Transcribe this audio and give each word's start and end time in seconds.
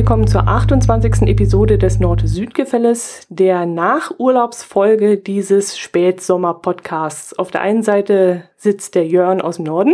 Willkommen 0.00 0.26
zur 0.26 0.48
28. 0.48 1.28
Episode 1.28 1.76
des 1.76 2.00
Nord-Süd-Gefälles, 2.00 3.26
der 3.28 3.66
Nachurlaubsfolge 3.66 5.18
dieses 5.18 5.78
Spätsommer-Podcasts. 5.78 7.38
Auf 7.38 7.50
der 7.50 7.60
einen 7.60 7.82
Seite 7.82 8.44
sitzt 8.56 8.94
der 8.94 9.06
Jörn 9.06 9.42
aus 9.42 9.56
dem 9.56 9.66
Norden. 9.66 9.92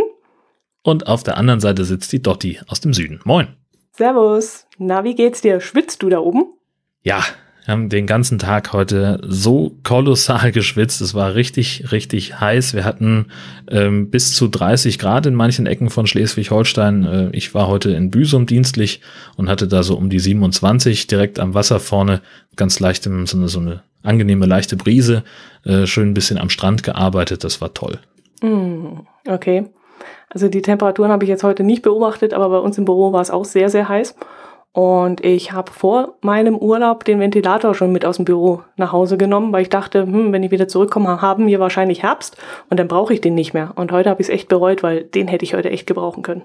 Und 0.81 1.07
auf 1.07 1.23
der 1.23 1.35
anderen 1.35 1.59
Seite 1.59 1.83
sitzt 1.83 2.13
die 2.13 2.21
Dotti 2.21 2.57
aus 2.69 2.79
dem 2.79 2.93
Süden. 2.93 3.19
Moin. 3.25 3.49
Servus. 3.91 4.65
Na, 4.77 5.03
wie 5.03 5.13
geht's 5.13 5.41
dir? 5.41 5.59
Schwitzt 5.59 6.01
du 6.01 6.07
da 6.07 6.19
oben? 6.19 6.53
Ja, 7.01 7.21
wir 7.67 7.73
haben 7.73 7.89
den 7.89 8.07
ganzen 8.07 8.39
Tag 8.39 8.71
heute 8.71 9.19
so 9.27 9.75
kolossal 9.83 10.51
geschwitzt. 10.53 11.01
Es 11.01 11.13
war 11.13 11.35
richtig, 11.35 11.91
richtig 11.91 12.39
heiß. 12.39 12.73
Wir 12.73 12.85
hatten 12.85 13.25
ähm, 13.69 14.09
bis 14.09 14.33
zu 14.33 14.47
30 14.47 14.97
Grad 14.97 15.25
in 15.25 15.35
manchen 15.35 15.65
Ecken 15.65 15.89
von 15.89 16.07
Schleswig-Holstein. 16.07 17.03
Äh, 17.03 17.29
ich 17.33 17.53
war 17.53 17.67
heute 17.67 17.91
in 17.91 18.09
Büsum 18.09 18.45
dienstlich 18.45 19.01
und 19.35 19.49
hatte 19.49 19.67
da 19.67 19.83
so 19.83 19.97
um 19.97 20.09
die 20.09 20.19
27 20.19 21.07
direkt 21.07 21.39
am 21.39 21.55
Wasser 21.55 21.81
vorne. 21.81 22.21
Ganz 22.55 22.79
leichtem, 22.79 23.27
so 23.27 23.35
eine, 23.35 23.49
so 23.49 23.59
eine 23.59 23.83
angenehme, 24.01 24.45
leichte 24.45 24.77
Brise. 24.77 25.23
Äh, 25.65 25.87
schön 25.87 26.11
ein 26.11 26.13
bisschen 26.13 26.37
am 26.37 26.49
Strand 26.49 26.83
gearbeitet. 26.83 27.43
Das 27.43 27.59
war 27.59 27.73
toll. 27.73 27.99
Mm, 28.41 29.01
okay. 29.27 29.65
Also 30.29 30.47
die 30.47 30.61
Temperaturen 30.61 31.11
habe 31.11 31.25
ich 31.25 31.29
jetzt 31.29 31.43
heute 31.43 31.63
nicht 31.63 31.81
beobachtet, 31.81 32.33
aber 32.33 32.47
bei 32.47 32.59
uns 32.59 32.77
im 32.77 32.85
Büro 32.85 33.11
war 33.11 33.21
es 33.21 33.29
auch 33.29 33.43
sehr, 33.43 33.67
sehr 33.67 33.89
heiß. 33.89 34.15
Und 34.73 35.25
ich 35.25 35.53
habe 35.53 35.71
vor 35.71 36.17
meinem 36.21 36.55
Urlaub 36.55 37.03
den 37.03 37.19
Ventilator 37.19 37.73
schon 37.73 37.91
mit 37.91 38.05
aus 38.05 38.17
dem 38.17 38.25
Büro 38.25 38.61
nach 38.75 38.91
Hause 38.91 39.17
genommen, 39.17 39.51
weil 39.51 39.63
ich 39.63 39.69
dachte, 39.69 40.03
hm, 40.03 40.31
wenn 40.31 40.43
ich 40.43 40.51
wieder 40.51 40.67
zurückkomme, 40.67 41.21
haben 41.21 41.47
wir 41.47 41.59
wahrscheinlich 41.59 42.03
Herbst 42.03 42.37
und 42.69 42.79
dann 42.79 42.87
brauche 42.87 43.13
ich 43.13 43.21
den 43.21 43.33
nicht 43.33 43.53
mehr. 43.53 43.73
Und 43.75 43.91
heute 43.91 44.09
habe 44.09 44.21
ich 44.21 44.27
es 44.27 44.33
echt 44.33 44.49
bereut, 44.49 44.83
weil 44.83 45.03
den 45.03 45.27
hätte 45.27 45.45
ich 45.45 45.55
heute 45.55 45.71
echt 45.71 45.87
gebrauchen 45.87 46.21
können. 46.21 46.43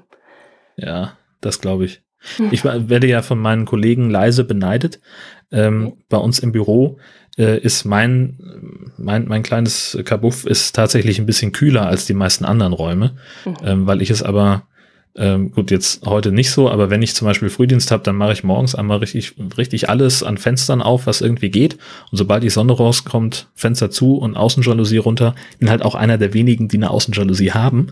Ja, 0.76 1.12
das 1.42 1.60
glaube 1.60 1.84
ich. 1.84 2.02
Ich 2.50 2.64
werde 2.64 3.06
ja 3.06 3.20
von 3.20 3.38
meinen 3.38 3.64
Kollegen 3.64 4.08
leise 4.08 4.44
beneidet. 4.44 5.00
Ähm, 5.50 5.88
okay. 5.88 5.96
Bei 6.08 6.16
uns 6.18 6.38
im 6.38 6.52
Büro 6.52 6.98
äh, 7.36 7.58
ist 7.58 7.84
mein, 7.84 8.38
mein, 8.96 9.26
mein 9.26 9.42
kleines 9.42 9.98
Kabuff 10.04 10.46
ist 10.46 10.74
tatsächlich 10.74 11.18
ein 11.18 11.26
bisschen 11.26 11.52
kühler 11.52 11.86
als 11.86 12.06
die 12.06 12.14
meisten 12.14 12.44
anderen 12.44 12.72
Räume, 12.72 13.16
mhm. 13.44 13.56
ähm, 13.64 13.86
weil 13.86 14.02
ich 14.02 14.10
es 14.10 14.22
aber 14.22 14.62
ähm, 15.14 15.50
gut, 15.52 15.70
jetzt 15.70 16.06
heute 16.06 16.32
nicht 16.32 16.50
so, 16.50 16.70
aber 16.70 16.88
wenn 16.88 17.02
ich 17.02 17.14
zum 17.14 17.26
Beispiel 17.26 17.50
Frühdienst 17.50 17.90
habe, 17.90 18.02
dann 18.02 18.16
mache 18.16 18.32
ich 18.32 18.44
morgens 18.44 18.74
einmal 18.74 18.98
richtig, 18.98 19.34
richtig 19.58 19.90
alles 19.90 20.22
an 20.22 20.38
Fenstern 20.38 20.80
auf, 20.80 21.06
was 21.06 21.20
irgendwie 21.20 21.50
geht. 21.50 21.74
Und 22.10 22.16
sobald 22.16 22.42
die 22.42 22.48
Sonne 22.48 22.72
rauskommt, 22.72 23.48
Fenster 23.54 23.90
zu 23.90 24.16
und 24.16 24.36
Außenjalousie 24.36 24.96
runter, 24.96 25.34
bin 25.58 25.68
halt 25.68 25.82
auch 25.82 25.94
einer 25.94 26.16
der 26.16 26.32
wenigen, 26.32 26.68
die 26.68 26.78
eine 26.78 26.90
Außenjalousie 26.90 27.52
haben. 27.52 27.88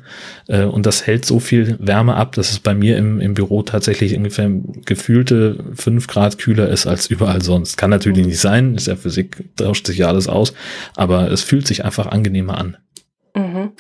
Äh, 0.49 0.65
und 0.65 0.87
das 0.87 1.07
hält 1.07 1.27
so 1.27 1.41
viel 1.41 1.77
Wärme 1.79 2.17
ab, 2.17 2.33
dass 2.33 2.53
es 2.53 2.59
bei 2.59 2.75
mir 2.75 2.97
im, 2.97 3.21
im 3.21 3.35
Büro 3.35 3.63
tatsächlich 3.63 4.17
ungefähr 4.17 4.51
gefühlte 4.87 5.63
fünf 5.75 6.07
Grad 6.07 6.39
kühler 6.39 6.71
ist 6.71 6.87
als 6.87 7.09
überall 7.09 7.43
sonst. 7.43 7.77
Kann 7.77 7.91
natürlich 7.91 8.25
nicht 8.25 8.41
sein, 8.41 8.77
ist 8.77 8.87
ja 8.87 8.97
Physik, 8.97 9.45
tauscht 9.57 9.87
sich 9.87 9.99
ja 9.99 10.09
alles 10.09 10.27
aus, 10.27 10.55
aber 10.97 11.31
es 11.31 11.43
fühlt 11.43 11.67
sich 11.67 11.85
einfach 11.85 12.07
angenehmer 12.07 12.57
an. 12.57 12.79
Mhm. 13.35 13.73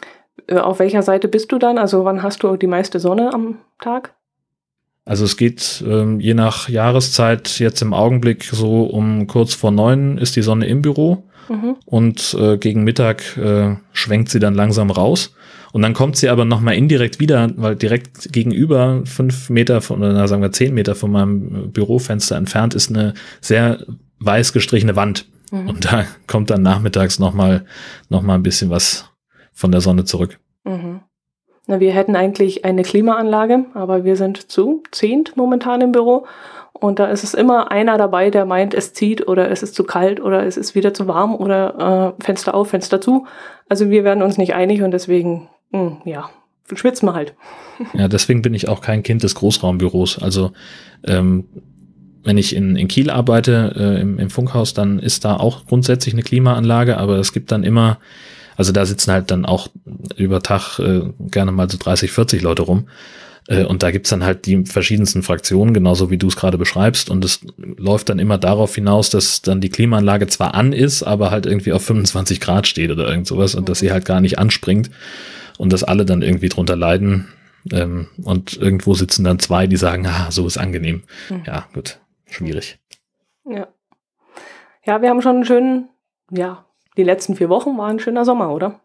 Äh, 0.50 0.58
auf 0.58 0.78
welcher 0.78 1.02
Seite 1.02 1.28
bist 1.28 1.52
du 1.52 1.58
dann? 1.58 1.78
Also 1.78 2.04
wann 2.04 2.22
hast 2.22 2.42
du 2.42 2.56
die 2.56 2.66
meiste 2.66 3.00
Sonne 3.00 3.32
am 3.32 3.58
Tag? 3.80 4.14
Also 5.06 5.24
es 5.24 5.36
geht 5.36 5.82
ähm, 5.86 6.20
je 6.20 6.34
nach 6.34 6.68
Jahreszeit 6.68 7.58
jetzt 7.58 7.80
im 7.80 7.94
Augenblick 7.94 8.44
so 8.44 8.82
um 8.84 9.26
kurz 9.26 9.54
vor 9.54 9.70
neun 9.70 10.19
ist 10.19 10.36
die 10.36 10.42
Sonne 10.42 10.66
im 10.66 10.82
Büro 10.82 11.25
mhm. 11.48 11.76
und 11.86 12.36
äh, 12.38 12.58
gegen 12.58 12.84
Mittag 12.84 13.36
äh, 13.36 13.76
schwenkt 13.92 14.28
sie 14.28 14.38
dann 14.38 14.54
langsam 14.54 14.91
raus. 14.91 15.34
Und 15.72 15.82
dann 15.82 15.94
kommt 15.94 16.16
sie 16.16 16.28
aber 16.28 16.44
nochmal 16.44 16.75
indirekt 16.75 17.20
wieder, 17.20 17.48
weil 17.56 17.76
direkt 17.76 18.32
gegenüber 18.32 19.02
fünf 19.04 19.50
Meter 19.50 19.80
von, 19.80 20.02
oder 20.02 20.26
sagen 20.26 20.42
wir 20.42 20.50
zehn 20.50 20.75
Meter 20.75 20.96
von 20.96 21.12
meinem 21.12 21.70
Bürofenster 21.70 22.36
entfernt 22.36 22.75
ist 22.75 22.91
eine 22.91 23.14
sehr 23.41 23.84
weiß 24.19 24.52
gestrichene 24.52 24.96
Wand. 24.96 25.26
Mhm. 25.52 25.69
Und 25.69 25.84
da 25.84 26.06
kommt 26.26 26.50
dann 26.50 26.62
nachmittags 26.62 27.19
nochmal 27.19 27.64
noch 28.08 28.22
mal 28.22 28.34
ein 28.34 28.42
bisschen 28.42 28.69
was 28.69 29.09
von 29.60 29.71
der 29.71 29.82
Sonne 29.82 30.04
zurück. 30.04 30.41
Mhm. 30.65 31.00
Na, 31.66 31.78
wir 31.78 31.93
hätten 31.93 32.16
eigentlich 32.16 32.65
eine 32.65 32.82
Klimaanlage, 32.82 33.66
aber 33.75 34.04
wir 34.04 34.16
sind 34.16 34.50
zu 34.50 34.82
zehnt 34.91 35.37
momentan 35.37 35.82
im 35.82 35.93
Büro. 35.93 36.26
Und 36.72 36.98
da 36.98 37.06
ist 37.06 37.25
es 37.25 37.34
immer 37.34 37.70
einer 37.70 37.99
dabei, 37.99 38.31
der 38.31 38.47
meint, 38.47 38.72
es 38.72 38.94
zieht 38.94 39.28
oder 39.28 39.50
es 39.50 39.62
ist 39.62 39.75
zu 39.75 39.84
kalt 39.84 40.19
oder 40.20 40.47
es 40.47 40.56
ist 40.56 40.75
wieder 40.75 40.94
zu 40.94 41.06
warm 41.06 41.34
oder 41.34 42.16
äh, 42.19 42.25
Fenster 42.25 42.54
auf, 42.54 42.70
Fenster 42.70 43.03
zu. 43.03 43.26
Also 43.69 43.91
wir 43.91 44.03
werden 44.03 44.22
uns 44.22 44.38
nicht 44.38 44.54
einig 44.54 44.82
und 44.82 44.93
deswegen, 44.93 45.49
mh, 45.72 45.78
hm, 45.78 45.97
ja, 46.06 46.31
schwitzen 46.72 47.06
wir 47.09 47.15
halt. 47.15 47.34
Ja, 47.94 48.09
deswegen 48.09 48.43
bin 48.43 48.53
ich 48.53 48.69
auch 48.69 48.82
kein 48.82 49.03
Kind 49.03 49.22
des 49.22 49.34
Großraumbüros. 49.34 50.22
Also 50.22 50.53
ähm, 51.04 51.44
wenn 52.25 52.37
ich 52.37 52.54
in, 52.54 52.76
in 52.76 52.88
Kiel 52.88 53.09
arbeite, 53.09 53.75
äh, 53.75 54.00
im, 54.03 54.19
im 54.19 54.28
Funkhaus, 54.28 54.75
dann 54.75 54.99
ist 54.99 55.25
da 55.25 55.37
auch 55.37 55.65
grundsätzlich 55.65 56.15
eine 56.15 56.22
Klimaanlage, 56.22 56.99
aber 56.99 57.16
es 57.16 57.32
gibt 57.32 57.53
dann 57.53 57.62
immer 57.65 57.99
also 58.56 58.72
da 58.72 58.84
sitzen 58.84 59.12
halt 59.12 59.31
dann 59.31 59.44
auch 59.44 59.69
über 60.16 60.43
Tag 60.43 60.78
äh, 60.78 61.03
gerne 61.31 61.53
mal 61.53 61.71
so 61.71 61.78
30, 61.78 62.11
40 62.11 62.43
Leute 62.43 62.62
rum. 62.62 62.88
Äh, 63.49 63.65
und 63.65 63.83
da 63.83 63.91
gibt's 63.91 64.11
dann 64.11 64.25
halt 64.25 64.47
die 64.47 64.65
verschiedensten 64.65 65.22
Fraktionen, 65.22 65.75
genauso 65.75 66.11
wie 66.11 66.19
du 66.19 66.28
es 66.28 66.37
gerade 66.37 66.59
beschreibst. 66.59 67.11
Und 67.11 67.25
es 67.25 67.41
läuft 67.59 68.09
dann 68.09 68.19
immer 68.19 68.38
darauf 68.38 68.75
hinaus, 68.75 69.11
dass 69.11 69.43
dann 69.43 69.61
die 69.61 69.71
Klimaanlage 69.71 70.27
zwar 70.28 70.55
an 70.55 70.72
ist, 70.72 71.03
aber 71.03 71.31
halt 71.31 71.47
irgendwie 71.47 71.72
auf 71.72 71.84
25 71.84 72.41
Grad 72.41 72.66
steht 72.66 72.91
oder 72.91 73.09
irgend 73.09 73.27
sowas 73.27 73.55
und 73.55 73.69
dass 73.69 73.81
sie 73.81 73.93
halt 73.93 74.05
gar 74.05 74.21
nicht 74.21 74.38
anspringt 74.38 74.91
und 75.59 75.72
dass 75.72 75.84
alle 75.84 76.05
dann 76.05 76.22
irgendwie 76.22 76.49
drunter 76.49 76.77
leiden. 76.77 77.28
Ähm, 77.72 78.06
und 78.22 78.56
irgendwo 78.56 78.94
sitzen 78.94 79.25
dann 79.25 79.38
zwei, 79.38 79.67
die 79.67 79.77
sagen, 79.77 80.06
ah, 80.06 80.31
so 80.31 80.47
ist 80.47 80.56
angenehm. 80.56 81.03
Mhm. 81.28 81.43
Ja, 81.47 81.67
gut, 81.75 81.99
schwierig. 82.27 82.78
Ja. 83.44 83.69
Ja, 84.87 85.03
wir 85.03 85.11
haben 85.11 85.21
schon 85.21 85.37
einen 85.37 85.44
schönen, 85.44 85.88
ja, 86.31 86.65
die 86.96 87.02
letzten 87.02 87.36
vier 87.36 87.48
Wochen 87.48 87.76
waren 87.78 87.96
ein 87.96 88.00
schöner 88.00 88.24
Sommer, 88.24 88.52
oder? 88.52 88.80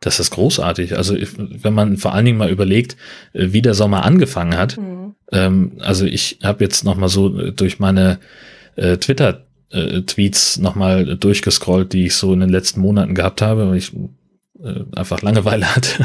Das 0.00 0.18
ist 0.18 0.30
großartig. 0.30 0.96
Also 0.96 1.16
wenn 1.36 1.74
man 1.74 1.96
vor 1.96 2.12
allen 2.12 2.24
Dingen 2.24 2.38
mal 2.38 2.50
überlegt, 2.50 2.96
äh, 3.32 3.52
wie 3.52 3.62
der 3.62 3.74
Sommer 3.74 4.04
angefangen 4.04 4.58
hat. 4.58 4.76
Mhm. 4.76 5.14
Ähm, 5.30 5.72
also 5.78 6.04
ich 6.04 6.38
habe 6.42 6.64
jetzt 6.64 6.84
noch 6.84 6.96
mal 6.96 7.08
so 7.08 7.38
äh, 7.38 7.52
durch 7.52 7.78
meine 7.78 8.18
äh, 8.76 8.96
Twitter 8.96 9.46
äh, 9.70 10.02
Tweets 10.02 10.58
noch 10.58 10.74
mal 10.74 11.16
durchgescrollt, 11.16 11.92
die 11.92 12.06
ich 12.06 12.16
so 12.16 12.32
in 12.32 12.40
den 12.40 12.50
letzten 12.50 12.80
Monaten 12.80 13.14
gehabt 13.14 13.42
habe, 13.42 13.68
weil 13.68 13.76
ich 13.76 13.92
äh, 14.62 14.84
einfach 14.94 15.22
Langeweile 15.22 15.66
hatte. 15.74 16.04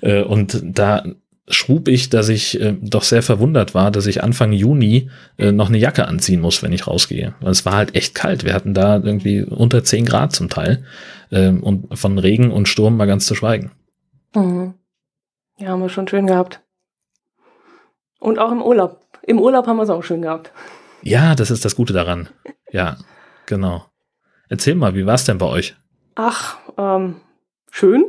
äh, 0.00 0.22
und 0.22 0.60
da 0.64 1.04
schrub 1.50 1.88
ich, 1.88 2.10
dass 2.10 2.28
ich 2.28 2.60
äh, 2.60 2.76
doch 2.80 3.02
sehr 3.02 3.22
verwundert 3.22 3.74
war, 3.74 3.90
dass 3.90 4.06
ich 4.06 4.22
Anfang 4.22 4.52
Juni 4.52 5.10
äh, 5.38 5.52
noch 5.52 5.68
eine 5.68 5.78
Jacke 5.78 6.06
anziehen 6.06 6.40
muss, 6.40 6.62
wenn 6.62 6.72
ich 6.72 6.86
rausgehe. 6.86 7.34
Weil 7.40 7.50
es 7.50 7.64
war 7.64 7.74
halt 7.74 7.94
echt 7.94 8.14
kalt. 8.14 8.44
Wir 8.44 8.54
hatten 8.54 8.74
da 8.74 8.96
irgendwie 8.96 9.42
unter 9.42 9.82
10 9.82 10.04
Grad 10.04 10.32
zum 10.32 10.48
Teil. 10.48 10.84
Ähm, 11.30 11.62
und 11.62 11.98
von 11.98 12.18
Regen 12.18 12.50
und 12.50 12.68
Sturm 12.68 12.96
mal 12.96 13.06
ganz 13.06 13.26
zu 13.26 13.34
schweigen. 13.34 13.72
Mhm. 14.34 14.74
Ja, 15.58 15.70
haben 15.70 15.82
wir 15.82 15.88
schon 15.88 16.08
schön 16.08 16.26
gehabt. 16.26 16.60
Und 18.20 18.38
auch 18.38 18.52
im 18.52 18.62
Urlaub. 18.62 19.00
Im 19.22 19.40
Urlaub 19.40 19.66
haben 19.66 19.76
wir 19.76 19.82
es 19.82 19.90
auch 19.90 20.02
schön 20.02 20.22
gehabt. 20.22 20.52
Ja, 21.02 21.34
das 21.34 21.50
ist 21.50 21.64
das 21.64 21.76
Gute 21.76 21.92
daran. 21.92 22.28
Ja, 22.70 22.96
genau. 23.46 23.86
Erzähl 24.48 24.74
mal, 24.74 24.94
wie 24.94 25.06
war 25.06 25.14
es 25.14 25.24
denn 25.24 25.38
bei 25.38 25.46
euch? 25.46 25.76
Ach, 26.14 26.58
ähm, 26.76 27.16
schön. 27.70 28.04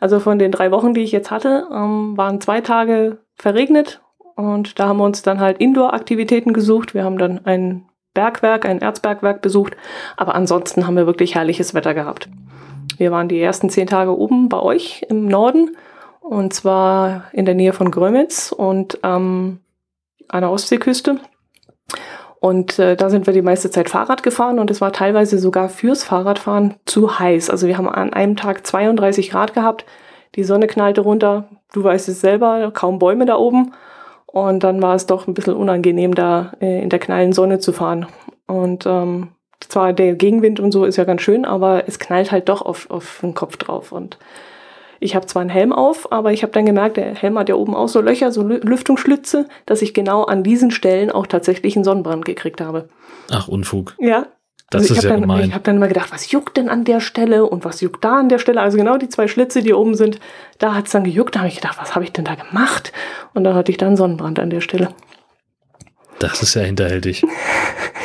Also 0.00 0.20
von 0.20 0.38
den 0.38 0.52
drei 0.52 0.70
Wochen, 0.70 0.94
die 0.94 1.02
ich 1.02 1.12
jetzt 1.12 1.30
hatte, 1.30 1.66
ähm, 1.72 2.16
waren 2.16 2.40
zwei 2.40 2.60
Tage 2.60 3.18
verregnet 3.34 4.00
und 4.36 4.78
da 4.78 4.88
haben 4.88 4.98
wir 4.98 5.04
uns 5.04 5.22
dann 5.22 5.40
halt 5.40 5.58
Indoor-Aktivitäten 5.58 6.52
gesucht. 6.52 6.94
Wir 6.94 7.04
haben 7.04 7.18
dann 7.18 7.44
ein 7.44 7.86
Bergwerk, 8.14 8.64
ein 8.64 8.80
Erzbergwerk 8.80 9.42
besucht, 9.42 9.76
aber 10.16 10.34
ansonsten 10.34 10.86
haben 10.86 10.96
wir 10.96 11.06
wirklich 11.06 11.34
herrliches 11.34 11.74
Wetter 11.74 11.94
gehabt. 11.94 12.28
Wir 12.96 13.10
waren 13.10 13.28
die 13.28 13.40
ersten 13.40 13.70
zehn 13.70 13.86
Tage 13.86 14.16
oben 14.16 14.48
bei 14.48 14.60
euch 14.60 15.04
im 15.08 15.26
Norden 15.26 15.76
und 16.20 16.52
zwar 16.52 17.24
in 17.32 17.46
der 17.46 17.54
Nähe 17.54 17.72
von 17.72 17.90
Grömitz 17.90 18.52
und 18.52 18.98
ähm, 19.02 19.60
an 20.28 20.40
der 20.42 20.50
Ostseeküste. 20.50 21.18
Und 22.40 22.78
äh, 22.78 22.96
da 22.96 23.10
sind 23.10 23.26
wir 23.26 23.34
die 23.34 23.42
meiste 23.42 23.70
Zeit 23.70 23.90
Fahrrad 23.90 24.22
gefahren 24.22 24.58
und 24.58 24.70
es 24.70 24.80
war 24.80 24.92
teilweise 24.92 25.38
sogar 25.38 25.68
fürs 25.68 26.04
Fahrradfahren 26.04 26.74
zu 26.86 27.18
heiß. 27.18 27.50
Also 27.50 27.66
wir 27.66 27.76
haben 27.76 27.88
an 27.88 28.12
einem 28.12 28.36
Tag 28.36 28.66
32 28.66 29.30
Grad 29.30 29.54
gehabt, 29.54 29.84
die 30.36 30.44
Sonne 30.44 30.68
knallte 30.68 31.00
runter, 31.00 31.48
du 31.72 31.82
weißt 31.82 32.08
es 32.08 32.20
selber, 32.20 32.70
kaum 32.72 32.98
Bäume 32.98 33.26
da 33.26 33.36
oben. 33.36 33.72
Und 34.26 34.62
dann 34.62 34.82
war 34.82 34.94
es 34.94 35.06
doch 35.06 35.26
ein 35.26 35.34
bisschen 35.34 35.54
unangenehm, 35.54 36.14
da 36.14 36.52
äh, 36.60 36.82
in 36.82 36.90
der 36.90 36.98
knallen 36.98 37.32
Sonne 37.32 37.58
zu 37.58 37.72
fahren. 37.72 38.06
Und 38.46 38.86
ähm, 38.86 39.28
zwar 39.60 39.92
der 39.92 40.14
Gegenwind 40.14 40.60
und 40.60 40.70
so 40.70 40.84
ist 40.84 40.96
ja 40.96 41.04
ganz 41.04 41.22
schön, 41.22 41.44
aber 41.44 41.88
es 41.88 41.98
knallt 41.98 42.30
halt 42.30 42.48
doch 42.48 42.62
auf, 42.62 42.90
auf 42.90 43.20
den 43.22 43.34
Kopf 43.34 43.56
drauf. 43.56 43.90
Und 43.90 44.18
ich 45.00 45.14
habe 45.14 45.26
zwar 45.26 45.40
einen 45.40 45.50
Helm 45.50 45.72
auf, 45.72 46.12
aber 46.12 46.32
ich 46.32 46.42
habe 46.42 46.52
dann 46.52 46.66
gemerkt, 46.66 46.96
der 46.96 47.14
Helm 47.14 47.38
hat 47.38 47.48
ja 47.48 47.54
oben 47.54 47.74
auch 47.74 47.88
so 47.88 48.00
Löcher, 48.00 48.32
so 48.32 48.42
Lüftungsschlitze, 48.42 49.46
dass 49.66 49.82
ich 49.82 49.94
genau 49.94 50.24
an 50.24 50.42
diesen 50.42 50.70
Stellen 50.70 51.10
auch 51.10 51.26
tatsächlich 51.26 51.76
einen 51.76 51.84
Sonnenbrand 51.84 52.24
gekriegt 52.24 52.60
habe. 52.60 52.88
Ach, 53.30 53.48
Unfug. 53.48 53.94
Ja. 53.98 54.26
Das 54.70 54.82
also 54.82 54.94
ist 54.94 55.04
ja 55.04 55.10
dann, 55.10 55.22
gemein. 55.22 55.48
Ich 55.48 55.54
habe 55.54 55.64
dann 55.64 55.76
immer 55.76 55.88
gedacht, 55.88 56.12
was 56.12 56.30
juckt 56.30 56.58
denn 56.58 56.68
an 56.68 56.84
der 56.84 57.00
Stelle 57.00 57.46
und 57.46 57.64
was 57.64 57.80
juckt 57.80 58.04
da 58.04 58.18
an 58.18 58.28
der 58.28 58.38
Stelle? 58.38 58.60
Also 58.60 58.76
genau 58.76 58.98
die 58.98 59.08
zwei 59.08 59.26
Schlitze, 59.26 59.62
die 59.62 59.72
oben 59.72 59.94
sind, 59.94 60.20
da 60.58 60.74
hat's 60.74 60.90
dann 60.90 61.04
gejuckt. 61.04 61.36
Da 61.36 61.40
habe 61.40 61.48
ich 61.48 61.56
gedacht, 61.56 61.78
was 61.80 61.94
habe 61.94 62.04
ich 62.04 62.12
denn 62.12 62.26
da 62.26 62.34
gemacht? 62.34 62.92
Und 63.32 63.44
dann 63.44 63.54
hatte 63.54 63.72
ich 63.72 63.78
dann 63.78 63.96
Sonnenbrand 63.96 64.38
an 64.38 64.50
der 64.50 64.60
Stelle. 64.60 64.90
Das 66.18 66.42
ist 66.42 66.54
ja 66.54 66.62
hinterhältig. 66.62 67.24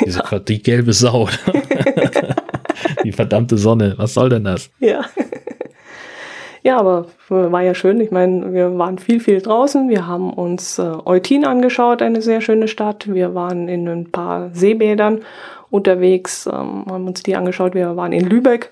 Diese, 0.06 0.20
ja. 0.20 0.40
Die 0.40 0.62
gelbe 0.62 0.94
Sau. 0.94 1.28
die 3.04 3.12
verdammte 3.12 3.58
Sonne. 3.58 3.96
Was 3.98 4.14
soll 4.14 4.30
denn 4.30 4.46
das? 4.46 4.70
Ja. 4.80 5.04
Ja, 6.64 6.78
aber 6.78 7.08
war 7.28 7.62
ja 7.62 7.76
schön. 7.76 8.00
Ich 8.00 8.10
meine, 8.10 8.54
wir 8.54 8.78
waren 8.78 8.98
viel, 8.98 9.20
viel 9.20 9.42
draußen. 9.42 9.90
Wir 9.90 10.08
haben 10.08 10.32
uns 10.32 10.80
äh, 10.80 10.94
Eutin 11.04 11.46
angeschaut, 11.46 12.02
eine 12.02 12.22
sehr 12.22 12.40
schöne 12.40 12.70
Stadt. 12.70 13.14
Wir 13.14 13.36
waren 13.36 13.68
in 13.68 13.88
ein 13.90 14.12
paar 14.12 14.50
Seebädern 14.54 15.24
unterwegs, 15.70 16.48
ähm, 16.48 16.86
haben 16.88 17.06
uns 17.06 17.22
die 17.22 17.36
angeschaut. 17.36 17.76
Wir 17.76 17.98
waren 17.98 18.14
in 18.14 18.26
Lübeck, 18.26 18.72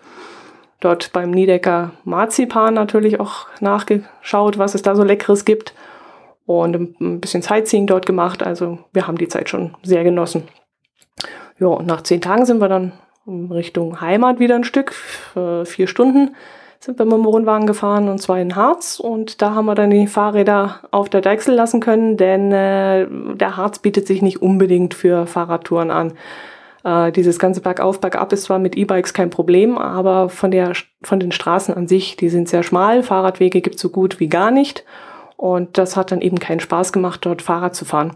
dort 0.79 1.11
beim 1.11 1.31
Niedecker 1.31 1.91
Marzipan 2.05 2.73
natürlich 2.73 3.19
auch 3.19 3.47
nachgeschaut, 3.59 4.57
was 4.57 4.73
es 4.73 4.83
da 4.83 4.95
so 4.95 5.03
Leckeres 5.03 5.43
gibt 5.43 5.73
und 6.45 7.01
ein 7.01 7.19
bisschen 7.19 7.41
Sightseeing 7.41 7.87
dort 7.87 8.05
gemacht. 8.05 8.41
Also 8.41 8.79
wir 8.93 9.05
haben 9.05 9.17
die 9.17 9.27
Zeit 9.27 9.49
schon 9.49 9.75
sehr 9.83 10.05
genossen. 10.05 10.47
Ja, 11.59 11.67
und 11.67 11.87
nach 11.87 12.03
zehn 12.03 12.21
Tagen 12.21 12.45
sind 12.45 12.61
wir 12.61 12.69
dann 12.69 12.93
Richtung 13.27 13.99
Heimat 13.99 14.39
wieder 14.39 14.55
ein 14.55 14.63
Stück, 14.63 14.95
äh, 15.35 15.65
vier 15.65 15.87
Stunden 15.87 16.35
sind 16.83 16.97
wir 16.97 17.05
mit 17.05 17.13
dem 17.13 17.25
Wohnwagen 17.25 17.67
gefahren 17.67 18.09
und 18.09 18.19
zwar 18.19 18.39
in 18.39 18.55
Harz 18.55 18.99
und 18.99 19.43
da 19.43 19.53
haben 19.53 19.67
wir 19.67 19.75
dann 19.75 19.91
die 19.91 20.07
Fahrräder 20.07 20.79
auf 20.89 21.09
der 21.09 21.21
Deichsel 21.21 21.53
lassen 21.53 21.79
können, 21.79 22.17
denn 22.17 22.51
äh, 22.51 23.05
der 23.35 23.55
Harz 23.55 23.77
bietet 23.77 24.07
sich 24.07 24.23
nicht 24.23 24.41
unbedingt 24.41 24.95
für 24.95 25.27
Fahrradtouren 25.27 25.91
an. 25.91 26.13
Äh, 26.83 27.11
dieses 27.11 27.37
ganze 27.37 27.61
Bergauf, 27.61 28.01
Bergab 28.01 28.33
ist 28.33 28.45
zwar 28.45 28.57
mit 28.57 28.75
E-Bikes 28.75 29.13
kein 29.13 29.29
Problem, 29.29 29.77
aber 29.77 30.29
von, 30.29 30.49
der, 30.49 30.73
von 31.03 31.19
den 31.19 31.31
Straßen 31.31 31.75
an 31.75 31.87
sich, 31.87 32.15
die 32.15 32.29
sind 32.29 32.49
sehr 32.49 32.63
schmal, 32.63 33.03
Fahrradwege 33.03 33.61
gibt 33.61 33.75
es 33.75 33.81
so 33.81 33.89
gut 33.89 34.19
wie 34.19 34.27
gar 34.27 34.49
nicht 34.49 34.83
und 35.37 35.77
das 35.77 35.95
hat 35.95 36.11
dann 36.11 36.21
eben 36.21 36.39
keinen 36.39 36.61
Spaß 36.61 36.93
gemacht, 36.93 37.19
dort 37.23 37.43
Fahrrad 37.43 37.75
zu 37.75 37.85
fahren. 37.85 38.13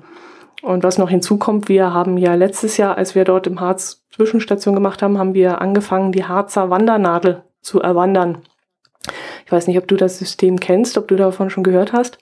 Und 0.63 0.83
was 0.83 0.97
noch 0.97 1.11
hinzukommt, 1.11 1.69
wir 1.69 1.93
haben 1.93 2.17
ja 2.17 2.33
letztes 2.33 2.77
Jahr, 2.77 2.97
als 2.97 3.13
wir 3.13 3.25
dort 3.25 3.45
im 3.45 3.61
Harz 3.61 4.03
Zwischenstation 4.11 4.73
gemacht 4.73 5.03
haben, 5.03 5.19
haben 5.19 5.35
wir 5.35 5.61
angefangen, 5.61 6.11
die 6.11 6.25
Harzer 6.25 6.71
Wandernadel 6.71 7.43
zu 7.61 7.79
erwandern. 7.79 8.39
Ich 9.45 9.51
weiß 9.51 9.67
nicht, 9.67 9.77
ob 9.77 9.87
du 9.87 9.95
das 9.95 10.19
System 10.19 10.59
kennst, 10.59 10.97
ob 10.97 11.07
du 11.07 11.15
davon 11.15 11.49
schon 11.49 11.63
gehört 11.63 11.93
hast. 11.93 12.17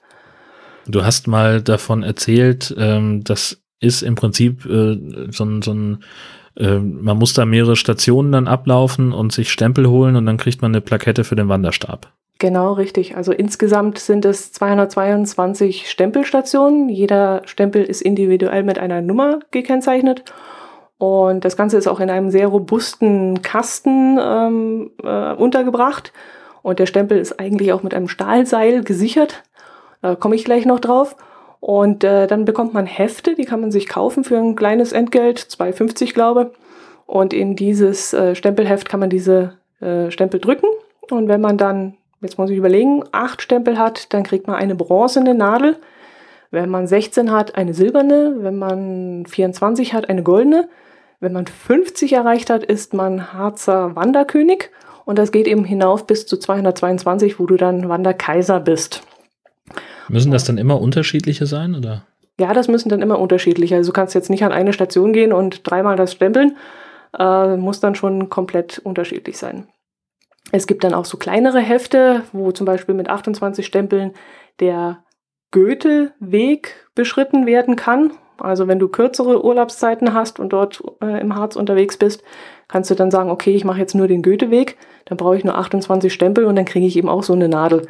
Du 0.86 1.04
hast 1.06 1.28
mal 1.28 1.62
davon 1.62 2.04
erzählt, 2.04 2.74
ähm, 2.78 3.24
das 3.24 3.62
ist 3.80 4.02
im 4.02 4.16
Prinzip 4.16 4.66
äh, 4.66 4.98
so 5.32 5.46
ein, 5.46 5.62
so 5.62 5.74
ein 5.74 6.04
äh, 6.58 6.78
man 6.78 7.18
muss 7.18 7.34
da 7.34 7.46
mehrere 7.46 7.76
Stationen 7.76 8.32
dann 8.32 8.48
ablaufen 8.48 9.14
und 9.14 9.32
sich 9.32 9.52
Stempel 9.52 9.88
holen 9.88 10.16
und 10.16 10.26
dann 10.26 10.38
kriegt 10.38 10.62
man 10.62 10.72
eine 10.72 10.82
Plakette 10.82 11.24
für 11.24 11.36
den 11.36 11.50
Wanderstab. 11.50 12.12
Genau, 12.40 12.74
richtig. 12.74 13.16
Also 13.16 13.32
insgesamt 13.32 14.00
sind 14.00 14.26
es 14.26 14.52
222 14.52 15.90
Stempelstationen. 15.90 16.90
Jeder 16.90 17.42
Stempel 17.46 17.84
ist 17.84 18.02
individuell 18.02 18.64
mit 18.64 18.80
einer 18.80 19.02
Nummer 19.02 19.40
gekennzeichnet. 19.52 20.24
Und 20.98 21.46
das 21.46 21.56
Ganze 21.56 21.78
ist 21.78 21.88
auch 21.88 22.00
in 22.00 22.10
einem 22.10 22.32
sehr 22.32 22.48
robusten 22.48 23.42
Kasten 23.42 24.18
ähm, 24.22 24.92
äh, 25.04 25.34
untergebracht. 25.34 26.12
Und 26.64 26.80
der 26.80 26.88
Stempel 26.88 27.20
ist 27.20 27.40
eigentlich 27.40 27.72
auch 27.74 27.84
mit 27.84 27.94
einem 27.94 28.08
Stahlseil 28.08 28.84
gesichert. 28.84 29.44
Da 30.02 30.16
komme 30.16 30.36
ich 30.36 30.46
gleich 30.46 30.66
noch 30.66 30.80
drauf. 30.80 31.16
Und 31.60 32.04
äh, 32.04 32.26
dann 32.26 32.46
bekommt 32.46 32.74
man 32.74 32.86
Hefte, 32.86 33.36
die 33.36 33.46
kann 33.46 33.62
man 33.62 33.72
sich 33.72 33.88
kaufen 33.88 34.24
für 34.24 34.38
ein 34.38 34.56
kleines 34.56 34.92
Entgelt, 34.92 35.40
2,50 35.40 36.14
glaube. 36.14 36.52
Und 37.06 37.34
in 37.34 37.56
dieses 37.56 38.14
äh, 38.14 38.36
Stempelheft 38.36 38.90
kann 38.90 39.00
man 39.00 39.10
diese 39.10 39.58
äh, 39.80 40.10
Stempel 40.10 40.40
drücken. 40.40 40.68
Und 41.10 41.28
wenn 41.28 41.42
man 41.42 41.58
dann, 41.58 41.96
jetzt 42.22 42.38
muss 42.38 42.50
ich 42.50 42.58
überlegen, 42.58 43.04
acht 43.12 43.42
Stempel 43.42 43.78
hat, 43.78 44.14
dann 44.14 44.24
kriegt 44.24 44.48
man 44.48 44.56
eine 44.56 44.76
bronzene 44.76 45.34
Nadel. 45.34 45.78
Wenn 46.52 46.70
man 46.70 46.88
16 46.88 47.32
hat, 47.32 47.56
eine 47.56 47.74
silberne. 47.74 48.36
Wenn 48.40 48.58
man 48.58 49.26
24 49.26 49.94
hat, 49.94 50.10
eine 50.10 50.24
goldene. 50.24 50.70
Wenn 51.20 51.34
man 51.34 51.48
50 51.48 52.14
erreicht 52.14 52.50
hat, 52.50 52.64
ist 52.64 52.94
man 52.94 53.34
Harzer 53.34 53.96
Wanderkönig. 53.96 54.70
Und 55.06 55.18
das 55.20 55.32
geht 55.32 55.48
eben 55.48 55.66
hinauf 55.66 56.08
bis 56.08 56.26
zu 56.26 56.38
222, 56.38 57.40
wo 57.40 57.46
du 57.46 57.58
dann 57.58 57.90
Wanderkaiser 57.90 58.60
bist. 58.60 59.04
Müssen 60.10 60.32
das 60.32 60.46
dann 60.46 60.58
immer 60.58 60.80
unterschiedliche 60.82 61.46
sein, 61.46 61.76
oder? 61.76 62.06
Ja, 62.40 62.54
das 62.54 62.68
müssen 62.68 62.90
dann 62.90 63.02
immer 63.02 63.20
unterschiedliche. 63.20 63.76
Also 63.76 63.92
du 63.92 63.94
kannst 63.94 64.16
jetzt 64.16 64.30
nicht 64.30 64.44
an 64.44 64.52
eine 64.52 64.74
Station 64.74 65.14
gehen 65.14 65.34
und 65.34 65.70
dreimal 65.70 65.96
das 65.96 66.14
stempeln. 66.14 66.58
Äh, 67.18 67.58
muss 67.58 67.80
dann 67.80 67.96
schon 67.96 68.30
komplett 68.30 68.80
unterschiedlich 68.80 69.38
sein. 69.38 69.68
Es 70.52 70.68
gibt 70.68 70.84
dann 70.84 70.94
auch 70.94 71.06
so 71.06 71.18
kleinere 71.18 71.60
Hefte, 71.60 72.24
wo 72.32 72.52
zum 72.52 72.66
Beispiel 72.66 72.96
mit 72.96 73.10
28 73.10 73.66
Stempeln 73.66 74.14
der 74.60 75.04
Goethe-Weg 75.52 76.88
beschritten 76.96 77.46
werden 77.46 77.76
kann. 77.76 78.12
Also 78.40 78.68
wenn 78.68 78.80
du 78.80 78.88
kürzere 78.88 79.44
Urlaubszeiten 79.46 80.14
hast 80.14 80.40
und 80.40 80.54
dort 80.54 80.84
äh, 81.02 81.22
im 81.22 81.36
Harz 81.36 81.56
unterwegs 81.56 81.98
bist, 81.98 82.24
kannst 82.68 82.90
du 82.90 82.96
dann 82.96 83.12
sagen, 83.12 83.30
okay, 83.30 83.54
ich 83.54 83.66
mache 83.66 83.80
jetzt 83.80 83.96
nur 83.96 84.08
den 84.08 84.22
Goethe-Weg, 84.22 84.78
dann 85.06 85.18
brauche 85.18 85.38
ich 85.38 85.44
nur 85.44 85.58
28 85.58 86.14
Stempel 86.14 86.46
und 86.46 86.56
dann 86.56 86.66
kriege 86.66 86.86
ich 86.86 86.98
eben 86.98 87.10
auch 87.10 87.24
so 87.24 87.34
eine 87.34 87.50
Nadel. 87.50 87.88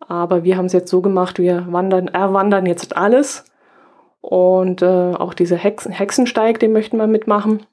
Aber 0.00 0.44
wir 0.44 0.56
haben 0.56 0.66
es 0.66 0.72
jetzt 0.72 0.90
so 0.90 1.00
gemacht, 1.00 1.38
wir 1.38 1.66
wandern, 1.70 2.08
erwandern 2.08 2.66
jetzt 2.66 2.96
alles. 2.96 3.44
Und 4.20 4.82
äh, 4.82 5.14
auch 5.14 5.34
dieser 5.34 5.56
Hexen, 5.56 5.92
Hexensteig, 5.92 6.60
den 6.60 6.72
möchten 6.72 6.96
wir 6.96 7.06
mitmachen. 7.06 7.66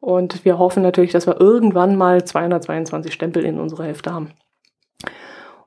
Und 0.00 0.44
wir 0.44 0.58
hoffen 0.58 0.82
natürlich, 0.82 1.12
dass 1.12 1.26
wir 1.26 1.40
irgendwann 1.40 1.96
mal 1.96 2.24
222 2.24 3.12
Stempel 3.12 3.44
in 3.44 3.58
unserer 3.58 3.84
Hefte 3.84 4.12
haben. 4.12 4.30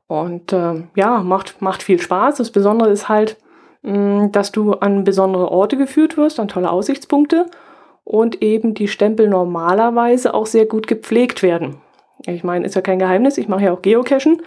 Und 0.08 0.54
äh, 0.54 0.84
ja, 0.96 1.20
macht, 1.22 1.62
macht 1.62 1.84
viel 1.84 2.00
Spaß. 2.00 2.38
Das 2.38 2.52
Besondere 2.52 2.90
ist 2.90 3.10
halt, 3.10 3.38
mh, 3.82 4.30
dass 4.30 4.52
du 4.52 4.74
an 4.74 5.04
besondere 5.04 5.52
Orte 5.52 5.78
geführt 5.78 6.18
wirst, 6.18 6.40
an 6.40 6.48
tolle 6.48 6.72
Aussichtspunkte 6.72 7.46
und 8.10 8.42
eben 8.42 8.74
die 8.74 8.88
Stempel 8.88 9.30
normalerweise 9.30 10.34
auch 10.34 10.48
sehr 10.48 10.66
gut 10.66 10.88
gepflegt 10.88 11.44
werden. 11.44 11.76
Ich 12.26 12.44
meine, 12.44 12.66
ist 12.66 12.74
ja 12.74 12.82
kein 12.82 12.98
Geheimnis, 12.98 13.38
ich 13.38 13.48
mache 13.48 13.66
ja 13.66 13.72
auch 13.72 13.84
Geocachen 13.84 14.42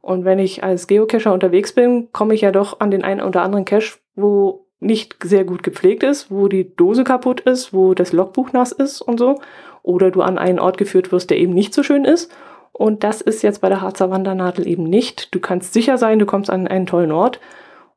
und 0.00 0.24
wenn 0.24 0.38
ich 0.38 0.62
als 0.62 0.86
Geocacher 0.86 1.32
unterwegs 1.32 1.72
bin, 1.72 2.12
komme 2.12 2.34
ich 2.34 2.42
ja 2.42 2.52
doch 2.52 2.78
an 2.78 2.92
den 2.92 3.02
einen 3.02 3.20
oder 3.20 3.42
anderen 3.42 3.64
Cache, 3.64 3.98
wo 4.14 4.66
nicht 4.78 5.16
sehr 5.24 5.42
gut 5.42 5.64
gepflegt 5.64 6.04
ist, 6.04 6.30
wo 6.30 6.46
die 6.46 6.76
Dose 6.76 7.02
kaputt 7.02 7.40
ist, 7.40 7.74
wo 7.74 7.92
das 7.92 8.12
Logbuch 8.12 8.52
nass 8.52 8.70
ist 8.70 9.02
und 9.02 9.18
so. 9.18 9.40
Oder 9.82 10.12
du 10.12 10.22
an 10.22 10.38
einen 10.38 10.60
Ort 10.60 10.78
geführt 10.78 11.10
wirst, 11.10 11.30
der 11.30 11.38
eben 11.38 11.54
nicht 11.54 11.74
so 11.74 11.82
schön 11.82 12.04
ist. 12.04 12.30
Und 12.70 13.02
das 13.02 13.20
ist 13.20 13.42
jetzt 13.42 13.60
bei 13.60 13.68
der 13.68 13.80
Harzer 13.80 14.12
Wandernadel 14.12 14.68
eben 14.68 14.84
nicht. 14.84 15.34
Du 15.34 15.40
kannst 15.40 15.72
sicher 15.72 15.98
sein, 15.98 16.20
du 16.20 16.26
kommst 16.26 16.50
an 16.50 16.68
einen 16.68 16.86
tollen 16.86 17.10
Ort 17.10 17.40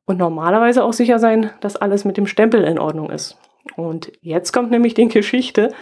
und 0.06 0.18
normalerweise 0.18 0.84
auch 0.84 0.94
sicher 0.94 1.20
sein, 1.20 1.52
dass 1.62 1.76
alles 1.76 2.06
mit 2.06 2.18
dem 2.18 2.26
Stempel 2.26 2.64
in 2.64 2.80
Ordnung 2.80 3.12
ist. 3.12 3.38
Und 3.76 4.12
jetzt 4.22 4.52
kommt 4.52 4.72
nämlich 4.72 4.94
die 4.94 5.08
Geschichte. 5.08 5.74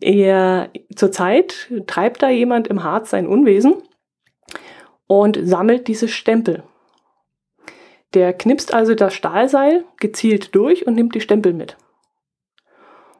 Er, 0.00 0.70
zurzeit 0.94 1.70
treibt 1.86 2.22
da 2.22 2.30
jemand 2.30 2.68
im 2.68 2.84
Harz 2.84 3.10
sein 3.10 3.26
Unwesen 3.26 3.74
und 5.06 5.38
sammelt 5.42 5.88
diese 5.88 6.08
Stempel. 6.08 6.62
Der 8.14 8.32
knipst 8.32 8.74
also 8.74 8.94
das 8.94 9.14
Stahlseil 9.14 9.84
gezielt 9.98 10.54
durch 10.54 10.86
und 10.86 10.94
nimmt 10.94 11.14
die 11.14 11.20
Stempel 11.20 11.52
mit. 11.52 11.76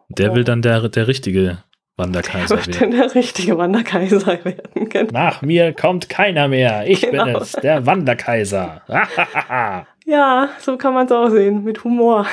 Der 0.08 0.34
will 0.34 0.42
dann 0.42 0.62
der, 0.62 0.88
der 0.88 1.06
richtige 1.06 1.62
Wanderkaiser 2.00 2.56
der 2.56 2.80
werden. 2.80 2.90
Der 2.90 3.14
richtige 3.14 3.56
Wanderkaiser 3.58 4.26
werden. 4.44 4.88
Genau. 4.88 5.12
Nach 5.12 5.42
mir 5.42 5.72
kommt 5.72 6.08
keiner 6.08 6.48
mehr. 6.48 6.84
Ich 6.86 7.02
genau. 7.02 7.24
bin 7.24 7.36
es, 7.36 7.52
der 7.52 7.86
Wanderkaiser. 7.86 8.82
ja, 10.06 10.48
so 10.58 10.76
kann 10.76 10.94
man 10.94 11.06
es 11.06 11.12
auch 11.12 11.28
sehen, 11.28 11.62
mit 11.62 11.84
Humor. 11.84 12.26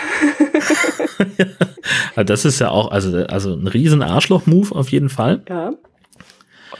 das 2.15 2.45
ist 2.45 2.59
ja 2.59 2.69
auch, 2.69 2.91
also, 2.91 3.25
also 3.25 3.53
ein 3.53 3.67
riesen 3.67 4.01
Arschloch-Move 4.01 4.73
auf 4.73 4.89
jeden 4.89 5.09
Fall. 5.09 5.43
Ja. 5.47 5.71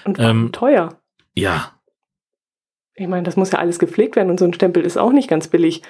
Und 0.06 0.20
ähm, 0.20 0.52
teuer. 0.52 0.98
Ja, 1.36 1.74
ich 3.00 3.08
meine, 3.08 3.24
das 3.24 3.38
muss 3.38 3.52
ja 3.52 3.60
alles 3.60 3.78
gepflegt 3.78 4.16
werden 4.16 4.32
und 4.32 4.40
so 4.40 4.46
ein 4.46 4.54
Stempel 4.54 4.84
ist 4.84 4.98
auch 4.98 5.12
nicht 5.12 5.30
ganz 5.30 5.48
billig. 5.48 5.84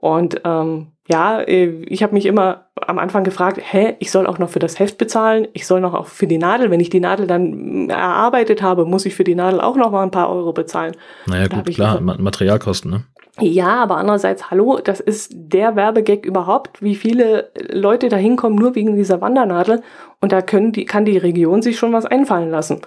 Und 0.00 0.40
ähm, 0.44 0.88
ja, 1.08 1.40
äh, 1.40 1.82
ich 1.86 2.02
habe 2.02 2.14
mich 2.14 2.26
immer 2.26 2.66
am 2.74 2.98
Anfang 2.98 3.24
gefragt, 3.24 3.60
hä, 3.62 3.96
ich 3.98 4.10
soll 4.10 4.26
auch 4.26 4.38
noch 4.38 4.48
für 4.48 4.58
das 4.58 4.78
Heft 4.78 4.96
bezahlen, 4.96 5.48
ich 5.52 5.66
soll 5.66 5.80
noch 5.80 5.94
auch 5.94 6.06
für 6.06 6.26
die 6.26 6.38
Nadel, 6.38 6.70
wenn 6.70 6.80
ich 6.80 6.90
die 6.90 7.00
Nadel 7.00 7.26
dann 7.26 7.86
mm, 7.86 7.90
erarbeitet 7.90 8.62
habe, 8.62 8.86
muss 8.86 9.06
ich 9.06 9.14
für 9.14 9.24
die 9.24 9.34
Nadel 9.34 9.60
auch 9.60 9.76
noch 9.76 9.90
mal 9.90 10.02
ein 10.02 10.10
paar 10.10 10.30
Euro 10.30 10.52
bezahlen. 10.52 10.96
Naja, 11.26 11.48
gut, 11.48 11.66
klar, 11.66 11.98
gesagt, 11.98 12.20
Materialkosten, 12.20 12.90
ne? 12.90 13.04
Ja, 13.38 13.82
aber 13.82 13.96
andererseits, 13.96 14.50
hallo, 14.50 14.80
das 14.82 15.00
ist 15.00 15.32
der 15.34 15.76
Werbegag 15.76 16.26
überhaupt, 16.26 16.82
wie 16.82 16.94
viele 16.94 17.50
Leute 17.70 18.08
da 18.08 18.16
hinkommen, 18.16 18.58
nur 18.58 18.74
wegen 18.74 18.96
dieser 18.96 19.20
Wandernadel. 19.20 19.82
Und 20.20 20.32
da 20.32 20.42
können 20.42 20.72
die, 20.72 20.84
kann 20.84 21.04
die 21.04 21.16
Region 21.16 21.62
sich 21.62 21.78
schon 21.78 21.92
was 21.92 22.04
einfallen 22.04 22.50
lassen. 22.50 22.80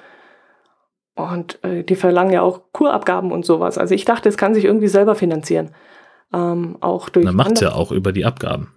Und 1.15 1.63
äh, 1.63 1.83
die 1.83 1.95
verlangen 1.95 2.33
ja 2.33 2.41
auch 2.41 2.61
Kurabgaben 2.71 3.31
und 3.31 3.45
sowas. 3.45 3.77
Also 3.77 3.95
ich 3.95 4.05
dachte, 4.05 4.29
es 4.29 4.37
kann 4.37 4.53
sich 4.53 4.65
irgendwie 4.65 4.87
selber 4.87 5.15
finanzieren. 5.15 5.71
Ähm, 6.33 6.77
auch 6.81 7.09
durch. 7.09 7.25
Man 7.25 7.35
macht 7.35 7.61
ja 7.61 7.73
auch 7.73 7.91
über 7.91 8.11
die 8.11 8.25
Abgaben. 8.25 8.73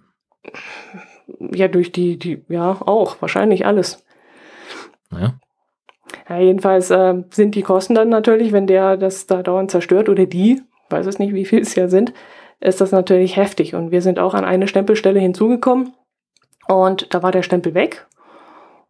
Ja, 1.39 1.67
durch 1.67 1.91
die, 1.91 2.17
die, 2.17 2.45
ja, 2.47 2.77
auch, 2.81 3.21
wahrscheinlich 3.21 3.65
alles. 3.65 4.05
Naja. 5.09 5.39
Ja, 6.29 6.39
jedenfalls 6.39 6.89
äh, 6.89 7.23
sind 7.31 7.55
die 7.55 7.63
Kosten 7.63 7.95
dann 7.95 8.09
natürlich, 8.09 8.51
wenn 8.53 8.67
der 8.67 8.97
das 8.97 9.27
da 9.27 9.43
dauernd 9.43 9.71
zerstört 9.71 10.07
oder 10.07 10.25
die, 10.25 10.61
weiß 10.89 11.05
es 11.05 11.19
nicht, 11.19 11.33
wie 11.33 11.45
viel 11.45 11.61
es 11.61 11.75
ja 11.75 11.89
sind, 11.89 12.13
ist 12.59 12.81
das 12.81 12.91
natürlich 12.91 13.35
heftig. 13.35 13.75
Und 13.75 13.91
wir 13.91 14.01
sind 14.01 14.19
auch 14.19 14.33
an 14.33 14.45
eine 14.45 14.67
Stempelstelle 14.67 15.19
hinzugekommen. 15.19 15.93
Und 16.67 17.13
da 17.13 17.23
war 17.23 17.31
der 17.31 17.43
Stempel 17.43 17.73
weg. 17.73 18.07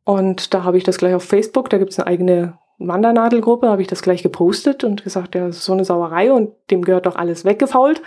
Und 0.03 0.53
da 0.53 0.63
habe 0.63 0.77
ich 0.77 0.83
das 0.83 0.97
gleich 0.97 1.13
auf 1.13 1.23
Facebook, 1.23 1.69
da 1.69 1.77
gibt 1.77 1.91
es 1.91 1.99
eine 1.99 2.07
eigene 2.07 2.57
Wandernadelgruppe, 2.79 3.67
habe 3.67 3.81
ich 3.81 3.87
das 3.87 4.01
gleich 4.01 4.23
gepostet 4.23 4.83
und 4.83 5.03
gesagt, 5.03 5.35
ja, 5.35 5.47
das 5.47 5.57
ist 5.57 5.65
so 5.65 5.73
eine 5.73 5.83
Sauerei 5.83 6.31
und 6.31 6.51
dem 6.71 6.83
gehört 6.83 7.07
doch 7.07 7.15
alles 7.15 7.43
weggefault. 7.43 8.01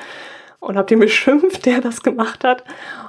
Und 0.61 0.77
habe 0.77 0.87
den 0.87 1.01
beschimpft, 1.01 1.67
der 1.67 1.81
das 1.81 2.03
gemacht 2.03 2.45
hat. 2.45 2.65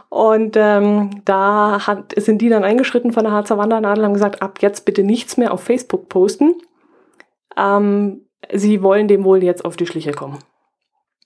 Und 0.09 0.57
ähm, 0.57 1.21
da 1.25 1.85
hat, 1.87 2.13
sind 2.17 2.41
die 2.41 2.49
dann 2.49 2.63
eingeschritten 2.63 3.13
von 3.13 3.23
der 3.23 3.33
Harzer 3.33 3.57
Wandernadel 3.57 3.99
und 3.99 4.05
haben 4.07 4.13
gesagt, 4.13 4.41
ab 4.41 4.59
jetzt 4.61 4.85
bitte 4.85 5.03
nichts 5.03 5.37
mehr 5.37 5.53
auf 5.53 5.63
Facebook 5.63 6.09
posten. 6.09 6.55
Ähm, 7.55 8.21
sie 8.51 8.81
wollen 8.81 9.07
dem 9.07 9.23
wohl 9.23 9.43
jetzt 9.43 9.63
auf 9.63 9.77
die 9.77 9.87
Schliche 9.87 10.11
kommen. 10.11 10.39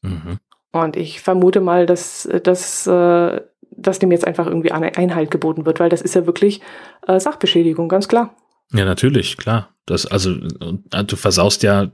Mhm. 0.02 0.40
Und 0.72 0.98
ich 0.98 1.22
vermute 1.22 1.62
mal, 1.62 1.86
dass, 1.86 2.30
dass, 2.44 2.86
äh, 2.86 3.42
dass 3.72 4.00
dem 4.00 4.12
jetzt 4.12 4.28
einfach 4.28 4.46
irgendwie 4.46 4.72
Einhalt 4.72 5.32
geboten 5.32 5.66
wird, 5.66 5.80
weil 5.80 5.90
das 5.90 6.02
ist 6.02 6.16
ja 6.16 6.26
wirklich 6.26 6.62
äh, 7.08 7.20
Sachbeschädigung, 7.20 7.88
ganz 7.88 8.08
klar. 8.08 8.36
Ja, 8.74 8.86
natürlich, 8.86 9.38
klar. 9.38 9.70
Das, 9.86 10.06
also, 10.06 10.32
du 10.34 11.16
versaust 11.16 11.64
ja 11.64 11.90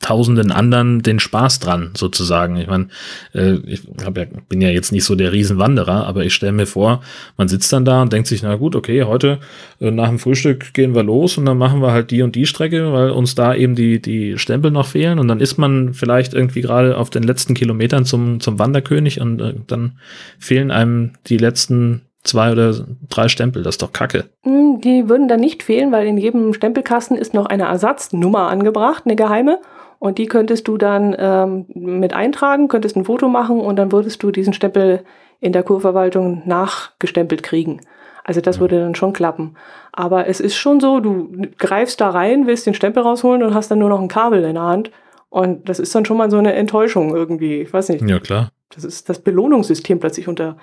tausenden 0.00 0.52
anderen 0.52 1.00
den 1.00 1.18
Spaß 1.18 1.60
dran, 1.60 1.92
sozusagen. 1.96 2.56
Ich 2.56 2.66
meine, 2.66 2.88
äh, 3.32 3.54
ich 3.66 3.84
ja, 3.84 4.10
bin 4.10 4.60
ja 4.60 4.68
jetzt 4.68 4.92
nicht 4.92 5.04
so 5.04 5.14
der 5.14 5.32
Riesenwanderer, 5.32 6.06
aber 6.06 6.24
ich 6.24 6.34
stelle 6.34 6.52
mir 6.52 6.66
vor, 6.66 7.00
man 7.38 7.48
sitzt 7.48 7.72
dann 7.72 7.86
da 7.86 8.02
und 8.02 8.12
denkt 8.12 8.28
sich, 8.28 8.42
na 8.42 8.56
gut, 8.56 8.76
okay, 8.76 9.04
heute 9.04 9.38
äh, 9.80 9.90
nach 9.90 10.08
dem 10.08 10.18
Frühstück 10.18 10.74
gehen 10.74 10.94
wir 10.94 11.02
los 11.02 11.38
und 11.38 11.46
dann 11.46 11.56
machen 11.56 11.80
wir 11.80 11.92
halt 11.92 12.10
die 12.10 12.22
und 12.22 12.34
die 12.34 12.44
Strecke, 12.44 12.92
weil 12.92 13.10
uns 13.10 13.34
da 13.34 13.54
eben 13.54 13.74
die, 13.74 14.02
die 14.02 14.36
Stempel 14.36 14.70
noch 14.70 14.86
fehlen 14.86 15.18
und 15.18 15.28
dann 15.28 15.40
ist 15.40 15.56
man 15.56 15.94
vielleicht 15.94 16.34
irgendwie 16.34 16.60
gerade 16.60 16.98
auf 16.98 17.08
den 17.08 17.22
letzten 17.22 17.54
Kilometern 17.54 18.04
zum, 18.04 18.40
zum 18.40 18.58
Wanderkönig 18.58 19.20
und 19.20 19.40
äh, 19.40 19.54
dann 19.66 19.98
fehlen 20.38 20.70
einem 20.70 21.12
die 21.28 21.38
letzten 21.38 22.02
zwei 22.24 22.52
oder 22.52 22.74
drei 23.08 23.28
Stempel. 23.28 23.62
Das 23.62 23.74
ist 23.74 23.82
doch 23.82 23.92
Kacke. 23.92 24.24
Hm, 24.42 24.80
die 24.82 25.08
würden 25.08 25.28
dann 25.28 25.40
nicht 25.40 25.62
fehlen, 25.62 25.92
weil 25.92 26.06
in 26.06 26.18
jedem 26.18 26.52
Stempelkasten 26.52 27.16
ist 27.16 27.32
noch 27.32 27.46
eine 27.46 27.64
Ersatznummer 27.64 28.48
angebracht, 28.48 29.04
eine 29.06 29.16
geheime. 29.16 29.60
Und 30.04 30.18
die 30.18 30.26
könntest 30.26 30.68
du 30.68 30.76
dann 30.76 31.16
ähm, 31.18 31.64
mit 31.68 32.12
eintragen, 32.12 32.68
könntest 32.68 32.94
ein 32.94 33.06
Foto 33.06 33.26
machen 33.26 33.58
und 33.58 33.76
dann 33.76 33.90
würdest 33.90 34.22
du 34.22 34.30
diesen 34.30 34.52
Stempel 34.52 35.02
in 35.40 35.52
der 35.52 35.62
Kurverwaltung 35.62 36.42
nachgestempelt 36.44 37.42
kriegen. 37.42 37.80
Also 38.22 38.42
das 38.42 38.60
würde 38.60 38.78
dann 38.80 38.94
schon 38.94 39.14
klappen. 39.14 39.56
Aber 39.92 40.26
es 40.26 40.40
ist 40.40 40.56
schon 40.56 40.78
so, 40.78 41.00
du 41.00 41.32
greifst 41.56 42.02
da 42.02 42.10
rein, 42.10 42.46
willst 42.46 42.66
den 42.66 42.74
Stempel 42.74 43.02
rausholen 43.02 43.42
und 43.42 43.54
hast 43.54 43.70
dann 43.70 43.78
nur 43.78 43.88
noch 43.88 43.98
ein 43.98 44.08
Kabel 44.08 44.44
in 44.44 44.56
der 44.56 44.62
Hand. 44.64 44.90
Und 45.30 45.70
das 45.70 45.78
ist 45.78 45.94
dann 45.94 46.04
schon 46.04 46.18
mal 46.18 46.30
so 46.30 46.36
eine 46.36 46.52
Enttäuschung 46.52 47.16
irgendwie. 47.16 47.62
Ich 47.62 47.72
weiß 47.72 47.88
nicht. 47.88 48.06
Ja, 48.06 48.20
klar. 48.20 48.50
Das 48.74 48.84
ist 48.84 49.08
das 49.08 49.20
Belohnungssystem 49.20 50.00
plötzlich 50.00 50.28
unter. 50.28 50.58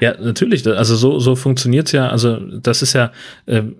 ja, 0.00 0.20
natürlich. 0.20 0.66
Also 0.66 0.96
so, 0.96 1.20
so 1.20 1.36
funktioniert's 1.36 1.92
ja. 1.92 2.08
Also 2.08 2.36
das 2.40 2.82
ist 2.82 2.94
ja. 2.94 3.12
Ähm 3.46 3.76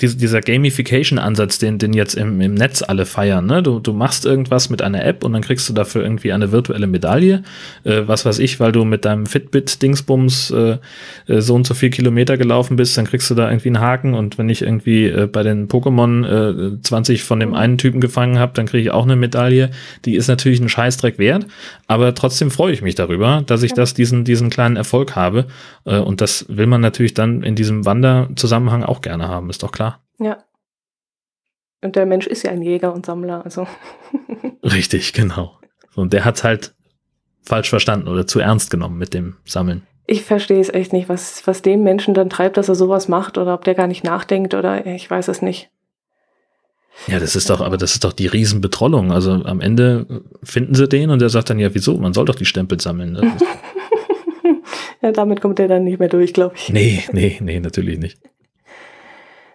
dieser 0.00 0.40
Gamification-Ansatz, 0.40 1.58
den, 1.58 1.78
den 1.78 1.92
jetzt 1.92 2.14
im, 2.14 2.40
im 2.40 2.54
Netz 2.54 2.82
alle 2.82 3.06
feiern. 3.06 3.46
Ne? 3.46 3.62
Du, 3.62 3.80
du 3.80 3.92
machst 3.92 4.24
irgendwas 4.24 4.70
mit 4.70 4.82
einer 4.82 5.04
App 5.04 5.24
und 5.24 5.32
dann 5.32 5.42
kriegst 5.42 5.68
du 5.68 5.72
dafür 5.72 6.02
irgendwie 6.02 6.32
eine 6.32 6.52
virtuelle 6.52 6.86
Medaille. 6.86 7.42
Äh, 7.84 8.02
was 8.06 8.24
weiß 8.24 8.38
ich, 8.38 8.60
weil 8.60 8.72
du 8.72 8.84
mit 8.84 9.04
deinem 9.04 9.26
Fitbit-Dingsbums 9.26 10.50
äh, 10.50 10.78
äh, 11.26 11.40
so 11.40 11.54
und 11.54 11.66
so 11.66 11.74
viel 11.74 11.90
Kilometer 11.90 12.36
gelaufen 12.36 12.76
bist, 12.76 12.96
dann 12.96 13.06
kriegst 13.06 13.30
du 13.30 13.34
da 13.34 13.50
irgendwie 13.50 13.68
einen 13.68 13.80
Haken 13.80 14.14
und 14.14 14.38
wenn 14.38 14.48
ich 14.48 14.62
irgendwie 14.62 15.06
äh, 15.06 15.26
bei 15.26 15.42
den 15.42 15.68
Pokémon 15.68 16.76
äh, 16.76 16.82
20 16.82 17.24
von 17.24 17.40
dem 17.40 17.54
einen 17.54 17.78
Typen 17.78 18.00
gefangen 18.00 18.38
habe, 18.38 18.52
dann 18.54 18.66
kriege 18.66 18.82
ich 18.82 18.90
auch 18.90 19.04
eine 19.04 19.16
Medaille. 19.16 19.70
Die 20.04 20.14
ist 20.14 20.28
natürlich 20.28 20.60
ein 20.60 20.68
Scheißdreck 20.68 21.18
wert, 21.18 21.46
aber 21.86 22.14
trotzdem 22.14 22.50
freue 22.50 22.72
ich 22.72 22.82
mich 22.82 22.94
darüber, 22.94 23.42
dass 23.46 23.62
ich 23.62 23.72
das 23.72 23.94
diesen, 23.94 24.24
diesen 24.24 24.50
kleinen 24.50 24.76
Erfolg 24.76 25.16
habe. 25.16 25.46
Äh, 25.84 25.98
und 25.98 26.20
das 26.20 26.46
will 26.48 26.66
man 26.66 26.80
natürlich 26.80 27.14
dann 27.14 27.42
in 27.42 27.54
diesem 27.54 27.84
Wanderzusammenhang 27.84 28.84
auch 28.84 29.00
gerne 29.00 29.28
haben, 29.28 29.50
ist 29.50 29.62
doch 29.62 29.72
klar. 29.72 29.87
Ja. 30.18 30.44
Und 31.80 31.96
der 31.96 32.06
Mensch 32.06 32.26
ist 32.26 32.42
ja 32.42 32.50
ein 32.50 32.62
Jäger 32.62 32.92
und 32.92 33.06
Sammler, 33.06 33.44
also. 33.44 33.66
Richtig, 34.62 35.12
genau. 35.12 35.58
Und 35.94 36.12
der 36.12 36.24
hat 36.24 36.42
halt 36.44 36.74
falsch 37.42 37.70
verstanden 37.70 38.08
oder 38.08 38.26
zu 38.26 38.40
ernst 38.40 38.70
genommen 38.70 38.98
mit 38.98 39.14
dem 39.14 39.36
Sammeln. 39.44 39.86
Ich 40.06 40.24
verstehe 40.24 40.60
es 40.60 40.70
echt 40.70 40.92
nicht, 40.92 41.08
was, 41.08 41.46
was 41.46 41.62
den 41.62 41.82
Menschen 41.82 42.14
dann 42.14 42.30
treibt, 42.30 42.56
dass 42.56 42.68
er 42.68 42.74
sowas 42.74 43.08
macht 43.08 43.38
oder 43.38 43.54
ob 43.54 43.64
der 43.64 43.74
gar 43.74 43.86
nicht 43.86 44.04
nachdenkt 44.04 44.54
oder 44.54 44.86
ich 44.86 45.10
weiß 45.10 45.28
es 45.28 45.42
nicht. 45.42 45.70
Ja, 47.06 47.20
das 47.20 47.36
ist 47.36 47.48
doch, 47.48 47.60
aber 47.60 47.76
das 47.76 47.92
ist 47.92 48.04
doch 48.04 48.12
die 48.12 48.26
Riesenbetrollung. 48.26 49.12
Also 49.12 49.32
am 49.32 49.60
Ende 49.60 50.22
finden 50.42 50.74
sie 50.74 50.88
den 50.88 51.10
und 51.10 51.20
der 51.20 51.28
sagt 51.28 51.50
dann, 51.50 51.58
ja, 51.58 51.74
wieso? 51.74 51.96
Man 51.96 52.12
soll 52.12 52.24
doch 52.24 52.34
die 52.34 52.44
Stempel 52.44 52.80
sammeln. 52.80 53.12
Ne? 53.12 53.36
ja, 55.02 55.12
damit 55.12 55.40
kommt 55.40 55.60
er 55.60 55.68
dann 55.68 55.84
nicht 55.84 56.00
mehr 56.00 56.08
durch, 56.08 56.32
glaube 56.32 56.54
ich. 56.56 56.70
Nee, 56.70 57.04
nee, 57.12 57.38
nee, 57.40 57.60
natürlich 57.60 57.98
nicht. 57.98 58.18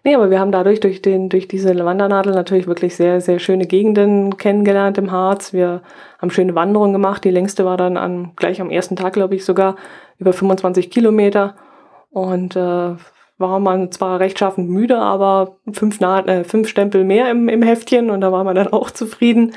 Nee, 0.05 0.15
aber 0.15 0.29
wir 0.29 0.39
haben 0.39 0.51
dadurch 0.51 0.81
durch, 0.81 1.01
den, 1.01 1.29
durch 1.29 1.47
diese 1.47 1.73
Wandernadel 1.85 2.33
natürlich 2.33 2.67
wirklich 2.67 2.95
sehr, 2.95 3.21
sehr 3.21 3.39
schöne 3.39 3.65
Gegenden 3.65 4.35
kennengelernt 4.35 4.97
im 4.97 5.11
Harz. 5.11 5.53
Wir 5.53 5.81
haben 6.21 6.29
schöne 6.29 6.55
Wanderungen 6.55 6.91
gemacht. 6.91 7.23
Die 7.23 7.31
längste 7.31 7.63
war 7.63 7.77
dann 7.77 7.95
an, 7.95 8.33
gleich 8.35 8.59
am 8.59 8.69
ersten 8.69 8.97
Tag, 8.97 9.13
glaube 9.13 9.35
ich, 9.35 9.45
sogar 9.45 9.77
über 10.17 10.33
25 10.33 10.91
Kilometer. 10.91 11.55
Und 12.09 12.57
äh, 12.57 12.95
war 13.37 13.59
man 13.59 13.91
zwar 13.91 14.19
rechtschaffend 14.19 14.69
müde, 14.69 14.97
aber 14.97 15.57
fünf, 15.71 15.99
Na 15.99 16.19
äh, 16.25 16.43
fünf 16.43 16.67
Stempel 16.67 17.03
mehr 17.03 17.31
im, 17.31 17.47
im 17.47 17.61
Heftchen 17.61 18.09
und 18.09 18.21
da 18.21 18.31
war 18.31 18.43
man 18.43 18.55
dann 18.55 18.73
auch 18.73 18.91
zufrieden. 18.91 19.53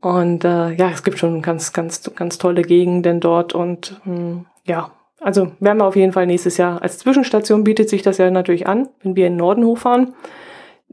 Und 0.00 0.44
äh, 0.44 0.72
ja, 0.72 0.90
es 0.90 1.02
gibt 1.02 1.18
schon 1.18 1.42
ganz, 1.42 1.72
ganz, 1.72 2.10
ganz 2.14 2.38
tolle 2.38 2.62
Gegenden 2.62 3.20
dort 3.20 3.54
und 3.54 4.00
mh, 4.04 4.16
hm, 4.16 4.46
ja, 4.64 4.90
also 5.20 5.52
werden 5.60 5.78
wir 5.78 5.86
auf 5.86 5.96
jeden 5.96 6.12
Fall 6.12 6.26
nächstes 6.26 6.56
Jahr. 6.56 6.80
Als 6.82 6.98
Zwischenstation 6.98 7.64
bietet 7.64 7.88
sich 7.88 8.02
das 8.02 8.18
ja 8.18 8.30
natürlich 8.30 8.66
an, 8.66 8.88
wenn 9.02 9.16
wir 9.16 9.26
in 9.26 9.34
den 9.34 9.38
Norden 9.38 9.64
hochfahren. 9.64 10.14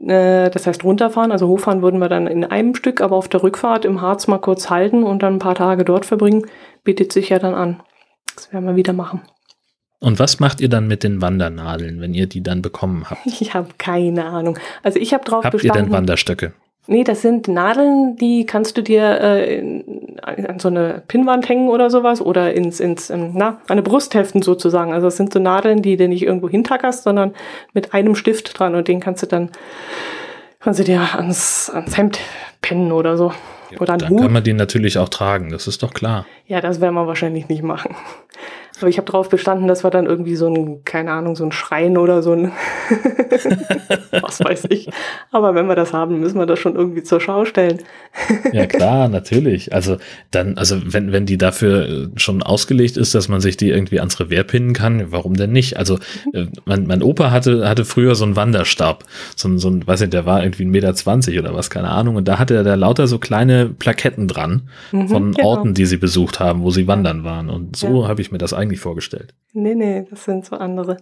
Äh, 0.01 0.49
das 0.49 0.67
heißt 0.67 0.83
runterfahren, 0.83 1.31
also 1.31 1.47
hochfahren 1.47 1.81
würden 1.81 1.99
wir 1.99 2.09
dann 2.09 2.27
in 2.27 2.43
einem 2.43 2.75
Stück, 2.75 3.01
aber 3.01 3.15
auf 3.15 3.27
der 3.27 3.43
Rückfahrt 3.43 3.85
im 3.85 4.01
Harz 4.01 4.27
mal 4.27 4.39
kurz 4.39 4.69
halten 4.69 5.03
und 5.03 5.23
dann 5.23 5.35
ein 5.35 5.39
paar 5.39 5.55
Tage 5.55 5.85
dort 5.85 6.05
verbringen, 6.05 6.45
bietet 6.83 7.11
sich 7.11 7.29
ja 7.29 7.39
dann 7.39 7.53
an. 7.53 7.81
Das 8.35 8.51
werden 8.51 8.65
wir 8.65 8.75
wieder 8.75 8.93
machen. 8.93 9.21
Und 9.99 10.19
was 10.19 10.39
macht 10.39 10.59
ihr 10.59 10.69
dann 10.69 10.87
mit 10.87 11.03
den 11.03 11.21
Wandernadeln, 11.21 12.01
wenn 12.01 12.13
ihr 12.13 12.27
die 12.27 12.43
dann 12.43 12.61
bekommen 12.61 13.09
habt? 13.09 13.21
Ich 13.39 13.53
habe 13.53 13.69
keine 13.77 14.25
Ahnung. 14.25 14.59
Also 14.83 14.99
ich 14.99 15.13
habe 15.13 15.23
drauf 15.23 15.43
habt 15.43 15.53
bestanden. 15.53 15.77
Habt 15.77 15.87
ihr 15.87 15.89
denn 15.89 15.93
Wanderstöcke? 15.93 16.53
Nee, 16.87 17.03
das 17.03 17.23
sind 17.23 17.47
Nadeln, 17.47 18.15
die 18.15 18.45
kannst 18.45 18.77
du 18.77 18.83
dir 18.83 19.19
äh, 19.21 19.83
an 20.21 20.59
so 20.59 20.67
eine 20.67 21.01
Pinnwand 21.07 21.49
hängen 21.49 21.69
oder 21.69 21.89
sowas 21.89 22.21
oder 22.21 22.53
ins, 22.53 22.79
ins 22.79 23.09
ähm, 23.09 23.31
na, 23.33 23.47
an 23.47 23.59
eine 23.67 23.81
Brust 23.81 24.13
heften 24.13 24.43
sozusagen. 24.43 24.93
Also 24.93 25.07
das 25.07 25.17
sind 25.17 25.33
so 25.33 25.39
Nadeln, 25.39 25.81
die 25.81 25.97
du 25.97 26.07
nicht 26.07 26.23
irgendwo 26.23 26.47
hintackerst, 26.47 27.03
sondern 27.03 27.33
mit 27.73 27.93
einem 27.93 28.15
Stift 28.15 28.59
dran 28.59 28.75
und 28.75 28.87
den 28.87 28.99
kannst 28.99 29.23
du 29.23 29.27
dann, 29.27 29.49
kannst 30.59 30.79
du 30.79 30.83
dir 30.83 31.01
ans, 31.15 31.71
ans 31.73 31.97
Hemd 31.97 32.19
pennen 32.61 32.91
oder 32.91 33.17
so. 33.17 33.31
Ja, 33.71 33.79
oder 33.79 33.97
dann 33.97 34.09
Hut. 34.11 34.21
kann 34.21 34.33
man 34.33 34.43
den 34.43 34.57
natürlich 34.57 34.99
auch 34.99 35.09
tragen, 35.09 35.49
das 35.49 35.67
ist 35.67 35.81
doch 35.81 35.93
klar. 35.93 36.27
Ja, 36.45 36.61
das 36.61 36.81
werden 36.81 36.93
wir 36.93 37.07
wahrscheinlich 37.07 37.49
nicht 37.49 37.63
machen. 37.63 37.95
Aber 38.79 38.89
ich 38.89 38.97
habe 38.97 39.09
darauf 39.09 39.29
bestanden, 39.29 39.67
dass 39.67 39.83
wir 39.83 39.89
dann 39.89 40.05
irgendwie 40.05 40.35
so 40.35 40.47
ein, 40.53 40.83
keine 40.83 41.11
Ahnung, 41.11 41.35
so 41.35 41.45
ein 41.45 41.51
Schrein 41.51 41.97
oder 41.97 42.21
so 42.21 42.33
ein, 42.33 42.51
was 44.21 44.43
weiß 44.43 44.65
ich. 44.69 44.89
Aber 45.31 45.55
wenn 45.55 45.67
wir 45.67 45.75
das 45.75 45.93
haben, 45.93 46.19
müssen 46.19 46.37
wir 46.37 46.45
das 46.45 46.59
schon 46.59 46.75
irgendwie 46.75 47.03
zur 47.03 47.21
Schau 47.21 47.45
stellen. 47.45 47.79
ja 48.51 48.65
klar, 48.65 49.07
natürlich. 49.07 49.73
Also 49.73 49.97
dann, 50.31 50.57
also 50.57 50.77
wenn, 50.85 51.11
wenn 51.11 51.25
die 51.25 51.37
dafür 51.37 51.87
äh, 51.87 52.07
schon 52.17 52.43
ausgelegt 52.43 52.97
ist, 52.97 53.15
dass 53.15 53.29
man 53.29 53.39
sich 53.39 53.55
die 53.55 53.69
irgendwie 53.69 53.99
ans 53.99 54.19
Revier 54.19 54.43
pinnen 54.43 54.73
kann, 54.73 55.11
warum 55.11 55.35
denn 55.35 55.51
nicht? 55.51 55.77
Also 55.77 55.99
äh, 56.33 56.47
mein, 56.65 56.85
mein 56.85 57.01
Opa 57.01 57.31
hatte, 57.31 57.67
hatte 57.69 57.85
früher 57.85 58.15
so 58.15 58.25
einen 58.25 58.35
Wanderstab. 58.35 59.05
So 59.35 59.47
ein, 59.47 59.57
so 59.57 59.69
ein, 59.69 59.87
weiß 59.87 60.01
nicht, 60.01 60.13
der 60.13 60.25
war 60.25 60.43
irgendwie 60.43 60.65
ein 60.65 60.71
Meter 60.71 60.93
zwanzig 60.95 61.39
oder 61.39 61.53
was, 61.53 61.69
keine 61.69 61.89
Ahnung. 61.89 62.17
Und 62.17 62.27
da 62.27 62.39
hatte 62.39 62.55
er 62.55 62.63
da 62.63 62.75
lauter 62.75 63.07
so 63.07 63.19
kleine 63.19 63.67
Plaketten 63.67 64.27
dran 64.27 64.63
mhm, 64.91 65.07
von 65.07 65.31
genau. 65.31 65.47
Orten, 65.47 65.73
die 65.73 65.85
sie 65.85 65.97
besucht 65.97 66.39
haben, 66.39 66.61
wo 66.63 66.71
sie 66.71 66.87
wandern 66.87 67.23
waren. 67.23 67.49
Und 67.49 67.75
so 67.75 68.03
ja. 68.03 68.07
habe 68.09 68.21
ich 68.21 68.31
mir 68.31 68.37
das 68.37 68.53
eigentlich 68.53 68.64
eigentlich 68.65 68.79
vorgestellt. 68.79 69.33
Nee, 69.53 69.75
nee, 69.75 70.05
das 70.09 70.25
sind 70.25 70.45
so 70.45 70.55
andere. 70.55 70.97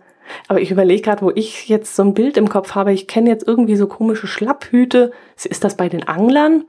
Aber 0.47 0.61
ich 0.61 0.71
überlege 0.71 1.01
gerade, 1.01 1.21
wo 1.21 1.31
ich 1.33 1.67
jetzt 1.67 1.95
so 1.95 2.03
ein 2.03 2.13
Bild 2.13 2.37
im 2.37 2.49
Kopf 2.49 2.75
habe. 2.75 2.93
Ich 2.93 3.07
kenne 3.07 3.29
jetzt 3.29 3.47
irgendwie 3.47 3.75
so 3.75 3.87
komische 3.87 4.27
Schlapphüte. 4.27 5.11
Ist 5.43 5.63
das 5.63 5.75
bei 5.75 5.89
den 5.89 6.03
Anglern? 6.03 6.65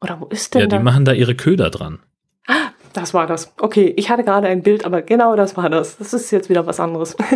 Oder 0.00 0.20
wo 0.20 0.26
ist 0.26 0.54
denn 0.54 0.60
Ja, 0.60 0.66
die 0.66 0.76
da? 0.76 0.82
machen 0.82 1.04
da 1.04 1.12
ihre 1.12 1.34
Köder 1.34 1.70
dran. 1.70 2.00
Ah, 2.46 2.70
das 2.92 3.14
war 3.14 3.26
das. 3.26 3.54
Okay, 3.60 3.92
ich 3.96 4.10
hatte 4.10 4.24
gerade 4.24 4.48
ein 4.48 4.62
Bild, 4.62 4.84
aber 4.84 5.02
genau 5.02 5.36
das 5.36 5.56
war 5.56 5.70
das. 5.70 5.96
Das 5.98 6.12
ist 6.14 6.30
jetzt 6.30 6.48
wieder 6.48 6.66
was 6.66 6.80
anderes. 6.80 7.16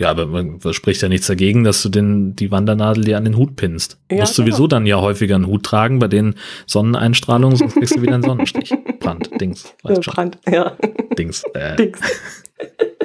Ja, 0.00 0.08
aber 0.10 0.24
man 0.24 0.58
spricht 0.72 1.02
ja 1.02 1.10
nichts 1.10 1.26
dagegen, 1.26 1.62
dass 1.62 1.82
du 1.82 1.90
den, 1.90 2.34
die 2.34 2.50
Wandernadel 2.50 3.04
dir 3.04 3.18
an 3.18 3.26
den 3.26 3.36
Hut 3.36 3.54
pinnst. 3.56 3.98
Du 4.08 4.16
ja, 4.16 4.22
musst 4.22 4.34
genau. 4.34 4.46
sowieso 4.46 4.66
dann 4.66 4.86
ja 4.86 4.98
häufiger 4.98 5.34
einen 5.34 5.46
Hut 5.46 5.62
tragen 5.62 5.98
bei 5.98 6.08
den 6.08 6.36
Sonneneinstrahlungen, 6.66 7.58
sonst 7.58 7.74
kriegst 7.74 7.96
du 7.96 8.00
wieder 8.00 8.14
einen 8.14 8.22
Sonnenstich. 8.22 8.72
Brand, 9.10 9.40
Dings. 9.40 9.74
Brand, 9.82 10.38
ja. 10.48 10.72
Dings. 11.18 11.42
Äh. 11.54 11.76
Dings. 11.78 12.00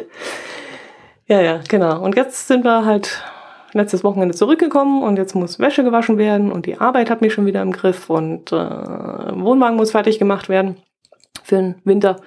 ja, 1.27 1.41
ja, 1.41 1.59
genau. 1.67 2.01
Und 2.01 2.15
jetzt 2.15 2.47
sind 2.47 2.63
wir 2.63 2.85
halt 2.85 3.23
letztes 3.73 4.03
Wochenende 4.03 4.35
zurückgekommen 4.35 5.03
und 5.03 5.17
jetzt 5.17 5.35
muss 5.35 5.59
Wäsche 5.59 5.83
gewaschen 5.83 6.17
werden 6.17 6.51
und 6.51 6.65
die 6.65 6.79
Arbeit 6.79 7.09
hat 7.09 7.21
mich 7.21 7.33
schon 7.33 7.45
wieder 7.45 7.61
im 7.61 7.71
Griff 7.71 8.09
und 8.09 8.51
äh, 8.51 8.55
Wohnwagen 8.55 9.75
muss 9.75 9.91
fertig 9.91 10.17
gemacht 10.17 10.47
werden 10.47 10.77
für 11.43 11.55
den 11.55 11.75
Winter. 11.83 12.21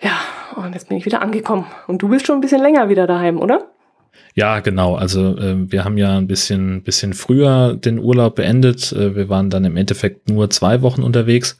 Ja, 0.00 0.18
und 0.54 0.74
jetzt 0.74 0.88
bin 0.88 0.96
ich 0.96 1.06
wieder 1.06 1.22
angekommen. 1.22 1.66
Und 1.88 2.02
du 2.02 2.08
bist 2.08 2.26
schon 2.26 2.36
ein 2.38 2.40
bisschen 2.40 2.62
länger 2.62 2.88
wieder 2.88 3.08
daheim, 3.08 3.40
oder? 3.40 3.66
Ja, 4.34 4.60
genau. 4.60 4.94
Also 4.94 5.36
äh, 5.36 5.70
wir 5.70 5.84
haben 5.84 5.98
ja 5.98 6.16
ein 6.16 6.28
bisschen, 6.28 6.82
bisschen 6.82 7.14
früher 7.14 7.74
den 7.74 7.98
Urlaub 7.98 8.36
beendet. 8.36 8.92
Äh, 8.92 9.16
wir 9.16 9.28
waren 9.28 9.50
dann 9.50 9.64
im 9.64 9.76
Endeffekt 9.76 10.28
nur 10.28 10.50
zwei 10.50 10.82
Wochen 10.82 11.02
unterwegs. 11.02 11.58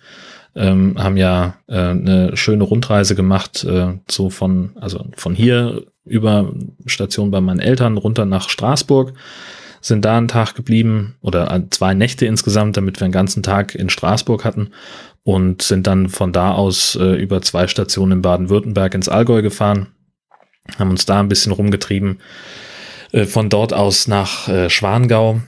Ähm, 0.58 0.96
haben 0.98 1.16
ja 1.16 1.54
äh, 1.68 1.76
eine 1.76 2.36
schöne 2.36 2.64
Rundreise 2.64 3.14
gemacht, 3.14 3.62
äh, 3.62 3.94
so 4.10 4.28
von, 4.28 4.72
also 4.80 5.06
von 5.14 5.36
hier 5.36 5.84
über 6.04 6.52
Station 6.86 7.30
bei 7.30 7.40
meinen 7.40 7.60
Eltern 7.60 7.96
runter 7.96 8.24
nach 8.24 8.48
Straßburg, 8.48 9.12
sind 9.80 10.04
da 10.04 10.18
einen 10.18 10.26
Tag 10.26 10.56
geblieben 10.56 11.14
oder 11.20 11.62
zwei 11.70 11.94
Nächte 11.94 12.26
insgesamt, 12.26 12.76
damit 12.76 12.98
wir 12.98 13.04
einen 13.04 13.12
ganzen 13.12 13.44
Tag 13.44 13.76
in 13.76 13.88
Straßburg 13.88 14.44
hatten. 14.44 14.70
Und 15.22 15.62
sind 15.62 15.86
dann 15.86 16.08
von 16.08 16.32
da 16.32 16.52
aus 16.52 16.96
äh, 16.96 17.14
über 17.14 17.42
zwei 17.42 17.66
Stationen 17.66 18.12
in 18.12 18.22
Baden-Württemberg 18.22 18.94
ins 18.94 19.10
Allgäu 19.10 19.42
gefahren, 19.42 19.88
haben 20.78 20.90
uns 20.90 21.04
da 21.04 21.20
ein 21.20 21.28
bisschen 21.28 21.52
rumgetrieben, 21.52 22.20
äh, 23.12 23.26
von 23.26 23.50
dort 23.50 23.74
aus 23.74 24.08
nach 24.08 24.48
äh, 24.48 24.70
Schwangau, 24.70 25.40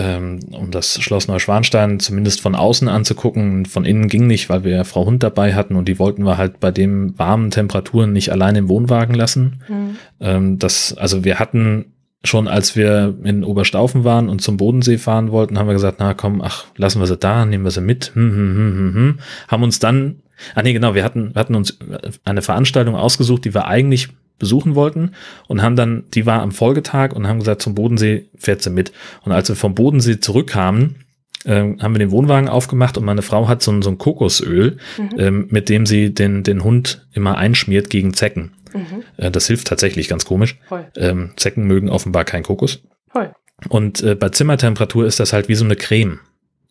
ähm, 0.00 0.40
um 0.52 0.70
das 0.70 1.00
Schloss 1.00 1.28
Neuschwanstein 1.28 2.00
zumindest 2.00 2.40
von 2.40 2.54
außen 2.54 2.88
anzugucken. 2.88 3.66
Von 3.66 3.84
innen 3.84 4.08
ging 4.08 4.26
nicht, 4.26 4.48
weil 4.48 4.64
wir 4.64 4.84
Frau 4.84 5.04
Hund 5.04 5.22
dabei 5.22 5.54
hatten 5.54 5.76
und 5.76 5.88
die 5.88 5.98
wollten 5.98 6.24
wir 6.24 6.38
halt 6.38 6.58
bei 6.58 6.70
den 6.70 7.18
warmen 7.18 7.50
Temperaturen 7.50 8.12
nicht 8.12 8.32
allein 8.32 8.56
im 8.56 8.68
Wohnwagen 8.68 9.14
lassen. 9.14 9.62
Mhm. 9.68 9.96
Ähm, 10.20 10.58
das, 10.58 10.96
also 10.96 11.24
wir 11.24 11.38
hatten 11.38 11.92
schon 12.24 12.48
als 12.48 12.76
wir 12.76 13.14
in 13.24 13.44
Oberstaufen 13.44 14.04
waren 14.04 14.28
und 14.28 14.42
zum 14.42 14.56
Bodensee 14.56 14.98
fahren 14.98 15.32
wollten, 15.32 15.58
haben 15.58 15.68
wir 15.68 15.72
gesagt, 15.72 15.96
na 16.00 16.12
komm, 16.14 16.42
ach, 16.42 16.66
lassen 16.76 17.00
wir 17.00 17.06
sie 17.06 17.16
da, 17.16 17.46
nehmen 17.46 17.64
wir 17.64 17.70
sie 17.70 17.80
mit, 17.80 18.12
hm, 18.14 18.30
hm, 18.30 18.36
hm, 18.36 18.76
hm, 18.76 18.94
hm. 18.94 19.18
haben 19.48 19.62
uns 19.62 19.78
dann, 19.78 20.16
ah 20.54 20.62
nee, 20.62 20.74
genau, 20.74 20.94
wir 20.94 21.02
hatten, 21.02 21.34
wir 21.34 21.40
hatten 21.40 21.54
uns 21.54 21.78
eine 22.24 22.42
Veranstaltung 22.42 22.94
ausgesucht, 22.94 23.46
die 23.46 23.54
wir 23.54 23.66
eigentlich 23.66 24.10
besuchen 24.40 24.74
wollten 24.74 25.12
und 25.46 25.62
haben 25.62 25.76
dann, 25.76 26.04
die 26.14 26.26
war 26.26 26.42
am 26.42 26.50
Folgetag 26.50 27.12
und 27.14 27.28
haben 27.28 27.38
gesagt, 27.38 27.62
zum 27.62 27.76
Bodensee 27.76 28.28
fährt 28.36 28.62
sie 28.62 28.70
mit. 28.70 28.90
Und 29.22 29.30
als 29.30 29.48
wir 29.48 29.54
vom 29.54 29.76
Bodensee 29.76 30.18
zurückkamen, 30.18 31.04
äh, 31.44 31.76
haben 31.78 31.94
wir 31.94 32.00
den 32.00 32.10
Wohnwagen 32.10 32.48
aufgemacht 32.48 32.98
und 32.98 33.04
meine 33.04 33.22
Frau 33.22 33.46
hat 33.46 33.62
so, 33.62 33.80
so 33.82 33.90
ein 33.90 33.98
Kokosöl, 33.98 34.78
mhm. 34.98 35.10
ähm, 35.18 35.46
mit 35.50 35.68
dem 35.68 35.86
sie 35.86 36.12
den, 36.12 36.42
den 36.42 36.64
Hund 36.64 37.06
immer 37.12 37.38
einschmiert 37.38 37.88
gegen 37.90 38.14
Zecken. 38.14 38.54
Mhm. 38.74 39.04
Äh, 39.16 39.30
das 39.30 39.46
hilft 39.46 39.68
tatsächlich 39.68 40.08
ganz 40.08 40.24
komisch. 40.24 40.58
Ähm, 40.96 41.30
Zecken 41.36 41.66
mögen 41.66 41.88
offenbar 41.88 42.24
kein 42.24 42.42
Kokos. 42.42 42.82
Voll. 43.08 43.30
Und 43.68 44.02
äh, 44.02 44.14
bei 44.14 44.30
Zimmertemperatur 44.30 45.06
ist 45.06 45.20
das 45.20 45.32
halt 45.32 45.48
wie 45.48 45.54
so 45.54 45.64
eine 45.64 45.76
Creme. 45.76 46.18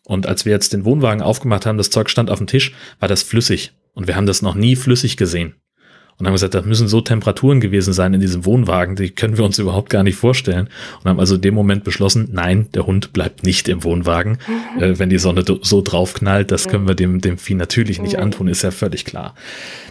Und 0.04 0.26
als 0.26 0.44
wir 0.44 0.52
jetzt 0.52 0.72
den 0.72 0.84
Wohnwagen 0.84 1.22
aufgemacht 1.22 1.66
haben, 1.66 1.78
das 1.78 1.90
Zeug 1.90 2.10
stand 2.10 2.30
auf 2.30 2.38
dem 2.38 2.48
Tisch, 2.48 2.74
war 2.98 3.08
das 3.08 3.22
flüssig. 3.22 3.72
Und 3.92 4.08
wir 4.08 4.16
haben 4.16 4.26
das 4.26 4.42
noch 4.42 4.56
nie 4.56 4.74
flüssig 4.74 5.16
gesehen 5.16 5.54
und 6.20 6.26
haben 6.26 6.34
gesagt, 6.34 6.54
das 6.54 6.66
müssen 6.66 6.86
so 6.86 7.00
Temperaturen 7.00 7.60
gewesen 7.60 7.94
sein 7.94 8.12
in 8.12 8.20
diesem 8.20 8.44
Wohnwagen, 8.44 8.94
die 8.94 9.08
können 9.08 9.38
wir 9.38 9.44
uns 9.44 9.58
überhaupt 9.58 9.88
gar 9.88 10.02
nicht 10.02 10.16
vorstellen. 10.16 10.68
Und 11.02 11.08
haben 11.08 11.18
also 11.18 11.36
in 11.36 11.40
dem 11.40 11.54
Moment 11.54 11.82
beschlossen, 11.82 12.28
nein, 12.32 12.68
der 12.74 12.86
Hund 12.86 13.14
bleibt 13.14 13.42
nicht 13.42 13.68
im 13.68 13.82
Wohnwagen. 13.84 14.38
Mhm. 14.76 14.82
Äh, 14.82 14.98
wenn 14.98 15.08
die 15.08 15.18
Sonne 15.18 15.44
so 15.62 15.80
draufknallt, 15.80 16.50
das 16.50 16.68
können 16.68 16.86
wir 16.86 16.94
dem, 16.94 17.22
dem 17.22 17.38
Vieh 17.38 17.54
natürlich 17.54 18.02
nicht 18.02 18.18
antun, 18.18 18.48
ist 18.48 18.60
ja 18.62 18.70
völlig 18.70 19.06
klar. 19.06 19.34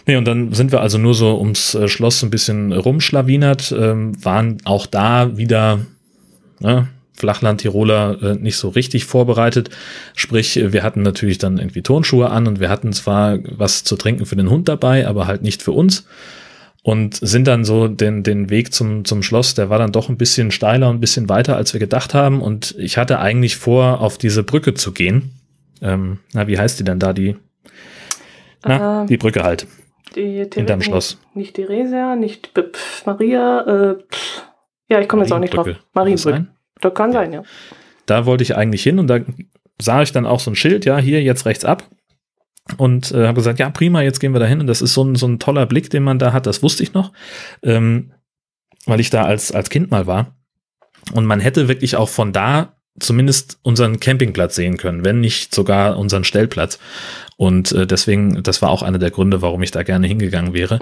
Nee, 0.06 0.16
und 0.16 0.24
dann 0.24 0.52
sind 0.52 0.70
wir 0.70 0.80
also 0.80 0.98
nur 0.98 1.14
so 1.14 1.36
ums 1.36 1.74
äh, 1.74 1.88
Schloss 1.88 2.22
ein 2.22 2.30
bisschen 2.30 2.72
rumschlawinert, 2.72 3.74
ähm, 3.76 4.12
waren 4.24 4.58
auch 4.64 4.86
da 4.86 5.36
wieder, 5.36 5.80
ne, 6.60 6.86
Flachland-Tiroler 7.20 8.22
äh, 8.22 8.34
nicht 8.34 8.56
so 8.56 8.70
richtig 8.70 9.04
vorbereitet. 9.04 9.70
Sprich, 10.16 10.58
wir 10.62 10.82
hatten 10.82 11.02
natürlich 11.02 11.38
dann 11.38 11.58
irgendwie 11.58 11.82
Turnschuhe 11.82 12.30
an 12.30 12.46
und 12.46 12.60
wir 12.60 12.68
hatten 12.68 12.92
zwar 12.92 13.38
was 13.44 13.84
zu 13.84 13.96
trinken 13.96 14.26
für 14.26 14.36
den 14.36 14.50
Hund 14.50 14.68
dabei, 14.68 15.06
aber 15.06 15.26
halt 15.26 15.42
nicht 15.42 15.62
für 15.62 15.72
uns. 15.72 16.06
Und 16.82 17.16
sind 17.16 17.46
dann 17.46 17.64
so 17.64 17.88
den, 17.88 18.22
den 18.22 18.48
Weg 18.48 18.72
zum, 18.72 19.04
zum 19.04 19.22
Schloss, 19.22 19.54
der 19.54 19.68
war 19.68 19.78
dann 19.78 19.92
doch 19.92 20.08
ein 20.08 20.16
bisschen 20.16 20.50
steiler 20.50 20.88
und 20.88 20.96
ein 20.96 21.00
bisschen 21.00 21.28
weiter, 21.28 21.56
als 21.56 21.74
wir 21.74 21.78
gedacht 21.78 22.14
haben. 22.14 22.40
Und 22.40 22.74
ich 22.78 22.96
hatte 22.96 23.18
eigentlich 23.18 23.56
vor, 23.56 24.00
auf 24.00 24.16
diese 24.16 24.42
Brücke 24.42 24.72
zu 24.72 24.92
gehen. 24.92 25.32
Ähm, 25.82 26.20
na, 26.32 26.46
wie 26.48 26.58
heißt 26.58 26.80
die 26.80 26.84
denn 26.84 26.98
da? 26.98 27.12
Die, 27.12 27.36
na, 28.64 29.04
äh, 29.04 29.06
die 29.06 29.18
Brücke 29.18 29.42
halt. 29.42 29.66
Die 30.16 30.46
Hinterm 30.52 30.80
Schloss. 30.80 31.18
Nicht 31.34 31.54
Theresia, 31.54 32.16
nicht 32.16 32.50
Maria, 33.04 33.60
äh, 33.90 33.96
ja, 34.90 35.00
ich 35.00 35.08
komme 35.08 35.22
jetzt 35.22 35.32
auch 35.32 35.38
nicht 35.38 35.54
drauf. 35.54 35.68
Marienbrücke. 35.94 36.48
Das 36.80 36.94
kann 36.94 37.12
sein, 37.12 37.32
ja. 37.32 37.42
Da 38.06 38.26
wollte 38.26 38.42
ich 38.42 38.56
eigentlich 38.56 38.82
hin 38.82 38.98
und 38.98 39.06
da 39.06 39.20
sah 39.80 40.02
ich 40.02 40.12
dann 40.12 40.26
auch 40.26 40.40
so 40.40 40.50
ein 40.50 40.56
Schild, 40.56 40.84
ja, 40.84 40.98
hier 40.98 41.22
jetzt 41.22 41.46
rechts 41.46 41.64
ab. 41.64 41.88
Und 42.76 43.12
äh, 43.12 43.26
habe 43.26 43.34
gesagt, 43.34 43.58
ja, 43.58 43.70
prima, 43.70 44.02
jetzt 44.02 44.20
gehen 44.20 44.32
wir 44.32 44.40
da 44.40 44.46
hin. 44.46 44.60
Und 44.60 44.66
das 44.66 44.82
ist 44.82 44.94
so 44.94 45.02
ein, 45.02 45.16
so 45.16 45.26
ein 45.26 45.38
toller 45.38 45.66
Blick, 45.66 45.90
den 45.90 46.02
man 46.02 46.18
da 46.18 46.32
hat, 46.32 46.46
das 46.46 46.62
wusste 46.62 46.82
ich 46.82 46.92
noch, 46.92 47.12
ähm, 47.62 48.12
weil 48.86 49.00
ich 49.00 49.10
da 49.10 49.24
als, 49.24 49.52
als 49.52 49.70
Kind 49.70 49.90
mal 49.90 50.06
war. 50.06 50.36
Und 51.12 51.24
man 51.24 51.40
hätte 51.40 51.68
wirklich 51.68 51.96
auch 51.96 52.08
von 52.08 52.32
da 52.32 52.76
zumindest 52.98 53.58
unseren 53.62 53.98
Campingplatz 53.98 54.54
sehen 54.54 54.76
können, 54.76 55.04
wenn 55.04 55.20
nicht 55.20 55.54
sogar 55.54 55.98
unseren 55.98 56.24
Stellplatz. 56.24 56.78
Und 57.36 57.72
äh, 57.72 57.86
deswegen, 57.86 58.42
das 58.42 58.62
war 58.62 58.70
auch 58.70 58.82
einer 58.82 58.98
der 58.98 59.10
Gründe, 59.10 59.42
warum 59.42 59.62
ich 59.62 59.70
da 59.70 59.82
gerne 59.82 60.06
hingegangen 60.06 60.52
wäre. 60.52 60.78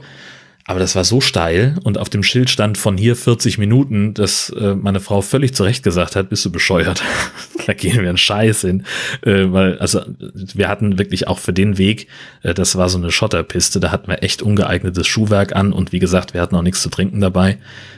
Aber 0.68 0.80
das 0.80 0.94
war 0.94 1.02
so 1.02 1.22
steil 1.22 1.76
und 1.82 1.96
auf 1.96 2.10
dem 2.10 2.22
Schild 2.22 2.50
stand 2.50 2.76
von 2.76 2.98
hier 2.98 3.16
40 3.16 3.56
Minuten, 3.56 4.12
dass 4.12 4.50
äh, 4.50 4.74
meine 4.74 5.00
Frau 5.00 5.22
völlig 5.22 5.54
zurecht 5.54 5.82
gesagt 5.82 6.14
hat, 6.14 6.28
bist 6.28 6.44
du 6.44 6.52
bescheuert. 6.52 7.02
da 7.66 7.72
gehen 7.72 8.02
wir 8.02 8.10
einen 8.10 8.18
Scheiß 8.18 8.60
hin. 8.60 8.84
Äh, 9.22 9.50
weil, 9.50 9.78
also 9.78 10.02
wir 10.18 10.68
hatten 10.68 10.98
wirklich 10.98 11.26
auch 11.26 11.38
für 11.38 11.54
den 11.54 11.78
Weg, 11.78 12.08
äh, 12.42 12.52
das 12.52 12.76
war 12.76 12.90
so 12.90 12.98
eine 12.98 13.10
Schotterpiste, 13.10 13.80
da 13.80 13.90
hatten 13.90 14.08
wir 14.08 14.22
echt 14.22 14.42
ungeeignetes 14.42 15.06
Schuhwerk 15.06 15.56
an 15.56 15.72
und 15.72 15.92
wie 15.92 16.00
gesagt, 16.00 16.34
wir 16.34 16.42
hatten 16.42 16.54
auch 16.54 16.62
nichts 16.62 16.82
zu 16.82 16.90
trinken 16.90 17.22
dabei. 17.22 17.56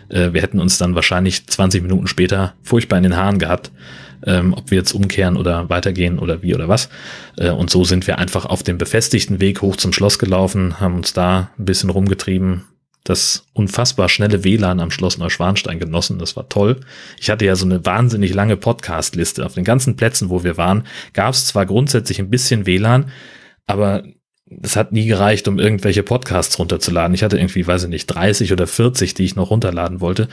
Äh, 0.09 0.33
wir 0.33 0.41
hätten 0.41 0.61
uns 0.61 0.79
dann 0.79 0.95
wahrscheinlich 0.95 1.49
20 1.49 1.83
Minuten 1.83 2.07
später 2.07 2.55
furchtbar 2.63 2.99
in 2.99 3.03
den 3.03 3.17
Haaren 3.17 3.41
gehabt 3.41 3.73
ähm, 4.27 4.55
ob 4.55 4.71
wir 4.71 4.79
jetzt 4.79 4.93
umkehren 4.93 5.37
oder 5.37 5.69
weitergehen 5.69 6.19
oder 6.19 6.43
wie 6.43 6.55
oder 6.55 6.69
was. 6.69 6.89
Äh, 7.37 7.51
und 7.51 7.71
so 7.71 7.85
sind 7.85 8.07
wir 8.07 8.19
einfach 8.19 8.47
auf 8.47 8.63
dem 8.63 8.79
befestigten 8.79 9.41
Weg 9.41 9.63
hoch 9.63 9.77
zum 9.77 9.93
Schloss 9.93 10.19
gelaufen, 10.19 10.81
haben 10.81 10.97
uns 10.97 11.13
da 11.13 11.51
ein 11.59 11.65
bisschen 11.65 11.91
rumgetrieben, 11.91 12.65
das 13.05 13.47
unfassbar 13.55 14.09
schnelle 14.09 14.45
WLAN 14.45 14.81
am 14.81 14.91
Schloss 14.91 15.19
Neuschwanstein 15.19 15.79
genossen. 15.79 16.19
Das 16.19 16.37
war 16.37 16.49
toll. 16.49 16.81
Ich 17.19 17.31
hatte 17.31 17.47
ja 17.47 17.57
so 17.57 17.65
eine 17.65 17.85
wahnsinnig 17.87 18.35
lange 18.35 18.57
Podcast-Liste. 18.57 19.45
Auf 19.45 19.55
den 19.55 19.65
ganzen 19.65 19.97
Plätzen, 19.97 20.29
wo 20.29 20.45
wir 20.45 20.57
waren, 20.57 20.87
gab 21.15 21.33
es 21.33 21.47
zwar 21.47 21.65
grundsätzlich 21.65 22.19
ein 22.19 22.31
bisschen 22.31 22.67
WLAN, 22.67 23.11
aber 23.67 24.05
es 24.63 24.75
hat 24.77 24.93
nie 24.93 25.07
gereicht, 25.07 25.47
um 25.49 25.59
irgendwelche 25.59 26.03
Podcasts 26.03 26.59
runterzuladen. 26.59 27.15
Ich 27.15 27.23
hatte 27.23 27.39
irgendwie, 27.39 27.67
weiß 27.67 27.85
ich 27.85 27.89
nicht, 27.89 28.07
30 28.07 28.53
oder 28.53 28.67
40, 28.67 29.15
die 29.15 29.25
ich 29.25 29.37
noch 29.37 29.51
runterladen 29.51 30.01
wollte. 30.01 30.29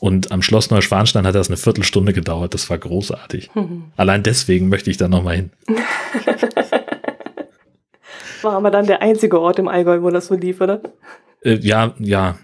Und 0.00 0.32
am 0.32 0.40
Schloss 0.40 0.70
Neuschwanstein 0.70 1.26
hat 1.26 1.34
das 1.34 1.48
eine 1.48 1.58
Viertelstunde 1.58 2.12
gedauert. 2.14 2.54
Das 2.54 2.70
war 2.70 2.78
großartig. 2.78 3.50
Mhm. 3.54 3.84
Allein 3.96 4.22
deswegen 4.22 4.68
möchte 4.68 4.90
ich 4.90 4.96
da 4.96 5.08
nochmal 5.08 5.36
hin. 5.36 5.50
war 8.42 8.54
aber 8.54 8.70
dann 8.70 8.86
der 8.86 9.02
einzige 9.02 9.40
Ort 9.40 9.58
im 9.58 9.68
Allgäu, 9.68 10.00
wo 10.02 10.10
das 10.10 10.28
so 10.28 10.34
lief, 10.34 10.60
oder? 10.60 10.80
Äh, 11.42 11.58
ja, 11.60 11.94
ja, 11.98 12.38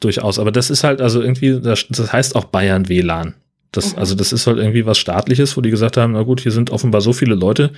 durchaus. 0.00 0.38
Aber 0.40 0.50
das 0.50 0.70
ist 0.70 0.82
halt 0.82 1.00
also 1.00 1.22
irgendwie, 1.22 1.60
das, 1.60 1.86
das 1.88 2.12
heißt 2.12 2.34
auch 2.34 2.46
Bayern 2.46 2.88
WLAN. 2.88 3.34
Das, 3.76 3.92
mhm. 3.92 3.98
Also 3.98 4.14
das 4.14 4.32
ist 4.32 4.46
halt 4.46 4.58
irgendwie 4.58 4.86
was 4.86 4.98
Staatliches, 4.98 5.56
wo 5.56 5.60
die 5.60 5.70
gesagt 5.70 5.96
haben, 5.96 6.12
na 6.12 6.22
gut, 6.22 6.40
hier 6.40 6.52
sind 6.52 6.70
offenbar 6.70 7.00
so 7.00 7.12
viele 7.12 7.34
Leute, 7.34 7.72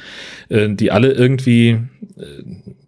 äh, 0.48 0.68
die 0.68 0.90
alle 0.90 1.12
irgendwie 1.12 1.78
äh, 2.16 2.24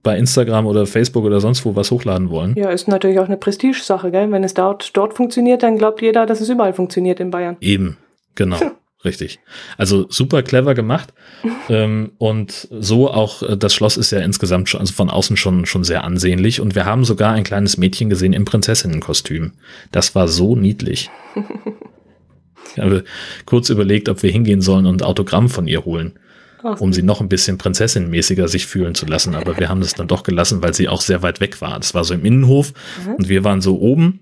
bei 0.02 0.18
Instagram 0.18 0.66
oder 0.66 0.86
Facebook 0.86 1.24
oder 1.24 1.40
sonst 1.40 1.64
wo 1.64 1.74
was 1.74 1.90
hochladen 1.90 2.30
wollen. 2.30 2.54
Ja, 2.56 2.70
ist 2.70 2.88
natürlich 2.88 3.18
auch 3.18 3.26
eine 3.26 3.36
Prestigesache, 3.36 4.10
gell? 4.10 4.30
Wenn 4.30 4.44
es 4.44 4.54
dort, 4.54 4.96
dort 4.96 5.14
funktioniert, 5.14 5.62
dann 5.62 5.78
glaubt 5.78 6.02
jeder, 6.02 6.26
dass 6.26 6.40
es 6.40 6.48
überall 6.48 6.74
funktioniert 6.74 7.20
in 7.20 7.30
Bayern. 7.30 7.56
Eben, 7.60 7.96
genau. 8.34 8.58
Richtig. 9.04 9.38
Also 9.76 10.06
super 10.10 10.42
clever 10.42 10.74
gemacht. 10.74 11.14
ähm, 11.68 12.12
und 12.18 12.66
so 12.70 13.08
auch, 13.10 13.42
äh, 13.42 13.56
das 13.56 13.74
Schloss 13.74 13.96
ist 13.96 14.10
ja 14.10 14.18
insgesamt 14.18 14.68
schon, 14.68 14.80
also 14.80 14.92
von 14.92 15.08
außen 15.08 15.36
schon, 15.36 15.66
schon 15.66 15.84
sehr 15.84 16.04
ansehnlich. 16.04 16.60
Und 16.60 16.74
wir 16.74 16.84
haben 16.84 17.04
sogar 17.04 17.32
ein 17.32 17.44
kleines 17.44 17.76
Mädchen 17.78 18.10
gesehen 18.10 18.32
im 18.32 18.44
Prinzessinnenkostüm. 18.44 19.52
Das 19.92 20.14
war 20.14 20.26
so 20.26 20.56
niedlich. 20.56 21.10
Ich 22.74 22.82
habe 22.82 23.04
kurz 23.46 23.70
überlegt, 23.70 24.08
ob 24.08 24.22
wir 24.22 24.30
hingehen 24.30 24.60
sollen 24.60 24.86
und 24.86 25.02
ein 25.02 25.06
Autogramm 25.06 25.48
von 25.48 25.66
ihr 25.66 25.84
holen, 25.84 26.18
um 26.78 26.92
sie 26.92 27.02
noch 27.02 27.20
ein 27.20 27.28
bisschen 27.28 27.58
prinzessinmäßiger 27.58 28.48
sich 28.48 28.66
fühlen 28.66 28.94
zu 28.94 29.06
lassen. 29.06 29.34
Aber 29.34 29.58
wir 29.58 29.68
haben 29.68 29.80
das 29.80 29.94
dann 29.94 30.08
doch 30.08 30.22
gelassen, 30.22 30.62
weil 30.62 30.74
sie 30.74 30.88
auch 30.88 31.00
sehr 31.00 31.22
weit 31.22 31.40
weg 31.40 31.60
war. 31.60 31.78
Das 31.78 31.94
war 31.94 32.04
so 32.04 32.14
im 32.14 32.24
Innenhof 32.24 32.72
mhm. 33.04 33.14
und 33.14 33.28
wir 33.28 33.44
waren 33.44 33.60
so 33.60 33.78
oben. 33.78 34.20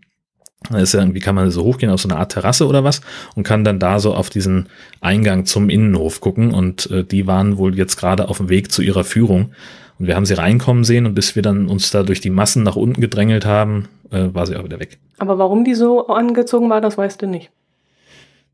Da 0.71 0.79
ist 0.79 0.95
ja 0.95 1.01
irgendwie, 1.01 1.21
kann 1.21 1.35
man 1.35 1.51
so 1.51 1.63
hochgehen 1.65 1.93
auf 1.93 2.01
so 2.01 2.09
eine 2.09 2.19
Art 2.19 2.33
Terrasse 2.33 2.67
oder 2.67 2.83
was 2.83 3.01
und 3.35 3.45
kann 3.45 3.63
dann 3.63 3.79
da 3.79 4.01
so 4.01 4.15
auf 4.15 4.31
diesen 4.31 4.69
Eingang 5.01 5.45
zum 5.45 5.69
Innenhof 5.69 6.21
gucken. 6.21 6.53
Und 6.53 6.91
äh, 6.91 7.05
die 7.05 7.27
waren 7.27 7.59
wohl 7.59 7.77
jetzt 7.77 7.97
gerade 7.97 8.29
auf 8.29 8.39
dem 8.39 8.49
Weg 8.49 8.73
zu 8.73 8.83
ihrer 8.83 9.05
Führung. 9.05 9.53
Und 9.99 10.07
wir 10.07 10.17
haben 10.17 10.27
sie 10.27 10.35
reinkommen 10.35 10.85
sehen 10.85 11.07
und 11.07 11.15
bis 11.15 11.37
wir 11.37 11.43
dann 11.43 11.69
uns 11.69 11.91
da 11.91 12.03
durch 12.03 12.21
die 12.21 12.31
Massen 12.31 12.63
nach 12.63 12.77
unten 12.77 13.01
gedrängelt 13.01 13.47
haben, 13.47 13.89
äh, 14.11 14.29
war 14.33 14.47
sie 14.47 14.57
auch 14.57 14.65
wieder 14.65 14.81
weg. 14.81 14.99
Aber 15.19 15.39
warum 15.39 15.65
die 15.65 15.75
so 15.75 16.09
angezogen 16.09 16.69
war, 16.69 16.81
das 16.81 16.99
weißt 16.99 17.23
du 17.23 17.27
nicht. 17.27 17.51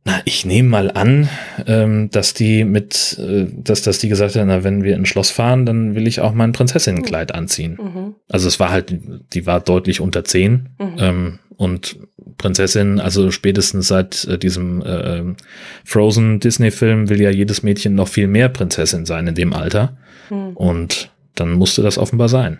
Na, 0.04 0.20
ich 0.24 0.44
nehme 0.44 0.68
mal 0.68 0.90
an, 0.90 1.28
ähm, 1.66 2.10
dass 2.10 2.34
die 2.34 2.64
mit, 2.64 3.16
äh, 3.20 3.46
dass, 3.56 3.82
dass 3.82 3.98
die 4.00 4.08
gesagt 4.08 4.34
haben, 4.34 4.48
na, 4.48 4.64
wenn 4.64 4.82
wir 4.82 4.96
ins 4.96 5.08
Schloss 5.08 5.30
fahren, 5.30 5.64
dann 5.64 5.94
will 5.94 6.08
ich 6.08 6.20
auch 6.20 6.32
mein 6.32 6.50
Prinzessinnenkleid 6.52 7.34
anziehen. 7.34 7.78
Mhm. 7.80 8.14
Also 8.28 8.48
es 8.48 8.58
war 8.58 8.70
halt, 8.70 8.92
die 9.32 9.46
war 9.46 9.60
deutlich 9.60 10.00
unter 10.00 10.24
zehn 10.24 10.70
Mhm. 10.80 10.94
ähm, 10.98 11.38
und 11.56 11.98
Prinzessin, 12.38 12.98
also 12.98 13.30
spätestens 13.30 13.86
seit 13.86 14.24
äh, 14.24 14.38
diesem 14.38 14.82
äh, 14.82 15.18
ähm, 15.18 15.36
Frozen 15.84 16.40
Disney-Film 16.40 17.08
will 17.08 17.20
ja 17.20 17.30
jedes 17.30 17.62
Mädchen 17.62 17.94
noch 17.94 18.08
viel 18.08 18.26
mehr 18.26 18.48
Prinzessin 18.48 19.06
sein 19.06 19.28
in 19.28 19.34
dem 19.36 19.52
Alter 19.52 19.96
Mhm. 20.30 20.56
und 20.56 21.10
dann 21.36 21.52
musste 21.52 21.82
das 21.82 21.98
offenbar 21.98 22.28
sein. 22.28 22.58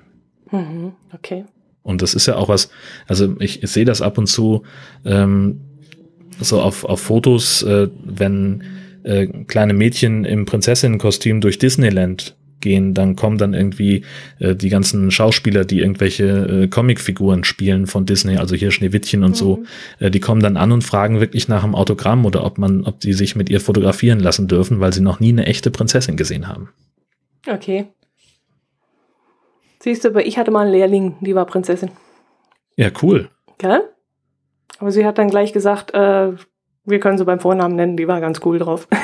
Mhm. 0.52 0.92
Okay. 1.12 1.44
Und 1.83 2.02
das 2.02 2.14
ist 2.14 2.26
ja 2.26 2.37
auch 2.37 2.48
was, 2.48 2.70
also 3.09 3.35
ich, 3.40 3.64
ich 3.64 3.70
sehe 3.70 3.85
das 3.85 4.00
ab 4.02 4.16
und 4.18 4.28
zu 4.28 4.62
ähm, 5.05 5.61
so 6.44 6.61
auf, 6.61 6.85
auf 6.85 7.00
Fotos, 7.00 7.62
äh, 7.62 7.88
wenn 8.05 8.62
äh, 9.05 9.26
kleine 9.26 9.74
Mädchen 9.74 10.24
im 10.24 10.44
Prinzessinnenkostüm 10.44 11.40
durch 11.40 11.59
Disneyland 11.59 12.37
gehen, 12.61 12.94
dann 12.94 13.16
kommen 13.16 13.38
dann 13.38 13.55
irgendwie 13.55 14.05
äh, 14.38 14.55
die 14.55 14.68
ganzen 14.68 15.11
Schauspieler, 15.11 15.64
die 15.64 15.81
irgendwelche 15.81 16.24
äh, 16.62 16.68
Comicfiguren 16.68 17.42
spielen 17.42 17.88
von 17.88 18.07
Disney, 18.07 18.37
also 18.37 18.55
hier 18.55 18.70
Schneewittchen 18.70 19.24
und 19.24 19.37
so, 19.37 19.57
Mhm. 19.57 19.66
äh, 19.98 20.11
die 20.12 20.20
kommen 20.20 20.40
dann 20.40 20.57
an 20.57 20.70
und 20.70 20.83
fragen 20.85 21.18
wirklich 21.18 21.48
nach 21.48 21.64
einem 21.64 21.74
Autogramm 21.74 22.24
oder 22.24 22.44
ob 22.44 22.59
man, 22.59 22.85
ob 22.85 23.00
die 23.00 23.14
sich 23.14 23.35
mit 23.35 23.50
ihr 23.50 23.61
fotografieren 23.61 24.20
lassen 24.20 24.46
dürfen, 24.46 24.78
weil 24.78 24.92
sie 24.92 25.02
noch 25.02 25.18
nie 25.18 25.31
eine 25.31 25.46
echte 25.46 25.72
Prinzessin 25.72 26.16
gesehen 26.16 26.46
haben. 26.46 26.68
Okay. 27.48 27.87
Siehst 29.83 30.05
du, 30.05 30.11
aber 30.11 30.24
ich 30.24 30.38
hatte 30.38 30.52
mal 30.52 30.61
einen 30.62 30.72
Lehrling, 30.72 31.16
die 31.20 31.35
war 31.35 31.44
Prinzessin. 31.46 31.90
Ja, 32.76 32.90
cool. 33.02 33.28
Gell? 33.59 33.81
Aber 34.78 34.90
sie 34.92 35.04
hat 35.06 35.18
dann 35.18 35.28
gleich 35.28 35.52
gesagt, 35.52 35.94
äh, 35.94 36.32
wir 36.85 37.00
können 37.00 37.18
sie 37.18 37.24
beim 37.24 37.38
Vornamen 37.40 37.76
nennen, 37.76 37.96
die 37.96 38.08
war 38.08 38.20
ganz 38.20 38.40
cool 38.44 38.58
drauf. 38.58 38.88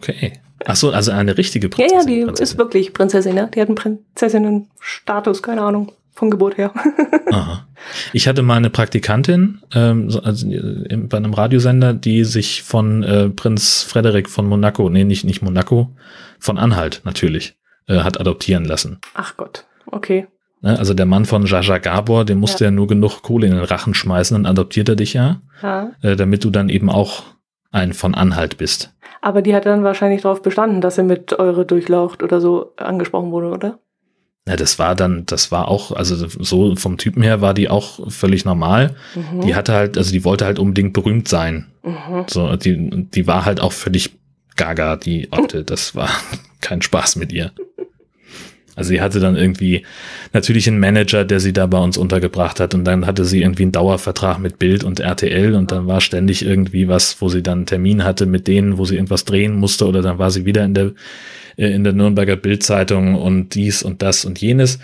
Okay. 0.00 0.32
Ach 0.64 0.76
so, 0.76 0.90
also 0.90 1.10
eine 1.10 1.36
richtige 1.36 1.66
ja, 1.66 1.70
Prinzessin. 1.74 1.98
ja, 1.98 2.04
die 2.06 2.24
Prinzessin. 2.24 2.52
ist 2.54 2.58
wirklich 2.58 2.94
Prinzessin, 2.94 3.36
ja. 3.36 3.46
Die 3.46 3.60
hat 3.60 3.68
einen 3.68 3.74
Prinzessinnenstatus, 3.74 5.42
keine 5.42 5.62
Ahnung, 5.62 5.92
von 6.14 6.30
Geburt 6.30 6.56
her. 6.56 6.72
Aha. 7.32 7.66
Ich 8.12 8.26
hatte 8.28 8.42
mal 8.42 8.56
eine 8.56 8.70
Praktikantin 8.70 9.60
ähm, 9.74 10.08
so- 10.10 10.20
also, 10.22 10.48
äh, 10.48 10.96
bei 10.96 11.16
einem 11.16 11.34
Radiosender, 11.34 11.94
die 11.94 12.24
sich 12.24 12.62
von 12.62 13.02
äh, 13.02 13.28
Prinz 13.28 13.82
Frederik 13.82 14.28
von 14.28 14.46
Monaco, 14.46 14.88
nee, 14.88 15.04
nicht, 15.04 15.24
nicht 15.24 15.42
Monaco, 15.42 15.90
von 16.38 16.58
Anhalt 16.58 17.02
natürlich, 17.04 17.56
äh, 17.88 17.98
hat 17.98 18.18
adoptieren 18.20 18.64
lassen. 18.64 18.98
Ach 19.14 19.36
Gott, 19.36 19.64
okay. 19.86 20.26
Ne? 20.60 20.78
Also 20.78 20.94
der 20.94 21.06
Mann 21.06 21.24
von 21.24 21.46
Jaja 21.46 21.78
Gabor, 21.78 22.24
dem 22.24 22.38
musste 22.38 22.64
ja. 22.64 22.70
nur 22.70 22.86
genug 22.86 23.22
Kohle 23.22 23.46
in 23.46 23.52
den 23.54 23.64
Rachen 23.64 23.94
schmeißen, 23.94 24.34
dann 24.34 24.50
adoptiert 24.50 24.88
er 24.88 24.96
dich 24.96 25.12
ja, 25.14 25.40
Ja. 25.62 25.90
äh, 26.02 26.16
damit 26.16 26.44
du 26.44 26.50
dann 26.50 26.68
eben 26.68 26.90
auch 26.90 27.22
ein 27.70 27.92
von 27.92 28.14
Anhalt 28.14 28.56
bist. 28.58 28.92
Aber 29.20 29.42
die 29.42 29.54
hat 29.54 29.66
dann 29.66 29.84
wahrscheinlich 29.84 30.22
darauf 30.22 30.42
bestanden, 30.42 30.80
dass 30.80 30.94
sie 30.94 31.02
mit 31.02 31.38
eure 31.38 31.66
Durchlaucht 31.66 32.22
oder 32.22 32.40
so 32.40 32.72
angesprochen 32.76 33.30
wurde, 33.32 33.48
oder? 33.48 33.78
Ja, 34.48 34.56
das 34.56 34.78
war 34.78 34.94
dann, 34.94 35.26
das 35.26 35.52
war 35.52 35.68
auch, 35.68 35.92
also 35.92 36.26
so 36.26 36.74
vom 36.76 36.96
Typen 36.96 37.22
her 37.22 37.42
war 37.42 37.52
die 37.52 37.68
auch 37.68 38.10
völlig 38.10 38.46
normal. 38.46 38.94
Mhm. 39.14 39.42
Die 39.42 39.54
hatte 39.54 39.74
halt, 39.74 39.98
also 39.98 40.10
die 40.10 40.24
wollte 40.24 40.46
halt 40.46 40.58
unbedingt 40.58 40.94
berühmt 40.94 41.28
sein. 41.28 41.66
mhm. 41.82 42.24
So, 42.28 42.56
die, 42.56 43.06
die 43.12 43.26
war 43.26 43.44
halt 43.44 43.60
auch 43.60 43.72
völlig 43.72 44.16
gaga, 44.56 44.96
die 44.96 45.28
Otte. 45.32 45.64
Das 45.64 45.94
war 45.94 46.08
kein 46.62 46.80
Spaß 46.80 47.16
mit 47.16 47.32
ihr. 47.32 47.52
Also 48.78 48.90
sie 48.90 49.00
hatte 49.00 49.18
dann 49.18 49.36
irgendwie 49.36 49.84
natürlich 50.32 50.68
einen 50.68 50.78
Manager, 50.78 51.24
der 51.24 51.40
sie 51.40 51.52
da 51.52 51.66
bei 51.66 51.78
uns 51.78 51.98
untergebracht 51.98 52.60
hat. 52.60 52.74
Und 52.74 52.84
dann 52.84 53.06
hatte 53.06 53.24
sie 53.24 53.42
irgendwie 53.42 53.64
einen 53.64 53.72
Dauervertrag 53.72 54.38
mit 54.38 54.58
Bild 54.58 54.84
und 54.84 55.00
RTL 55.00 55.54
und 55.54 55.72
dann 55.72 55.88
war 55.88 56.00
ständig 56.00 56.44
irgendwie 56.44 56.86
was, 56.86 57.20
wo 57.20 57.28
sie 57.28 57.42
dann 57.42 57.58
einen 57.58 57.66
Termin 57.66 58.04
hatte 58.04 58.26
mit 58.26 58.46
denen, 58.46 58.78
wo 58.78 58.84
sie 58.84 58.94
irgendwas 58.94 59.24
drehen 59.24 59.56
musste. 59.56 59.86
Oder 59.86 60.00
dann 60.00 60.18
war 60.18 60.30
sie 60.30 60.44
wieder 60.44 60.64
in 60.64 60.74
der 60.74 60.92
äh, 61.56 61.72
in 61.72 61.82
der 61.82 61.92
Nürnberger 61.92 62.36
Bildzeitung 62.36 63.16
und 63.16 63.54
dies 63.54 63.82
und 63.82 64.00
das 64.00 64.24
und 64.24 64.40
jenes. 64.40 64.78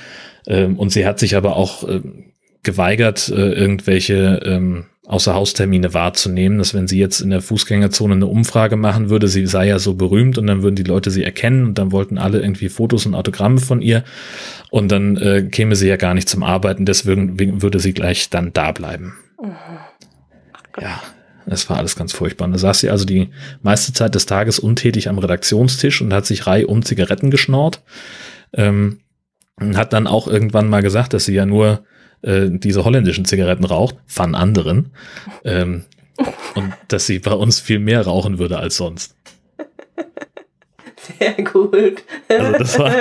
Ähm, 0.46 0.76
und 0.76 0.90
sie 0.90 1.06
hat 1.06 1.20
sich 1.20 1.36
aber 1.36 1.56
auch 1.56 1.88
ähm, 1.88 2.24
geweigert, 2.64 3.28
äh, 3.28 3.52
irgendwelche 3.52 4.40
ähm, 4.44 4.86
Außerhaustermine 5.06 5.92
wahrzunehmen, 5.92 6.56
dass 6.58 6.72
wenn 6.72 6.88
sie 6.88 6.98
jetzt 6.98 7.20
in 7.20 7.30
der 7.30 7.42
Fußgängerzone 7.42 8.14
eine 8.14 8.26
Umfrage 8.26 8.76
machen 8.76 9.10
würde, 9.10 9.28
sie 9.28 9.46
sei 9.46 9.66
ja 9.66 9.78
so 9.78 9.94
berühmt 9.94 10.38
und 10.38 10.46
dann 10.46 10.62
würden 10.62 10.76
die 10.76 10.82
Leute 10.82 11.10
sie 11.10 11.24
erkennen 11.24 11.66
und 11.66 11.78
dann 11.78 11.92
wollten 11.92 12.16
alle 12.16 12.40
irgendwie 12.40 12.70
Fotos 12.70 13.04
und 13.04 13.14
Autogramme 13.14 13.58
von 13.60 13.82
ihr 13.82 14.02
und 14.70 14.90
dann 14.90 15.16
äh, 15.18 15.42
käme 15.42 15.76
sie 15.76 15.88
ja 15.88 15.96
gar 15.96 16.14
nicht 16.14 16.28
zum 16.28 16.42
Arbeiten, 16.42 16.86
deswegen 16.86 17.38
wegen- 17.38 17.60
würde 17.60 17.80
sie 17.80 17.92
gleich 17.92 18.30
dann 18.30 18.52
da 18.54 18.72
bleiben. 18.72 19.14
Mhm. 19.42 19.52
Ja, 20.80 21.02
es 21.46 21.68
war 21.68 21.76
alles 21.76 21.96
ganz 21.96 22.12
furchtbar. 22.14 22.46
Und 22.46 22.52
da 22.52 22.58
saß 22.58 22.80
sie 22.80 22.88
also 22.90 23.04
die 23.04 23.28
meiste 23.62 23.92
Zeit 23.92 24.14
des 24.14 24.24
Tages 24.24 24.58
untätig 24.58 25.08
am 25.10 25.18
Redaktionstisch 25.18 26.00
und 26.00 26.14
hat 26.14 26.24
sich 26.24 26.46
reihum 26.46 26.82
Zigaretten 26.82 27.30
geschnort. 27.30 27.82
Ähm, 28.54 29.00
und 29.60 29.76
hat 29.76 29.92
dann 29.92 30.06
auch 30.08 30.26
irgendwann 30.26 30.68
mal 30.68 30.82
gesagt, 30.82 31.12
dass 31.12 31.26
sie 31.26 31.34
ja 31.34 31.46
nur 31.46 31.84
äh, 32.22 32.48
diese 32.50 32.84
holländischen 32.84 33.24
Zigaretten 33.24 33.64
raucht, 33.64 33.96
von 34.06 34.34
anderen. 34.34 34.92
Ähm, 35.44 35.84
und 36.54 36.72
dass 36.88 37.06
sie 37.06 37.18
bei 37.18 37.32
uns 37.32 37.60
viel 37.60 37.78
mehr 37.78 38.02
rauchen 38.02 38.38
würde 38.38 38.58
als 38.58 38.76
sonst. 38.76 39.16
Sehr 41.18 41.34
gut. 41.44 42.02
Also 42.28 42.52
das 42.52 42.78
war, 42.78 42.92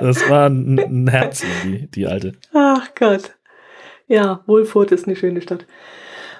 das 0.00 0.30
war 0.30 0.48
ein, 0.48 0.78
ein 0.78 1.08
Herzen, 1.08 1.48
die, 1.64 1.86
die 1.88 2.06
alte. 2.06 2.32
Ach 2.54 2.88
Gott. 2.94 3.32
Ja, 4.08 4.40
Wohlfurt 4.46 4.92
ist 4.92 5.06
eine 5.06 5.16
schöne 5.16 5.42
Stadt. 5.42 5.66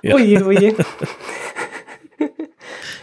Ja. 0.03 0.15
Oje, 0.15 0.45
oje. 0.45 0.75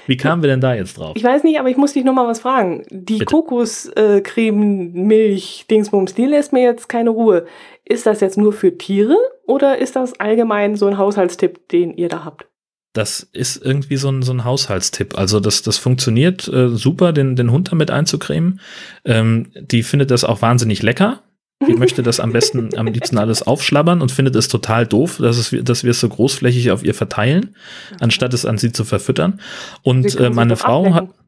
Wie 0.07 0.17
kamen 0.17 0.41
wir 0.41 0.49
denn 0.49 0.61
da 0.61 0.73
jetzt 0.73 0.97
drauf? 0.97 1.11
Ich 1.15 1.23
weiß 1.23 1.43
nicht, 1.43 1.59
aber 1.59 1.69
ich 1.69 1.77
muss 1.77 1.93
dich 1.93 2.03
noch 2.03 2.13
mal 2.13 2.27
was 2.27 2.39
fragen. 2.39 2.83
Die 2.89 3.19
Bitte. 3.19 3.25
Kokoscreme, 3.25 4.91
Milch, 4.93 5.65
Dingsbums, 5.69 6.15
die 6.15 6.25
lässt 6.25 6.51
mir 6.51 6.63
jetzt 6.63 6.89
keine 6.89 7.11
Ruhe. 7.11 7.45
Ist 7.89 8.05
das 8.05 8.21
jetzt 8.21 8.37
nur 8.37 8.53
für 8.53 8.77
Tiere 8.77 9.17
oder 9.47 9.79
ist 9.79 9.95
das 9.95 10.19
allgemein 10.19 10.75
so 10.75 10.85
ein 10.85 10.99
Haushaltstipp, 10.99 11.67
den 11.69 11.91
ihr 11.97 12.07
da 12.07 12.23
habt? 12.23 12.45
Das 12.93 13.27
ist 13.33 13.57
irgendwie 13.63 13.97
so 13.97 14.09
ein, 14.09 14.21
so 14.21 14.31
ein 14.31 14.45
Haushaltstipp. 14.45 15.17
Also 15.17 15.39
das, 15.39 15.63
das 15.63 15.77
funktioniert 15.77 16.47
äh, 16.47 16.69
super, 16.69 17.13
den, 17.13 17.35
den 17.35 17.51
Hund 17.51 17.71
damit 17.71 17.89
einzucremen. 17.89 18.59
Ähm, 19.05 19.47
die 19.59 19.81
findet 19.81 20.11
das 20.11 20.23
auch 20.23 20.43
wahnsinnig 20.43 20.83
lecker. 20.83 21.23
Die 21.67 21.73
möchte 21.77 22.03
das 22.03 22.19
am 22.19 22.31
besten, 22.31 22.77
am 22.77 22.85
liebsten 22.85 23.17
alles 23.17 23.41
aufschlabbern 23.41 24.03
und 24.03 24.11
findet 24.11 24.35
es 24.35 24.49
total 24.49 24.85
doof, 24.85 25.17
dass, 25.17 25.37
es, 25.37 25.63
dass 25.63 25.83
wir 25.83 25.91
es 25.91 25.99
so 25.99 26.09
großflächig 26.09 26.69
auf 26.69 26.83
ihr 26.83 26.93
verteilen, 26.93 27.55
anstatt 27.99 28.35
es 28.35 28.45
an 28.45 28.59
sie 28.59 28.71
zu 28.71 28.85
verfüttern. 28.85 29.41
Und 29.81 30.15
äh, 30.15 30.29
meine 30.29 30.57
Frau 30.57 30.93
hat, 30.93 31.03
ablenken. 31.05 31.18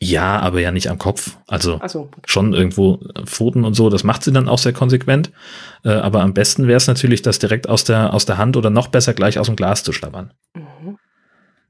Ja, 0.00 0.38
aber 0.38 0.60
ja 0.60 0.70
nicht 0.70 0.88
am 0.88 0.98
Kopf. 0.98 1.36
Also 1.46 1.80
Achso, 1.80 2.08
schon 2.24 2.54
irgendwo 2.54 3.00
Pfoten 3.24 3.64
und 3.64 3.74
so, 3.74 3.90
das 3.90 4.04
macht 4.04 4.22
sie 4.22 4.32
dann 4.32 4.48
auch 4.48 4.58
sehr 4.58 4.72
konsequent. 4.72 5.32
Äh, 5.84 5.90
aber 5.90 6.22
am 6.22 6.34
besten 6.34 6.68
wäre 6.68 6.76
es 6.76 6.86
natürlich, 6.86 7.22
das 7.22 7.38
direkt 7.38 7.68
aus 7.68 7.84
der, 7.84 8.14
aus 8.14 8.24
der 8.24 8.38
Hand 8.38 8.56
oder 8.56 8.70
noch 8.70 8.88
besser 8.88 9.14
gleich 9.14 9.38
aus 9.38 9.46
dem 9.46 9.56
Glas 9.56 9.82
zu 9.82 9.92
schlabbern. 9.92 10.32
mhm. 10.54 10.98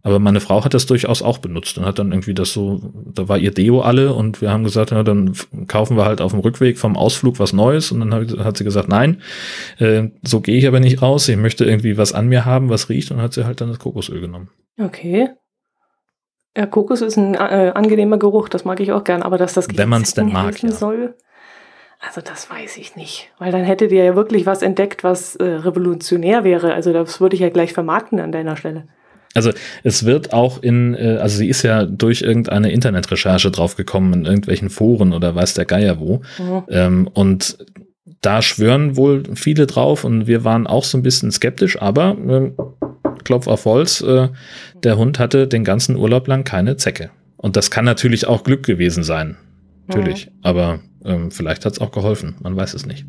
Aber 0.02 0.20
meine 0.20 0.40
Frau 0.40 0.64
hat 0.64 0.74
das 0.74 0.86
durchaus 0.86 1.22
auch 1.22 1.38
benutzt 1.38 1.76
und 1.76 1.84
hat 1.84 1.98
dann 1.98 2.12
irgendwie 2.12 2.32
das 2.32 2.52
so, 2.52 2.92
da 3.12 3.28
war 3.28 3.36
ihr 3.36 3.50
Deo 3.50 3.80
alle 3.80 4.14
und 4.14 4.40
wir 4.40 4.50
haben 4.50 4.62
gesagt, 4.62 4.92
ja, 4.92 5.02
dann 5.02 5.32
kaufen 5.66 5.96
wir 5.96 6.04
halt 6.04 6.20
auf 6.20 6.30
dem 6.30 6.40
Rückweg 6.40 6.78
vom 6.78 6.96
Ausflug 6.96 7.40
was 7.40 7.52
Neues 7.52 7.90
und 7.90 8.00
dann 8.00 8.14
hat, 8.14 8.38
hat 8.38 8.56
sie 8.56 8.64
gesagt, 8.64 8.88
nein, 8.88 9.20
äh, 9.78 10.04
so 10.22 10.40
gehe 10.40 10.56
ich 10.56 10.68
aber 10.68 10.78
nicht 10.78 11.02
raus, 11.02 11.28
ich 11.28 11.36
möchte 11.36 11.64
irgendwie 11.64 11.98
was 11.98 12.12
an 12.12 12.28
mir 12.28 12.44
haben, 12.44 12.70
was 12.70 12.88
riecht 12.88 13.10
und 13.10 13.20
hat 13.20 13.34
sie 13.34 13.44
halt 13.44 13.60
dann 13.60 13.68
das 13.68 13.80
Kokosöl 13.80 14.20
genommen. 14.20 14.50
okay. 14.80 15.30
Ja, 16.58 16.66
Kokos 16.66 17.02
ist 17.02 17.16
ein 17.16 17.34
äh, 17.34 17.70
angenehmer 17.72 18.18
Geruch, 18.18 18.48
das 18.48 18.64
mag 18.64 18.80
ich 18.80 18.90
auch 18.90 19.04
gern, 19.04 19.22
aber 19.22 19.38
dass 19.38 19.54
das 19.54 19.68
Wenn 19.72 19.88
man's 19.88 20.14
denn 20.14 20.26
Zecken 20.26 20.42
mag, 20.42 20.60
ja. 20.60 20.72
soll, 20.72 21.14
also 22.00 22.20
das 22.20 22.50
weiß 22.50 22.78
ich 22.78 22.96
nicht. 22.96 23.30
Weil 23.38 23.52
dann 23.52 23.62
hättet 23.62 23.92
ihr 23.92 24.02
ja 24.02 24.16
wirklich 24.16 24.44
was 24.44 24.62
entdeckt, 24.62 25.04
was 25.04 25.36
äh, 25.36 25.44
revolutionär 25.44 26.42
wäre. 26.42 26.74
Also 26.74 26.92
das 26.92 27.20
würde 27.20 27.36
ich 27.36 27.42
ja 27.42 27.50
gleich 27.50 27.72
vermarkten 27.72 28.18
an 28.18 28.32
deiner 28.32 28.56
Stelle. 28.56 28.88
Also 29.34 29.52
es 29.84 30.04
wird 30.04 30.32
auch 30.32 30.60
in, 30.60 30.94
äh, 30.94 31.18
also 31.20 31.38
sie 31.38 31.48
ist 31.48 31.62
ja 31.62 31.84
durch 31.84 32.22
irgendeine 32.22 32.72
Internetrecherche 32.72 33.52
draufgekommen 33.52 34.12
in 34.12 34.24
irgendwelchen 34.24 34.68
Foren 34.68 35.12
oder 35.12 35.36
weiß 35.36 35.54
der 35.54 35.64
Geier 35.64 36.00
wo. 36.00 36.22
Mhm. 36.38 36.62
Ähm, 36.70 37.10
und 37.14 37.58
da 38.20 38.42
schwören 38.42 38.96
wohl 38.96 39.22
viele 39.36 39.68
drauf 39.68 40.02
und 40.02 40.26
wir 40.26 40.42
waren 40.42 40.66
auch 40.66 40.82
so 40.82 40.98
ein 40.98 41.02
bisschen 41.04 41.30
skeptisch, 41.30 41.80
aber 41.80 42.16
ähm, 42.18 42.54
Klopf 43.28 43.46
auf 43.46 43.66
Holz, 43.66 44.00
äh, 44.00 44.30
der 44.82 44.96
Hund 44.96 45.18
hatte 45.18 45.46
den 45.46 45.62
ganzen 45.62 45.96
Urlaub 45.96 46.26
lang 46.28 46.44
keine 46.44 46.78
Zecke. 46.78 47.10
Und 47.36 47.56
das 47.56 47.70
kann 47.70 47.84
natürlich 47.84 48.26
auch 48.26 48.42
Glück 48.42 48.64
gewesen 48.64 49.04
sein. 49.04 49.36
Natürlich. 49.86 50.30
Aber 50.40 50.80
ähm, 51.04 51.30
vielleicht 51.30 51.66
hat 51.66 51.74
es 51.74 51.78
auch 51.78 51.90
geholfen. 51.92 52.36
Man 52.42 52.56
weiß 52.56 52.72
es 52.72 52.86
nicht. 52.86 53.04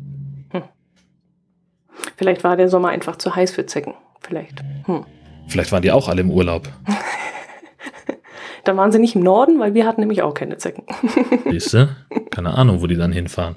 Vielleicht 2.18 2.44
war 2.44 2.58
der 2.58 2.68
Sommer 2.68 2.90
einfach 2.90 3.16
zu 3.16 3.34
heiß 3.34 3.50
für 3.52 3.64
Zecken. 3.64 3.94
Vielleicht. 4.20 4.62
Hm. 4.84 5.06
Vielleicht 5.48 5.72
waren 5.72 5.80
die 5.80 5.90
auch 5.90 6.06
alle 6.10 6.20
im 6.20 6.30
Urlaub. 6.30 6.68
Dann 8.64 8.76
waren 8.76 8.92
sie 8.92 8.98
nicht 8.98 9.16
im 9.16 9.22
Norden, 9.22 9.58
weil 9.58 9.72
wir 9.72 9.86
hatten 9.86 10.02
nämlich 10.02 10.20
auch 10.20 10.34
keine 10.34 10.58
Zecken. 10.58 10.84
Siehst 11.50 11.72
du? 11.72 11.88
Keine 12.30 12.52
Ahnung, 12.58 12.82
wo 12.82 12.86
die 12.86 12.96
dann 12.96 13.10
hinfahren. 13.10 13.54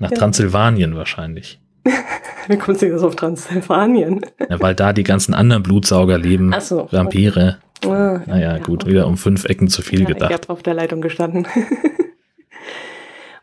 Nach 0.00 0.10
Ja. 0.10 0.16
Transsilvanien 0.16 0.96
wahrscheinlich. 0.96 1.60
Wie 2.48 2.56
kommst 2.58 2.82
du 2.82 2.86
jetzt 2.86 3.02
auf 3.02 3.16
Transsilvanien? 3.16 4.24
Ja, 4.50 4.60
weil 4.60 4.74
da 4.74 4.92
die 4.92 5.02
ganzen 5.04 5.34
anderen 5.34 5.62
Blutsauger 5.62 6.18
leben. 6.18 6.52
Ach 6.54 6.60
so. 6.60 6.88
Vampire. 6.90 7.58
Ah, 7.86 8.20
Naja, 8.26 8.58
gut, 8.58 8.86
wieder 8.86 9.06
um 9.06 9.16
fünf 9.16 9.44
Ecken 9.44 9.68
zu 9.68 9.82
viel 9.82 10.00
ja, 10.02 10.08
Ich 10.08 10.14
gedacht. 10.14 10.32
habe 10.32 10.48
auf 10.50 10.62
der 10.62 10.74
Leitung 10.74 11.00
gestanden. 11.00 11.46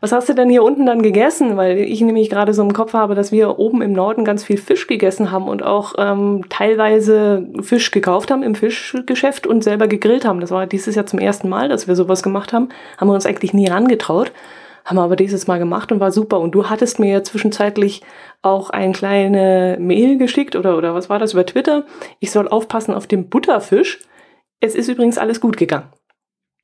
Was 0.00 0.10
hast 0.10 0.28
du 0.28 0.34
denn 0.34 0.50
hier 0.50 0.64
unten 0.64 0.84
dann 0.84 1.00
gegessen? 1.00 1.56
Weil 1.56 1.78
ich 1.78 2.00
nämlich 2.00 2.28
gerade 2.28 2.52
so 2.54 2.62
im 2.62 2.72
Kopf 2.72 2.92
habe, 2.92 3.14
dass 3.14 3.30
wir 3.30 3.60
oben 3.60 3.82
im 3.82 3.92
Norden 3.92 4.24
ganz 4.24 4.42
viel 4.42 4.56
Fisch 4.56 4.88
gegessen 4.88 5.30
haben 5.30 5.46
und 5.46 5.62
auch 5.62 5.94
ähm, 5.96 6.44
teilweise 6.48 7.46
Fisch 7.60 7.92
gekauft 7.92 8.32
haben 8.32 8.42
im 8.42 8.56
Fischgeschäft 8.56 9.46
und 9.46 9.62
selber 9.62 9.86
gegrillt 9.86 10.24
haben. 10.24 10.40
Das 10.40 10.50
war 10.50 10.66
dieses 10.66 10.96
Jahr 10.96 11.06
zum 11.06 11.20
ersten 11.20 11.48
Mal, 11.48 11.68
dass 11.68 11.86
wir 11.86 11.94
sowas 11.94 12.24
gemacht 12.24 12.52
haben. 12.52 12.70
Haben 12.98 13.10
wir 13.10 13.14
uns 13.14 13.26
eigentlich 13.26 13.54
nie 13.54 13.68
rangetraut. 13.68 14.32
Haben 14.84 14.96
wir 14.96 15.02
aber 15.02 15.16
dieses 15.16 15.46
Mal 15.46 15.58
gemacht 15.58 15.92
und 15.92 16.00
war 16.00 16.12
super. 16.12 16.40
Und 16.40 16.52
du 16.52 16.68
hattest 16.68 16.98
mir 16.98 17.12
ja 17.12 17.22
zwischenzeitlich 17.22 18.02
auch 18.42 18.70
ein 18.70 18.92
kleine 18.92 19.76
Mail 19.80 20.18
geschickt 20.18 20.56
oder, 20.56 20.76
oder 20.76 20.94
was 20.94 21.08
war 21.08 21.18
das 21.18 21.32
über 21.32 21.46
Twitter? 21.46 21.86
Ich 22.18 22.30
soll 22.30 22.48
aufpassen 22.48 22.94
auf 22.94 23.06
den 23.06 23.28
Butterfisch. 23.28 24.00
Es 24.60 24.74
ist 24.74 24.88
übrigens 24.88 25.18
alles 25.18 25.40
gut 25.40 25.56
gegangen. 25.56 25.88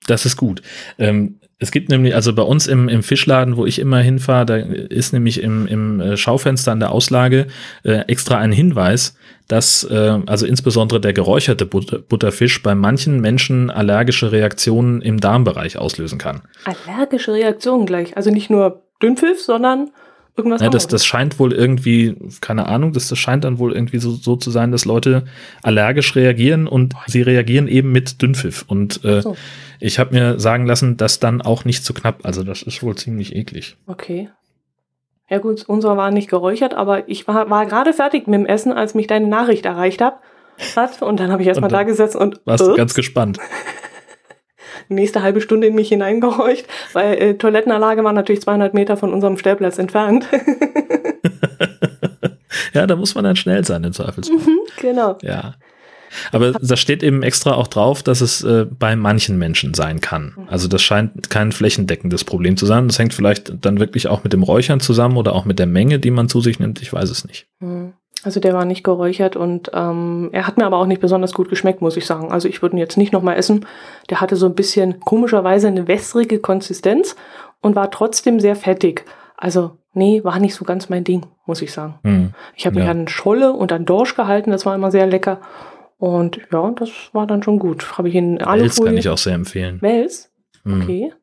Das 0.07 0.25
ist 0.25 0.37
gut. 0.37 0.63
Ähm, 0.99 1.41
es 1.61 1.73
gibt 1.73 1.89
nämlich, 1.89 2.15
also 2.15 2.33
bei 2.35 2.43
uns 2.43 2.69
im, 2.69 2.89
im 2.89 3.03
Fischladen, 3.03 3.57
wo 3.57 3.67
ich 3.67 3.81
immer 3.81 3.99
hinfahre, 3.99 4.47
da 4.47 4.57
ist 4.57 5.13
nämlich 5.13 5.43
im, 5.43 5.67
im 5.67 6.01
äh, 6.01 6.17
Schaufenster 6.17 6.71
an 6.71 6.79
der 6.79 6.93
Auslage 6.93 7.49
äh, 7.83 8.05
extra 8.07 8.39
ein 8.39 8.53
Hinweis, 8.53 9.17
dass 9.49 9.83
äh, 9.83 10.21
also 10.27 10.47
insbesondere 10.47 11.01
der 11.01 11.13
geräucherte 11.13 11.67
Butter, 11.67 11.99
Butterfisch 11.99 12.63
bei 12.63 12.77
manchen 12.77 13.21
Menschen 13.21 13.71
allergische 13.71 14.31
Reaktionen 14.31 15.03
im 15.03 15.19
Darmbereich 15.19 15.79
auslösen 15.79 16.19
kann. 16.19 16.43
Allergische 16.65 17.33
Reaktionen 17.33 17.87
gleich. 17.87 18.17
Also 18.17 18.31
nicht 18.31 18.51
nur 18.51 18.85
Dünnpfiff, 19.03 19.41
sondern 19.41 19.91
irgendwas 20.39 20.63
Ja, 20.63 20.71
das, 20.71 20.87
das 20.87 21.05
scheint 21.05 21.39
wohl 21.39 21.53
irgendwie, 21.53 22.17
keine 22.41 22.67
Ahnung, 22.67 22.93
das, 22.93 23.09
das 23.09 23.19
scheint 23.19 23.45
dann 23.45 23.59
wohl 23.59 23.73
irgendwie 23.73 23.99
so, 23.99 24.13
so 24.13 24.37
zu 24.37 24.51
sein, 24.51 24.73
dass 24.73 24.85
Leute 24.85 25.25
allergisch 25.63 26.15
reagieren 26.17 26.67
und 26.67 26.95
sie 27.07 27.23
reagieren 27.23 27.69
eben 27.69 27.93
mit 27.93 28.23
Dünnpfiff. 28.23 28.65
Und 28.67 29.05
äh, 29.05 29.21
So. 29.23 29.37
ich 29.81 29.99
habe 29.99 30.15
mir 30.15 30.41
sagen 30.41 30.67
lassen, 30.67 30.97
das 30.97 31.21
dann 31.21 31.43
auch 31.43 31.65
nicht 31.65 31.85
zu 31.85 31.93
knapp. 31.93 32.21
Also 32.23 32.43
das 32.45 32.63
ist 32.63 32.83
wohl 32.83 32.97
ziemlich 32.97 33.35
eklig. 33.35 33.77
Okay. 33.87 34.31
Ja 35.29 35.39
gut, 35.39 35.65
unser 35.67 35.97
war 35.97 36.11
nicht 36.11 36.31
geräuchert, 36.31 36.73
aber 36.73 37.09
ich 37.09 37.29
war, 37.29 37.51
war 37.51 37.67
gerade 37.67 37.93
fertig 37.93 38.27
mit 38.27 38.41
dem 38.41 38.47
Essen, 38.47 38.73
als 38.73 38.95
mich 38.95 39.07
deine 39.07 39.27
Nachricht 39.27 39.67
erreicht 39.67 40.01
hab, 40.01 40.23
hat. 40.75 41.03
Und 41.03 41.21
dann 41.21 41.31
habe 41.31 41.43
ich 41.43 41.49
erstmal 41.49 41.71
da 41.71 41.83
gesessen 41.83 42.19
und 42.19 42.41
Warst 42.47 42.65
du 42.65 42.71
ups, 42.71 42.77
ganz 42.77 42.95
gespannt. 42.95 43.39
nächste 44.89 45.23
halbe 45.23 45.41
Stunde 45.41 45.67
in 45.67 45.75
mich 45.75 45.89
hineingehorcht, 45.89 46.67
weil 46.93 47.15
äh, 47.15 47.35
Toilettenanlage 47.35 48.05
war 48.05 48.13
natürlich 48.13 48.43
200 48.43 48.75
Meter 48.75 48.97
von 48.97 49.13
unserem 49.13 49.39
Stellplatz 49.39 49.79
entfernt. 49.79 50.27
ja, 52.73 52.87
da 52.87 52.97
muss 52.97 53.15
man 53.15 53.25
dann 53.25 53.37
schnell 53.37 53.65
sein 53.65 53.85
im 53.85 53.93
Zweifelsfall. 53.93 54.39
genau. 54.81 55.19
Ja. 55.23 55.55
Aber 56.33 56.53
da 56.53 56.77
steht 56.77 57.03
eben 57.03 57.23
extra 57.23 57.53
auch 57.53 57.67
drauf, 57.67 58.03
dass 58.03 58.21
es 58.21 58.43
äh, 58.43 58.67
bei 58.67 58.97
manchen 58.97 59.39
Menschen 59.39 59.75
sein 59.75 60.01
kann. 60.01 60.35
Also 60.49 60.69
das 60.69 60.83
scheint 60.83 61.31
kein 61.31 61.53
flächendeckendes 61.53 62.25
Problem 62.25 62.57
zu 62.57 62.67
sein. 62.67 62.89
Das 62.89 62.99
hängt 62.99 63.15
vielleicht 63.15 63.65
dann 63.65 63.79
wirklich 63.79 64.09
auch 64.09 64.25
mit 64.25 64.33
dem 64.33 64.43
Räuchern 64.43 64.81
zusammen 64.81 65.17
oder 65.17 65.35
auch 65.35 65.45
mit 65.45 65.59
der 65.59 65.67
Menge, 65.67 65.99
die 65.99 66.11
man 66.11 66.29
zu 66.29 66.41
sich 66.41 66.59
nimmt. 66.59 66.83
Ich 66.83 66.93
weiß 66.93 67.11
es 67.11 67.27
nicht. 67.27 67.47
Hm. 67.61 67.93
Also 68.29 68.41
der 68.41 68.53
war 68.53 68.67
nicht 68.67 68.85
geräuchert 68.85 69.37
und 69.37 69.71
ähm, 69.73 70.29
er 70.33 70.47
hat 70.47 70.59
mir 70.59 70.67
aber 70.67 70.77
auch 70.77 70.85
nicht 70.85 71.01
besonders 71.01 71.33
gut 71.33 71.49
geschmeckt, 71.49 71.81
muss 71.81 71.97
ich 71.97 72.05
sagen. 72.05 72.31
Also 72.31 72.47
ich 72.47 72.61
würde 72.61 72.77
ihn 72.77 72.79
jetzt 72.79 72.99
nicht 72.99 73.11
nochmal 73.11 73.39
essen. 73.39 73.65
Der 74.11 74.21
hatte 74.21 74.37
so 74.37 74.45
ein 74.45 74.55
bisschen 74.55 75.01
komischerweise 75.01 75.67
eine 75.69 75.89
wässrige 75.89 76.39
Konsistenz 76.39 77.17
und 77.63 77.75
war 77.75 77.91
trotzdem 77.91 78.39
sehr 78.39 78.55
fettig. 78.55 79.07
Also 79.39 79.79
nee, 79.95 80.23
war 80.25 80.39
nicht 80.41 80.55
so 80.55 80.67
ganz 80.67 80.91
mein 80.91 81.05
Ding, 81.05 81.25
muss 81.47 81.63
ich 81.63 81.73
sagen. 81.73 81.99
Hm. 82.05 82.35
Ich 82.55 82.67
habe 82.67 82.77
mich 82.77 82.85
Ja. 82.85 82.91
an 82.91 83.09
Scholle 83.09 83.55
und 83.55 83.73
an 83.73 83.87
Dorsch 83.87 84.15
gehalten, 84.15 84.51
das 84.51 84.67
war 84.67 84.75
immer 84.75 84.91
sehr 84.91 85.07
lecker. 85.07 85.41
Und 85.97 86.39
ja, 86.53 86.71
das 86.73 86.91
war 87.15 87.27
dann 87.27 87.43
schon 87.43 87.59
gut. 87.59 87.97
Habe 87.97 88.11
ich 88.11 88.15
in 88.15 88.35
Wels 88.41 88.47
Alufolie. 88.47 88.91
kann 88.91 88.99
ich 88.99 89.09
auch 89.09 89.17
sehr 89.17 89.33
empfehlen. 89.37 89.81
Wels? 89.81 90.31
Hm. 90.65 90.83
Okay. 90.83 91.15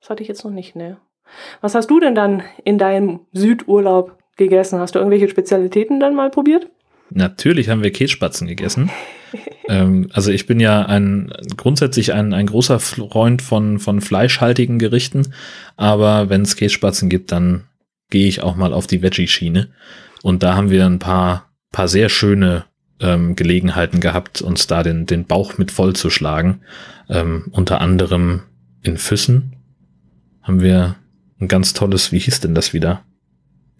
Das 0.00 0.10
hatte 0.10 0.22
ich 0.24 0.28
jetzt 0.28 0.44
noch 0.44 0.50
nicht, 0.50 0.74
ne. 0.74 0.96
Was 1.60 1.76
hast 1.76 1.88
du 1.88 2.00
denn 2.00 2.16
dann 2.16 2.42
in 2.64 2.78
deinem 2.78 3.20
Südurlaub 3.32 4.16
gegessen? 4.48 4.78
Hast 4.78 4.94
du 4.94 4.98
irgendwelche 4.98 5.28
Spezialitäten 5.28 6.00
dann 6.00 6.14
mal 6.14 6.30
probiert? 6.30 6.68
Natürlich 7.10 7.68
haben 7.68 7.82
wir 7.82 7.92
Kässpatzen 7.92 8.46
gegessen. 8.46 8.90
ähm, 9.68 10.08
also 10.12 10.30
ich 10.30 10.46
bin 10.46 10.60
ja 10.60 10.84
ein 10.86 11.32
grundsätzlich 11.56 12.12
ein, 12.12 12.32
ein 12.32 12.46
großer 12.46 12.80
Freund 12.80 13.42
von, 13.42 13.78
von 13.78 14.00
fleischhaltigen 14.00 14.78
Gerichten, 14.78 15.34
aber 15.76 16.28
wenn 16.28 16.42
es 16.42 16.56
Kässpatzen 16.56 17.08
gibt, 17.08 17.32
dann 17.32 17.64
gehe 18.10 18.28
ich 18.28 18.42
auch 18.42 18.56
mal 18.56 18.72
auf 18.72 18.86
die 18.86 19.02
Veggie-Schiene. 19.02 19.68
Und 20.22 20.42
da 20.42 20.54
haben 20.54 20.70
wir 20.70 20.86
ein 20.86 20.98
paar, 20.98 21.50
paar 21.72 21.88
sehr 21.88 22.08
schöne 22.08 22.64
ähm, 23.00 23.36
Gelegenheiten 23.36 24.00
gehabt, 24.00 24.42
uns 24.42 24.66
da 24.66 24.82
den, 24.82 25.06
den 25.06 25.26
Bauch 25.26 25.58
mit 25.58 25.70
vollzuschlagen. 25.70 26.62
Ähm, 27.08 27.46
unter 27.50 27.80
anderem 27.80 28.42
in 28.82 28.96
Füssen 28.96 29.56
haben 30.42 30.60
wir 30.60 30.96
ein 31.40 31.48
ganz 31.48 31.72
tolles, 31.72 32.12
wie 32.12 32.18
hieß 32.18 32.40
denn 32.40 32.54
das 32.54 32.72
wieder? 32.72 33.02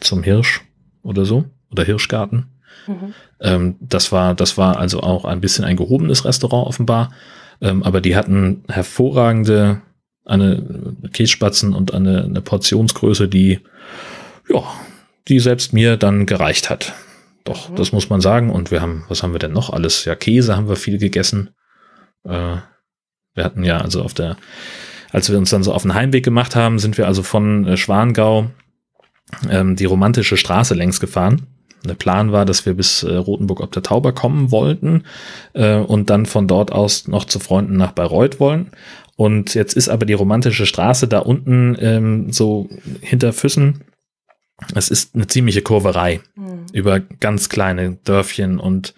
Zum 0.03 0.23
Hirsch 0.23 0.63
oder 1.03 1.25
so? 1.25 1.45
Oder 1.71 1.85
Hirschgarten? 1.85 2.47
Mhm. 2.87 3.15
Ähm, 3.41 3.77
das 3.81 4.13
war, 4.13 4.35
das 4.35 4.59
war 4.59 4.79
also 4.79 5.01
auch 5.01 5.25
ein 5.25 5.41
bisschen 5.41 5.65
ein 5.65 5.77
gehobenes 5.77 6.25
Restaurant 6.25 6.67
offenbar. 6.67 7.13
Ähm, 7.61 7.83
aber 7.83 8.01
die 8.01 8.17
hatten 8.17 8.65
hervorragende 8.69 9.83
eine 10.25 10.95
Kässpatzen 11.13 11.75
und 11.75 11.93
eine, 11.95 12.25
eine 12.25 12.41
Portionsgröße, 12.41 13.29
die, 13.29 13.61
ja, 14.49 14.63
die 15.29 15.41
selbst 15.41 15.73
mir 15.73 15.97
dann 15.97 16.27
gereicht 16.27 16.71
hat. 16.71 16.93
Doch, 17.45 17.71
Mhm. 17.71 17.77
das 17.77 17.93
muss 17.93 18.09
man 18.09 18.21
sagen. 18.21 18.51
Und 18.51 18.71
wir 18.71 18.81
haben, 18.81 19.05
was 19.09 19.23
haben 19.23 19.33
wir 19.33 19.39
denn 19.41 19.53
noch 19.53 19.71
alles? 19.71 20.05
Ja, 20.05 20.15
Käse 20.15 20.57
haben 20.57 20.69
wir 20.69 20.77
viel 20.77 20.99
gegessen. 20.99 21.51
Äh, 22.25 22.57
wir 23.35 23.45
hatten 23.45 23.65
ja 23.65 23.79
also 23.79 24.03
auf 24.03 24.15
der, 24.15 24.37
als 25.11 25.31
wir 25.31 25.39
uns 25.39 25.51
dann 25.51 25.63
so 25.63 25.73
auf 25.73 25.83
den 25.83 25.95
Heimweg 25.95 26.25
gemacht 26.25 26.55
haben, 26.55 26.79
sind 26.79 26.99
wir 26.99 27.07
also 27.07 27.23
von 27.23 27.67
äh, 27.67 27.77
Schwangau 27.77 28.51
ähm, 29.51 29.77
die 29.77 29.85
romantische 29.85 30.37
Straße 30.37 30.75
längs 30.75 31.01
gefahren. 31.01 31.47
Der 31.85 31.95
Plan 31.95 32.31
war, 32.31 32.45
dass 32.45 32.65
wir 32.65 32.75
bis 32.75 33.03
äh, 33.03 33.15
Rothenburg 33.15 33.61
ob 33.61 33.73
der 33.73 33.83
Tauber 33.83 34.13
kommen 34.13 34.51
wollten 34.53 35.05
äh, 35.53 35.77
und 35.77 36.11
dann 36.11 36.27
von 36.27 36.47
dort 36.47 36.71
aus 36.71 37.09
noch 37.09 37.25
zu 37.25 37.41
Freunden 37.41 37.77
nach 37.77 37.93
Bayreuth 37.93 38.39
wollen. 38.39 38.71
Und 39.17 39.55
jetzt 39.55 39.75
ist 39.75 39.89
aber 39.89 40.07
die 40.07 40.13
romantische 40.13 40.67
Straße 40.67 41.09
da 41.09 41.19
unten 41.19 41.77
ähm, 41.81 42.33
so 42.33 42.69
hinter 43.01 43.33
Füssen. 43.33 43.83
Es 44.75 44.91
ist 44.91 45.15
eine 45.15 45.27
ziemliche 45.27 45.63
Kurverei 45.63 46.21
Mhm. 46.37 46.67
über 46.73 47.01
ganz 47.01 47.49
kleine 47.49 47.99
Dörfchen 48.05 48.59
und 48.59 48.95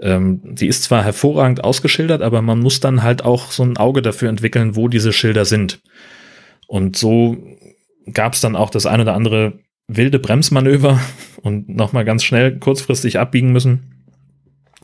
ähm, 0.00 0.40
die 0.44 0.66
ist 0.66 0.82
zwar 0.82 1.02
hervorragend 1.02 1.64
ausgeschildert, 1.64 2.20
aber 2.20 2.42
man 2.42 2.60
muss 2.60 2.80
dann 2.80 3.02
halt 3.02 3.24
auch 3.24 3.50
so 3.50 3.62
ein 3.62 3.78
Auge 3.78 4.02
dafür 4.02 4.28
entwickeln, 4.28 4.76
wo 4.76 4.88
diese 4.88 5.12
Schilder 5.12 5.46
sind. 5.46 5.80
Und 6.66 6.96
so 6.96 7.36
gab 8.12 8.34
es 8.34 8.42
dann 8.42 8.56
auch 8.56 8.68
das 8.68 8.84
ein 8.84 9.00
oder 9.00 9.14
andere 9.14 9.58
wilde 9.88 10.18
Bremsmanöver 10.18 11.00
und 11.42 11.68
nochmal 11.68 12.04
ganz 12.04 12.24
schnell 12.24 12.58
kurzfristig 12.58 13.18
abbiegen 13.18 13.52
müssen, 13.52 13.92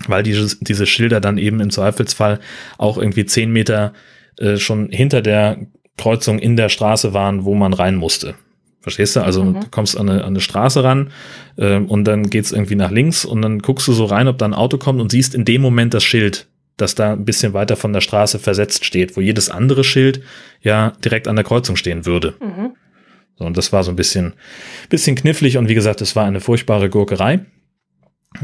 weil 0.06 0.22
diese, 0.22 0.56
diese 0.60 0.86
Schilder 0.86 1.20
dann 1.20 1.38
eben 1.38 1.60
im 1.60 1.70
Zweifelsfall 1.70 2.40
auch 2.78 2.98
irgendwie 2.98 3.24
zehn 3.24 3.52
Meter 3.52 3.92
äh, 4.38 4.56
schon 4.56 4.88
hinter 4.90 5.22
der 5.22 5.66
Kreuzung 5.98 6.38
in 6.38 6.56
der 6.56 6.68
Straße 6.68 7.12
waren, 7.14 7.44
wo 7.44 7.54
man 7.54 7.72
rein 7.74 7.96
musste. 7.96 8.34
Verstehst 8.80 9.14
du? 9.14 9.20
Also 9.20 9.44
Mhm. 9.44 9.60
du 9.60 9.66
kommst 9.70 9.96
an 9.96 10.08
eine, 10.08 10.20
an 10.22 10.28
eine 10.28 10.40
Straße 10.40 10.82
ran 10.82 11.10
ähm, 11.56 11.86
und 11.86 12.04
dann 12.04 12.30
geht's 12.30 12.50
irgendwie 12.50 12.74
nach 12.74 12.90
links 12.90 13.24
und 13.24 13.42
dann 13.42 13.60
guckst 13.60 13.86
du 13.86 13.92
so 13.92 14.04
rein, 14.06 14.26
ob 14.28 14.38
da 14.38 14.44
ein 14.44 14.54
Auto 14.54 14.78
kommt 14.78 15.00
und 15.00 15.10
siehst 15.12 15.34
in 15.34 15.44
dem 15.44 15.62
Moment 15.62 15.94
das 15.94 16.02
Schild, 16.02 16.48
das 16.76 16.94
da 16.96 17.12
ein 17.12 17.24
bisschen 17.24 17.52
weiter 17.52 17.76
von 17.76 17.92
der 17.92 18.00
Straße 18.00 18.38
versetzt 18.40 18.84
steht, 18.84 19.16
wo 19.16 19.20
jedes 19.20 19.50
andere 19.50 19.84
Schild 19.84 20.22
ja 20.62 20.92
direkt 21.04 21.28
an 21.28 21.36
der 21.36 21.44
Kreuzung 21.44 21.76
stehen 21.76 22.06
würde. 22.06 22.34
Mhm. 22.40 22.72
So, 23.36 23.44
und 23.44 23.56
das 23.56 23.72
war 23.72 23.82
so 23.84 23.90
ein 23.90 23.96
bisschen, 23.96 24.34
bisschen 24.88 25.16
knifflig 25.16 25.58
und 25.58 25.68
wie 25.68 25.74
gesagt, 25.74 26.00
es 26.00 26.14
war 26.16 26.24
eine 26.24 26.40
furchtbare 26.40 26.90
Gurkerei, 26.90 27.46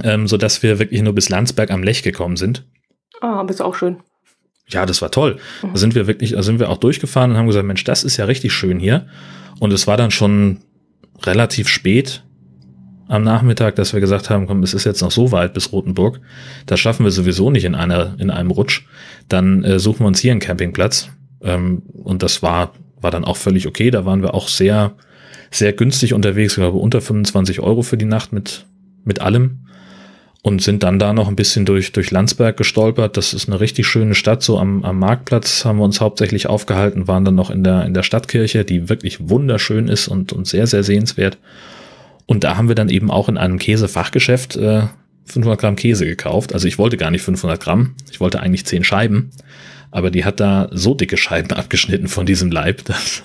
ähm, 0.03 0.27
so 0.27 0.37
dass 0.37 0.62
wir 0.62 0.79
wirklich 0.79 1.03
nur 1.03 1.14
bis 1.14 1.29
Landsberg 1.29 1.70
am 1.70 1.83
Lech 1.83 2.03
gekommen 2.03 2.37
sind. 2.37 2.64
Ah, 3.20 3.40
aber 3.40 3.51
ist 3.51 3.61
auch 3.61 3.74
schön. 3.74 3.98
Ja, 4.68 4.87
das 4.87 5.01
war 5.03 5.11
toll. 5.11 5.38
Mhm. 5.62 5.72
Da 5.72 5.77
sind 5.79 5.94
wir 5.94 6.07
wirklich, 6.07 6.33
da 6.33 6.42
sind 6.42 6.59
wir 6.59 6.68
auch 6.68 6.79
durchgefahren 6.79 7.33
und 7.33 7.37
haben 7.37 7.46
gesagt, 7.46 7.66
Mensch, 7.66 7.85
das 7.85 8.05
ist 8.05 8.16
ja 8.16 8.27
richtig 8.27 8.53
schön 8.53 8.79
hier. 8.79 9.07
Und 9.61 9.72
es 9.72 9.87
war 9.87 9.96
dann 9.96 10.11
schon 10.11 10.59
relativ 11.22 11.68
spät 11.68 12.22
am 13.09 13.24
Nachmittag, 13.24 13.77
dass 13.77 13.94
wir 13.94 14.01
gesagt 14.01 14.29
haben, 14.29 14.46
komm, 14.46 14.62
es 14.62 14.74
ist 14.74 14.85
jetzt 14.85 15.01
noch 15.01 15.11
so 15.11 15.33
weit 15.33 15.55
bis 15.55 15.72
Rothenburg. 15.72 16.20
Das 16.66 16.79
schaffen 16.79 17.05
wir 17.05 17.11
sowieso 17.11 17.51
nicht 17.51 17.64
in 17.64 17.74
einer, 17.74 18.14
in 18.18 18.31
einem 18.31 18.51
Rutsch. 18.51 18.83
Dann 19.29 19.64
äh, 19.64 19.79
suchen 19.79 20.01
wir 20.01 20.07
uns 20.07 20.20
hier 20.20 20.33
einen 20.33 20.40
Campingplatz. 20.40 21.09
Ähm, 21.40 21.83
und 21.94 22.22
das 22.22 22.42
war, 22.42 22.74
war 23.00 23.11
dann 23.11 23.24
auch 23.24 23.37
völlig 23.37 23.66
okay. 23.66 23.90
Da 23.90 24.04
waren 24.04 24.22
wir 24.22 24.34
auch 24.34 24.48
sehr, 24.48 24.92
sehr 25.50 25.72
günstig 25.72 26.14
unterwegs, 26.14 26.52
ich 26.52 26.56
glaube 26.58 26.78
unter 26.78 27.00
25 27.00 27.61
Euro 27.61 27.82
für 27.82 27.96
die 27.96 28.04
Nacht 28.04 28.32
mit, 28.32 28.66
mit 29.04 29.20
allem 29.20 29.61
und 30.42 30.62
sind 30.62 30.82
dann 30.82 30.98
da 30.98 31.12
noch 31.12 31.28
ein 31.28 31.37
bisschen 31.37 31.66
durch, 31.66 31.92
durch 31.92 32.11
Landsberg 32.11 32.56
gestolpert. 32.56 33.16
Das 33.16 33.34
ist 33.34 33.48
eine 33.48 33.61
richtig 33.61 33.87
schöne 33.87 34.14
Stadt. 34.14 34.42
So 34.42 34.58
am, 34.58 34.84
am 34.84 34.98
Marktplatz 34.98 35.64
haben 35.64 35.78
wir 35.78 35.84
uns 35.84 36.00
hauptsächlich 36.00 36.46
aufgehalten, 36.46 37.08
waren 37.08 37.24
dann 37.24 37.34
noch 37.34 37.50
in 37.50 37.64
der, 37.64 37.84
in 37.84 37.94
der 37.94 38.02
Stadtkirche, 38.02 38.64
die 38.64 38.88
wirklich 38.88 39.28
wunderschön 39.28 39.88
ist 39.88 40.08
und, 40.08 40.32
und 40.32 40.46
sehr, 40.46 40.66
sehr 40.66 40.84
sehenswert. 40.84 41.38
Und 42.26 42.44
da 42.44 42.56
haben 42.56 42.68
wir 42.68 42.74
dann 42.74 42.88
eben 42.88 43.11
auch 43.11 43.28
in 43.28 43.37
einem 43.37 43.58
Käsefachgeschäft 43.58 44.56
äh, 44.56 44.82
500 45.24 45.61
Gramm 45.61 45.76
Käse 45.76 46.06
gekauft. 46.06 46.54
Also 46.54 46.68
ich 46.68 46.78
wollte 46.78 46.96
gar 46.96 47.11
nicht 47.11 47.22
500 47.22 47.61
Gramm, 47.61 47.94
ich 48.11 48.20
wollte 48.20 48.40
eigentlich 48.40 48.64
10 48.64 48.84
Scheiben. 48.84 49.30
Aber 49.90 50.11
die 50.11 50.24
hat 50.24 50.40
da 50.40 50.68
so 50.72 50.94
dicke 50.94 51.16
Scheiben 51.16 51.53
abgeschnitten 51.57 52.09
von 52.09 52.27
diesem 52.27 52.51
Leib, 52.51 52.85
das 52.85 53.22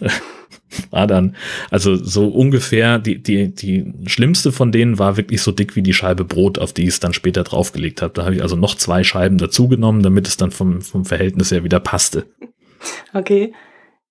war 0.90 1.08
dann, 1.08 1.36
also 1.70 1.96
so 1.96 2.28
ungefähr, 2.28 3.00
die, 3.00 3.22
die, 3.22 3.54
die 3.54 3.94
schlimmste 4.06 4.52
von 4.52 4.72
denen 4.72 5.00
war 5.00 5.18
wirklich 5.18 5.42
so 5.42 5.52
dick 5.52 5.76
wie 5.76 5.82
die 5.82 5.94
Scheibe 5.94 6.24
Brot, 6.24 6.60
auf 6.60 6.74
die 6.74 6.84
ich 6.84 6.90
es 6.90 7.00
dann 7.00 7.14
später 7.14 7.44
draufgelegt 7.44 8.02
habe. 8.02 8.14
Da 8.14 8.26
habe 8.26 8.36
ich 8.36 8.42
also 8.42 8.56
noch 8.56 8.76
zwei 8.76 9.04
Scheiben 9.04 9.38
dazugenommen, 9.38 10.04
damit 10.04 10.28
es 10.28 10.38
dann 10.38 10.52
vom, 10.52 10.82
vom 10.82 11.06
Verhältnis 11.06 11.52
her 11.52 11.64
wieder 11.64 11.80
passte. 11.80 12.26
Okay. 13.14 13.54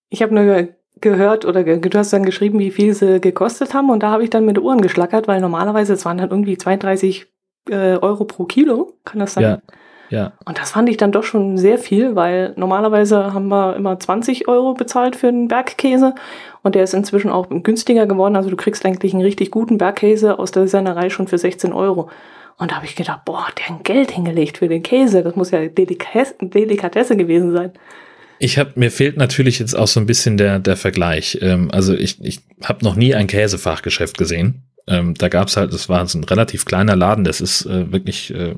Ich 0.09 0.23
habe 0.23 0.35
nur 0.35 0.69
gehört 1.01 1.45
oder 1.45 1.65
du 1.65 1.99
hast 1.99 2.12
dann 2.12 2.25
geschrieben, 2.25 2.59
wie 2.59 2.71
viel 2.71 2.95
sie 2.95 3.21
gekostet 3.21 3.75
haben 3.75 3.91
und 3.91 4.03
da 4.03 4.11
habe 4.11 4.25
ich 4.25 4.31
dann 4.31 4.45
mit 4.45 4.59
Uhren 4.59 4.81
geschlackert, 4.81 5.29
weil 5.29 5.41
normalerweise 5.41 5.95
es 5.95 6.05
waren 6.05 6.19
dann 6.19 6.31
irgendwie 6.31 6.57
32 6.57 7.27
äh, 7.69 7.97
Euro 7.97 8.25
pro 8.25 8.45
Kilo, 8.45 8.99
kann 9.05 9.21
das 9.21 9.35
sein? 9.35 9.43
Ja. 9.43 9.62
Ja. 10.12 10.35
Und 10.44 10.59
das 10.59 10.72
fand 10.72 10.90
ich 10.90 10.98
dann 10.98 11.11
doch 11.11 11.25
schon 11.25 11.57
sehr 11.57 11.79
viel, 11.79 12.14
weil 12.14 12.53
normalerweise 12.57 13.33
haben 13.33 13.48
wir 13.48 13.75
immer 13.77 13.98
20 13.98 14.46
Euro 14.46 14.75
bezahlt 14.75 15.16
für 15.16 15.29
einen 15.29 15.48
Bergkäse 15.48 16.14
und 16.62 16.75
der 16.75 16.85
ist 16.85 16.92
inzwischen 16.92 17.31
auch 17.31 17.48
günstiger 17.48 18.07
geworden. 18.07 18.37
Also 18.37 18.51
du 18.51 18.57
kriegst 18.57 18.85
eigentlich 18.85 19.14
einen 19.14 19.22
richtig 19.22 19.51
guten 19.51 19.79
Bergkäse 19.79 20.38
aus 20.38 20.51
der 20.51 20.68
Sennerei 20.68 21.09
schon 21.09 21.29
für 21.29 21.38
16 21.38 21.72
Euro. 21.72 22.11
Und 22.59 22.70
da 22.70 22.77
habe 22.77 22.85
ich 22.85 22.94
gedacht, 22.94 23.25
boah, 23.25 23.46
der 23.59 23.70
hat 23.70 23.85
Geld 23.85 24.11
hingelegt 24.11 24.59
für 24.59 24.68
den 24.68 24.83
Käse. 24.83 25.22
Das 25.22 25.35
muss 25.35 25.51
ja 25.51 25.66
Delikatesse, 25.66 26.35
Delikatesse 26.42 27.16
gewesen 27.16 27.53
sein. 27.53 27.72
Ich 28.38 28.59
habe 28.59 28.72
mir 28.75 28.90
fehlt 28.90 29.16
natürlich 29.16 29.61
jetzt 29.61 29.75
auch 29.75 29.88
so 29.88 29.98
ein 29.98 30.05
bisschen 30.05 30.37
der 30.37 30.59
der 30.59 30.77
Vergleich. 30.77 31.38
Ähm, 31.40 31.70
also 31.72 31.94
ich 31.94 32.22
ich 32.22 32.40
habe 32.62 32.85
noch 32.85 32.96
nie 32.96 33.14
ein 33.14 33.29
Käsefachgeschäft 33.29 34.18
gesehen. 34.18 34.64
Ähm, 34.87 35.14
da 35.14 35.29
gab's 35.29 35.57
halt, 35.57 35.72
das 35.72 35.88
war 35.88 36.07
so 36.07 36.18
ein 36.18 36.25
relativ 36.25 36.66
kleiner 36.66 36.96
Laden. 36.96 37.25
Das 37.25 37.40
ist 37.40 37.64
äh, 37.64 37.90
wirklich 37.92 38.35
äh, 38.35 38.55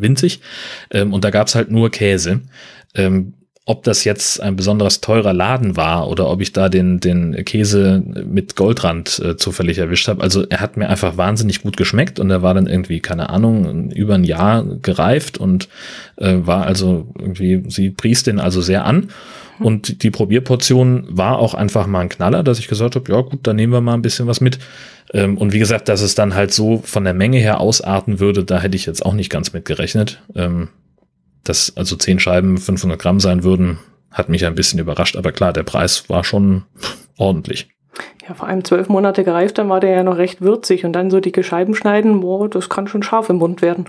winzig. 0.00 0.40
Ähm, 0.90 1.12
und 1.12 1.24
da 1.24 1.30
gab's 1.30 1.54
halt 1.54 1.70
nur 1.70 1.90
Käse. 1.90 2.40
Ähm, 2.94 3.34
ob 3.66 3.84
das 3.84 4.02
jetzt 4.02 4.40
ein 4.40 4.56
besonders 4.56 5.00
teurer 5.00 5.32
Laden 5.32 5.76
war 5.76 6.08
oder 6.08 6.28
ob 6.28 6.40
ich 6.40 6.52
da 6.52 6.68
den, 6.68 6.98
den 6.98 7.44
Käse 7.44 8.02
mit 8.04 8.56
Goldrand 8.56 9.20
äh, 9.24 9.36
zufällig 9.36 9.78
erwischt 9.78 10.08
habe. 10.08 10.22
Also 10.22 10.44
er 10.48 10.60
hat 10.60 10.76
mir 10.76 10.88
einfach 10.88 11.16
wahnsinnig 11.16 11.62
gut 11.62 11.76
geschmeckt 11.76 12.18
und 12.18 12.30
er 12.30 12.42
war 12.42 12.52
dann 12.52 12.66
irgendwie, 12.66 12.98
keine 12.98 13.30
Ahnung, 13.30 13.92
über 13.92 14.14
ein 14.14 14.24
Jahr 14.24 14.64
gereift 14.64 15.38
und 15.38 15.68
äh, 16.16 16.38
war 16.40 16.66
also 16.66 17.06
irgendwie, 17.16 17.62
sie 17.68 17.90
pries 17.90 18.24
den 18.24 18.40
also 18.40 18.60
sehr 18.60 18.86
an. 18.86 19.10
Und 19.60 20.02
die 20.02 20.10
Probierportion 20.10 21.06
war 21.08 21.38
auch 21.38 21.54
einfach 21.54 21.86
mal 21.86 22.00
ein 22.00 22.08
Knaller, 22.08 22.42
dass 22.42 22.58
ich 22.58 22.66
gesagt 22.66 22.96
habe, 22.96 23.12
ja 23.12 23.20
gut, 23.20 23.40
dann 23.42 23.56
nehmen 23.56 23.74
wir 23.74 23.82
mal 23.82 23.94
ein 23.94 24.02
bisschen 24.02 24.26
was 24.26 24.40
mit. 24.40 24.58
Ähm, 25.12 25.38
und 25.38 25.52
wie 25.52 25.58
gesagt, 25.58 25.88
dass 25.88 26.02
es 26.02 26.14
dann 26.14 26.34
halt 26.34 26.52
so 26.52 26.78
von 26.84 27.04
der 27.04 27.14
Menge 27.14 27.38
her 27.38 27.60
ausarten 27.60 28.20
würde, 28.20 28.44
da 28.44 28.60
hätte 28.60 28.76
ich 28.76 28.86
jetzt 28.86 29.04
auch 29.04 29.14
nicht 29.14 29.30
ganz 29.30 29.52
mit 29.52 29.64
gerechnet. 29.64 30.22
Ähm, 30.34 30.68
dass 31.44 31.76
also 31.76 31.96
zehn 31.96 32.18
Scheiben 32.18 32.58
500 32.58 33.00
Gramm 33.00 33.18
sein 33.18 33.42
würden, 33.42 33.78
hat 34.10 34.28
mich 34.28 34.44
ein 34.44 34.54
bisschen 34.54 34.78
überrascht. 34.78 35.16
Aber 35.16 35.32
klar, 35.32 35.52
der 35.52 35.62
Preis 35.62 36.08
war 36.08 36.24
schon 36.24 36.64
ordentlich. 37.16 37.68
Ja, 38.26 38.34
vor 38.34 38.48
allem 38.48 38.64
zwölf 38.64 38.88
Monate 38.88 39.24
gereift, 39.24 39.58
dann 39.58 39.68
war 39.68 39.80
der 39.80 39.90
ja 39.90 40.02
noch 40.02 40.16
recht 40.16 40.40
würzig. 40.40 40.84
Und 40.84 40.92
dann 40.92 41.10
so 41.10 41.20
dicke 41.20 41.42
Scheiben 41.42 41.74
schneiden, 41.74 42.20
boah, 42.20 42.48
das 42.48 42.68
kann 42.68 42.86
schon 42.86 43.02
scharf 43.02 43.28
im 43.30 43.36
Mund 43.36 43.62
werden. 43.62 43.86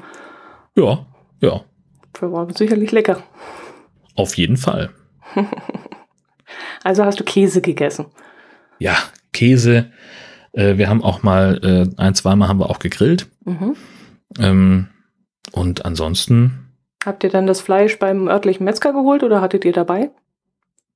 Ja, 0.76 1.06
ja. 1.40 1.62
Das 2.14 2.32
war 2.32 2.48
sicherlich 2.56 2.92
lecker. 2.92 3.22
Auf 4.16 4.36
jeden 4.38 4.58
Fall. 4.58 4.90
also 6.84 7.06
hast 7.06 7.20
du 7.20 7.24
Käse 7.24 7.62
gegessen? 7.62 8.06
Ja, 8.80 8.98
Käse. 9.34 9.92
Äh, 10.54 10.78
wir 10.78 10.90
haben 10.90 11.04
auch 11.04 11.24
mal, 11.24 11.60
äh, 11.64 12.02
ein, 12.02 12.16
zweimal 12.16 12.48
haben 12.48 12.60
wir 12.60 12.70
auch 12.70 12.80
gegrillt. 12.80 13.28
Mhm. 13.46 13.76
Ähm, 14.40 14.88
und 15.52 15.86
ansonsten. 15.86 16.74
Habt 17.04 17.24
ihr 17.24 17.30
dann 17.30 17.48
das 17.48 17.62
Fleisch 17.62 18.00
beim 18.00 18.28
örtlichen 18.28 18.64
Metzger 18.64 18.94
geholt 18.94 19.24
oder 19.24 19.42
hattet 19.42 19.66
ihr 19.66 19.74
dabei? 19.74 20.12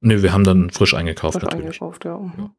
Nee, 0.02 0.22
wir 0.22 0.34
haben 0.34 0.44
dann 0.44 0.70
frisch 0.70 0.94
eingekauft 0.94 1.34
frisch 1.34 1.44
natürlich. 1.44 1.66
Eingekauft, 1.66 2.06
ja. 2.06 2.20
ja. 2.38 2.52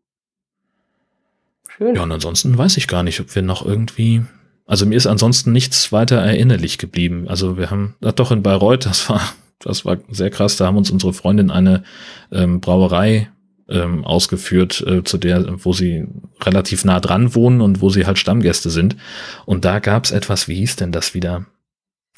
Schön. 1.69 1.95
Ja, 1.95 2.03
und 2.03 2.13
ansonsten 2.13 2.57
weiß 2.57 2.77
ich 2.77 2.89
gar 2.89 3.03
nicht, 3.03 3.21
ob 3.21 3.35
wir 3.35 3.43
noch 3.43 3.65
irgendwie. 3.65 4.25
Also 4.67 4.87
mir 4.87 4.97
ist 4.97 5.07
ansonsten 5.07 5.53
nichts 5.53 5.93
weiter 5.93 6.17
erinnerlich 6.17 6.79
geblieben. 6.79 7.29
Also 7.29 7.57
wir 7.57 7.71
haben, 7.71 7.95
ach 8.03 8.13
doch 8.13 8.33
in 8.33 8.43
Bayreuth, 8.43 8.87
das 8.87 9.09
war, 9.09 9.21
das 9.61 9.85
war 9.85 9.99
sehr 10.09 10.31
krass, 10.31 10.57
da 10.57 10.67
haben 10.67 10.77
uns 10.77 10.91
unsere 10.91 11.13
Freundin 11.13 11.51
eine 11.51 11.85
ähm, 12.33 12.61
Brauerei 12.61 13.31
ähm, 13.69 14.05
ausgeführt, 14.05 14.85
äh, 14.87 15.03
zu 15.05 15.19
der, 15.19 15.65
wo 15.65 15.73
sie 15.73 16.07
relativ 16.43 16.85
nah 16.85 17.01
dran 17.01 17.35
wohnen 17.35 17.61
und 17.61 17.81
wo 17.81 17.91
sie 17.91 18.07
halt 18.07 18.19
Stammgäste 18.19 18.71
sind. 18.71 18.97
Und 19.45 19.65
da 19.65 19.79
gab's 19.79 20.11
etwas, 20.11 20.49
wie 20.49 20.57
hieß 20.57 20.77
denn 20.77 20.93
das 20.93 21.15
wieder? 21.15 21.47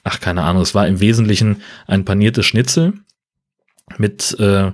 Ach, 0.04 0.20
keine 0.20 0.42
Ahnung, 0.42 0.62
es 0.62 0.74
war 0.74 0.86
im 0.86 1.00
Wesentlichen 1.00 1.62
ein 1.86 2.04
paniertes 2.04 2.46
Schnitzel 2.46 2.94
mit 3.96 4.38
äh, 4.38 4.72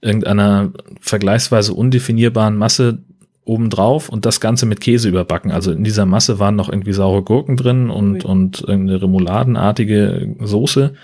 irgendeiner 0.00 0.72
vergleichsweise 1.00 1.74
undefinierbaren 1.74 2.56
Masse 2.56 2.98
obendrauf 3.44 4.08
und 4.08 4.24
das 4.24 4.40
Ganze 4.40 4.66
mit 4.66 4.80
Käse 4.80 5.08
überbacken. 5.08 5.50
Also 5.50 5.72
in 5.72 5.84
dieser 5.84 6.06
Masse 6.06 6.38
waren 6.38 6.54
noch 6.54 6.68
irgendwie 6.68 6.92
saure 6.92 7.22
Gurken 7.22 7.56
drin 7.56 7.90
und, 7.90 8.24
und 8.24 8.60
irgendeine 8.60 9.02
remouladenartige 9.02 10.36
Soße 10.40 10.94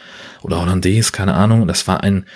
oder 0.42 0.60
Hollandaise, 0.60 1.10
keine 1.10 1.34
Ahnung. 1.34 1.66
Das 1.66 1.88
war 1.88 2.02
ein, 2.02 2.26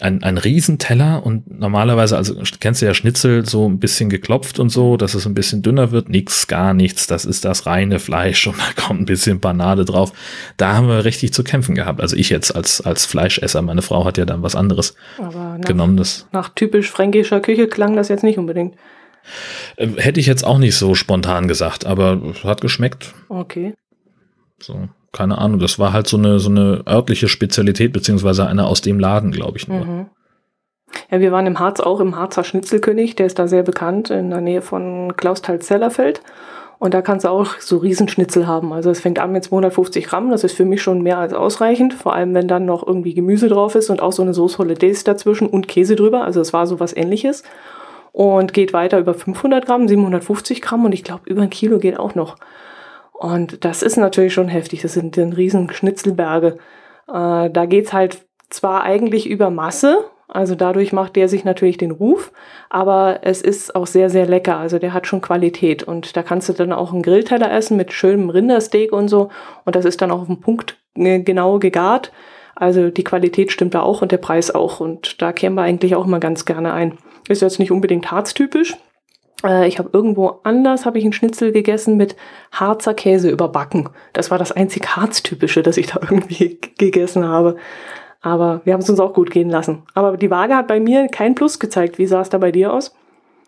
ein, 0.00 0.22
ein 0.22 0.38
Riesenteller 0.38 1.24
und 1.24 1.58
normalerweise, 1.58 2.16
also 2.16 2.34
kennst 2.60 2.82
du 2.82 2.86
ja 2.86 2.94
Schnitzel 2.94 3.46
so 3.46 3.68
ein 3.68 3.78
bisschen 3.78 4.08
geklopft 4.08 4.58
und 4.58 4.70
so, 4.70 4.96
dass 4.96 5.14
es 5.14 5.26
ein 5.26 5.34
bisschen 5.34 5.62
dünner 5.62 5.90
wird. 5.90 6.08
Nix, 6.08 6.46
gar 6.46 6.74
nichts. 6.74 7.06
Das 7.06 7.24
ist 7.24 7.44
das 7.44 7.66
reine 7.66 7.98
Fleisch 7.98 8.46
und 8.46 8.56
da 8.76 8.82
kommt 8.82 9.00
ein 9.00 9.06
bisschen 9.06 9.40
Banade 9.40 9.84
drauf. 9.84 10.12
Da 10.56 10.74
haben 10.74 10.88
wir 10.88 11.04
richtig 11.04 11.32
zu 11.32 11.44
kämpfen 11.44 11.74
gehabt. 11.74 12.00
Also 12.00 12.16
ich 12.16 12.30
jetzt 12.30 12.54
als, 12.54 12.80
als 12.80 13.06
Fleischesser, 13.06 13.62
meine 13.62 13.82
Frau 13.82 14.04
hat 14.04 14.18
ja 14.18 14.24
dann 14.24 14.42
was 14.42 14.56
anderes 14.56 14.94
nach, 15.18 15.60
genommen. 15.60 15.96
Das 15.96 16.26
nach 16.32 16.48
typisch 16.50 16.90
fränkischer 16.90 17.40
Küche 17.40 17.68
klang 17.68 17.96
das 17.96 18.08
jetzt 18.08 18.24
nicht 18.24 18.38
unbedingt. 18.38 18.76
Äh, 19.76 19.88
hätte 19.96 20.20
ich 20.20 20.26
jetzt 20.26 20.46
auch 20.46 20.58
nicht 20.58 20.76
so 20.76 20.94
spontan 20.94 21.48
gesagt, 21.48 21.84
aber 21.84 22.20
hat 22.42 22.60
geschmeckt. 22.60 23.14
Okay. 23.28 23.74
So 24.60 24.88
keine 25.12 25.38
Ahnung, 25.38 25.58
das 25.58 25.78
war 25.78 25.92
halt 25.92 26.06
so 26.06 26.16
eine, 26.16 26.38
so 26.38 26.50
eine 26.50 26.82
örtliche 26.86 27.28
Spezialität, 27.28 27.92
beziehungsweise 27.92 28.46
eine 28.46 28.66
aus 28.66 28.80
dem 28.80 28.98
Laden, 28.98 29.32
glaube 29.32 29.58
ich 29.58 29.68
nur. 29.68 29.84
Mhm. 29.84 30.06
Ja, 31.10 31.20
wir 31.20 31.32
waren 31.32 31.46
im 31.46 31.58
Harz 31.58 31.80
auch 31.80 32.00
im 32.00 32.16
Harzer 32.16 32.44
Schnitzelkönig, 32.44 33.16
der 33.16 33.26
ist 33.26 33.38
da 33.38 33.48
sehr 33.48 33.62
bekannt, 33.62 34.10
in 34.10 34.30
der 34.30 34.40
Nähe 34.40 34.62
von 34.62 35.16
Klausthal-Zellerfeld. 35.16 36.20
Und 36.78 36.94
da 36.94 37.02
kannst 37.02 37.26
du 37.26 37.28
auch 37.28 37.58
so 37.58 37.76
Riesenschnitzel 37.76 38.46
haben. 38.46 38.72
Also 38.72 38.90
es 38.90 39.00
fängt 39.00 39.18
an 39.18 39.32
mit 39.32 39.44
250 39.44 40.06
Gramm, 40.06 40.30
das 40.30 40.44
ist 40.44 40.56
für 40.56 40.64
mich 40.64 40.80
schon 40.80 41.02
mehr 41.02 41.18
als 41.18 41.34
ausreichend. 41.34 41.92
Vor 41.92 42.14
allem, 42.14 42.32
wenn 42.32 42.48
dann 42.48 42.64
noch 42.64 42.86
irgendwie 42.86 43.12
Gemüse 43.12 43.48
drauf 43.48 43.74
ist 43.74 43.90
und 43.90 44.00
auch 44.00 44.12
so 44.12 44.22
eine 44.22 44.32
Sauce 44.32 44.56
Hollandaise 44.56 45.04
dazwischen 45.04 45.46
und 45.46 45.68
Käse 45.68 45.94
drüber. 45.94 46.24
Also 46.24 46.40
es 46.40 46.54
war 46.54 46.66
so 46.66 46.80
was 46.80 46.96
ähnliches. 46.96 47.42
Und 48.12 48.54
geht 48.54 48.72
weiter 48.72 48.98
über 48.98 49.12
500 49.12 49.66
Gramm, 49.66 49.88
750 49.88 50.62
Gramm 50.62 50.84
und 50.86 50.92
ich 50.92 51.04
glaube 51.04 51.22
über 51.26 51.42
ein 51.42 51.50
Kilo 51.50 51.78
geht 51.78 51.98
auch 51.98 52.14
noch. 52.14 52.36
Und 53.20 53.66
das 53.66 53.82
ist 53.82 53.98
natürlich 53.98 54.32
schon 54.32 54.48
heftig. 54.48 54.80
Das 54.80 54.94
sind 54.94 55.18
dann 55.18 55.34
riesen 55.34 55.70
Schnitzelberge. 55.70 56.56
Äh, 57.06 57.50
da 57.50 57.66
geht's 57.66 57.92
halt 57.92 58.24
zwar 58.48 58.82
eigentlich 58.82 59.28
über 59.28 59.50
Masse, 59.50 59.98
also 60.26 60.54
dadurch 60.54 60.94
macht 60.94 61.16
der 61.16 61.28
sich 61.28 61.44
natürlich 61.44 61.76
den 61.76 61.90
Ruf, 61.90 62.32
aber 62.70 63.18
es 63.20 63.42
ist 63.42 63.76
auch 63.76 63.86
sehr, 63.86 64.08
sehr 64.08 64.24
lecker. 64.24 64.56
Also 64.56 64.78
der 64.78 64.94
hat 64.94 65.06
schon 65.06 65.20
Qualität. 65.20 65.82
Und 65.82 66.16
da 66.16 66.22
kannst 66.22 66.48
du 66.48 66.54
dann 66.54 66.72
auch 66.72 66.94
einen 66.94 67.02
Grillteller 67.02 67.52
essen 67.52 67.76
mit 67.76 67.92
schönem 67.92 68.30
Rindersteak 68.30 68.90
und 68.90 69.08
so. 69.08 69.28
Und 69.66 69.76
das 69.76 69.84
ist 69.84 70.00
dann 70.00 70.10
auch 70.10 70.22
auf 70.22 70.26
den 70.26 70.40
Punkt 70.40 70.78
äh, 70.94 71.20
genau 71.20 71.58
gegart. 71.58 72.12
Also 72.54 72.88
die 72.88 73.04
Qualität 73.04 73.52
stimmt 73.52 73.74
da 73.74 73.82
auch 73.82 74.00
und 74.00 74.12
der 74.12 74.18
Preis 74.18 74.50
auch. 74.50 74.80
Und 74.80 75.20
da 75.20 75.34
kämen 75.34 75.56
wir 75.56 75.62
eigentlich 75.62 75.94
auch 75.94 76.06
mal 76.06 76.20
ganz 76.20 76.46
gerne 76.46 76.72
ein. 76.72 76.96
Ist 77.28 77.42
jetzt 77.42 77.58
nicht 77.58 77.70
unbedingt 77.70 78.10
harztypisch, 78.10 78.78
äh, 79.44 79.68
ich 79.68 79.78
habe 79.78 79.90
irgendwo 79.92 80.40
anders 80.42 80.86
habe 80.86 80.98
ich 80.98 81.04
einen 81.04 81.12
Schnitzel 81.12 81.52
gegessen 81.52 81.96
mit 81.96 82.16
Harzer 82.52 82.94
Käse 82.94 83.30
überbacken. 83.30 83.88
Das 84.12 84.30
war 84.30 84.38
das 84.38 84.52
einzig 84.52 84.96
Harztypische, 84.96 85.62
das 85.62 85.76
ich 85.76 85.86
da 85.86 86.00
irgendwie 86.02 86.58
gegessen 86.78 87.26
habe. 87.26 87.56
Aber 88.22 88.60
wir 88.64 88.74
haben 88.74 88.80
es 88.80 88.90
uns 88.90 89.00
auch 89.00 89.14
gut 89.14 89.30
gehen 89.30 89.48
lassen. 89.48 89.82
Aber 89.94 90.16
die 90.16 90.30
Waage 90.30 90.54
hat 90.54 90.68
bei 90.68 90.78
mir 90.78 91.08
kein 91.08 91.34
Plus 91.34 91.58
gezeigt. 91.58 91.98
Wie 91.98 92.06
sah 92.06 92.20
es 92.20 92.28
da 92.28 92.38
bei 92.38 92.52
dir 92.52 92.72
aus? 92.72 92.94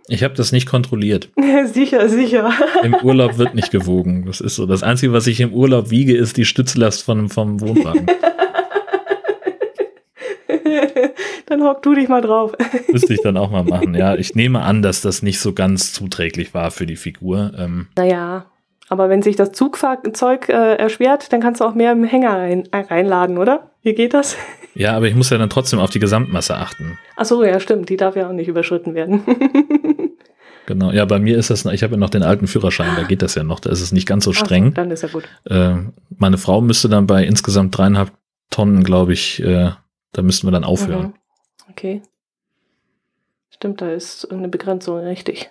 Ich 0.08 0.24
habe 0.24 0.34
das 0.34 0.50
nicht 0.50 0.66
kontrolliert. 0.68 1.30
sicher, 1.66 2.08
sicher. 2.08 2.50
Im 2.82 2.94
Urlaub 2.94 3.38
wird 3.38 3.54
nicht 3.54 3.70
gewogen. 3.70 4.24
Das 4.26 4.40
ist 4.40 4.56
so. 4.56 4.66
Das 4.66 4.82
Einzige, 4.82 5.12
was 5.12 5.26
ich 5.26 5.40
im 5.40 5.52
Urlaub 5.52 5.90
wiege, 5.90 6.16
ist 6.16 6.36
die 6.36 6.44
Stützlast 6.44 7.02
von, 7.02 7.28
vom 7.28 7.60
Wohnwagen. 7.60 8.06
dann 11.52 11.62
hock 11.62 11.82
du 11.82 11.94
dich 11.94 12.08
mal 12.08 12.20
drauf. 12.20 12.52
Müsste 12.92 13.14
ich 13.14 13.22
dann 13.22 13.36
auch 13.36 13.50
mal 13.50 13.64
machen. 13.64 13.94
Ja, 13.94 14.14
ich 14.14 14.34
nehme 14.34 14.62
an, 14.62 14.82
dass 14.82 15.00
das 15.00 15.22
nicht 15.22 15.38
so 15.40 15.52
ganz 15.52 15.92
zuträglich 15.92 16.54
war 16.54 16.70
für 16.70 16.86
die 16.86 16.96
Figur. 16.96 17.52
Ähm, 17.56 17.88
naja, 17.96 18.46
aber 18.88 19.08
wenn 19.08 19.22
sich 19.22 19.36
das 19.36 19.52
Zugzeug 19.52 20.48
äh, 20.48 20.74
erschwert, 20.76 21.32
dann 21.32 21.40
kannst 21.40 21.60
du 21.60 21.64
auch 21.64 21.74
mehr 21.74 21.92
im 21.92 22.04
Hänger 22.04 22.36
rein, 22.36 22.68
äh, 22.72 22.80
reinladen, 22.80 23.38
oder? 23.38 23.70
Wie 23.82 23.94
geht 23.94 24.14
das? 24.14 24.36
Ja, 24.74 24.96
aber 24.96 25.06
ich 25.06 25.14
muss 25.14 25.28
ja 25.28 25.36
dann 25.36 25.50
trotzdem 25.50 25.80
auf 25.80 25.90
die 25.90 25.98
Gesamtmasse 25.98 26.56
achten. 26.56 26.98
Ach 27.16 27.26
so, 27.26 27.44
ja, 27.44 27.60
stimmt. 27.60 27.90
Die 27.90 27.98
darf 27.98 28.16
ja 28.16 28.26
auch 28.26 28.32
nicht 28.32 28.48
überschritten 28.48 28.94
werden. 28.94 29.22
Genau, 30.66 30.92
ja, 30.92 31.04
bei 31.04 31.18
mir 31.18 31.36
ist 31.38 31.50
das, 31.50 31.64
ich 31.66 31.82
habe 31.82 31.94
ja 31.94 31.98
noch 31.98 32.10
den 32.10 32.22
alten 32.22 32.46
Führerschein, 32.46 32.94
da 32.96 33.02
geht 33.02 33.20
das 33.20 33.34
ja 33.34 33.42
noch, 33.42 33.58
da 33.58 33.70
ist 33.70 33.80
es 33.80 33.90
nicht 33.90 34.06
ganz 34.06 34.24
so 34.24 34.32
streng. 34.32 34.68
Ach, 34.70 34.74
dann 34.74 34.90
ist 34.92 35.02
ja 35.02 35.08
gut. 35.08 35.24
Äh, 35.44 35.74
meine 36.16 36.38
Frau 36.38 36.60
müsste 36.60 36.88
dann 36.88 37.06
bei 37.06 37.24
insgesamt 37.24 37.76
dreieinhalb 37.76 38.12
Tonnen, 38.50 38.84
glaube 38.84 39.12
ich, 39.12 39.42
äh, 39.42 39.72
da 40.12 40.22
müssten 40.22 40.46
wir 40.46 40.52
dann 40.52 40.64
aufhören. 40.64 41.08
Mhm. 41.08 41.14
Okay. 41.70 42.02
Stimmt, 43.50 43.80
da 43.80 43.92
ist 43.92 44.30
eine 44.32 44.48
Begrenzung, 44.48 44.98
richtig. 44.98 45.50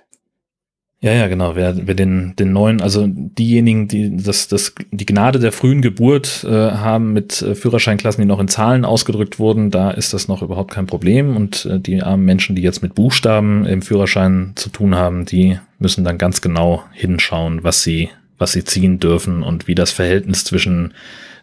Ja, 1.04 1.14
ja, 1.14 1.28
genau. 1.28 1.56
Wer, 1.56 1.88
wer 1.88 1.96
den, 1.96 2.36
den 2.36 2.54
neuen, 2.54 2.80
also 2.80 3.08
diejenigen, 3.08 3.88
die 3.88 4.16
das, 4.18 4.48
das, 4.48 4.76
die 4.92 5.06
Gnade 5.08 5.40
der 5.40 5.52
frühen 5.52 5.82
Geburt 5.82 6.44
äh, 6.44 6.50
haben 6.50 7.12
mit 7.12 7.42
äh, 7.42 7.56
Führerscheinklassen, 7.56 8.22
die 8.22 8.28
noch 8.28 8.40
in 8.40 8.48
Zahlen 8.48 8.86
ausgedrückt 8.86 9.40
wurden, 9.40 9.72
da 9.72 9.90
ist 9.90 10.14
das 10.14 10.28
noch 10.28 10.44
überhaupt 10.44 10.70
kein 10.70 10.86
Problem. 10.86 11.36
Und 11.36 11.66
äh, 11.66 11.80
die 11.80 12.04
armen 12.04 12.24
Menschen, 12.24 12.56
die 12.56 12.62
jetzt 12.62 12.84
mit 12.84 12.94
Buchstaben 12.94 13.66
im 13.66 13.82
Führerschein 13.82 14.54
zu 14.56 14.70
tun 14.70 14.94
haben, 14.94 15.26
die 15.26 15.58
müssen 15.80 16.04
dann 16.04 16.20
ganz 16.20 16.40
genau 16.40 16.84
hinschauen, 16.92 17.64
was 17.64 17.82
sie, 17.82 18.10
was 18.38 18.52
sie 18.52 18.64
ziehen 18.64 19.00
dürfen 19.00 19.42
und 19.42 19.68
wie 19.68 19.76
das 19.76 19.90
Verhältnis 19.90 20.44
zwischen 20.44 20.94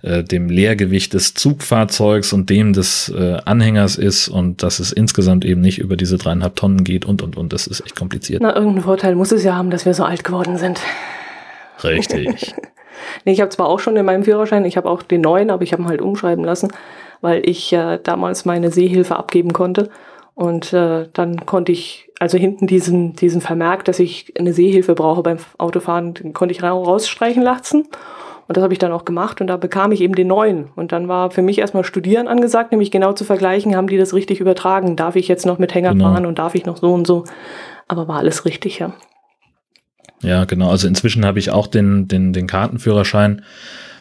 äh, 0.02 0.22
dem 0.22 0.48
Leergewicht 0.48 1.14
des 1.14 1.34
Zugfahrzeugs 1.34 2.32
und 2.32 2.50
dem 2.50 2.72
des 2.72 3.08
äh, 3.08 3.38
Anhängers 3.44 3.96
ist 3.96 4.28
und 4.28 4.62
dass 4.62 4.78
es 4.78 4.92
insgesamt 4.92 5.44
eben 5.44 5.60
nicht 5.60 5.78
über 5.78 5.96
diese 5.96 6.18
dreieinhalb 6.18 6.56
Tonnen 6.56 6.84
geht 6.84 7.04
und 7.04 7.22
und 7.22 7.36
und. 7.36 7.52
Das 7.52 7.66
ist 7.66 7.80
echt 7.80 7.96
kompliziert. 7.96 8.40
Na, 8.42 8.54
irgendeinen 8.54 8.84
Vorteil 8.84 9.14
muss 9.14 9.32
es 9.32 9.42
ja 9.42 9.54
haben, 9.54 9.70
dass 9.70 9.86
wir 9.86 9.94
so 9.94 10.04
alt 10.04 10.24
geworden 10.24 10.56
sind. 10.56 10.80
Richtig. 11.82 12.54
nee, 13.24 13.32
ich 13.32 13.40
habe 13.40 13.50
zwar 13.50 13.68
auch 13.68 13.80
schon 13.80 13.96
in 13.96 14.04
meinem 14.04 14.24
Führerschein, 14.24 14.64
ich 14.64 14.76
habe 14.76 14.88
auch 14.88 15.02
den 15.02 15.20
neuen, 15.20 15.50
aber 15.50 15.62
ich 15.62 15.72
habe 15.72 15.82
ihn 15.82 15.88
halt 15.88 16.00
umschreiben 16.00 16.44
lassen, 16.44 16.68
weil 17.20 17.48
ich 17.48 17.72
äh, 17.72 17.98
damals 18.02 18.44
meine 18.44 18.70
Sehhilfe 18.70 19.16
abgeben 19.16 19.52
konnte. 19.52 19.90
Und 20.34 20.72
äh, 20.72 21.08
dann 21.12 21.46
konnte 21.46 21.72
ich, 21.72 22.08
also 22.20 22.38
hinten 22.38 22.68
diesen, 22.68 23.14
diesen 23.14 23.40
Vermerk, 23.40 23.84
dass 23.84 23.98
ich 23.98 24.32
eine 24.38 24.52
Sehhilfe 24.52 24.94
brauche 24.94 25.24
beim 25.24 25.38
Autofahren, 25.58 26.14
den 26.14 26.32
konnte 26.32 26.52
ich 26.52 26.62
rausstreichen 26.62 27.42
lassen. 27.42 27.88
Und 28.48 28.56
das 28.56 28.64
habe 28.64 28.72
ich 28.72 28.78
dann 28.78 28.92
auch 28.92 29.04
gemacht 29.04 29.42
und 29.42 29.46
da 29.46 29.58
bekam 29.58 29.92
ich 29.92 30.00
eben 30.00 30.14
den 30.14 30.28
neuen. 30.28 30.70
Und 30.74 30.90
dann 30.92 31.06
war 31.06 31.30
für 31.30 31.42
mich 31.42 31.58
erstmal 31.58 31.84
Studieren 31.84 32.28
angesagt, 32.28 32.72
nämlich 32.72 32.90
genau 32.90 33.12
zu 33.12 33.24
vergleichen, 33.24 33.76
haben 33.76 33.88
die 33.88 33.98
das 33.98 34.14
richtig 34.14 34.40
übertragen? 34.40 34.96
Darf 34.96 35.16
ich 35.16 35.28
jetzt 35.28 35.44
noch 35.44 35.58
mit 35.58 35.74
Hänger 35.74 35.92
genau. 35.92 36.06
fahren 36.06 36.24
und 36.24 36.38
darf 36.38 36.54
ich 36.54 36.64
noch 36.64 36.78
so 36.78 36.94
und 36.94 37.06
so? 37.06 37.24
Aber 37.88 38.08
war 38.08 38.16
alles 38.16 38.46
richtig, 38.46 38.78
ja. 38.78 38.94
Ja, 40.22 40.46
genau. 40.46 40.70
Also 40.70 40.88
inzwischen 40.88 41.26
habe 41.26 41.38
ich 41.38 41.50
auch 41.50 41.66
den, 41.66 42.08
den, 42.08 42.32
den 42.32 42.46
Kartenführerschein, 42.46 43.44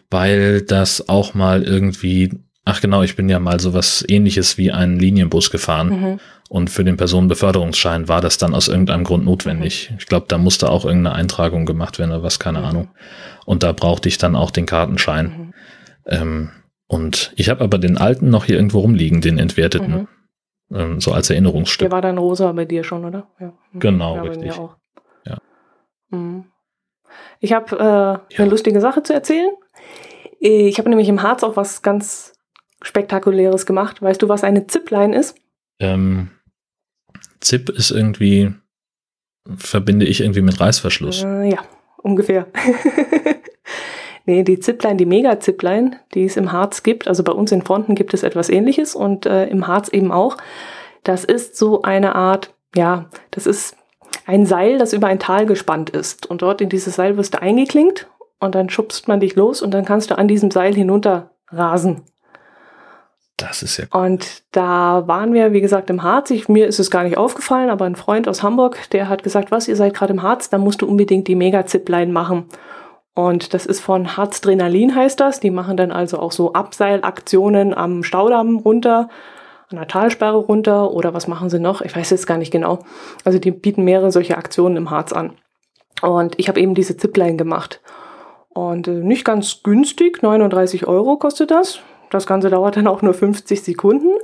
weil 0.10 0.62
das 0.62 1.10
auch 1.10 1.34
mal 1.34 1.64
irgendwie 1.64 2.32
Ach 2.70 2.82
genau, 2.82 3.02
ich 3.02 3.16
bin 3.16 3.30
ja 3.30 3.40
mal 3.40 3.62
sowas 3.62 4.04
ähnliches 4.10 4.58
wie 4.58 4.74
einen 4.74 5.00
Linienbus 5.00 5.52
gefahren. 5.52 5.88
Mhm. 5.88 6.20
Und 6.50 6.70
für 6.70 6.84
den 6.84 6.98
Personenbeförderungsschein 6.98 8.08
war 8.08 8.22
das 8.22 8.38
dann 8.38 8.56
aus 8.56 8.68
irgendeinem 8.68 9.04
Grund 9.04 9.26
notwendig. 9.26 9.90
Mhm. 9.92 9.98
Ich 10.00 10.06
glaube, 10.06 10.28
da 10.30 10.38
musste 10.38 10.70
auch 10.70 10.86
irgendeine 10.86 11.16
Eintragung 11.16 11.66
gemacht 11.66 12.00
werden 12.00 12.12
oder 12.12 12.24
was, 12.24 12.40
keine 12.40 12.60
mhm. 12.60 12.66
Ahnung. 12.66 12.88
Und 13.46 13.64
da 13.64 13.72
brauchte 13.74 14.08
ich 14.08 14.18
dann 14.18 14.36
auch 14.36 14.52
den 14.52 14.66
Kartenschein. 14.66 15.26
Mhm. 15.26 15.54
Ähm, 16.06 16.50
und 16.88 17.34
ich 17.36 17.50
habe 17.50 17.64
aber 17.64 17.78
den 17.78 17.98
alten 17.98 18.30
noch 18.30 18.46
hier 18.46 18.56
irgendwo 18.56 18.80
rumliegen, 18.80 19.20
den 19.20 19.40
entwerteten. 19.40 19.94
Mhm. 19.94 20.08
Ähm, 20.74 21.02
so 21.02 21.12
als 21.12 21.30
Erinnerungsstück. 21.30 21.90
Der 21.90 21.92
war 21.92 22.02
dann 22.02 22.18
rosa 22.18 22.52
bei 22.54 22.66
dir 22.66 22.84
schon, 22.84 23.04
oder? 23.04 23.28
Ja. 23.40 23.54
Mhm. 23.72 23.80
Genau, 23.80 24.16
ja, 24.16 24.22
richtig. 24.22 24.56
Ja. 24.56 24.68
Ich 27.40 27.54
habe 27.54 27.76
äh, 27.76 27.84
ja. 27.84 28.22
eine 28.38 28.50
lustige 28.50 28.82
Sache 28.82 29.04
zu 29.04 29.14
erzählen. 29.14 29.52
Ich 30.40 30.78
habe 30.78 30.90
nämlich 30.90 31.10
im 31.10 31.22
Harz 31.24 31.44
auch 31.44 31.56
was 31.56 31.82
ganz 31.82 32.34
Spektakuläres 32.82 33.66
gemacht. 33.66 34.02
Weißt 34.02 34.22
du, 34.22 34.30
was 34.30 34.44
eine 34.44 34.68
Zipline 34.68 35.16
ist? 35.16 35.36
Ähm, 35.80 36.32
Zip 37.40 37.70
ist 37.70 37.92
irgendwie, 37.92 38.54
verbinde 39.56 40.06
ich 40.06 40.22
irgendwie 40.22 40.42
mit 40.42 40.60
Reißverschluss. 40.60 41.24
Äh, 41.24 41.52
ja, 41.52 41.60
ungefähr. 41.98 42.48
nee, 44.26 44.44
die 44.44 44.60
Zipline, 44.60 44.98
die 44.98 45.06
Mega-Zipline, 45.06 46.00
die 46.14 46.26
es 46.26 46.38
im 46.38 46.52
Harz 46.52 46.84
gibt, 46.84 47.08
also 47.08 47.24
bei 47.24 47.32
uns 47.32 47.52
in 47.52 47.62
Fronten 47.62 47.96
gibt 47.96 48.14
es 48.14 48.24
etwas 48.24 48.50
ähnliches 48.50 48.96
und 48.96 49.26
äh, 49.26 49.48
im 49.48 49.68
Harz 49.68 49.90
eben 49.90 50.12
auch. 50.12 50.38
Das 51.04 51.24
ist 51.24 51.58
so 51.58 51.84
eine 51.84 52.16
Art, 52.16 52.54
ja, 52.76 53.10
das 53.32 53.48
ist 53.48 53.76
ein 54.26 54.46
Seil, 54.46 54.78
das 54.78 54.94
über 54.94 55.08
ein 55.08 55.20
Tal 55.20 55.46
gespannt 55.46 55.90
ist. 55.90 56.26
Und 56.26 56.42
dort 56.42 56.62
in 56.62 56.70
dieses 56.70 56.96
Seil 56.96 57.18
wirst 57.18 57.36
du 57.36 57.42
eingeklinkt 57.42 58.10
und 58.40 58.56
dann 58.56 58.70
schubst 58.70 59.08
man 59.08 59.20
dich 59.20 59.36
los 59.36 59.62
und 59.62 59.72
dann 59.72 59.86
kannst 59.86 60.12
du 60.12 60.18
an 60.18 60.28
diesem 60.28 60.52
Seil 60.52 60.76
hinunter 60.76 61.32
rasen. 61.50 62.04
Das 63.38 63.62
ist 63.62 63.78
ja 63.78 63.86
cool. 63.94 64.02
Und 64.02 64.44
da 64.52 65.08
waren 65.08 65.34
wir, 65.34 65.54
wie 65.54 65.62
gesagt, 65.62 65.92
im 65.92 66.02
Harz. 66.02 66.32
Ich, 66.32 66.50
mir 66.50 66.68
ist 66.68 66.80
es 66.80 66.90
gar 66.90 67.04
nicht 67.04 67.18
aufgefallen, 67.18 67.70
aber 67.70 67.86
ein 67.86 67.96
Freund 67.96 68.28
aus 68.28 68.42
Hamburg, 68.42 68.90
der 68.92 69.10
hat 69.10 69.24
gesagt, 69.24 69.52
was, 69.52 69.68
ihr 69.68 69.76
seid 69.76 69.94
gerade 69.94 70.14
im 70.14 70.24
Harz, 70.24 70.50
da 70.50 70.58
musst 70.58 70.82
du 70.82 70.88
unbedingt 70.88 71.28
die 71.28 71.36
Mega-Zipline 71.36 72.12
machen. 72.12 72.46
Und 73.14 73.54
das 73.54 73.66
ist 73.66 73.80
von 73.80 74.18
Harzdrenalin 74.18 74.94
heißt 74.96 75.20
das. 75.20 75.40
Die 75.40 75.52
machen 75.52 75.78
dann 75.78 75.92
also 75.92 76.20
auch 76.20 76.32
so 76.32 76.54
Abseilaktionen 76.54 77.76
am 77.76 78.04
Staudamm 78.04 78.58
runter, 78.58 79.10
an 79.70 79.78
der 79.78 79.88
Talsperre 79.88 80.38
runter 80.38 80.92
oder 80.92 81.14
was 81.14 81.28
machen 81.28 81.50
sie 81.50 81.60
noch? 81.60 81.82
Ich 81.82 81.96
weiß 81.96 82.10
jetzt 82.12 82.28
gar 82.28 82.38
nicht 82.38 82.52
genau. 82.52 82.80
Also 83.24 83.40
die 83.40 83.52
bieten 83.52 83.84
mehrere 83.84 84.12
solche 84.12 84.38
Aktionen 84.38 84.78
im 84.78 84.92
Harz 84.92 85.14
an. 85.14 85.34
Und 86.02 86.40
ich 86.40 86.48
habe 86.48 86.60
eben 86.60 86.76
diese 86.76 86.96
Zipline 86.96 87.38
gemacht. 87.38 87.82
Und 88.50 88.88
äh, 88.88 88.92
nicht 88.92 89.26
ganz 89.26 89.62
günstig, 89.64 90.22
39 90.22 90.88
Euro 90.88 91.18
kostet 91.18 91.52
das. 91.52 91.80
Das 92.10 92.26
Ganze 92.26 92.50
dauert 92.50 92.78
dann 92.78 92.88
auch 92.88 93.02
nur 93.02 93.14
50 93.14 93.64
Sekunden, 93.64 94.18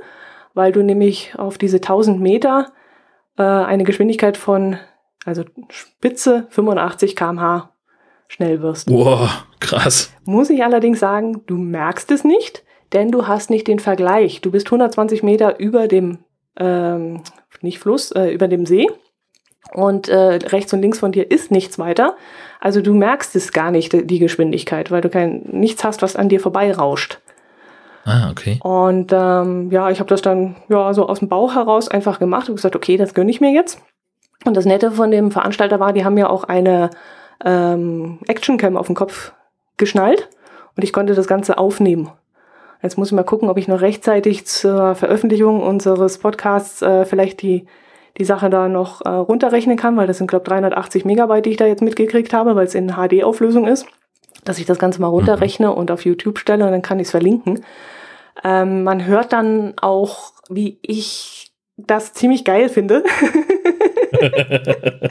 weil 0.54 0.72
du 0.72 0.82
nämlich 0.82 1.34
auf 1.36 1.58
diese 1.58 1.76
1000 1.76 2.20
Meter 2.20 2.72
äh, 3.36 3.42
eine 3.42 3.84
Geschwindigkeit 3.84 4.36
von, 4.36 4.78
also 5.24 5.44
Spitze 5.68 6.46
85 6.50 7.16
km/h 7.16 7.70
schnell 8.28 8.62
wirst. 8.62 8.90
Wow, 8.90 9.46
krass. 9.60 10.12
Muss 10.24 10.50
ich 10.50 10.64
allerdings 10.64 11.00
sagen, 11.00 11.42
du 11.46 11.56
merkst 11.56 12.10
es 12.10 12.24
nicht, 12.24 12.64
denn 12.92 13.10
du 13.10 13.26
hast 13.26 13.50
nicht 13.50 13.66
den 13.68 13.78
Vergleich. 13.78 14.40
Du 14.40 14.50
bist 14.50 14.66
120 14.66 15.22
Meter 15.22 15.58
über 15.58 15.88
dem, 15.88 16.18
ähm, 16.56 17.22
nicht 17.60 17.78
Fluss, 17.78 18.12
äh, 18.12 18.30
über 18.30 18.48
dem 18.48 18.66
See 18.66 18.88
und 19.72 20.08
äh, 20.08 20.38
rechts 20.46 20.72
und 20.72 20.82
links 20.82 20.98
von 20.98 21.12
dir 21.12 21.30
ist 21.30 21.50
nichts 21.50 21.78
weiter. 21.78 22.16
Also 22.60 22.80
du 22.80 22.94
merkst 22.94 23.34
es 23.36 23.52
gar 23.52 23.70
nicht, 23.70 23.92
die 23.92 24.18
Geschwindigkeit, 24.18 24.90
weil 24.90 25.00
du 25.00 25.10
kein, 25.10 25.42
nichts 25.50 25.84
hast, 25.84 26.02
was 26.02 26.16
an 26.16 26.28
dir 26.28 26.40
vorbeirauscht. 26.40 27.20
Ah, 28.04 28.30
okay. 28.30 28.58
Und 28.62 29.12
ähm, 29.12 29.70
ja, 29.70 29.90
ich 29.90 29.98
habe 29.98 30.08
das 30.08 30.22
dann 30.22 30.56
ja 30.68 30.92
so 30.92 31.08
aus 31.08 31.20
dem 31.20 31.28
Bauch 31.28 31.54
heraus 31.54 31.88
einfach 31.88 32.18
gemacht 32.18 32.48
und 32.48 32.56
gesagt, 32.56 32.76
okay, 32.76 32.96
das 32.96 33.14
gönne 33.14 33.30
ich 33.30 33.40
mir 33.40 33.50
jetzt. 33.52 33.80
Und 34.44 34.56
das 34.56 34.66
Nette 34.66 34.90
von 34.90 35.10
dem 35.10 35.30
Veranstalter 35.30 35.80
war, 35.80 35.92
die 35.92 36.04
haben 36.04 36.18
ja 36.18 36.28
auch 36.28 36.44
eine 36.44 36.90
ähm, 37.44 38.18
Actioncam 38.26 38.76
auf 38.76 38.86
den 38.86 38.94
Kopf 38.94 39.32
geschnallt 39.78 40.28
und 40.76 40.82
ich 40.82 40.92
konnte 40.92 41.14
das 41.14 41.26
Ganze 41.26 41.56
aufnehmen. 41.56 42.10
Jetzt 42.82 42.98
muss 42.98 43.08
ich 43.08 43.14
mal 43.14 43.24
gucken, 43.24 43.48
ob 43.48 43.56
ich 43.56 43.68
noch 43.68 43.80
rechtzeitig 43.80 44.46
zur 44.46 44.94
Veröffentlichung 44.94 45.62
unseres 45.62 46.18
Podcasts 46.18 46.82
äh, 46.82 47.06
vielleicht 47.06 47.40
die, 47.40 47.64
die 48.18 48.26
Sache 48.26 48.50
da 48.50 48.68
noch 48.68 49.00
äh, 49.00 49.08
runterrechnen 49.08 49.78
kann, 49.78 49.96
weil 49.96 50.06
das 50.06 50.18
sind, 50.18 50.26
glaube 50.26 50.44
380 50.44 51.06
Megabyte, 51.06 51.46
die 51.46 51.50
ich 51.50 51.56
da 51.56 51.64
jetzt 51.64 51.82
mitgekriegt 51.82 52.34
habe, 52.34 52.54
weil 52.54 52.66
es 52.66 52.74
in 52.74 52.92
HD-Auflösung 52.92 53.66
ist, 53.66 53.86
dass 54.44 54.58
ich 54.58 54.66
das 54.66 54.78
Ganze 54.78 55.00
mal 55.00 55.08
runterrechne 55.08 55.68
mhm. 55.68 55.74
und 55.74 55.90
auf 55.90 56.04
YouTube 56.04 56.38
stelle 56.38 56.66
und 56.66 56.72
dann 56.72 56.82
kann 56.82 57.00
ich 57.00 57.06
es 57.06 57.12
verlinken. 57.12 57.64
Ähm, 58.42 58.82
man 58.82 59.06
hört 59.06 59.32
dann 59.32 59.74
auch, 59.80 60.32
wie 60.48 60.78
ich 60.82 61.52
das 61.76 62.12
ziemlich 62.12 62.44
geil 62.44 62.68
finde. 62.68 63.04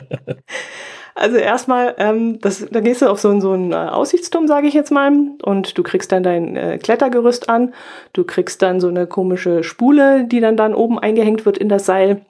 also 1.15 1.37
erstmal, 1.37 1.95
ähm, 1.97 2.39
das, 2.39 2.65
da 2.69 2.79
gehst 2.79 3.01
du 3.01 3.07
auf 3.07 3.19
so, 3.19 3.39
so 3.39 3.51
einen 3.51 3.71
äh, 3.71 3.75
Aussichtsturm, 3.75 4.47
sage 4.47 4.67
ich 4.67 4.73
jetzt 4.73 4.91
mal, 4.91 5.11
und 5.41 5.77
du 5.77 5.83
kriegst 5.83 6.11
dann 6.11 6.23
dein 6.23 6.55
äh, 6.55 6.77
Klettergerüst 6.77 7.49
an. 7.49 7.73
Du 8.13 8.23
kriegst 8.23 8.61
dann 8.61 8.79
so 8.79 8.87
eine 8.87 9.07
komische 9.07 9.63
Spule, 9.63 10.25
die 10.25 10.39
dann 10.39 10.57
dann 10.57 10.73
oben 10.73 10.99
eingehängt 10.99 11.45
wird 11.45 11.57
in 11.57 11.69
das 11.69 11.85
Seil. 11.85 12.25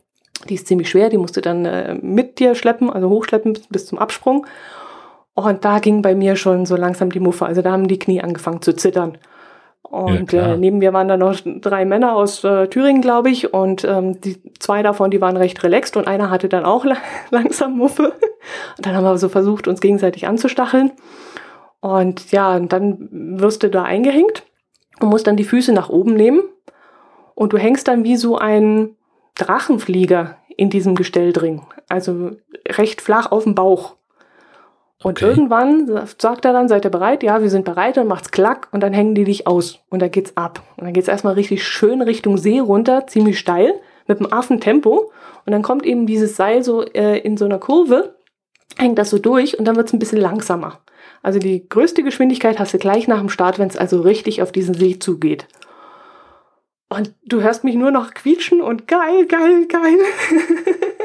Die 0.49 0.55
ist 0.55 0.67
ziemlich 0.67 0.89
schwer, 0.89 1.09
die 1.09 1.17
musst 1.17 1.37
du 1.37 1.41
dann 1.41 1.65
äh, 1.65 1.95
mit 2.01 2.39
dir 2.39 2.55
schleppen, 2.55 2.89
also 2.89 3.09
hochschleppen 3.09 3.53
bis, 3.53 3.67
bis 3.67 3.85
zum 3.85 3.99
Absprung. 3.99 4.45
Und 5.35 5.65
da 5.65 5.79
ging 5.79 6.01
bei 6.01 6.15
mir 6.15 6.35
schon 6.35 6.65
so 6.65 6.75
langsam 6.75 7.11
die 7.11 7.19
Muffe. 7.19 7.45
Also 7.45 7.61
da 7.61 7.71
haben 7.71 7.87
die 7.87 7.99
Knie 7.99 8.21
angefangen 8.21 8.61
zu 8.61 8.73
zittern. 8.73 9.17
Und 9.83 10.31
ja, 10.31 10.53
äh, 10.53 10.57
neben 10.57 10.79
mir 10.79 10.93
waren 10.93 11.07
dann 11.07 11.19
noch 11.19 11.39
drei 11.43 11.85
Männer 11.85 12.15
aus 12.15 12.43
äh, 12.43 12.67
Thüringen, 12.67 13.01
glaube 13.01 13.29
ich. 13.29 13.53
Und 13.53 13.83
ähm, 13.83 14.19
die 14.21 14.41
zwei 14.59 14.81
davon, 14.81 15.11
die 15.11 15.21
waren 15.21 15.37
recht 15.37 15.61
relaxed 15.63 15.97
und 15.97 16.07
einer 16.07 16.29
hatte 16.29 16.49
dann 16.49 16.65
auch 16.65 16.85
la 16.85 16.97
langsam 17.29 17.77
Muffe. 17.77 18.13
Und 18.77 18.85
dann 18.85 18.95
haben 18.95 19.03
wir 19.03 19.17
so 19.17 19.29
versucht, 19.29 19.67
uns 19.67 19.81
gegenseitig 19.81 20.27
anzustacheln. 20.27 20.91
Und 21.79 22.31
ja, 22.31 22.55
und 22.55 22.71
dann 22.71 23.09
wirst 23.11 23.61
du 23.61 23.69
da 23.69 23.83
eingehängt 23.83 24.43
und 24.99 25.09
musst 25.09 25.27
dann 25.27 25.37
die 25.37 25.43
Füße 25.43 25.73
nach 25.73 25.89
oben 25.89 26.13
nehmen. 26.15 26.41
Und 27.35 27.53
du 27.53 27.57
hängst 27.57 27.87
dann 27.87 28.03
wie 28.03 28.15
so 28.15 28.37
ein 28.37 28.95
Drachenflieger 29.35 30.37
in 30.55 30.69
diesem 30.69 30.95
Gestell 30.95 31.33
drin. 31.33 31.61
Also 31.89 32.31
recht 32.67 33.01
flach 33.01 33.31
auf 33.31 33.43
dem 33.43 33.55
Bauch. 33.55 33.95
Und 35.03 35.21
okay. 35.21 35.25
irgendwann 35.25 36.07
sagt 36.17 36.45
er 36.45 36.53
dann, 36.53 36.69
seid 36.69 36.85
ihr 36.85 36.91
bereit? 36.91 37.23
Ja, 37.23 37.41
wir 37.41 37.49
sind 37.49 37.65
bereit, 37.65 37.97
dann 37.97 38.07
macht's 38.07 38.31
klack 38.31 38.69
und 38.71 38.81
dann 38.81 38.93
hängen 38.93 39.15
die 39.15 39.25
dich 39.25 39.45
aus 39.47 39.79
und 39.89 40.01
dann 40.01 40.11
geht's 40.11 40.37
ab. 40.37 40.63
Und 40.77 40.85
dann 40.85 40.93
geht's 40.93 41.09
erstmal 41.09 41.33
richtig 41.33 41.67
schön 41.67 42.01
Richtung 42.01 42.37
See 42.37 42.59
runter, 42.59 43.05
ziemlich 43.07 43.37
steil, 43.37 43.73
mit 44.07 44.19
einem 44.19 44.31
Affentempo 44.31 45.11
Und 45.45 45.51
dann 45.51 45.61
kommt 45.61 45.85
eben 45.85 46.07
dieses 46.07 46.35
Seil 46.35 46.63
so 46.63 46.83
äh, 46.83 47.19
in 47.19 47.35
so 47.37 47.45
einer 47.45 47.59
Kurve, 47.59 48.15
hängt 48.77 48.97
das 48.97 49.09
so 49.09 49.19
durch 49.19 49.59
und 49.59 49.65
dann 49.65 49.75
wird 49.75 49.87
es 49.87 49.93
ein 49.93 49.99
bisschen 49.99 50.21
langsamer. 50.21 50.79
Also 51.21 51.37
die 51.39 51.67
größte 51.67 52.03
Geschwindigkeit 52.03 52.59
hast 52.59 52.73
du 52.73 52.77
gleich 52.77 53.07
nach 53.07 53.19
dem 53.19 53.29
Start, 53.29 53.59
wenn 53.59 53.67
es 53.67 53.77
also 53.77 54.01
richtig 54.01 54.41
auf 54.41 54.53
diesen 54.53 54.73
See 54.73 54.99
zugeht. 54.99 55.47
Und 56.89 57.13
du 57.25 57.41
hörst 57.41 57.63
mich 57.63 57.75
nur 57.75 57.91
noch 57.91 58.13
quietschen 58.13 58.61
und 58.61 58.87
geil, 58.87 59.25
geil, 59.25 59.67
geil. 59.67 59.97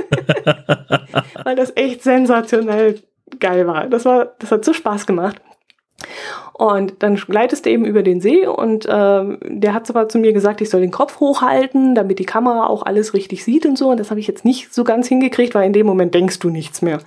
Weil 1.45 1.57
das 1.57 1.73
echt 1.77 2.03
sensationell 2.03 3.03
geil 3.41 3.67
war. 3.67 3.87
Das 3.87 4.05
war, 4.05 4.33
das 4.39 4.51
hat 4.51 4.65
so 4.65 4.73
Spaß 4.73 5.07
gemacht. 5.07 5.41
Und 6.53 7.03
dann 7.03 7.17
gleitest 7.17 7.67
du 7.67 7.71
eben 7.71 7.85
über 7.85 8.03
den 8.03 8.21
See 8.21 8.47
und 8.47 8.87
ähm, 8.89 9.39
der 9.45 9.75
hat 9.75 9.89
aber 9.91 10.09
zu 10.09 10.19
mir 10.19 10.33
gesagt, 10.33 10.61
ich 10.61 10.71
soll 10.71 10.81
den 10.81 10.91
Kopf 10.91 11.21
hochhalten, 11.21 11.95
damit 11.95 12.19
die 12.19 12.25
Kamera 12.25 12.67
auch 12.67 12.85
alles 12.85 13.15
richtig 13.15 13.45
sieht 13.45 13.67
und 13.67 13.79
so. 13.79 13.91
Und 13.91 14.01
das 14.01 14.11
habe 14.11 14.21
ich 14.21 14.27
jetzt 14.27 14.45
nicht 14.45 14.73
so 14.73 14.85
ganz 14.85 15.09
hingekriegt, 15.09 15.55
weil 15.55 15.67
in 15.67 15.73
dem 15.73 15.87
Moment 15.87 16.15
denkst 16.15 16.39
du 16.41 16.51
nichts 16.51 16.83
mehr. 16.83 16.99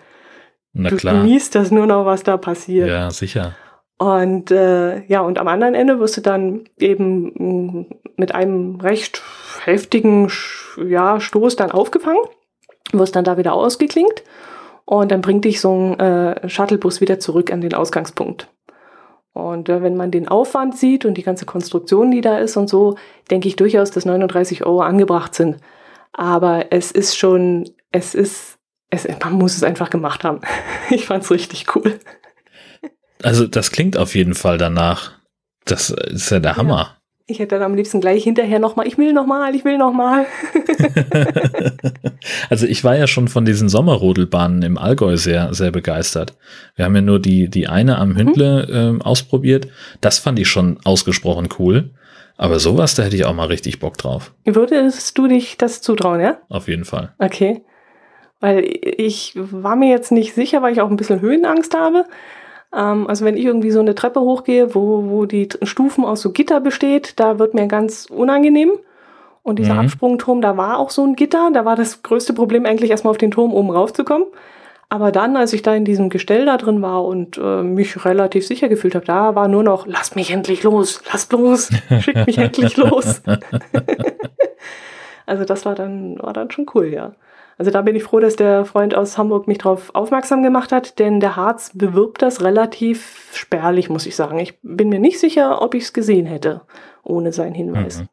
Na 0.74 0.90
du 0.90 0.96
klar. 0.98 1.16
genießt 1.16 1.56
das 1.56 1.72
nur 1.72 1.86
noch, 1.86 2.06
was 2.06 2.24
da 2.24 2.38
passiert. 2.38 2.88
Ja, 2.88 3.12
sicher. 3.12 3.56
Und 3.98 4.52
äh, 4.52 5.06
ja, 5.06 5.22
und 5.22 5.38
am 5.38 5.48
anderen 5.48 5.76
Ende 5.76 6.00
wirst 6.00 6.18
du 6.18 6.22
dann 6.22 6.62
eben 6.78 7.34
mh, 7.36 7.86
mit 8.16 8.34
einem 8.34 8.80
recht 8.80 9.22
heftigen 9.64 10.32
ja, 10.84 11.20
Stoß 11.20 11.56
dann 11.56 11.72
aufgefangen, 11.72 12.22
wirst 12.94 13.16
dann 13.16 13.26
da 13.26 13.38
wieder 13.38 13.54
ausgeklinkt 13.54 14.24
und 15.00 15.10
dann 15.10 15.22
bringt 15.22 15.46
dich 15.46 15.62
so 15.62 15.74
ein 15.74 16.00
äh, 16.02 16.50
Shuttlebus 16.50 17.00
wieder 17.00 17.18
zurück 17.18 17.54
an 17.54 17.62
den 17.62 17.74
Ausgangspunkt. 17.74 18.50
Und 19.32 19.70
äh, 19.70 19.82
wenn 19.82 19.96
man 19.96 20.12
den 20.12 20.28
Aufwand 20.28 20.78
sieht 20.78 21.06
und 21.06 21.14
die 21.14 21.24
ganze 21.24 21.46
Konstruktion, 21.46 22.12
die 22.12 22.20
da 22.20 22.40
ist 22.40 22.58
und 22.58 22.70
so, 22.70 22.98
denke 23.30 23.48
ich 23.48 23.56
durchaus, 23.56 23.92
dass 23.92 24.04
39 24.04 24.66
Euro 24.66 24.82
angebracht 24.82 25.34
sind. 25.34 25.60
Aber 26.12 26.74
es 26.74 26.92
ist 26.92 27.18
schon, 27.18 27.70
es 27.94 28.14
ist, 28.14 28.58
es, 28.90 29.08
man 29.24 29.32
muss 29.32 29.56
es 29.56 29.64
einfach 29.64 29.90
gemacht 29.90 30.26
haben. 30.26 30.42
Ich 30.90 31.06
fand's 31.06 31.32
richtig 31.32 31.74
cool. 31.74 31.98
Also 33.24 33.48
das 33.48 33.72
klingt 33.72 33.96
auf 33.96 34.14
jeden 34.14 34.36
Fall 34.36 34.58
danach. 34.58 35.14
Das 35.64 35.90
ist 35.90 36.32
ja 36.32 36.40
der 36.40 36.58
Hammer. 36.58 36.98
Ich 37.32 37.40
hätte 37.40 37.56
dann 37.56 37.64
am 37.64 37.76
liebsten 37.76 38.02
gleich 38.02 38.24
hinterher 38.24 38.60
nochmal, 38.60 38.88
ich 38.88 38.98
will 38.98 39.14
nochmal, 39.14 39.56
ich 39.56 39.64
will 39.64 39.78
nochmal. 39.78 40.26
also 42.50 42.68
ich 42.68 42.84
war 42.84 42.98
ja 42.98 43.08
schon 43.08 43.30
von 43.30 43.46
diesen 43.46 43.70
Sommerrodelbahnen 43.70 44.62
im 44.64 44.78
Allgäu 44.78 45.16
sehr, 45.16 45.54
sehr 45.54 45.72
begeistert. 45.72 46.36
Wir 46.76 46.84
haben 46.86 46.96
ja 46.96 47.02
nur 47.02 47.20
die, 47.20 47.50
die 47.50 47.70
eine 47.70 47.98
am 47.98 48.18
Hündle 48.18 48.68
ähm, 48.70 49.02
ausprobiert. 49.02 49.70
Das 50.02 50.20
fand 50.20 50.40
ich 50.40 50.50
schon 50.50 50.78
ausgesprochen 50.84 51.48
cool. 51.58 51.92
Aber 52.36 52.60
sowas, 52.60 52.96
da 52.96 53.04
hätte 53.04 53.16
ich 53.16 53.24
auch 53.24 53.34
mal 53.34 53.48
richtig 53.48 53.80
Bock 53.80 53.98
drauf. 53.98 54.34
Würdest 54.44 55.18
du 55.18 55.28
dich 55.28 55.58
das 55.58 55.82
zutrauen, 55.82 56.20
ja? 56.20 56.38
Auf 56.50 56.68
jeden 56.68 56.86
Fall. 56.86 57.14
Okay. 57.18 57.62
Weil 58.42 58.66
ich 58.66 59.34
war 59.36 59.78
mir 59.78 59.90
jetzt 59.90 60.12
nicht 60.12 60.34
sicher, 60.34 60.62
weil 60.62 60.74
ich 60.74 60.82
auch 60.82 60.90
ein 60.90 60.98
bisschen 60.98 61.22
Höhenangst 61.22 61.78
habe. 61.78 62.06
Ähm, 62.76 63.08
also 63.08 63.26
wenn 63.26 63.38
ich 63.38 63.46
irgendwie 63.46 63.72
so 63.72 63.80
eine 63.80 63.96
Treppe 63.96 64.22
hochgehe, 64.22 64.74
wo, 64.76 65.10
wo 65.10 65.26
die 65.26 65.50
Stufen 65.64 66.06
aus 66.06 66.22
so 66.22 66.32
Gitter 66.32 66.60
besteht, 66.60 67.20
da 67.20 67.40
wird 67.40 67.54
mir 67.54 67.68
ganz 67.68 68.08
unangenehm. 68.10 68.72
Und 69.44 69.58
dieser 69.58 69.74
Mhm. 69.74 69.80
Absprungturm, 69.80 70.42
da 70.42 70.56
war 70.56 70.78
auch 70.78 70.92
so 70.92 71.04
ein 71.04 71.16
Gitter. 71.16 71.50
Da 71.52 71.66
war 71.66 71.76
das 71.76 72.04
größte 72.04 72.34
Problem 72.34 72.66
eigentlich 72.66 72.92
erstmal 72.92 73.12
auf 73.12 73.18
den 73.18 73.32
Turm 73.32 73.54
oben 73.54 73.72
raufzukommen. 73.72 74.28
Aber 74.88 75.12
dann, 75.12 75.38
als 75.38 75.54
ich 75.54 75.62
da 75.62 75.74
in 75.74 75.86
diesem 75.86 76.10
Gestell 76.10 76.46
da 76.46 76.58
drin 76.58 76.82
war 76.82 77.06
und 77.06 77.38
äh, 77.38 77.64
mich 77.64 78.04
relativ 78.06 78.46
sicher 78.46 78.68
gefühlt 78.68 78.94
habe, 78.94 79.06
da 79.06 79.36
war 79.36 79.48
nur 79.48 79.64
noch, 79.64 79.88
lass 79.88 80.16
mich 80.16 80.32
endlich 80.32 80.64
los, 80.64 81.02
lasst 81.12 81.32
los, 81.32 81.70
schickt 82.02 82.28
mich 82.28 82.38
endlich 82.38 82.76
los. 82.76 83.22
also 85.26 85.46
das 85.46 85.66
war 85.66 85.76
dann, 85.76 86.18
war 86.20 86.34
dann 86.34 86.52
schon 86.52 86.66
cool, 86.76 86.88
ja. 86.88 87.14
Also 87.62 87.70
da 87.70 87.84
bin 87.84 87.96
ich 87.96 88.02
froh, 88.02 88.20
dass 88.20 88.36
der 88.36 88.66
Freund 88.66 88.96
aus 88.96 89.20
Hamburg 89.20 89.48
mich 89.48 89.60
darauf 89.60 89.94
aufmerksam 89.94 90.42
gemacht 90.42 90.72
hat, 90.72 90.98
denn 90.98 91.20
der 91.20 91.36
Harz 91.36 91.70
bewirbt 91.76 92.24
das 92.24 92.42
relativ 92.42 93.30
spärlich, 93.36 93.88
muss 93.88 94.08
ich 94.08 94.16
sagen. 94.16 94.40
Ich 94.40 94.58
bin 94.64 94.90
mir 94.90 94.98
nicht 94.98 95.20
sicher, 95.20 95.62
ob 95.62 95.76
ich 95.76 95.84
es 95.84 95.94
gesehen 95.94 96.26
hätte, 96.26 96.62
ohne 97.04 97.32
seinen 97.32 97.54
Hinweis. 97.54 98.00
Mhm. 98.00 98.08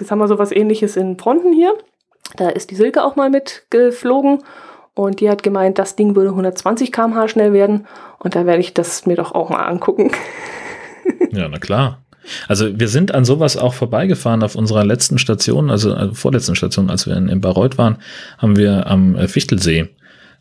Jetzt 0.00 0.10
haben 0.10 0.20
wir 0.20 0.28
sowas 0.28 0.52
ähnliches 0.52 0.96
in 0.96 1.18
Fronten 1.18 1.52
hier. 1.52 1.74
Da 2.38 2.48
ist 2.48 2.70
die 2.70 2.76
Silke 2.76 3.04
auch 3.04 3.14
mal 3.14 3.28
mitgeflogen 3.28 4.38
und 4.94 5.20
die 5.20 5.28
hat 5.28 5.42
gemeint, 5.42 5.78
das 5.78 5.94
Ding 5.94 6.16
würde 6.16 6.30
120 6.30 6.92
km/h 6.92 7.28
schnell 7.28 7.52
werden 7.52 7.86
und 8.20 8.34
da 8.34 8.46
werde 8.46 8.60
ich 8.60 8.72
das 8.72 9.04
mir 9.04 9.16
doch 9.16 9.32
auch 9.32 9.50
mal 9.50 9.66
angucken. 9.66 10.12
Ja, 11.30 11.46
na 11.50 11.58
klar. 11.58 11.98
Also 12.48 12.78
wir 12.78 12.88
sind 12.88 13.12
an 13.14 13.24
sowas 13.24 13.56
auch 13.56 13.74
vorbeigefahren 13.74 14.42
auf 14.42 14.54
unserer 14.54 14.84
letzten 14.84 15.18
Station, 15.18 15.70
also, 15.70 15.94
also 15.94 16.14
vorletzten 16.14 16.56
Station, 16.56 16.90
als 16.90 17.06
wir 17.06 17.16
in, 17.16 17.28
in 17.28 17.40
Bayreuth 17.40 17.78
waren, 17.78 17.96
haben 18.38 18.56
wir 18.56 18.86
am 18.86 19.16
äh, 19.16 19.28
Fichtelsee 19.28 19.88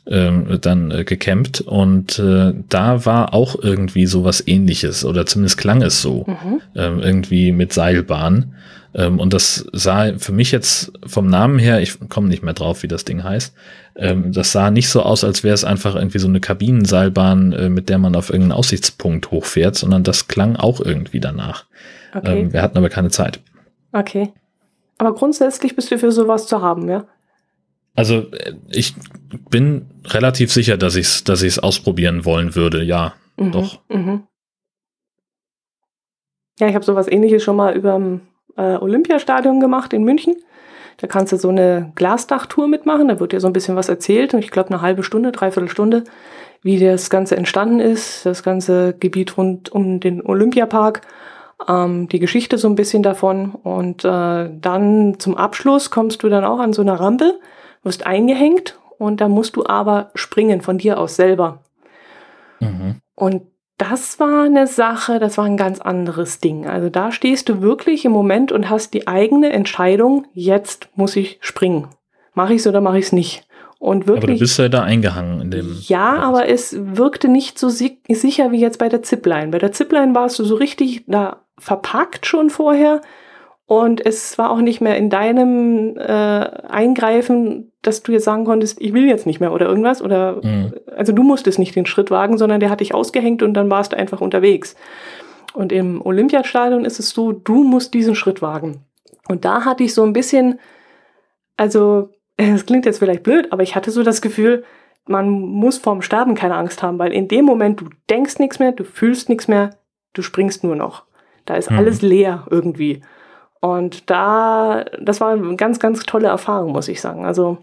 ähm, 0.05 0.59
dann 0.61 0.91
äh, 0.91 1.03
gecampt 1.03 1.61
und 1.61 2.19
äh, 2.19 2.53
da 2.69 3.05
war 3.05 3.34
auch 3.34 3.55
irgendwie 3.61 4.05
sowas 4.05 4.43
ähnliches 4.45 5.05
oder 5.05 5.25
zumindest 5.25 5.57
klang 5.57 5.81
es 5.81 6.01
so, 6.01 6.25
Mhm. 6.27 6.61
ähm, 6.75 6.99
irgendwie 6.99 7.51
mit 7.51 7.71
Seilbahn. 7.73 8.53
Ähm, 8.95 9.19
und 9.19 9.33
das 9.33 9.65
sah 9.73 10.17
für 10.17 10.31
mich 10.31 10.51
jetzt 10.51 10.91
vom 11.05 11.27
Namen 11.27 11.59
her, 11.59 11.81
ich 11.81 11.97
komme 12.09 12.27
nicht 12.27 12.43
mehr 12.43 12.53
drauf, 12.53 12.83
wie 12.83 12.87
das 12.87 13.05
Ding 13.05 13.23
heißt, 13.23 13.53
ähm, 13.95 14.31
das 14.31 14.51
sah 14.51 14.71
nicht 14.71 14.89
so 14.89 15.01
aus, 15.01 15.23
als 15.23 15.43
wäre 15.43 15.53
es 15.53 15.63
einfach 15.63 15.95
irgendwie 15.95 16.19
so 16.19 16.27
eine 16.27 16.39
Kabinenseilbahn, 16.39 17.53
äh, 17.53 17.69
mit 17.69 17.89
der 17.89 17.97
man 17.97 18.15
auf 18.15 18.29
irgendeinen 18.29 18.57
Aussichtspunkt 18.57 19.31
hochfährt, 19.31 19.75
sondern 19.75 20.03
das 20.03 20.27
klang 20.27 20.55
auch 20.55 20.79
irgendwie 20.79 21.19
danach. 21.19 21.65
Okay. 22.13 22.41
Ähm, 22.41 22.53
wir 22.53 22.61
hatten 22.61 22.77
aber 22.77 22.89
keine 22.89 23.09
Zeit. 23.09 23.39
okay. 23.91 24.31
Aber 24.99 25.15
grundsätzlich 25.15 25.75
bist 25.75 25.91
du 25.91 25.97
für 25.97 26.11
sowas 26.11 26.45
zu 26.45 26.61
haben, 26.61 26.87
ja? 26.87 27.05
Also 27.95 28.31
äh, 28.31 28.53
ich 28.69 28.95
bin 29.49 29.87
relativ 30.05 30.51
sicher, 30.51 30.77
dass 30.77 30.95
ich 30.95 31.07
es 31.07 31.23
dass 31.23 31.41
ich's 31.41 31.59
ausprobieren 31.59 32.25
wollen 32.25 32.55
würde, 32.55 32.83
ja. 32.83 33.13
Mhm. 33.37 33.51
Doch. 33.51 33.79
Mhm. 33.89 34.23
Ja, 36.59 36.67
ich 36.67 36.75
habe 36.75 36.85
sowas 36.85 37.07
ähnliches 37.07 37.43
schon 37.43 37.55
mal 37.55 37.75
über 37.75 37.99
äh, 38.58 38.76
Olympiastadion 38.78 39.60
gemacht 39.60 39.93
in 39.93 40.04
München. 40.04 40.36
Da 40.97 41.08
kannst 41.08 41.34
du 41.34 41.38
so 41.38 41.49
eine 41.49 41.91
Glasdachtour 41.95 42.68
mitmachen. 42.68 43.08
Da 43.08 43.20
wird 43.20 43.32
dir 43.32 43.39
so 43.39 43.47
ein 43.47 43.54
bisschen 43.54 43.76
was 43.76 43.89
erzählt. 43.89 44.34
Und 44.34 44.39
ich 44.39 44.51
glaube, 44.51 44.70
eine 44.70 44.82
halbe 44.82 45.04
Stunde, 45.04 45.32
dreiviertel 45.32 45.70
Stunde, 45.70 46.04
wie 46.62 46.80
das 46.80 47.10
Ganze 47.10 47.36
entstanden 47.36 47.80
ist. 47.80 48.26
Das 48.26 48.43
ganze 48.43 48.93
Gebiet 48.99 49.38
rund 49.38 49.72
um 49.72 49.99
den 49.99 50.26
Olympiapark. 50.26 51.01
Ähm, 51.68 52.08
die 52.10 52.20
Geschichte 52.20 52.58
so 52.58 52.68
ein 52.68 52.76
bisschen 52.76 53.04
davon. 53.04 53.51
Und 53.51 54.06
äh, 54.06 54.49
dann 54.54 55.20
zum 55.20 55.36
Abschluss 55.36 55.89
kommst 55.89 56.24
du 56.24 56.30
dann 56.30 56.45
auch 56.45 56.60
an 56.60 56.74
so 56.74 56.82
einer 56.82 56.99
Rampe, 56.99 57.39
wirst 57.84 58.06
eingehängt. 58.06 58.80
Und 58.97 59.20
da 59.20 59.28
musst 59.28 59.56
du 59.56 59.66
aber 59.66 60.12
springen 60.14 60.62
von 60.62 60.78
dir 60.78 60.99
aus 60.99 61.16
selber. 61.16 61.64
Mhm. 62.60 63.01
Und 63.16 63.43
das 63.78 64.19
war 64.19 64.43
eine 64.43 64.67
Sache, 64.67 65.19
das 65.19 65.38
war 65.38 65.45
ein 65.45 65.57
ganz 65.57 65.82
anderes 65.82 66.39
Ding. 66.39 66.67
Also 66.67 66.89
da 66.89 67.11
stehst 67.11 67.49
du 67.49 67.61
wirklich 67.61 68.05
im 68.05 68.11
Moment 68.11 68.51
und 68.51 68.69
hast 68.69 68.93
die 68.93 69.07
eigene 69.07 69.51
Entscheidung, 69.51 70.26
jetzt 70.34 70.89
muss 70.95 71.15
ich 71.15 71.38
springen. 71.41 71.88
Mache 72.34 72.53
ich 72.53 72.61
es 72.61 72.67
oder 72.67 72.82
mache 72.82 72.99
ich 72.99 73.05
es 73.05 73.11
nicht? 73.11 73.47
Und 73.80 74.03
Aber 74.03 74.15
du 74.15 74.21
wirklich. 74.21 74.39
bist 74.39 74.57
ja 74.59 74.69
da 74.69 74.84
eingehangen 74.84 75.41
in 75.41 75.51
dem. 75.51 75.78
ja, 75.88 76.15
aber 76.15 76.47
es 76.47 76.76
wirkte 76.80 77.28
nicht 77.28 77.59
so 77.59 77.67
si 77.67 77.99
sicher 78.07 78.51
wie 78.51 78.59
jetzt 78.61 78.80
bei 78.80 78.88
der 78.88 79.03
Zipline. 79.03 79.49
Bei 79.49 79.57
der 79.59 79.74
Zipline 79.74 80.15
warst 80.15 80.39
du 80.39 80.45
so 80.45 80.55
richtig 80.55 81.03
da 81.07 81.41
verpackt 81.57 82.26
schon 82.26 82.49
vorher. 82.49 83.01
Und 83.66 84.05
es 84.05 84.38
war 84.38 84.51
auch 84.51 84.59
nicht 84.61 84.82
mehr 84.82 84.97
in 84.97 85.09
deinem 85.09 85.95
äh, 85.97 86.03
Eingreifen, 86.03 87.72
dass 87.82 88.03
du 88.03 88.11
jetzt 88.11 88.26
sagen 88.26 88.43
konntest, 88.45 88.80
ich 88.82 88.93
will 88.93 89.05
jetzt 89.07 89.26
nicht 89.26 89.39
mehr 89.39 89.53
oder 89.53 89.68
irgendwas. 89.68 90.01
Oder 90.01 90.41
Mhm. 90.43 90.74
also 90.95 91.14
du 91.14 91.24
musstest 91.24 91.59
nicht 91.59 91.76
den 91.76 91.86
Schritt 91.86 92.11
wagen, 92.11 92.38
sondern 92.38 92.59
der 92.59 92.70
hat 92.70 92.82
dich 92.82 92.93
ausgehängt 92.93 93.41
und 93.41 93.53
dann 93.53 93.70
warst 93.70 93.93
du 93.93 93.97
einfach 93.97 94.22
unterwegs. 94.22 94.76
Und 95.53 95.72
im 95.72 96.01
Olympiastadion 96.05 96.84
ist 96.86 96.99
es 96.99 97.11
so, 97.11 97.32
du 97.32 97.64
musst 97.64 97.93
diesen 97.93 98.16
Schritt 98.16 98.41
wagen. 98.41 98.82
Und 99.30 99.45
da 99.45 99.64
hatte 99.66 99.84
ich 99.84 99.93
so 99.93 100.03
ein 100.03 100.14
bisschen, 100.14 100.59
also 101.57 102.09
es 102.38 102.66
klingt 102.66 102.86
jetzt 102.86 102.99
vielleicht 102.99 103.24
blöd, 103.24 103.51
aber 103.51 103.64
ich 103.64 103.76
hatte 103.76 103.91
so 103.91 104.03
das 104.03 104.22
Gefühl, 104.22 104.64
man 105.05 105.30
muss 105.30 105.78
vorm 105.78 106.01
Sterben 106.01 106.34
keine 106.36 106.55
Angst 106.55 106.82
haben, 106.84 106.97
weil 106.99 107.11
in 107.14 107.28
dem 107.28 107.45
Moment 107.45 107.82
du 107.82 107.86
denkst 108.09 108.39
nichts 108.39 108.59
mehr, 108.59 108.72
du 108.72 108.84
fühlst 108.84 109.30
nichts 109.30 109.47
mehr, 109.47 109.72
du 110.14 110.22
springst 110.22 110.64
nur 110.64 110.76
noch. 110.76 111.03
Da 111.45 111.55
ist 111.55 111.70
Mhm. 111.70 111.78
alles 111.78 112.01
leer 112.01 112.45
irgendwie. 112.49 113.01
Und 113.64 114.09
da, 114.09 114.84
das 114.99 115.22
war 115.22 115.32
eine 115.32 115.55
ganz, 115.55 115.80
ganz 115.80 116.05
tolle 116.05 116.28
Erfahrung, 116.28 116.74
muss 116.74 116.89
ich 116.89 116.99
sagen. 116.99 117.26
Also 117.26 117.59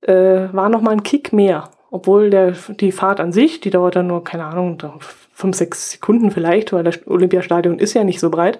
äh, 0.00 0.48
war 0.50 0.68
noch 0.68 0.80
mal 0.80 0.90
ein 0.90 1.04
Kick 1.04 1.32
mehr. 1.32 1.70
Obwohl 1.92 2.30
der, 2.30 2.54
die 2.80 2.90
Fahrt 2.90 3.20
an 3.20 3.30
sich, 3.30 3.60
die 3.60 3.70
dauert 3.70 3.94
dann 3.94 4.08
nur, 4.08 4.24
keine 4.24 4.46
Ahnung, 4.46 4.76
fünf, 4.98 5.56
sechs 5.56 5.92
Sekunden 5.92 6.32
vielleicht, 6.32 6.72
weil 6.72 6.82
das 6.82 7.06
Olympiastadion 7.06 7.78
ist 7.78 7.94
ja 7.94 8.02
nicht 8.02 8.18
so 8.18 8.28
breit. 8.28 8.58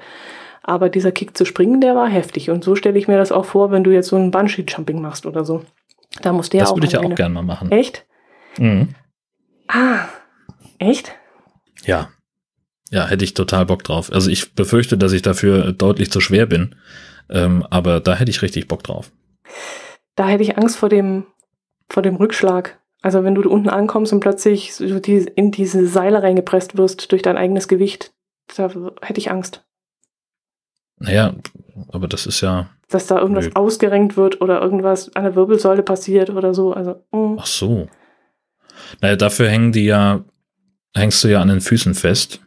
Aber 0.62 0.90
dieser 0.90 1.10
Kick 1.10 1.36
zu 1.36 1.44
springen, 1.44 1.80
der 1.80 1.96
war 1.96 2.08
heftig. 2.08 2.48
Und 2.50 2.62
so 2.62 2.76
stelle 2.76 3.00
ich 3.00 3.08
mir 3.08 3.18
das 3.18 3.32
auch 3.32 3.46
vor, 3.46 3.72
wenn 3.72 3.82
du 3.82 3.90
jetzt 3.90 4.06
so 4.06 4.16
ein 4.16 4.30
Bungee-Jumping 4.30 5.00
machst 5.02 5.26
oder 5.26 5.44
so. 5.44 5.64
Da 6.22 6.32
musst 6.32 6.52
du 6.52 6.58
ja 6.58 6.62
das 6.62 6.70
auch. 6.70 6.76
würde 6.76 6.86
ich 6.86 6.92
ja 6.92 7.00
auch 7.00 7.16
gerne 7.16 7.34
mal 7.34 7.42
machen. 7.42 7.72
Echt? 7.72 8.06
Mhm. 8.58 8.90
Ah, 9.66 10.04
echt? 10.78 11.16
Ja. 11.82 12.10
Ja, 12.94 13.08
hätte 13.08 13.24
ich 13.24 13.34
total 13.34 13.66
Bock 13.66 13.82
drauf. 13.82 14.12
Also 14.12 14.30
ich 14.30 14.54
befürchte, 14.54 14.96
dass 14.96 15.10
ich 15.10 15.22
dafür 15.22 15.72
deutlich 15.72 16.12
zu 16.12 16.20
schwer 16.20 16.46
bin. 16.46 16.76
Ähm, 17.28 17.66
aber 17.68 17.98
da 17.98 18.14
hätte 18.14 18.30
ich 18.30 18.40
richtig 18.40 18.68
Bock 18.68 18.84
drauf. 18.84 19.10
da 20.14 20.28
hätte 20.28 20.44
ich 20.44 20.58
Angst 20.58 20.76
vor 20.76 20.88
dem, 20.88 21.26
vor 21.88 22.04
dem 22.04 22.14
Rückschlag. 22.14 22.78
Also 23.02 23.24
wenn 23.24 23.34
du 23.34 23.50
unten 23.50 23.68
ankommst 23.68 24.12
und 24.12 24.20
plötzlich 24.20 24.76
so 24.76 25.00
die, 25.00 25.26
in 25.34 25.50
diese 25.50 25.88
Seile 25.88 26.22
reingepresst 26.22 26.76
wirst 26.76 27.10
durch 27.10 27.22
dein 27.22 27.36
eigenes 27.36 27.66
Gewicht, 27.66 28.12
da 28.56 28.70
hätte 29.02 29.18
ich 29.18 29.28
Angst. 29.28 29.64
Naja, 31.00 31.34
aber 31.88 32.06
das 32.06 32.26
ist 32.26 32.42
ja. 32.42 32.70
Dass 32.90 33.08
da 33.08 33.18
irgendwas 33.18 33.46
nö. 33.46 33.50
ausgerenkt 33.54 34.16
wird 34.16 34.40
oder 34.40 34.62
irgendwas 34.62 35.16
an 35.16 35.24
der 35.24 35.34
Wirbelsäule 35.34 35.82
passiert 35.82 36.30
oder 36.30 36.54
so. 36.54 36.72
Also, 36.72 37.02
mh. 37.10 37.38
Ach 37.40 37.46
so. 37.46 37.88
Naja, 39.00 39.16
dafür 39.16 39.48
hängen 39.48 39.72
die 39.72 39.86
ja, 39.86 40.24
hängst 40.94 41.24
du 41.24 41.28
ja 41.28 41.40
an 41.40 41.48
den 41.48 41.60
Füßen 41.60 41.94
fest. 41.94 42.43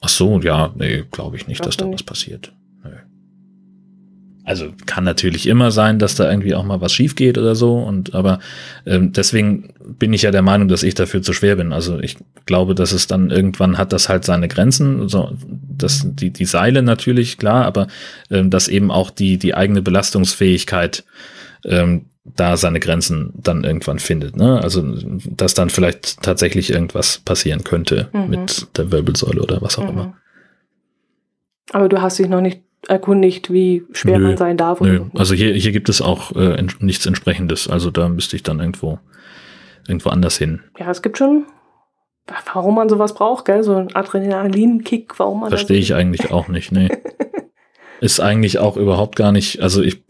Ach 0.00 0.08
so, 0.08 0.40
ja, 0.40 0.72
nee, 0.76 1.04
glaube 1.10 1.36
ich 1.36 1.48
nicht, 1.48 1.64
dass 1.64 1.76
da 1.76 1.90
was 1.90 2.02
passiert. 2.02 2.52
Also 4.48 4.72
kann 4.86 5.04
natürlich 5.04 5.46
immer 5.46 5.70
sein, 5.70 5.98
dass 5.98 6.14
da 6.14 6.30
irgendwie 6.30 6.54
auch 6.54 6.64
mal 6.64 6.80
was 6.80 6.94
schief 6.94 7.16
geht 7.16 7.36
oder 7.36 7.54
so. 7.54 7.76
Und 7.76 8.14
aber 8.14 8.38
ähm, 8.86 9.12
deswegen 9.12 9.74
bin 9.98 10.14
ich 10.14 10.22
ja 10.22 10.30
der 10.30 10.40
Meinung, 10.40 10.68
dass 10.68 10.82
ich 10.82 10.94
dafür 10.94 11.20
zu 11.20 11.34
schwer 11.34 11.56
bin. 11.56 11.74
Also 11.74 11.98
ich 11.98 12.16
glaube, 12.46 12.74
dass 12.74 12.92
es 12.92 13.06
dann 13.06 13.30
irgendwann 13.30 13.76
hat 13.76 13.92
das 13.92 14.08
halt 14.08 14.24
seine 14.24 14.48
Grenzen. 14.48 15.06
So, 15.10 15.36
dass 15.76 16.06
die, 16.14 16.30
die 16.30 16.46
Seile 16.46 16.82
natürlich, 16.82 17.36
klar, 17.36 17.66
aber 17.66 17.88
ähm, 18.30 18.48
dass 18.48 18.68
eben 18.68 18.90
auch 18.90 19.10
die, 19.10 19.36
die 19.36 19.54
eigene 19.54 19.82
Belastungsfähigkeit 19.82 21.04
ähm, 21.66 22.06
da 22.36 22.56
seine 22.56 22.80
Grenzen 22.80 23.32
dann 23.34 23.64
irgendwann 23.64 23.98
findet. 23.98 24.36
Ne? 24.36 24.60
Also 24.62 24.82
dass 25.26 25.54
dann 25.54 25.70
vielleicht 25.70 26.22
tatsächlich 26.22 26.70
irgendwas 26.70 27.18
passieren 27.18 27.64
könnte 27.64 28.08
mhm. 28.12 28.30
mit 28.30 28.66
der 28.76 28.90
Wirbelsäule 28.92 29.42
oder 29.42 29.60
was 29.62 29.78
auch 29.78 29.84
mhm. 29.84 29.90
immer. 29.90 30.14
Aber 31.72 31.88
du 31.88 32.00
hast 32.00 32.18
dich 32.18 32.28
noch 32.28 32.40
nicht 32.40 32.62
erkundigt, 32.86 33.52
wie 33.52 33.84
schwer 33.92 34.18
nö, 34.18 34.28
man 34.28 34.36
sein 34.36 34.56
darf. 34.56 34.80
Nö. 34.80 35.06
Also 35.14 35.34
hier, 35.34 35.52
hier 35.54 35.72
gibt 35.72 35.88
es 35.88 36.00
auch 36.00 36.34
äh, 36.36 36.62
nichts 36.80 37.06
entsprechendes. 37.06 37.68
Also 37.68 37.90
da 37.90 38.08
müsste 38.08 38.36
ich 38.36 38.42
dann 38.42 38.60
irgendwo, 38.60 38.98
irgendwo 39.86 40.10
anders 40.10 40.38
hin. 40.38 40.60
Ja, 40.78 40.90
es 40.90 41.02
gibt 41.02 41.18
schon, 41.18 41.46
warum 42.52 42.76
man 42.76 42.88
sowas 42.88 43.14
braucht, 43.14 43.44
gell? 43.46 43.62
So 43.62 43.76
ein 43.76 43.94
Adrenalinkick, 43.94 45.18
warum 45.18 45.40
man 45.40 45.50
Verstehe 45.50 45.78
ich 45.78 45.94
eigentlich 45.94 46.30
auch 46.30 46.48
nicht, 46.48 46.72
nee. 46.72 46.88
Ist 48.00 48.20
eigentlich 48.20 48.58
auch 48.58 48.76
überhaupt 48.76 49.16
gar 49.16 49.32
nicht, 49.32 49.60
also 49.60 49.82
ich 49.82 50.04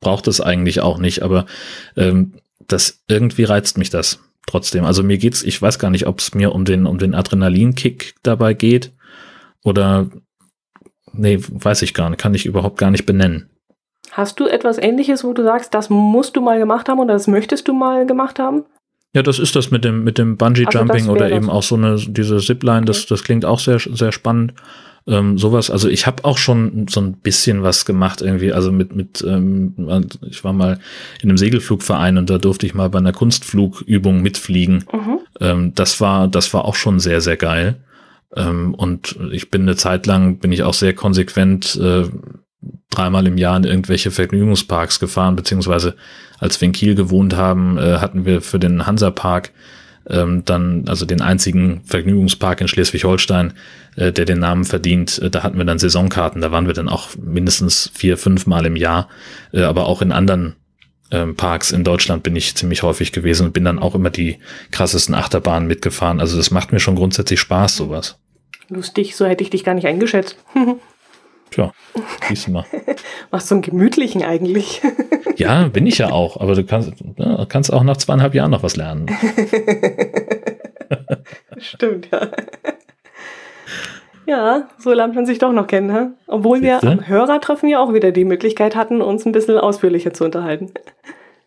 brauche 0.00 0.22
das 0.22 0.40
eigentlich 0.40 0.80
auch 0.80 0.98
nicht, 0.98 1.22
aber 1.22 1.46
ähm, 1.96 2.34
das 2.66 3.02
irgendwie 3.08 3.44
reizt 3.44 3.78
mich 3.78 3.90
das 3.90 4.20
trotzdem. 4.46 4.84
Also 4.84 5.02
mir 5.02 5.18
geht's, 5.18 5.42
ich 5.42 5.60
weiß 5.60 5.78
gar 5.78 5.90
nicht, 5.90 6.06
ob 6.06 6.20
es 6.20 6.34
mir 6.34 6.52
um 6.52 6.64
den, 6.64 6.86
um 6.86 6.98
den 6.98 7.14
Adrenalinkick 7.14 8.14
dabei 8.22 8.54
geht 8.54 8.92
oder 9.62 10.08
nee, 11.12 11.38
weiß 11.40 11.82
ich 11.82 11.94
gar 11.94 12.10
nicht, 12.10 12.20
kann 12.20 12.34
ich 12.34 12.46
überhaupt 12.46 12.78
gar 12.78 12.90
nicht 12.90 13.06
benennen. 13.06 13.50
Hast 14.12 14.40
du 14.40 14.46
etwas 14.46 14.78
ähnliches, 14.78 15.22
wo 15.22 15.32
du 15.32 15.42
sagst, 15.42 15.74
das 15.74 15.90
musst 15.90 16.36
du 16.36 16.40
mal 16.40 16.58
gemacht 16.58 16.88
haben 16.88 16.98
oder 16.98 17.14
das 17.14 17.26
möchtest 17.26 17.68
du 17.68 17.74
mal 17.74 18.06
gemacht 18.06 18.38
haben? 18.38 18.64
Ja, 19.14 19.22
das 19.22 19.38
ist 19.38 19.56
das 19.56 19.70
mit 19.70 19.84
dem, 19.84 20.04
mit 20.04 20.18
dem 20.18 20.36
Bungee-Jumping 20.36 21.08
also 21.08 21.12
oder 21.12 21.30
eben 21.30 21.50
auch 21.50 21.62
so 21.62 21.76
eine, 21.76 21.96
diese 21.96 22.38
Zipline, 22.38 22.84
das, 22.84 23.06
das 23.06 23.24
klingt 23.24 23.44
auch 23.44 23.58
sehr, 23.58 23.78
sehr 23.78 24.12
spannend. 24.12 24.54
Ähm, 25.06 25.38
sowas, 25.38 25.70
also 25.70 25.88
ich 25.88 26.06
habe 26.06 26.24
auch 26.24 26.38
schon 26.38 26.86
so 26.88 27.00
ein 27.00 27.14
bisschen 27.14 27.62
was 27.62 27.84
gemacht 27.84 28.20
irgendwie, 28.20 28.52
also 28.52 28.70
mit, 28.72 28.94
mit, 28.94 29.24
ähm, 29.26 29.74
ich 30.28 30.44
war 30.44 30.52
mal 30.52 30.78
in 31.22 31.30
einem 31.30 31.38
Segelflugverein 31.38 32.18
und 32.18 32.28
da 32.28 32.38
durfte 32.38 32.66
ich 32.66 32.74
mal 32.74 32.90
bei 32.90 32.98
einer 32.98 33.12
Kunstflugübung 33.12 34.20
mitfliegen. 34.20 34.84
Mhm. 34.92 35.18
Ähm, 35.40 35.72
das 35.74 36.00
war, 36.00 36.28
das 36.28 36.52
war 36.52 36.64
auch 36.64 36.74
schon 36.74 37.00
sehr, 37.00 37.20
sehr 37.20 37.36
geil. 37.36 37.76
Ähm, 38.36 38.74
und 38.74 39.18
ich 39.32 39.50
bin 39.50 39.62
eine 39.62 39.76
Zeit 39.76 40.06
lang, 40.06 40.38
bin 40.38 40.52
ich 40.52 40.62
auch 40.62 40.74
sehr 40.74 40.94
konsequent 40.94 41.76
äh, 41.76 42.04
dreimal 42.90 43.26
im 43.26 43.38
Jahr 43.38 43.56
in 43.56 43.64
irgendwelche 43.64 44.10
Vergnügungsparks 44.10 45.00
gefahren, 45.00 45.36
beziehungsweise 45.36 45.94
als 46.38 46.60
wir 46.60 46.66
in 46.66 46.72
Kiel 46.72 46.94
gewohnt 46.94 47.36
haben, 47.36 47.78
äh, 47.78 47.98
hatten 47.98 48.24
wir 48.24 48.40
für 48.40 48.58
den 48.58 48.86
Hansapark 48.86 49.52
ähm, 50.08 50.44
dann, 50.44 50.84
also 50.88 51.06
den 51.06 51.20
einzigen 51.20 51.82
Vergnügungspark 51.84 52.60
in 52.60 52.68
Schleswig-Holstein, 52.68 53.54
äh, 53.96 54.12
der 54.12 54.24
den 54.24 54.40
Namen 54.40 54.64
verdient, 54.64 55.18
äh, 55.18 55.30
da 55.30 55.42
hatten 55.42 55.58
wir 55.58 55.64
dann 55.64 55.78
Saisonkarten, 55.78 56.40
da 56.40 56.50
waren 56.50 56.66
wir 56.66 56.74
dann 56.74 56.88
auch 56.88 57.10
mindestens 57.16 57.90
vier, 57.94 58.16
fünf 58.16 58.46
Mal 58.46 58.66
im 58.66 58.76
Jahr, 58.76 59.08
äh, 59.52 59.62
aber 59.62 59.86
auch 59.86 60.02
in 60.02 60.12
anderen 60.12 60.56
ähm, 61.10 61.36
Parks 61.36 61.70
in 61.70 61.84
Deutschland 61.84 62.22
bin 62.22 62.36
ich 62.36 62.54
ziemlich 62.54 62.82
häufig 62.82 63.12
gewesen 63.12 63.46
und 63.46 63.52
bin 63.52 63.64
dann 63.64 63.78
auch 63.78 63.94
immer 63.94 64.10
die 64.10 64.38
krassesten 64.70 65.14
Achterbahnen 65.14 65.66
mitgefahren. 65.66 66.20
Also 66.20 66.36
das 66.36 66.50
macht 66.50 66.72
mir 66.72 66.80
schon 66.80 66.96
grundsätzlich 66.96 67.40
Spaß, 67.40 67.76
sowas. 67.76 68.18
Lustig, 68.68 69.16
so 69.16 69.24
hätte 69.24 69.42
ich 69.42 69.50
dich 69.50 69.64
gar 69.64 69.74
nicht 69.74 69.86
eingeschätzt. 69.86 70.36
Tja, 71.50 71.72
siehst 72.28 72.46
du 72.46 72.52
mal. 72.52 72.64
Machst 73.30 73.48
so 73.48 73.54
einen 73.54 73.62
gemütlichen 73.62 74.22
eigentlich. 74.22 74.82
ja, 75.36 75.68
bin 75.68 75.86
ich 75.86 75.98
ja 75.98 76.10
auch, 76.10 76.40
aber 76.40 76.54
du 76.54 76.64
kannst, 76.64 76.92
ja, 77.16 77.46
kannst 77.46 77.72
auch 77.72 77.82
nach 77.82 77.96
zweieinhalb 77.96 78.34
Jahren 78.34 78.50
noch 78.50 78.62
was 78.62 78.76
lernen. 78.76 79.06
Stimmt, 81.58 82.08
ja. 82.12 82.28
Ja, 84.26 84.68
so 84.78 84.92
lernt 84.92 85.14
man 85.14 85.24
sich 85.24 85.38
doch 85.38 85.52
noch 85.52 85.66
kennen, 85.66 85.90
hä? 85.90 86.08
obwohl 86.26 86.60
Siehste? 86.60 86.86
wir 86.86 86.92
am 86.92 87.08
Hörertreffen 87.08 87.68
ja 87.68 87.80
auch 87.80 87.94
wieder 87.94 88.12
die 88.12 88.26
Möglichkeit 88.26 88.76
hatten, 88.76 89.00
uns 89.00 89.24
ein 89.24 89.32
bisschen 89.32 89.56
ausführlicher 89.56 90.12
zu 90.12 90.24
unterhalten. 90.24 90.70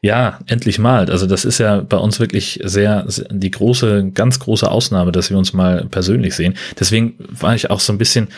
Ja, 0.03 0.39
endlich 0.47 0.79
mal. 0.79 1.11
Also 1.11 1.27
das 1.27 1.45
ist 1.45 1.59
ja 1.59 1.81
bei 1.81 1.97
uns 1.97 2.19
wirklich 2.19 2.59
sehr, 2.63 3.05
sehr, 3.07 3.27
die 3.29 3.51
große, 3.51 4.09
ganz 4.13 4.39
große 4.39 4.69
Ausnahme, 4.69 5.11
dass 5.11 5.29
wir 5.29 5.37
uns 5.37 5.53
mal 5.53 5.85
persönlich 5.85 6.35
sehen. 6.35 6.55
Deswegen 6.79 7.15
war 7.29 7.53
ich 7.53 7.69
auch 7.69 7.79
so 7.79 7.93
ein 7.93 7.99
bisschen, 7.99 8.29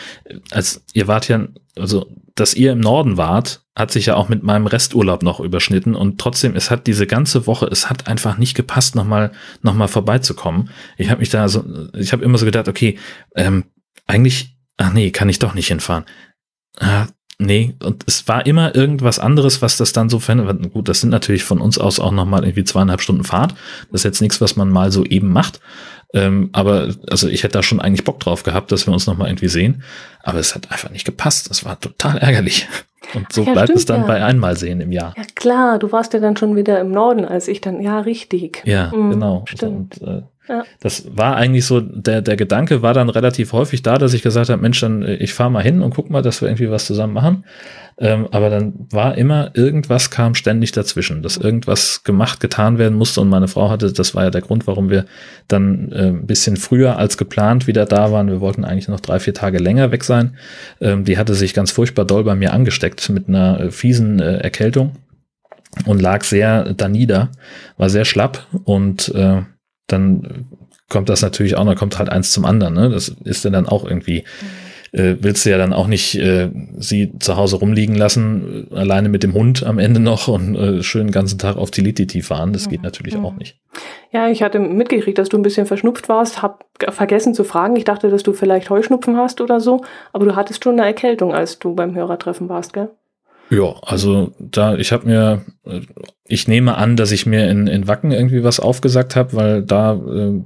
als 0.50 0.84
ihr 0.92 1.08
wart 1.08 1.28
ja, 1.28 1.46
also 1.78 2.06
dass 2.34 2.52
ihr 2.52 2.72
im 2.72 2.80
Norden 2.80 3.16
wart, 3.16 3.62
hat 3.74 3.90
sich 3.90 4.06
ja 4.06 4.16
auch 4.16 4.28
mit 4.28 4.42
meinem 4.42 4.66
Resturlaub 4.66 5.22
noch 5.22 5.40
überschnitten 5.40 5.94
und 5.94 6.20
trotzdem, 6.20 6.54
es 6.54 6.70
hat 6.70 6.86
diese 6.86 7.06
ganze 7.06 7.46
Woche, 7.46 7.66
es 7.66 7.88
hat 7.88 8.08
einfach 8.08 8.36
nicht 8.36 8.54
gepasst, 8.54 8.94
nochmal 8.94 9.32
noch 9.62 9.74
mal 9.74 9.88
vorbeizukommen. 9.88 10.70
Ich 10.98 11.10
habe 11.10 11.20
mich 11.20 11.30
da 11.30 11.48
so, 11.48 11.64
ich 11.94 12.12
habe 12.12 12.24
immer 12.24 12.38
so 12.38 12.44
gedacht, 12.44 12.68
okay, 12.68 12.98
ähm, 13.34 13.64
eigentlich, 14.06 14.56
ach 14.76 14.92
nee, 14.92 15.10
kann 15.10 15.28
ich 15.28 15.38
doch 15.38 15.54
nicht 15.54 15.68
hinfahren. 15.68 16.04
Ah, 16.78 17.06
nee, 17.38 17.74
und 17.82 18.04
es 18.06 18.26
war 18.28 18.46
immer 18.46 18.74
irgendwas 18.74 19.18
anderes, 19.18 19.62
was 19.62 19.76
das 19.76 19.92
dann 19.92 20.08
so 20.08 20.18
verändert. 20.18 20.72
Gut, 20.72 20.88
das 20.88 21.00
sind 21.00 21.10
natürlich 21.10 21.44
von 21.44 21.60
uns 21.60 21.78
aus 21.78 22.00
auch 22.00 22.12
nochmal 22.12 22.44
irgendwie 22.44 22.64
zweieinhalb 22.64 23.00
Stunden 23.00 23.24
Fahrt. 23.24 23.54
Das 23.90 24.00
ist 24.00 24.04
jetzt 24.04 24.20
nichts, 24.20 24.40
was 24.40 24.56
man 24.56 24.70
mal 24.70 24.92
so 24.92 25.04
eben 25.04 25.32
macht. 25.32 25.60
Ähm, 26.14 26.50
aber 26.52 26.90
also 27.10 27.28
ich 27.28 27.42
hätte 27.42 27.54
da 27.54 27.62
schon 27.62 27.80
eigentlich 27.80 28.04
Bock 28.04 28.20
drauf 28.20 28.44
gehabt, 28.44 28.70
dass 28.70 28.86
wir 28.86 28.94
uns 28.94 29.06
nochmal 29.06 29.28
irgendwie 29.28 29.48
sehen. 29.48 29.82
Aber 30.22 30.38
es 30.38 30.54
hat 30.54 30.70
einfach 30.70 30.90
nicht 30.90 31.04
gepasst. 31.04 31.50
Das 31.50 31.64
war 31.64 31.78
total 31.80 32.18
ärgerlich. 32.18 32.68
Und 33.14 33.32
so 33.32 33.42
ja, 33.42 33.52
bleibt 33.52 33.68
stimmt, 33.68 33.78
es 33.78 33.86
dann 33.86 34.00
ja. 34.02 34.06
bei 34.06 34.24
einmal 34.24 34.56
sehen 34.56 34.80
im 34.80 34.92
Jahr. 34.92 35.12
Ja 35.16 35.24
klar, 35.34 35.78
du 35.78 35.92
warst 35.92 36.14
ja 36.14 36.20
dann 36.20 36.36
schon 36.36 36.56
wieder 36.56 36.80
im 36.80 36.90
Norden, 36.90 37.24
als 37.24 37.48
ich 37.48 37.60
dann, 37.60 37.82
ja, 37.82 38.00
richtig. 38.00 38.62
Ja, 38.64 38.92
mhm, 38.94 39.10
genau. 39.10 39.44
Stimmt. 39.46 40.00
Und, 40.00 40.08
äh, 40.08 40.22
ja. 40.48 40.64
Das 40.80 41.16
war 41.16 41.36
eigentlich 41.36 41.64
so, 41.64 41.80
der, 41.80 42.20
der 42.20 42.36
Gedanke 42.36 42.82
war 42.82 42.92
dann 42.92 43.08
relativ 43.08 43.52
häufig 43.54 43.82
da, 43.82 43.96
dass 43.96 44.12
ich 44.12 44.22
gesagt 44.22 44.50
habe, 44.50 44.60
Mensch, 44.60 44.78
dann 44.80 45.02
äh, 45.02 45.14
ich 45.14 45.32
fahre 45.32 45.50
mal 45.50 45.62
hin 45.62 45.80
und 45.80 45.94
guck 45.94 46.10
mal, 46.10 46.20
dass 46.20 46.42
wir 46.42 46.48
irgendwie 46.48 46.70
was 46.70 46.84
zusammen 46.84 47.14
machen. 47.14 47.44
Ähm, 47.96 48.28
aber 48.30 48.50
dann 48.50 48.74
war 48.90 49.16
immer, 49.16 49.52
irgendwas 49.54 50.10
kam 50.10 50.34
ständig 50.34 50.72
dazwischen, 50.72 51.22
dass 51.22 51.36
irgendwas 51.36 52.02
gemacht, 52.02 52.40
getan 52.40 52.76
werden 52.76 52.98
musste 52.98 53.20
und 53.20 53.28
meine 53.28 53.48
Frau 53.48 53.70
hatte, 53.70 53.92
das 53.92 54.14
war 54.14 54.24
ja 54.24 54.30
der 54.30 54.42
Grund, 54.42 54.66
warum 54.66 54.90
wir 54.90 55.06
dann 55.48 55.92
äh, 55.92 56.08
ein 56.08 56.26
bisschen 56.26 56.56
früher 56.56 56.98
als 56.98 57.16
geplant 57.16 57.66
wieder 57.66 57.86
da 57.86 58.10
waren. 58.10 58.28
Wir 58.28 58.40
wollten 58.40 58.64
eigentlich 58.64 58.88
noch 58.88 59.00
drei, 59.00 59.20
vier 59.20 59.32
Tage 59.32 59.58
länger 59.58 59.92
weg 59.92 60.04
sein. 60.04 60.36
Ähm, 60.80 61.04
die 61.04 61.16
hatte 61.16 61.34
sich 61.34 61.54
ganz 61.54 61.70
furchtbar 61.70 62.04
doll 62.04 62.24
bei 62.24 62.34
mir 62.34 62.52
angesteckt 62.52 63.08
mit 63.08 63.28
einer 63.28 63.60
äh, 63.60 63.70
fiesen 63.70 64.20
äh, 64.20 64.38
Erkältung 64.38 64.92
und 65.86 66.02
lag 66.02 66.22
sehr 66.24 66.74
da 66.74 66.88
nieder, 66.88 67.30
war 67.76 67.88
sehr 67.88 68.04
schlapp 68.04 68.46
und 68.64 69.08
äh, 69.14 69.42
dann 69.86 70.46
kommt 70.88 71.08
das 71.08 71.22
natürlich 71.22 71.56
auch, 71.56 71.64
dann 71.64 71.76
kommt 71.76 71.98
halt 71.98 72.08
eins 72.08 72.32
zum 72.32 72.44
anderen. 72.44 72.74
Ne? 72.74 72.90
Das 72.90 73.08
ist 73.08 73.44
dann 73.44 73.66
auch 73.66 73.84
irgendwie, 73.84 74.24
äh, 74.92 75.16
willst 75.20 75.44
du 75.44 75.50
ja 75.50 75.58
dann 75.58 75.72
auch 75.72 75.86
nicht 75.86 76.14
äh, 76.16 76.50
sie 76.76 77.18
zu 77.18 77.36
Hause 77.36 77.56
rumliegen 77.56 77.96
lassen, 77.96 78.68
äh, 78.70 78.76
alleine 78.76 79.08
mit 79.08 79.22
dem 79.22 79.34
Hund 79.34 79.64
am 79.64 79.78
Ende 79.78 80.00
noch 80.00 80.28
und 80.28 80.54
äh, 80.54 80.82
schön 80.82 81.08
den 81.08 81.12
ganzen 81.12 81.38
Tag 81.38 81.56
auf 81.56 81.70
die 81.70 81.80
Lititi 81.80 82.22
fahren. 82.22 82.52
Das 82.52 82.68
geht 82.68 82.82
natürlich 82.82 83.16
mhm. 83.16 83.24
auch 83.24 83.34
nicht. 83.34 83.58
Ja, 84.12 84.28
ich 84.28 84.42
hatte 84.42 84.60
mitgekriegt, 84.60 85.18
dass 85.18 85.28
du 85.28 85.36
ein 85.36 85.42
bisschen 85.42 85.66
verschnupft 85.66 86.08
warst, 86.08 86.42
hab 86.42 86.66
vergessen 86.90 87.34
zu 87.34 87.44
fragen. 87.44 87.76
Ich 87.76 87.84
dachte, 87.84 88.08
dass 88.10 88.22
du 88.22 88.32
vielleicht 88.32 88.70
Heuschnupfen 88.70 89.16
hast 89.16 89.40
oder 89.40 89.60
so, 89.60 89.84
aber 90.12 90.26
du 90.26 90.36
hattest 90.36 90.62
schon 90.62 90.78
eine 90.78 90.86
Erkältung, 90.86 91.34
als 91.34 91.58
du 91.58 91.74
beim 91.74 91.94
Hörertreffen 91.94 92.48
warst, 92.48 92.72
gell? 92.72 92.90
Ja, 93.50 93.74
also 93.82 94.32
da, 94.38 94.76
ich 94.76 94.92
habe 94.92 95.06
mir, 95.06 95.42
ich 96.26 96.48
nehme 96.48 96.76
an, 96.76 96.96
dass 96.96 97.12
ich 97.12 97.26
mir 97.26 97.48
in, 97.48 97.66
in 97.66 97.86
Wacken 97.86 98.10
irgendwie 98.10 98.42
was 98.42 98.58
aufgesagt 98.58 99.16
habe, 99.16 99.34
weil 99.34 99.62
da 99.62 99.94
äh, 99.94 100.40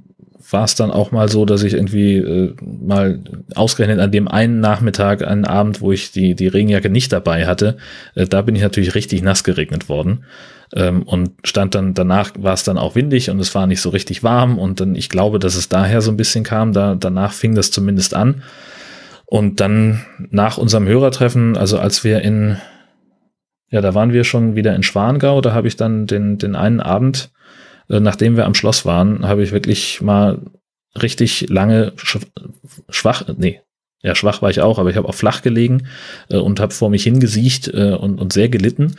war 0.50 0.64
es 0.64 0.74
dann 0.74 0.90
auch 0.90 1.10
mal 1.10 1.28
so, 1.28 1.44
dass 1.44 1.62
ich 1.62 1.74
irgendwie 1.74 2.16
äh, 2.16 2.54
mal 2.62 3.20
ausgerechnet 3.54 4.00
an 4.00 4.10
dem 4.10 4.28
einen 4.28 4.60
Nachmittag, 4.60 5.26
einen 5.26 5.44
Abend, 5.44 5.80
wo 5.80 5.92
ich 5.92 6.12
die, 6.12 6.34
die 6.34 6.48
Regenjacke 6.48 6.90
nicht 6.90 7.12
dabei 7.12 7.46
hatte, 7.46 7.76
äh, 8.14 8.26
da 8.26 8.42
bin 8.42 8.56
ich 8.56 8.62
natürlich 8.62 8.94
richtig 8.94 9.22
nass 9.22 9.44
geregnet 9.44 9.88
worden. 9.88 10.24
Ähm, 10.74 11.02
und 11.02 11.30
stand 11.44 11.74
dann, 11.74 11.94
danach 11.94 12.32
war 12.38 12.52
es 12.52 12.64
dann 12.64 12.78
auch 12.78 12.94
windig 12.94 13.30
und 13.30 13.40
es 13.40 13.54
war 13.54 13.66
nicht 13.66 13.80
so 13.80 13.88
richtig 13.88 14.22
warm 14.22 14.58
und 14.58 14.80
dann, 14.80 14.96
ich 14.96 15.08
glaube, 15.08 15.38
dass 15.38 15.54
es 15.54 15.68
daher 15.68 16.02
so 16.02 16.10
ein 16.10 16.18
bisschen 16.18 16.44
kam, 16.44 16.72
da, 16.72 16.94
danach 16.94 17.32
fing 17.32 17.54
das 17.54 17.70
zumindest 17.70 18.14
an. 18.14 18.42
Und 19.24 19.60
dann 19.60 20.04
nach 20.30 20.56
unserem 20.56 20.86
Hörertreffen, 20.86 21.56
also 21.56 21.78
als 21.78 22.04
wir 22.04 22.22
in 22.22 22.58
Ja, 23.70 23.80
da 23.80 23.94
waren 23.94 24.12
wir 24.12 24.24
schon 24.24 24.56
wieder 24.56 24.74
in 24.74 24.82
Schwangau. 24.82 25.40
Da 25.40 25.52
habe 25.52 25.68
ich 25.68 25.76
dann 25.76 26.06
den, 26.06 26.38
den 26.38 26.56
einen 26.56 26.80
Abend, 26.80 27.30
äh, 27.88 28.00
nachdem 28.00 28.36
wir 28.36 28.46
am 28.46 28.54
Schloss 28.54 28.86
waren, 28.86 29.26
habe 29.26 29.42
ich 29.42 29.52
wirklich 29.52 30.00
mal 30.00 30.40
richtig 31.00 31.48
lange 31.48 31.92
schwach, 32.88 33.24
nee, 33.36 33.60
ja, 34.00 34.14
schwach 34.14 34.42
war 34.42 34.50
ich 34.50 34.60
auch, 34.60 34.78
aber 34.78 34.90
ich 34.90 34.96
habe 34.96 35.08
auch 35.08 35.14
flach 35.14 35.42
gelegen 35.42 35.88
äh, 36.30 36.36
und 36.36 36.60
habe 36.60 36.72
vor 36.72 36.88
mich 36.88 37.02
hingesiecht 37.02 37.66
äh, 37.68 37.96
und, 37.98 38.20
und 38.20 38.32
sehr 38.32 38.48
gelitten. 38.48 38.94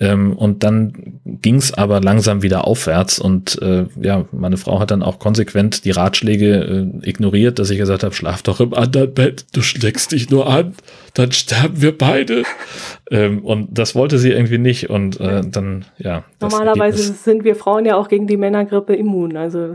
Ähm, 0.00 0.32
und 0.32 0.64
dann 0.64 1.20
ging 1.24 1.54
es 1.54 1.72
aber 1.72 2.00
langsam 2.00 2.42
wieder 2.42 2.66
aufwärts. 2.66 3.20
Und 3.20 3.62
äh, 3.62 3.86
ja, 4.00 4.24
meine 4.32 4.56
Frau 4.56 4.80
hat 4.80 4.90
dann 4.90 5.04
auch 5.04 5.20
konsequent 5.20 5.84
die 5.84 5.92
Ratschläge 5.92 6.90
äh, 7.02 7.08
ignoriert, 7.08 7.60
dass 7.60 7.70
ich 7.70 7.78
gesagt 7.78 8.02
habe, 8.02 8.14
schlaf 8.14 8.42
doch 8.42 8.58
im 8.58 8.74
anderen 8.74 9.14
Bett, 9.14 9.46
du 9.52 9.62
schlägst 9.62 10.10
dich 10.10 10.30
nur 10.30 10.48
an, 10.48 10.74
dann 11.14 11.32
sterben 11.32 11.80
wir 11.80 11.96
beide. 11.96 12.44
Ähm, 13.10 13.44
und 13.44 13.68
das 13.76 13.94
wollte 13.94 14.18
sie 14.18 14.30
irgendwie 14.30 14.58
nicht. 14.58 14.90
Und 14.90 15.20
äh, 15.20 15.42
dann, 15.44 15.84
ja. 15.98 16.24
Normalerweise 16.40 17.12
sind 17.12 17.44
wir 17.44 17.56
Frauen 17.56 17.84
ja 17.84 17.96
auch 17.96 18.08
gegen 18.08 18.26
die 18.26 18.36
Männergrippe 18.36 18.94
immun. 18.94 19.36
Also 19.36 19.74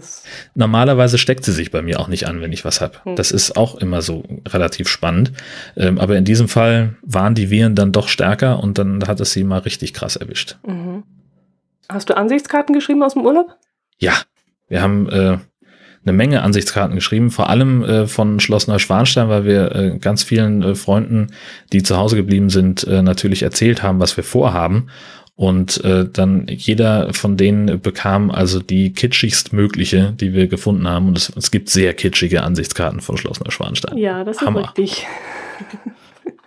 Normalerweise 0.53 1.17
steckt 1.17 1.45
sie 1.45 1.51
sich 1.51 1.71
bei 1.71 1.81
mir 1.81 1.99
auch 1.99 2.07
nicht 2.07 2.27
an, 2.27 2.41
wenn 2.41 2.51
ich 2.51 2.65
was 2.65 2.81
habe. 2.81 3.03
Hm. 3.03 3.15
Das 3.15 3.31
ist 3.31 3.57
auch 3.57 3.75
immer 3.75 4.01
so 4.01 4.23
relativ 4.47 4.87
spannend. 4.87 5.33
Ähm, 5.75 5.99
aber 5.99 6.17
in 6.17 6.25
diesem 6.25 6.47
Fall 6.47 6.95
waren 7.01 7.35
die 7.35 7.49
Viren 7.49 7.75
dann 7.75 7.91
doch 7.91 8.07
stärker 8.07 8.61
und 8.61 8.77
dann 8.77 9.07
hat 9.07 9.19
es 9.19 9.33
sie 9.33 9.43
mal 9.43 9.59
richtig 9.59 9.93
krass 9.93 10.15
erwischt. 10.15 10.57
Mhm. 10.65 11.03
Hast 11.89 12.09
du 12.09 12.17
Ansichtskarten 12.17 12.73
geschrieben 12.73 13.03
aus 13.03 13.13
dem 13.13 13.25
Urlaub? 13.25 13.55
Ja, 13.99 14.13
wir 14.67 14.81
haben 14.81 15.07
äh, 15.09 15.37
eine 16.05 16.15
Menge 16.15 16.43
Ansichtskarten 16.43 16.95
geschrieben, 16.95 17.31
vor 17.31 17.49
allem 17.49 17.83
äh, 17.83 18.07
von 18.07 18.39
Schloss 18.39 18.67
Neuschwanstein, 18.67 19.29
weil 19.29 19.45
wir 19.45 19.75
äh, 19.75 19.97
ganz 19.99 20.23
vielen 20.23 20.61
äh, 20.61 20.75
Freunden, 20.75 21.27
die 21.73 21.83
zu 21.83 21.97
Hause 21.97 22.15
geblieben 22.15 22.49
sind, 22.49 22.85
äh, 22.85 23.01
natürlich 23.01 23.43
erzählt 23.43 23.83
haben, 23.83 23.99
was 23.99 24.15
wir 24.17 24.23
vorhaben. 24.23 24.87
Und 25.37 25.83
äh, 25.83 26.05
dann 26.09 26.45
jeder 26.47 27.13
von 27.13 27.35
denen 27.35 27.81
bekam 27.81 28.31
also 28.31 28.61
die 28.61 28.93
kitschigst 28.93 29.51
mögliche, 29.51 30.13
die 30.13 30.33
wir 30.33 30.47
gefunden 30.47 30.87
haben. 30.87 31.09
Und 31.09 31.17
es, 31.17 31.29
es 31.35 31.51
gibt 31.51 31.69
sehr 31.69 31.93
kitschige 31.93 32.41
Ansichtskarten 32.43 33.01
von 33.01 33.17
Schloss 33.17 33.41
Neuschwanstein. 33.41 33.97
Ja, 33.97 34.23
das 34.23 34.37
ist 34.37 34.45
Hammer. 34.45 34.61
richtig. 34.61 35.05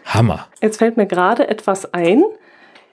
Hammer. 0.06 0.46
Jetzt 0.62 0.78
fällt 0.78 0.96
mir 0.96 1.06
gerade 1.06 1.48
etwas 1.48 1.92
ein. 1.92 2.22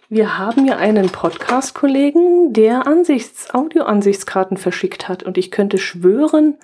Wir 0.07 0.37
haben 0.37 0.67
ja 0.67 0.77
einen 0.77 1.09
Podcast-Kollegen, 1.09 2.53
der 2.53 2.85
Ansichts 2.85 3.51
Audio-Ansichtskarten 3.55 4.55
verschickt 4.55 5.09
hat. 5.09 5.23
Und 5.23 5.35
ich 5.35 5.49
könnte 5.49 5.79
schwören, 5.79 6.57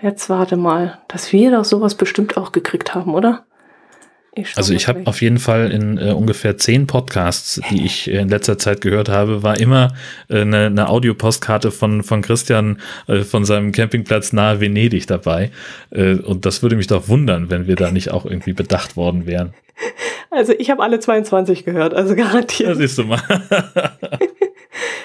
jetzt 0.00 0.28
warte 0.28 0.56
mal, 0.56 0.98
dass 1.06 1.32
wir 1.32 1.52
doch 1.52 1.64
sowas 1.64 1.94
bestimmt 1.94 2.36
auch 2.36 2.50
gekriegt 2.50 2.92
haben, 2.92 3.14
oder? 3.14 3.44
Ich 4.36 4.56
also 4.56 4.74
ich 4.74 4.88
habe 4.88 5.02
auf 5.06 5.22
jeden 5.22 5.38
Fall 5.38 5.70
in 5.70 5.98
äh, 5.98 6.12
ungefähr 6.12 6.56
zehn 6.56 6.86
Podcasts, 6.86 7.60
die 7.70 7.84
ich 7.84 8.08
in 8.08 8.28
letzter 8.28 8.58
Zeit 8.58 8.80
gehört 8.80 9.08
habe, 9.08 9.42
war 9.42 9.60
immer 9.60 9.94
äh, 10.28 10.40
eine, 10.40 10.66
eine 10.66 10.88
Audiopostkarte 10.88 11.70
von, 11.70 12.02
von 12.02 12.22
Christian 12.22 12.80
äh, 13.06 13.20
von 13.20 13.44
seinem 13.44 13.70
Campingplatz 13.72 14.32
nahe 14.32 14.60
Venedig 14.60 15.06
dabei. 15.06 15.50
Äh, 15.90 16.16
und 16.16 16.46
das 16.46 16.62
würde 16.62 16.76
mich 16.76 16.88
doch 16.88 17.08
wundern, 17.08 17.50
wenn 17.50 17.66
wir 17.66 17.76
da 17.76 17.92
nicht 17.92 18.10
auch 18.10 18.24
irgendwie 18.24 18.54
bedacht 18.54 18.96
worden 18.96 19.26
wären. 19.26 19.54
Also 20.30 20.52
ich 20.52 20.70
habe 20.70 20.82
alle 20.82 20.98
22 20.98 21.64
gehört, 21.64 21.94
also 21.94 22.16
garantiert. 22.16 22.70
Das 22.70 22.78
siehst 22.78 22.98
du 22.98 23.04
mal. 23.04 23.22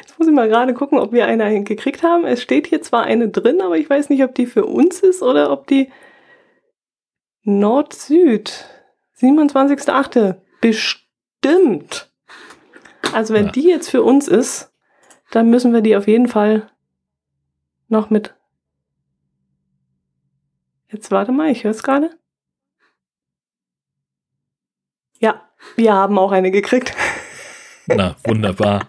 Jetzt 0.01 0.17
muss 0.17 0.27
ich 0.27 0.33
mal 0.33 0.49
gerade 0.49 0.73
gucken, 0.73 0.97
ob 0.97 1.13
wir 1.13 1.27
eine 1.27 1.63
gekriegt 1.63 2.01
haben. 2.01 2.25
Es 2.25 2.41
steht 2.41 2.67
hier 2.67 2.81
zwar 2.81 3.03
eine 3.03 3.29
drin, 3.29 3.61
aber 3.61 3.77
ich 3.77 3.89
weiß 3.89 4.09
nicht, 4.09 4.23
ob 4.23 4.33
die 4.33 4.47
für 4.47 4.65
uns 4.65 5.01
ist 5.01 5.21
oder 5.21 5.51
ob 5.51 5.67
die 5.67 5.89
Nord-Süd. 7.43 8.65
27.8. 9.19 10.35
Bestimmt. 10.61 12.11
Also 13.13 13.33
wenn 13.33 13.47
ja. 13.47 13.51
die 13.51 13.67
jetzt 13.67 13.89
für 13.89 14.03
uns 14.03 14.27
ist, 14.27 14.71
dann 15.31 15.49
müssen 15.49 15.73
wir 15.73 15.81
die 15.81 15.95
auf 15.95 16.07
jeden 16.07 16.27
Fall 16.27 16.69
noch 17.87 18.09
mit. 18.09 18.35
Jetzt 20.89 21.11
warte 21.11 21.31
mal, 21.31 21.51
ich 21.51 21.63
höre 21.63 21.71
es 21.71 21.83
gerade. 21.83 22.11
Ja, 25.19 25.49
wir 25.75 25.93
haben 25.93 26.17
auch 26.17 26.31
eine 26.31 26.51
gekriegt. 26.51 26.95
Na, 27.87 28.15
wunderbar. 28.23 28.87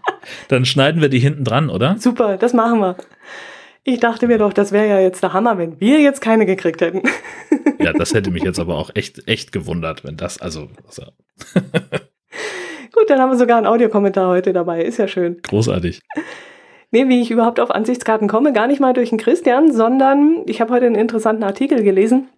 Dann 0.48 0.64
schneiden 0.64 1.00
wir 1.00 1.08
die 1.08 1.18
hinten 1.18 1.44
dran, 1.44 1.70
oder? 1.70 1.96
Super, 1.98 2.36
das 2.36 2.52
machen 2.52 2.80
wir. 2.80 2.96
Ich 3.82 3.98
dachte 3.98 4.26
mir 4.26 4.38
doch, 4.38 4.52
das 4.52 4.72
wäre 4.72 4.88
ja 4.88 5.00
jetzt 5.00 5.22
der 5.22 5.32
Hammer, 5.32 5.56
wenn 5.56 5.80
wir 5.80 6.00
jetzt 6.00 6.20
keine 6.20 6.44
gekriegt 6.44 6.80
hätten. 6.82 7.02
Ja, 7.78 7.92
das 7.98 8.12
hätte 8.12 8.30
mich 8.30 8.42
jetzt 8.42 8.58
aber 8.58 8.76
auch 8.76 8.90
echt, 8.94 9.26
echt 9.26 9.52
gewundert, 9.52 10.04
wenn 10.04 10.16
das, 10.16 10.40
also. 10.40 10.68
also. 10.86 11.04
Gut, 12.92 13.08
dann 13.08 13.20
haben 13.20 13.30
wir 13.30 13.38
sogar 13.38 13.56
einen 13.56 13.66
Audiokommentar 13.66 14.28
heute 14.28 14.52
dabei. 14.52 14.82
Ist 14.82 14.98
ja 14.98 15.08
schön. 15.08 15.40
Großartig. 15.42 16.00
Nee, 16.90 17.08
wie 17.08 17.22
ich 17.22 17.30
überhaupt 17.30 17.60
auf 17.60 17.70
Ansichtskarten 17.70 18.28
komme, 18.28 18.52
gar 18.52 18.66
nicht 18.66 18.80
mal 18.80 18.92
durch 18.92 19.10
den 19.10 19.18
Christian, 19.18 19.72
sondern 19.72 20.42
ich 20.46 20.60
habe 20.60 20.74
heute 20.74 20.86
einen 20.86 20.96
interessanten 20.96 21.44
Artikel 21.44 21.82
gelesen 21.82 22.28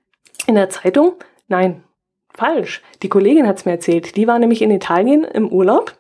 in 0.47 0.55
der 0.55 0.69
Zeitung. 0.69 1.15
Nein, 1.49 1.83
falsch. 2.35 2.83
Die 3.03 3.09
Kollegin 3.09 3.49
hat 3.49 3.59
es 3.59 3.65
mir 3.65 3.73
erzählt. 3.73 4.17
Die 4.17 4.27
war 4.27 4.39
nämlich 4.39 4.63
in 4.63 4.71
Italien 4.71 5.25
im 5.25 5.49
Urlaub 5.49 5.97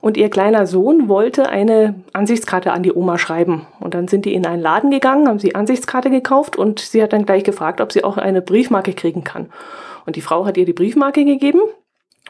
und 0.00 0.16
ihr 0.16 0.30
kleiner 0.30 0.66
Sohn 0.66 1.08
wollte 1.08 1.48
eine 1.48 1.94
Ansichtskarte 2.12 2.72
an 2.72 2.82
die 2.82 2.92
Oma 2.92 3.18
schreiben. 3.18 3.66
Und 3.80 3.94
dann 3.94 4.08
sind 4.08 4.24
die 4.24 4.34
in 4.34 4.46
einen 4.46 4.62
Laden 4.62 4.90
gegangen, 4.90 5.28
haben 5.28 5.38
sie 5.38 5.54
Ansichtskarte 5.54 6.10
gekauft 6.10 6.56
und 6.56 6.78
sie 6.80 7.02
hat 7.02 7.12
dann 7.12 7.26
gleich 7.26 7.44
gefragt, 7.44 7.80
ob 7.80 7.92
sie 7.92 8.04
auch 8.04 8.16
eine 8.16 8.42
Briefmarke 8.42 8.92
kriegen 8.92 9.24
kann. 9.24 9.50
Und 10.06 10.16
die 10.16 10.20
Frau 10.20 10.46
hat 10.46 10.56
ihr 10.56 10.64
die 10.64 10.72
Briefmarke 10.72 11.24
gegeben 11.24 11.60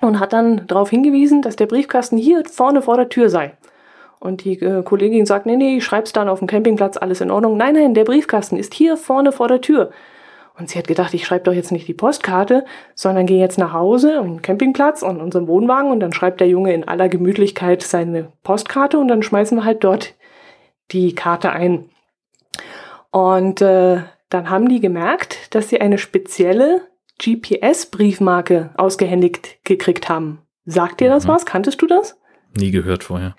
und 0.01 0.19
hat 0.21 0.33
dann 0.33 0.67
darauf 0.67 0.91
hingewiesen, 0.91 1.43
dass 1.43 1.57
der 1.57 1.67
Briefkasten 1.67 2.17
hier 2.17 2.43
vorne 2.45 2.83
vor 2.83 2.97
der 2.97 3.09
Tür 3.09 3.29
sei. 3.29 3.53
Und 4.21 4.45
die 4.45 4.61
äh, 4.61 4.83
Kollegin 4.83 5.27
sagt, 5.27 5.47
nee, 5.47 5.57
nee, 5.57 5.77
ich 5.77 5.85
schreib's 5.85 6.13
dann 6.13 6.29
auf 6.29 6.41
dem 6.41 6.49
Campingplatz, 6.49 6.97
alles 6.97 7.21
in 7.21 7.31
Ordnung. 7.31 7.57
Nein, 7.57 7.75
nein, 7.75 7.95
der 7.95 8.05
Briefkasten 8.05 8.57
ist 8.57 8.75
hier 8.75 8.97
vorne 8.97 9.31
vor 9.31 9.49
der 9.49 9.61
Tür. 9.61 9.91
Und 10.59 10.69
sie 10.69 10.79
hat 10.79 10.89
gedacht, 10.89 11.15
ich 11.15 11.25
schreibe 11.25 11.45
doch 11.45 11.53
jetzt 11.53 11.71
nicht 11.71 11.87
die 11.87 11.95
Postkarte, 11.95 12.65
sondern 12.95 13.27
gehe 13.27 13.39
jetzt 13.39 13.59
nach 13.59 13.73
Hause 13.73 14.19
am 14.19 14.43
Campingplatz 14.43 15.03
und 15.03 15.21
unserem 15.21 15.47
Wohnwagen 15.47 15.93
und 15.93 16.01
dann 16.01 16.13
schreibt 16.13 16.41
der 16.41 16.49
Junge 16.49 16.75
in 16.75 16.87
aller 16.87 17.09
Gemütlichkeit 17.09 17.83
seine 17.83 18.33
Postkarte 18.43 18.99
und 18.99 19.07
dann 19.07 19.23
schmeißen 19.23 19.59
wir 19.59 19.65
halt 19.65 19.85
dort 19.85 20.15
die 20.91 21.15
Karte 21.15 21.53
ein. 21.53 21.91
Und 23.11 23.61
äh, 23.61 24.03
dann 24.31 24.51
haben 24.51 24.69
die 24.69 24.81
gemerkt, 24.81 25.55
dass 25.55 25.69
sie 25.69 25.81
eine 25.81 25.99
spezielle 25.99 26.83
GPS-Briefmarke 27.23 28.71
ausgehändigt 28.77 29.65
gekriegt 29.65 30.09
haben. 30.09 30.43
Sagt 30.65 31.01
dir 31.01 31.09
das 31.09 31.25
mhm. 31.25 31.31
was? 31.31 31.47
Kanntest 31.47 31.81
du 31.83 31.87
das? 31.87 32.19
Nie 32.57 32.71
gehört 32.71 33.05
vorher. 33.05 33.37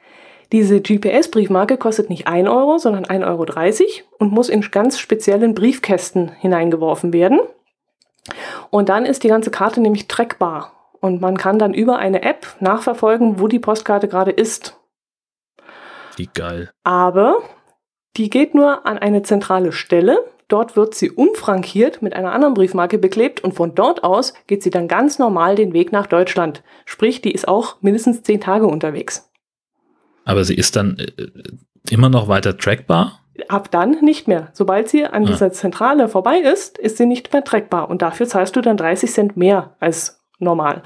Diese 0.52 0.82
GPS-Briefmarke 0.82 1.78
kostet 1.78 2.10
nicht 2.10 2.28
1 2.28 2.50
Euro, 2.50 2.80
sondern 2.80 3.06
1,30 3.06 3.26
Euro 3.28 3.86
und 4.18 4.32
muss 4.32 4.50
in 4.50 4.62
ganz 4.62 4.98
speziellen 4.98 5.54
Briefkästen 5.54 6.30
hineingeworfen 6.30 7.14
werden. 7.14 7.40
Und 8.72 8.90
dann 8.90 9.06
ist 9.06 9.24
die 9.24 9.28
ganze 9.28 9.52
Karte 9.52 9.80
nämlich 9.80 10.08
trackbar. 10.08 10.74
Und 11.02 11.22
man 11.22 11.38
kann 11.38 11.60
dann 11.60 11.74
über 11.74 11.98
eine 11.98 12.24
App 12.24 12.48
nachverfolgen, 12.60 13.40
wo 13.40 13.48
die 13.48 13.60
Postkarte 13.60 14.08
gerade 14.08 14.32
ist. 14.32 14.78
Wie 16.18 16.30
geil. 16.34 16.72
Aber 16.84 17.38
die 18.18 18.30
geht 18.30 18.54
nur 18.54 18.86
an 18.86 18.98
eine 18.98 19.22
zentrale 19.24 19.72
Stelle. 19.72 20.20
Dort 20.50 20.76
wird 20.76 20.96
sie 20.96 21.12
umfrankiert 21.12 22.02
mit 22.02 22.14
einer 22.16 22.34
anderen 22.34 22.56
Briefmarke 22.56 22.98
beklebt 22.98 23.44
und 23.44 23.54
von 23.54 23.76
dort 23.76 24.04
aus 24.04 24.34
geht 24.48 24.64
sie 24.64 24.72
dann 24.72 24.88
ganz 24.88 25.20
normal 25.20 25.56
den 25.56 25.74
Weg 25.74 25.92
nach 25.92 26.08
Deutschland. 26.08 26.64
Sprich, 26.86 27.22
die 27.22 27.32
ist 27.32 27.48
auch 27.48 27.78
mindestens 27.82 28.24
zehn 28.24 28.42
Tage 28.42 28.66
unterwegs. 28.66 29.29
Aber 30.26 30.44
sie 30.44 30.56
ist 30.56 30.76
dann 30.76 30.98
äh, 30.98 31.28
immer 31.90 32.10
noch 32.10 32.28
weiter 32.28 32.58
trackbar? 32.58 33.20
Ab 33.48 33.72
dann 33.72 34.02
nicht 34.02 34.28
mehr. 34.28 34.50
Sobald 34.54 34.90
sie 34.90 35.06
an 35.06 35.24
ah. 35.24 35.28
dieser 35.28 35.52
Zentrale 35.52 36.10
vorbei 36.10 36.40
ist, 36.40 36.78
ist 36.78 36.98
sie 36.98 37.06
nicht 37.06 37.32
mehr 37.32 37.44
trackbar. 37.44 37.90
Und 37.90 38.02
dafür 38.02 38.28
zahlst 38.28 38.56
du 38.56 38.62
dann 38.62 38.78
30 38.78 39.12
Cent 39.12 39.38
mehr 39.38 39.76
als 39.80 40.20
normal. 40.40 40.84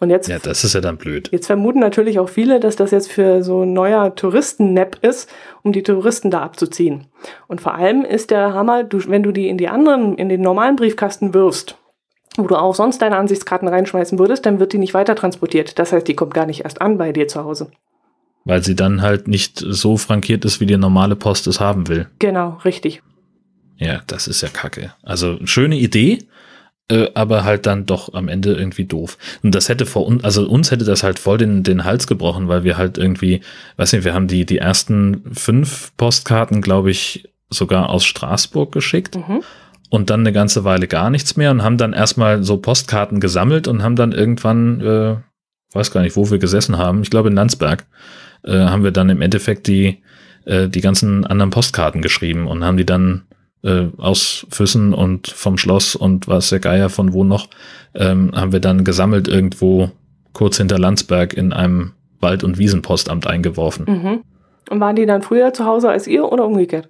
Und 0.00 0.10
jetzt. 0.10 0.28
Ja, 0.28 0.38
das 0.38 0.64
ist 0.64 0.74
ja 0.74 0.80
dann 0.80 0.96
blöd. 0.96 1.28
Jetzt 1.30 1.46
vermuten 1.46 1.78
natürlich 1.78 2.18
auch 2.18 2.28
viele, 2.28 2.60
dass 2.60 2.76
das 2.76 2.90
jetzt 2.90 3.10
für 3.10 3.42
so 3.42 3.62
ein 3.62 3.72
neuer 3.72 4.14
Touristen-Nap 4.14 4.98
ist, 5.02 5.30
um 5.62 5.72
die 5.72 5.82
Touristen 5.82 6.30
da 6.30 6.42
abzuziehen. 6.42 7.06
Und 7.46 7.60
vor 7.60 7.74
allem 7.74 8.04
ist 8.04 8.30
der 8.30 8.54
Hammer, 8.54 8.84
du, 8.84 9.00
wenn 9.08 9.22
du 9.22 9.32
die 9.32 9.48
in 9.48 9.58
die 9.58 9.68
anderen, 9.68 10.16
in 10.16 10.28
den 10.28 10.40
normalen 10.40 10.76
Briefkasten 10.76 11.34
wirfst, 11.34 11.78
wo 12.36 12.46
du 12.46 12.56
auch 12.56 12.74
sonst 12.74 13.00
deine 13.00 13.16
Ansichtskarten 13.16 13.68
reinschmeißen 13.68 14.18
würdest, 14.18 14.44
dann 14.44 14.58
wird 14.58 14.72
die 14.72 14.78
nicht 14.78 14.94
weiter 14.94 15.14
transportiert. 15.14 15.78
Das 15.78 15.92
heißt, 15.92 16.08
die 16.08 16.16
kommt 16.16 16.34
gar 16.34 16.46
nicht 16.46 16.64
erst 16.64 16.80
an 16.80 16.98
bei 16.98 17.12
dir 17.12 17.28
zu 17.28 17.44
Hause 17.44 17.70
weil 18.44 18.62
sie 18.62 18.74
dann 18.74 19.02
halt 19.02 19.28
nicht 19.28 19.58
so 19.58 19.96
frankiert 19.96 20.44
ist, 20.44 20.60
wie 20.60 20.66
die 20.66 20.76
normale 20.76 21.16
Post 21.16 21.46
es 21.46 21.60
haben 21.60 21.88
will. 21.88 22.08
Genau, 22.18 22.58
richtig. 22.64 23.02
Ja, 23.76 24.02
das 24.06 24.28
ist 24.28 24.42
ja 24.42 24.48
kacke. 24.48 24.92
Also 25.02 25.38
schöne 25.44 25.76
Idee, 25.76 26.18
äh, 26.88 27.08
aber 27.14 27.44
halt 27.44 27.66
dann 27.66 27.86
doch 27.86 28.12
am 28.14 28.28
Ende 28.28 28.52
irgendwie 28.54 28.84
doof. 28.84 29.18
Und 29.42 29.54
das 29.54 29.68
hätte 29.68 29.86
vor 29.86 30.06
uns, 30.06 30.22
also 30.22 30.48
uns 30.48 30.70
hätte 30.70 30.84
das 30.84 31.02
halt 31.02 31.18
voll 31.18 31.38
den, 31.38 31.62
den 31.62 31.84
Hals 31.84 32.06
gebrochen, 32.06 32.48
weil 32.48 32.64
wir 32.64 32.76
halt 32.76 32.98
irgendwie, 32.98 33.40
weiß 33.76 33.92
nicht, 33.92 34.04
wir 34.04 34.14
haben 34.14 34.28
die, 34.28 34.44
die 34.44 34.58
ersten 34.58 35.22
fünf 35.32 35.92
Postkarten, 35.96 36.60
glaube 36.60 36.90
ich, 36.90 37.28
sogar 37.50 37.88
aus 37.90 38.04
Straßburg 38.04 38.72
geschickt. 38.72 39.16
Mhm. 39.16 39.42
Und 39.90 40.10
dann 40.10 40.20
eine 40.20 40.32
ganze 40.32 40.64
Weile 40.64 40.88
gar 40.88 41.08
nichts 41.08 41.36
mehr 41.36 41.52
und 41.52 41.62
haben 41.62 41.78
dann 41.78 41.92
erstmal 41.92 42.42
so 42.42 42.56
Postkarten 42.56 43.20
gesammelt 43.20 43.68
und 43.68 43.82
haben 43.82 43.94
dann 43.94 44.10
irgendwann 44.10 44.80
äh, 44.80 45.16
weiß 45.74 45.90
gar 45.90 46.02
nicht, 46.02 46.16
wo 46.16 46.30
wir 46.30 46.38
gesessen 46.38 46.78
haben. 46.78 47.02
Ich 47.02 47.10
glaube 47.10 47.28
in 47.28 47.34
Landsberg 47.34 47.84
äh, 48.44 48.58
haben 48.58 48.84
wir 48.84 48.90
dann 48.90 49.10
im 49.10 49.22
Endeffekt 49.22 49.66
die, 49.66 50.02
äh, 50.44 50.68
die 50.68 50.80
ganzen 50.80 51.26
anderen 51.26 51.50
Postkarten 51.50 52.02
geschrieben 52.02 52.46
und 52.46 52.64
haben 52.64 52.76
die 52.76 52.86
dann 52.86 53.22
äh, 53.62 53.86
aus 53.96 54.46
Füssen 54.50 54.92
und 54.92 55.28
vom 55.28 55.58
Schloss 55.58 55.96
und 55.96 56.28
was 56.28 56.50
der 56.50 56.60
Geier 56.60 56.90
von 56.90 57.12
wo 57.12 57.24
noch, 57.24 57.48
ähm, 57.94 58.30
haben 58.34 58.52
wir 58.52 58.60
dann 58.60 58.84
gesammelt 58.84 59.26
irgendwo 59.26 59.90
kurz 60.32 60.58
hinter 60.58 60.78
Landsberg 60.78 61.32
in 61.32 61.52
einem 61.52 61.92
Wald- 62.20 62.44
und 62.44 62.58
Wiesenpostamt 62.58 63.26
eingeworfen. 63.26 63.86
Mhm. 63.88 64.24
Und 64.70 64.80
waren 64.80 64.96
die 64.96 65.06
dann 65.06 65.22
früher 65.22 65.52
zu 65.52 65.64
Hause 65.64 65.90
als 65.90 66.06
ihr 66.06 66.30
oder 66.30 66.46
umgekehrt? 66.46 66.88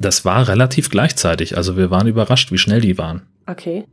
Das 0.00 0.24
war 0.24 0.48
relativ 0.48 0.88
gleichzeitig. 0.88 1.56
Also 1.56 1.76
wir 1.76 1.90
waren 1.90 2.06
überrascht, 2.06 2.50
wie 2.52 2.58
schnell 2.58 2.80
die 2.80 2.96
waren. 2.96 3.22
Okay. 3.46 3.84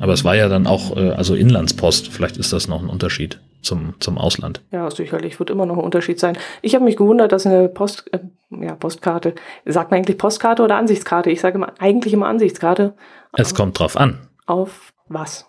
Aber 0.00 0.12
es 0.12 0.22
war 0.22 0.36
ja 0.36 0.48
dann 0.48 0.66
auch, 0.66 0.96
äh, 0.96 1.10
also 1.10 1.34
Inlandspost. 1.34 2.08
Vielleicht 2.08 2.36
ist 2.36 2.52
das 2.52 2.68
noch 2.68 2.82
ein 2.82 2.88
Unterschied 2.88 3.40
zum, 3.66 3.94
zum 4.00 4.16
Ausland. 4.16 4.62
Ja, 4.70 4.90
sicherlich 4.90 5.38
wird 5.38 5.50
immer 5.50 5.66
noch 5.66 5.76
ein 5.76 5.84
Unterschied 5.84 6.18
sein. 6.18 6.38
Ich 6.62 6.74
habe 6.74 6.84
mich 6.84 6.96
gewundert, 6.96 7.32
dass 7.32 7.46
eine 7.46 7.68
Post, 7.68 8.08
äh, 8.12 8.20
ja, 8.50 8.74
Postkarte, 8.74 9.34
sagt 9.64 9.90
man 9.90 9.98
eigentlich 9.98 10.18
Postkarte 10.18 10.62
oder 10.62 10.76
Ansichtskarte? 10.76 11.30
Ich 11.30 11.40
sage 11.40 11.56
immer, 11.56 11.74
eigentlich 11.78 12.12
immer 12.12 12.28
Ansichtskarte. 12.28 12.94
Es 13.32 13.54
kommt 13.54 13.78
drauf 13.78 13.96
an. 13.96 14.28
Auf 14.46 14.92
was? 15.08 15.46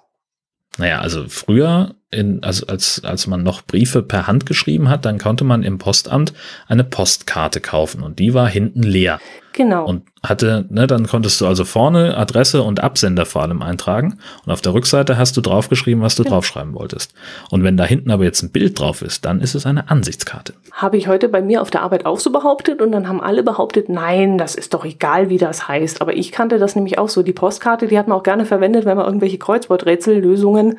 Naja, 0.78 1.00
also 1.00 1.26
früher, 1.28 1.96
in, 2.10 2.42
also 2.42 2.68
als, 2.68 3.02
als 3.04 3.28
man 3.28 3.44
noch 3.44 3.62
Briefe 3.62 4.02
per 4.02 4.28
Hand 4.28 4.46
geschrieben 4.46 4.90
hat, 4.90 5.04
dann 5.04 5.18
konnte 5.18 5.44
man 5.44 5.64
im 5.64 5.78
Postamt 5.78 6.34
eine 6.68 6.86
Postkarte 6.86 7.60
kaufen 7.60 8.02
und 8.02 8.20
die 8.20 8.34
war 8.34 8.48
hinten 8.48 8.82
leer. 8.82 9.20
Genau. 9.52 9.86
Und 9.86 10.04
hatte, 10.24 10.66
ne, 10.70 10.88
dann 10.88 11.08
konntest 11.08 11.42
du 11.42 11.48
also 11.48 11.66
vorne 11.66 12.16
Adresse 12.16 12.62
und 12.62 12.82
Absender 12.82 13.26
vor 13.26 13.42
allem 13.42 13.62
eintragen 13.62 14.20
und 14.46 14.52
auf 14.54 14.62
der 14.62 14.74
Rückseite 14.74 15.18
hast 15.18 15.36
du 15.36 15.42
draufgeschrieben, 15.42 16.02
was 16.02 16.16
du 16.16 16.24
Ja. 16.24 16.30
draufschreiben 16.30 16.76
wolltest. 16.76 17.14
Und 17.50 17.64
wenn 17.64 17.76
da 17.76 17.84
hinten 17.84 18.12
aber 18.12 18.24
jetzt 18.24 18.42
ein 18.44 18.52
Bild 18.52 18.80
drauf 18.80 19.02
ist, 19.02 19.26
dann 19.26 19.42
ist 19.42 19.56
es 19.56 19.66
eine 19.66 19.90
Ansichtskarte. 19.90 20.54
Habe 20.72 20.98
ich 20.98 21.08
heute 21.08 21.28
bei 21.28 21.42
mir 21.42 21.62
auf 21.62 21.72
der 21.72 21.82
Arbeit 21.82 22.06
auch 22.06 22.20
so 22.20 22.32
behauptet 22.32 22.82
und 22.82 22.92
dann 22.92 23.08
haben 23.10 23.20
alle 23.20 23.42
behauptet, 23.44 23.90
nein, 23.90 24.38
das 24.38 24.56
ist 24.56 24.74
doch 24.74 24.86
egal, 24.86 25.30
wie 25.30 25.40
das 25.40 25.68
heißt. 25.68 26.02
Aber 26.02 26.16
ich 26.16 26.32
kannte 26.32 26.60
das 26.60 26.76
nämlich 26.76 27.00
auch 27.00 27.10
so. 27.10 27.24
Die 27.24 27.34
Postkarte, 27.34 27.88
die 27.88 27.98
hat 27.98 28.08
man 28.08 28.18
auch 28.18 28.24
gerne 28.24 28.46
verwendet, 28.46 28.86
wenn 28.86 28.96
man 28.96 29.08
irgendwelche 29.08 29.40
Kreuzworträtsellösungen 29.40 30.78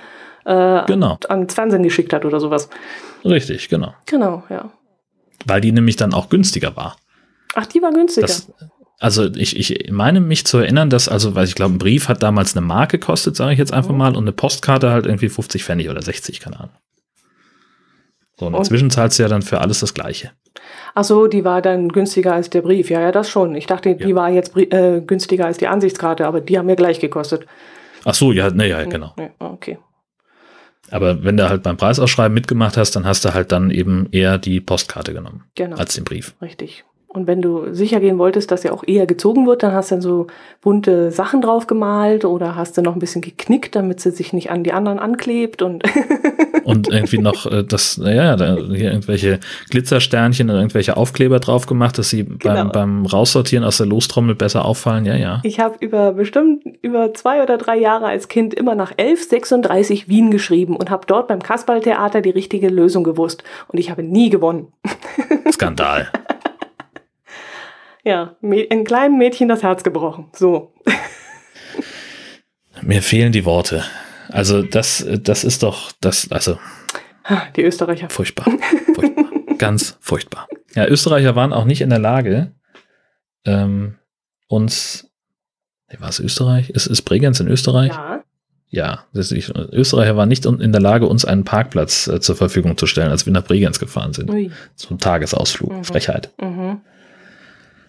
äh, 0.48 0.84
Genau, 0.86 1.18
ans 1.28 1.54
Fernsehen 1.54 1.82
geschickt 1.82 2.12
hat 2.12 2.24
oder 2.24 2.40
sowas. 2.40 2.68
richtig, 3.24 3.68
genau. 3.68 3.94
Genau, 4.06 4.42
ja. 4.50 4.70
Weil 5.46 5.60
die 5.60 5.72
nämlich 5.72 5.96
dann 5.96 6.12
auch 6.14 6.28
günstiger 6.28 6.74
war. 6.76 6.96
Ach, 7.54 7.66
die 7.66 7.80
war 7.82 7.92
günstiger. 7.92 8.26
Das, 8.26 8.50
also 8.98 9.26
ich, 9.26 9.56
ich 9.56 9.90
meine 9.92 10.20
mich 10.20 10.44
zu 10.46 10.58
erinnern, 10.58 10.90
dass, 10.90 11.08
also, 11.08 11.34
weil 11.34 11.44
ich 11.44 11.54
glaube, 11.54 11.74
ein 11.74 11.78
Brief 11.78 12.08
hat 12.08 12.22
damals 12.22 12.56
eine 12.56 12.66
Mark 12.66 12.90
gekostet, 12.90 13.36
sage 13.36 13.52
ich 13.52 13.58
jetzt 13.58 13.72
einfach 13.72 13.92
Mhm. 13.92 13.98
mal, 13.98 14.16
und 14.16 14.24
eine 14.24 14.32
Postkarte 14.32 14.90
halt 14.90 15.06
irgendwie 15.06 15.28
50 15.28 15.62
Pfennig 15.64 15.88
oder 15.88 16.02
60, 16.02 16.40
keine 16.40 16.58
Ahnung. 16.58 16.74
So, 18.38 18.46
und 18.46 18.54
Und- 18.54 18.60
inzwischen 18.60 18.90
zahlst 18.90 19.18
du 19.18 19.22
ja 19.24 19.28
dann 19.28 19.42
für 19.42 19.60
alles 19.60 19.80
das 19.80 19.94
Gleiche. 19.94 20.32
Ach 20.94 21.04
so, 21.04 21.26
die 21.28 21.44
war 21.44 21.62
dann 21.62 21.88
günstiger 21.88 22.32
als 22.34 22.50
der 22.50 22.62
Brief. 22.62 22.90
Ja, 22.90 23.00
ja, 23.00 23.12
das 23.12 23.28
schon. 23.30 23.54
Ich 23.54 23.66
dachte, 23.66 23.94
die 23.94 24.10
Ja. 24.10 24.14
war 24.16 24.30
jetzt 24.30 24.56
äh, 24.56 25.00
günstiger 25.00 25.46
als 25.46 25.58
die 25.58 25.68
Ansichtskarte, 25.68 26.26
aber 26.26 26.40
die 26.40 26.58
haben 26.58 26.66
mir 26.66 26.76
gleich 26.76 26.98
gekostet. 27.00 27.46
Ach 28.04 28.14
so, 28.14 28.32
ja, 28.32 28.50
ne, 28.50 28.68
ja, 28.68 28.84
genau. 28.84 29.12
Ja, 29.18 29.30
okay. 29.38 29.78
Aber 30.90 31.24
wenn 31.24 31.36
du 31.36 31.48
halt 31.48 31.62
beim 31.62 31.76
Preisausschreiben 31.76 32.34
mitgemacht 32.34 32.76
hast, 32.76 32.92
dann 32.96 33.04
hast 33.04 33.24
du 33.24 33.34
halt 33.34 33.52
dann 33.52 33.70
eben 33.70 34.08
eher 34.12 34.38
die 34.38 34.60
Postkarte 34.60 35.12
genommen 35.12 35.44
Genau. 35.54 35.76
als 35.76 35.94
den 35.94 36.04
Brief. 36.04 36.34
Richtig. 36.42 36.84
Und 37.10 37.26
wenn 37.26 37.40
du 37.40 37.72
sicher 37.72 38.00
gehen 38.00 38.18
wolltest, 38.18 38.50
dass 38.50 38.64
er 38.66 38.74
auch 38.74 38.84
eher 38.86 39.06
gezogen 39.06 39.46
wird, 39.46 39.62
dann 39.62 39.72
hast 39.72 39.90
du 39.90 39.94
dann 39.94 40.02
so 40.02 40.26
bunte 40.60 41.10
Sachen 41.10 41.40
drauf 41.40 41.66
gemalt 41.66 42.26
oder 42.26 42.54
hast 42.54 42.76
du 42.76 42.82
noch 42.82 42.94
ein 42.94 42.98
bisschen 42.98 43.22
geknickt, 43.22 43.74
damit 43.74 44.00
sie 44.00 44.10
sich 44.10 44.34
nicht 44.34 44.50
an 44.50 44.62
die 44.62 44.72
anderen 44.72 44.98
anklebt 44.98 45.62
und 45.62 45.82
Und 46.68 46.88
irgendwie 46.88 47.16
noch 47.16 47.46
äh, 47.50 47.64
das, 47.64 47.96
naja, 47.96 48.36
da 48.36 48.56
hier 48.56 48.90
irgendwelche 48.90 49.40
Glitzersternchen 49.70 50.50
oder 50.50 50.58
irgendwelche 50.58 50.98
Aufkleber 50.98 51.40
drauf 51.40 51.64
gemacht, 51.64 51.96
dass 51.96 52.10
sie 52.10 52.24
beim, 52.24 52.38
Genau. 52.58 52.72
beim 52.72 53.06
Raussortieren 53.06 53.64
aus 53.64 53.78
der 53.78 53.86
Lostrommel 53.86 54.34
besser 54.34 54.66
auffallen. 54.66 55.06
Ja, 55.06 55.16
ja. 55.16 55.40
ich 55.44 55.60
habe 55.60 55.76
über 55.80 56.12
bestimmt 56.12 56.64
über 56.82 57.14
zwei 57.14 57.42
oder 57.42 57.56
drei 57.56 57.78
Jahre 57.78 58.04
als 58.08 58.28
Kind 58.28 58.52
immer 58.52 58.74
nach 58.74 58.90
1136 58.90 60.10
Wien 60.10 60.30
geschrieben 60.30 60.76
und 60.76 60.90
habe 60.90 61.06
dort 61.06 61.28
beim 61.28 61.42
Kasperltheater 61.42 62.20
die 62.20 62.30
richtige 62.30 62.68
Lösung 62.68 63.02
gewusst 63.02 63.44
und 63.68 63.78
ich 63.78 63.90
habe 63.90 64.02
nie 64.02 64.28
gewonnen. 64.28 64.66
Skandal. 65.50 66.08
Ja, 68.08 68.36
ein 68.40 68.84
kleinem 68.84 69.18
Mädchen 69.18 69.48
das 69.48 69.62
Herz 69.62 69.84
gebrochen. 69.84 70.30
So. 70.32 70.72
Mir 72.80 73.02
fehlen 73.02 73.32
die 73.32 73.44
Worte. 73.44 73.84
Also 74.30 74.62
das, 74.62 75.06
das 75.20 75.44
ist 75.44 75.62
doch, 75.62 75.92
das, 76.00 76.32
also 76.32 76.58
Die 77.54 77.62
Österreicher. 77.62 78.08
furchtbar. 78.08 78.46
furchtbar. 78.94 79.26
Ganz 79.58 79.98
furchtbar. 80.00 80.48
Ja, 80.74 80.86
Österreicher 80.86 81.36
waren 81.36 81.52
auch 81.52 81.66
nicht 81.66 81.82
in 81.82 81.90
der 81.90 81.98
Lage, 81.98 82.54
ähm, 83.44 83.96
uns, 84.46 85.10
nee, 85.92 86.00
war 86.00 86.08
es 86.08 86.18
Österreich? 86.18 86.70
Ist, 86.70 86.86
ist 86.86 87.02
Bregenz 87.02 87.40
in 87.40 87.48
Österreich? 87.48 87.92
Ja. 87.92 88.24
Ja, 88.70 89.04
das 89.12 89.32
ist, 89.32 89.50
Österreicher 89.50 90.16
waren 90.16 90.30
nicht 90.30 90.46
in 90.46 90.72
der 90.72 90.80
Lage, 90.80 91.06
uns 91.06 91.26
einen 91.26 91.44
Parkplatz 91.44 92.06
äh, 92.06 92.20
zur 92.20 92.36
Verfügung 92.36 92.78
zu 92.78 92.86
stellen, 92.86 93.10
als 93.10 93.26
wir 93.26 93.34
nach 93.34 93.44
Bregenz 93.44 93.78
gefahren 93.78 94.14
sind. 94.14 94.30
Ui. 94.30 94.50
Zum 94.76 94.98
Tagesausflug. 94.98 95.72
Mhm. 95.72 95.84
Frechheit. 95.84 96.32
Mhm. 96.40 96.80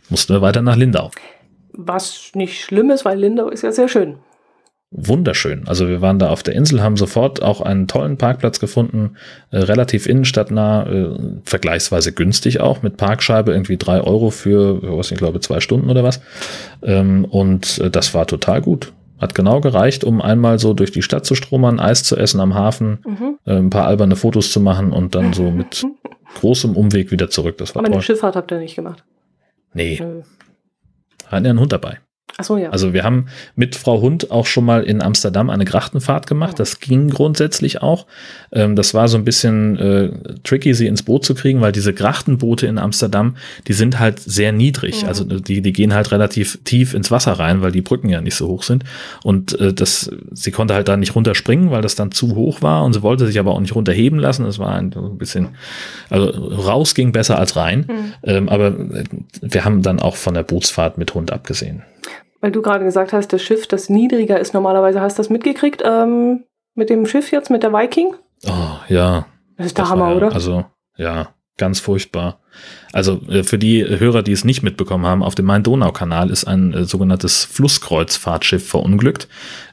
Mussten 0.10 0.34
wir 0.34 0.42
weiter 0.42 0.62
nach 0.62 0.76
Lindau. 0.76 1.12
Was 1.74 2.32
nicht 2.34 2.62
schlimm 2.64 2.90
ist, 2.90 3.06
weil 3.06 3.20
Lindau 3.20 3.50
ist 3.50 3.64
ja 3.64 3.72
sehr 3.72 3.88
schön. 3.88 4.18
Wunderschön. 4.92 5.68
Also 5.68 5.88
wir 5.88 6.02
waren 6.02 6.18
da 6.18 6.30
auf 6.30 6.42
der 6.42 6.56
Insel, 6.56 6.82
haben 6.82 6.98
sofort 6.98 7.44
auch 7.44 7.62
einen 7.62 7.88
tollen 7.88 8.18
Parkplatz 8.18 8.60
gefunden, 8.60 9.18
äh, 9.52 9.60
relativ 9.60 10.08
innenstadtnah, 10.08 10.88
äh, 10.88 11.10
vergleichsweise 11.44 12.12
günstig 12.12 12.60
auch, 12.60 12.82
mit 12.82 12.98
Parkscheibe 12.98 13.52
irgendwie 13.52 13.78
drei 13.78 14.02
Euro 14.02 14.32
für, 14.32 14.82
was 14.98 15.12
ich 15.12 15.20
glaube, 15.20 15.42
zwei 15.42 15.60
Stunden 15.60 15.92
oder 15.92 16.04
was. 16.04 16.22
Ähm, 16.82 17.24
und 17.26 17.78
äh, 17.78 17.92
das 17.92 18.16
war 18.16 18.26
total 18.26 18.62
gut. 18.62 18.92
Hat 19.20 19.36
genau 19.36 19.62
gereicht, 19.62 20.04
um 20.04 20.22
einmal 20.24 20.58
so 20.58 20.74
durch 20.74 20.92
die 20.92 21.04
Stadt 21.04 21.24
zu 21.24 21.36
stromern, 21.36 21.80
Eis 21.80 22.04
zu 22.04 22.18
essen 22.18 22.40
am 22.40 22.56
Hafen, 22.56 23.00
Mhm. 23.06 23.38
äh, 23.46 23.58
ein 23.58 23.70
paar 23.70 23.86
alberne 23.86 24.16
Fotos 24.16 24.52
zu 24.52 24.60
machen 24.60 24.92
und 24.92 25.14
dann 25.14 25.34
so 25.34 25.52
mit 25.52 25.86
großem 26.40 26.76
Umweg 26.76 27.12
wieder 27.12 27.30
zurück. 27.30 27.60
Das 27.60 27.76
war 27.76 27.82
Aber 27.82 27.88
eine 27.88 27.96
toll. 27.98 28.02
Schifffahrt 28.02 28.36
habt 28.36 28.52
ihr 28.52 28.58
nicht 28.58 28.76
gemacht. 28.76 29.04
Nee, 29.74 29.98
Nö. 30.00 30.22
hatten 31.28 31.46
ja 31.46 31.50
einen 31.52 31.60
Hund 31.60 31.72
dabei. 31.72 32.00
So, 32.42 32.58
ja. 32.58 32.70
Also 32.70 32.94
wir 32.94 33.04
haben 33.04 33.28
mit 33.56 33.76
Frau 33.76 34.02
Hund 34.02 34.32
auch 34.32 34.46
schon 34.46 34.66
mal 34.66 34.84
in 34.84 35.02
Amsterdam 35.02 35.50
eine 35.50 35.66
Grachtenfahrt 35.66 36.28
gemacht. 36.28 36.60
Das 36.60 36.80
ging 36.80 37.10
grundsätzlich 37.10 37.82
auch. 37.82 38.06
Ähm, 38.52 38.76
das 38.76 38.94
war 38.94 39.08
so 39.08 39.18
ein 39.18 39.26
bisschen 39.26 39.78
äh, 39.78 40.12
tricky, 40.44 40.74
sie 40.74 40.88
ins 40.88 41.04
Boot 41.04 41.26
zu 41.26 41.36
kriegen, 41.36 41.62
weil 41.62 41.72
diese 41.72 41.94
Grachtenboote 41.94 42.68
in 42.68 42.78
Amsterdam, 42.78 43.36
die 43.68 43.74
sind 43.74 44.00
halt 44.00 44.20
sehr 44.20 44.52
niedrig. 44.52 45.04
Mhm. 45.04 45.08
Also 45.08 45.24
die, 45.24 45.62
die 45.62 45.74
gehen 45.74 45.94
halt 45.94 46.12
relativ 46.12 46.60
tief 46.64 46.94
ins 46.94 47.12
Wasser 47.12 47.34
rein, 47.34 47.62
weil 47.62 47.72
die 47.72 47.82
Brücken 47.82 48.10
ja 48.10 48.22
nicht 48.22 48.36
so 48.36 48.48
hoch 48.48 48.64
sind. 48.64 48.84
Und 49.24 49.60
äh, 49.60 49.74
das, 49.74 50.10
sie 50.32 50.52
konnte 50.52 50.74
halt 50.74 50.88
da 50.88 50.98
nicht 50.98 51.16
runterspringen, 51.16 51.72
weil 51.72 51.82
das 51.82 51.96
dann 51.96 52.12
zu 52.12 52.36
hoch 52.36 52.62
war. 52.62 52.84
Und 52.84 52.94
sie 52.94 53.02
wollte 53.02 53.28
sich 53.28 53.40
aber 53.40 53.52
auch 53.52 53.60
nicht 53.60 53.76
runterheben 53.76 54.20
lassen. 54.20 54.46
Das 54.46 54.60
war 54.60 54.76
ein 54.76 54.92
bisschen, 55.18 55.50
also 56.10 56.30
raus 56.30 56.96
ging 56.96 57.12
besser 57.12 57.38
als 57.38 57.56
rein. 57.56 57.86
Mhm. 57.88 58.14
Ähm, 58.24 58.50
aber 58.50 58.68
äh, 58.68 59.04
wir 59.42 59.66
haben 59.66 59.82
dann 59.82 60.00
auch 60.00 60.16
von 60.16 60.34
der 60.34 60.44
Bootsfahrt 60.44 60.98
mit 60.98 61.14
Hund 61.14 61.32
abgesehen. 61.32 61.84
Weil 62.42 62.52
du 62.52 62.62
gerade 62.62 62.86
gesagt 62.86 63.12
hast, 63.14 63.34
das 63.34 63.42
Schiff, 63.42 63.68
das 63.68 63.90
niedriger 63.90 64.40
ist 64.40 64.54
normalerweise, 64.54 65.02
hast 65.02 65.18
du 65.18 65.22
das 65.22 65.30
mitgekriegt 65.30 65.82
ähm, 65.86 66.46
mit 66.76 66.90
dem 66.90 67.06
Schiff 67.06 67.32
jetzt, 67.32 67.50
mit 67.50 67.64
der 67.64 67.74
Viking? 67.74 68.16
Oh, 68.48 68.52
ja. 68.88 69.26
Das 69.58 69.66
ist 69.68 69.78
der 69.78 69.84
Das 69.86 69.92
Hammer, 69.92 70.10
ja- 70.12 70.16
oder? 70.16 70.34
Also, 70.34 70.66
ja, 70.98 71.30
ganz 71.60 71.80
furchtbar. 71.80 72.40
Also 72.92 73.22
äh, 73.30 73.44
für 73.44 73.60
die 73.60 73.86
Hörer, 73.86 74.24
die 74.24 74.32
es 74.32 74.44
nicht 74.44 74.64
mitbekommen 74.64 75.06
haben, 75.06 75.22
auf 75.22 75.36
dem 75.36 75.46
Main-Donau-Kanal 75.46 76.32
ist 76.32 76.46
ein 76.46 76.74
äh, 76.74 76.86
sogenanntes 76.86 77.46
Flusskreuzfahrtschiff 77.46 78.68
verunglückt. 78.68 79.28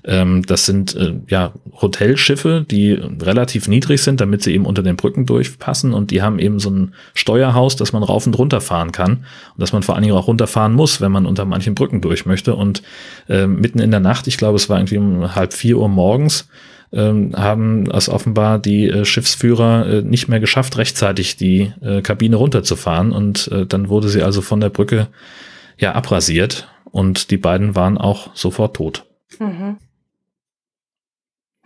Ähm, 0.05 0.45
das 0.45 0.66
sind 0.66 0.95
äh, 0.95 1.14
ja 1.28 1.53
Hotelschiffe, 1.80 2.66
die 2.70 2.93
relativ 2.93 3.68
niedrig 3.68 4.03
sind, 4.03 4.20
damit 4.20 4.43
sie 4.43 4.53
eben 4.53 4.66
unter 4.66 4.82
den 4.82 4.97
Brücken 4.97 5.24
durchpassen 5.24 5.95
und 5.95 6.11
die 6.11 6.20
haben 6.20 6.39
eben 6.39 6.59
so 6.59 6.70
ein 6.70 6.95
Steuerhaus, 7.14 7.76
dass 7.76 7.93
man 7.93 8.03
rauf 8.03 8.26
und 8.26 8.39
runter 8.39 8.61
fahren 8.61 8.93
kann 8.93 9.12
und 9.12 9.61
dass 9.61 9.72
man 9.72 9.82
vor 9.82 9.95
allen 9.95 10.03
Dingen 10.03 10.16
auch 10.16 10.26
runterfahren 10.26 10.74
muss, 10.74 11.01
wenn 11.01 11.12
man 11.12 11.24
unter 11.24 11.47
manchen 11.47 11.74
Brücken 11.74 12.03
durch 12.03 12.26
möchte. 12.26 12.55
Und 12.55 12.82
äh, 13.28 13.47
mitten 13.47 13.78
in 13.78 13.91
der 13.91 14.01
Nacht, 14.01 14.26
ich 14.26 14.37
glaube, 14.37 14.57
es 14.57 14.68
war 14.68 14.78
irgendwie 14.78 14.99
um 14.99 15.34
halb 15.34 15.55
vier 15.55 15.78
Uhr 15.78 15.89
morgens, 15.89 16.49
ähm, 16.93 17.32
haben 17.37 17.91
es 17.91 18.09
offenbar 18.09 18.59
die 18.59 18.89
äh, 18.89 19.05
Schiffsführer 19.05 19.87
äh, 19.87 20.03
nicht 20.03 20.28
mehr 20.28 20.41
geschafft, 20.41 20.78
rechtzeitig 20.78 21.37
die 21.37 21.72
äh, 21.80 22.03
Kabine 22.03 22.37
runterzufahren 22.37 23.12
und 23.12 23.49
äh, 23.49 23.66
dann 23.66 23.89
wurde 23.89 24.09
sie 24.09 24.22
also 24.22 24.43
von 24.43 24.61
der 24.61 24.70
Brücke 24.70 25.09
ja 25.78 25.95
abrasiert 25.95 26.68
und 26.84 27.30
die 27.30 27.37
beiden 27.37 27.74
waren 27.74 27.99
auch 27.99 28.34
sofort 28.34 28.76
tot. 28.76 29.05
Mhm. 29.39 29.76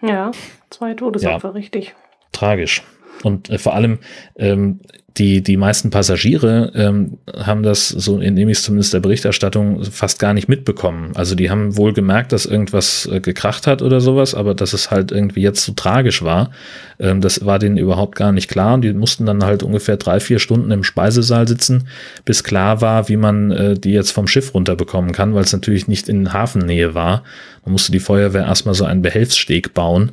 Ja, 0.03 0.31
zwei 0.71 0.95
Todesopfer, 0.95 1.55
richtig. 1.55 1.95
Tragisch. 2.33 2.83
Und 3.23 3.51
äh, 3.51 3.59
vor 3.59 3.75
allem 3.75 3.99
ähm, 4.37 4.81
die, 5.17 5.43
die 5.43 5.57
meisten 5.57 5.91
Passagiere 5.91 6.73
ähm, 6.75 7.19
haben 7.37 7.63
das, 7.63 7.89
so 7.89 8.21
entnehme 8.21 8.53
ich 8.53 8.59
es 8.59 8.65
zumindest 8.65 8.95
der 8.95 9.01
Berichterstattung, 9.01 9.85
fast 9.85 10.19
gar 10.19 10.35
nicht 10.35 10.49
mitbekommen. 10.49 11.13
Also 11.15 11.35
die 11.35 11.51
haben 11.51 11.77
wohl 11.77 11.93
gemerkt, 11.93 12.33
dass 12.33 12.47
irgendwas 12.47 13.09
äh, 13.11 13.21
gekracht 13.21 13.67
hat 13.67 13.83
oder 13.83 14.01
sowas, 14.01 14.35
aber 14.35 14.55
dass 14.55 14.73
es 14.73 14.91
halt 14.91 15.11
irgendwie 15.11 15.43
jetzt 15.43 15.65
so 15.65 15.73
tragisch 15.73 16.23
war, 16.23 16.51
ähm, 16.99 17.21
das 17.21 17.45
war 17.45 17.59
denen 17.59 17.77
überhaupt 17.77 18.15
gar 18.15 18.31
nicht 18.31 18.49
klar. 18.49 18.75
Und 18.75 18.83
die 18.83 18.93
mussten 18.93 19.27
dann 19.27 19.45
halt 19.45 19.63
ungefähr 19.63 19.97
drei, 19.97 20.21
vier 20.21 20.39
Stunden 20.39 20.71
im 20.71 20.85
Speisesaal 20.85 21.49
sitzen, 21.49 21.89
bis 22.25 22.45
klar 22.45 22.81
war, 22.81 23.09
wie 23.09 23.17
man 23.17 23.51
äh, 23.51 23.75
die 23.75 23.93
jetzt 23.93 24.13
vom 24.13 24.29
Schiff 24.29 24.55
runterbekommen 24.55 25.13
kann, 25.13 25.35
weil 25.35 25.45
es 25.45 25.53
natürlich 25.53 25.89
nicht 25.89 26.09
in 26.09 26.33
Hafennähe 26.33 26.95
war. 26.95 27.25
Man 27.65 27.73
musste 27.73 27.93
die 27.93 28.01
Feuerwehr 28.01 28.45
erstmal 28.45 28.75
so 28.75 28.85
einen 28.85 29.03
Behelfssteg 29.03 29.75
bauen 29.75 30.13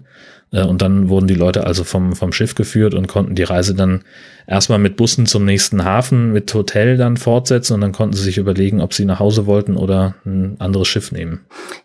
und 0.52 0.82
dann 0.82 1.10
wurden 1.10 1.28
die 1.28 1.36
Leute 1.36 1.66
also 1.66 1.84
vom, 1.84 2.16
vom 2.16 2.32
Schiff 2.32 2.56
geführt 2.56 2.93
und 2.93 3.08
konnten 3.08 3.36
die 3.36 3.43
Reise 3.43 3.76
dann 3.76 4.04
erstmal 4.48 4.80
mit 4.80 4.95
Bussen 4.95 5.26
zum 5.26 5.43
nächsten 5.43 5.84
Hafen, 5.84 6.32
mit 6.32 6.54
Hotel 6.54 6.95
dann 6.95 7.18
fortsetzen 7.18 7.74
und 7.74 7.82
dann 7.82 7.91
konnten 7.91 8.16
sie 8.16 8.24
sich 8.24 8.38
überlegen, 8.38 8.82
ob 8.82 8.93
sie 8.93 9.04
nach 9.04 9.20
Hause 9.20 9.45
wollten 9.45 9.76
oder 9.76 10.16
ein 10.26 10.56
anderes 10.60 10.88
Schiff 10.88 11.12
nehmen. 11.12 11.41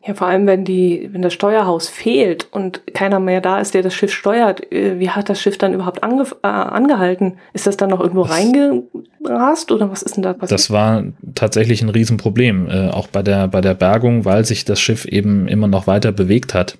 Ja, 0.07 0.15
vor 0.15 0.29
allem, 0.29 0.47
wenn 0.47 0.65
die, 0.65 1.11
wenn 1.13 1.23
das 1.23 1.33
Steuerhaus 1.33 1.89
fehlt 1.89 2.47
und 2.53 2.83
keiner 2.95 3.19
mehr 3.19 3.41
da 3.41 3.59
ist, 3.59 3.75
der 3.75 3.83
das 3.83 3.95
Schiff 3.95 4.13
steuert, 4.13 4.73
äh, 4.73 5.01
wie 5.01 5.11
hat 5.11 5.29
das 5.29 5.41
Schiff 5.41 5.59
dann 5.59 5.75
überhaupt 5.75 6.05
ange, 6.05 6.25
äh, 6.43 6.47
angehalten? 6.47 7.35
Ist 7.53 7.67
das 7.67 7.77
dann 7.77 7.91
noch 7.91 8.01
irgendwo 8.01 8.23
reingerast 8.23 9.73
oder 9.73 9.91
was 9.91 10.03
ist 10.03 10.17
denn 10.17 10.23
da 10.23 10.33
passiert? 10.33 10.53
Das 10.53 10.71
war 10.71 11.05
tatsächlich 11.35 11.83
ein 11.83 11.89
Riesenproblem, 11.89 12.69
äh, 12.69 12.89
auch 12.91 13.09
bei 13.09 13.23
der, 13.23 13.49
bei 13.49 13.61
der 13.61 13.75
Bergung, 13.75 14.25
weil 14.25 14.45
sich 14.45 14.65
das 14.65 14.81
Schiff 14.81 15.05
eben 15.05 15.49
immer 15.49 15.67
noch 15.67 15.89
weiter 15.89 16.13
bewegt 16.13 16.55
hat. 16.55 16.79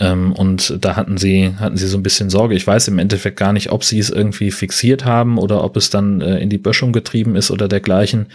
Ähm, 0.00 0.32
und 0.32 0.78
da 0.80 0.96
hatten 0.96 1.18
sie, 1.18 1.54
hatten 1.58 1.76
sie 1.76 1.86
so 1.86 1.98
ein 1.98 2.02
bisschen 2.02 2.30
Sorge. 2.30 2.54
Ich 2.54 2.66
weiß 2.66 2.88
im 2.88 2.98
Endeffekt 2.98 3.38
gar 3.38 3.52
nicht, 3.52 3.70
ob 3.70 3.84
sie 3.84 3.98
es 3.98 4.08
irgendwie 4.08 4.50
fixiert 4.50 5.04
haben 5.04 5.36
oder 5.36 5.62
ob 5.62 5.76
es 5.76 5.90
dann 5.90 6.22
äh, 6.22 6.38
in 6.38 6.48
die 6.48 6.58
Böschung 6.58 6.92
getrieben 6.92 7.36
ist 7.36 7.50
oder 7.50 7.68
dergleichen 7.68 8.26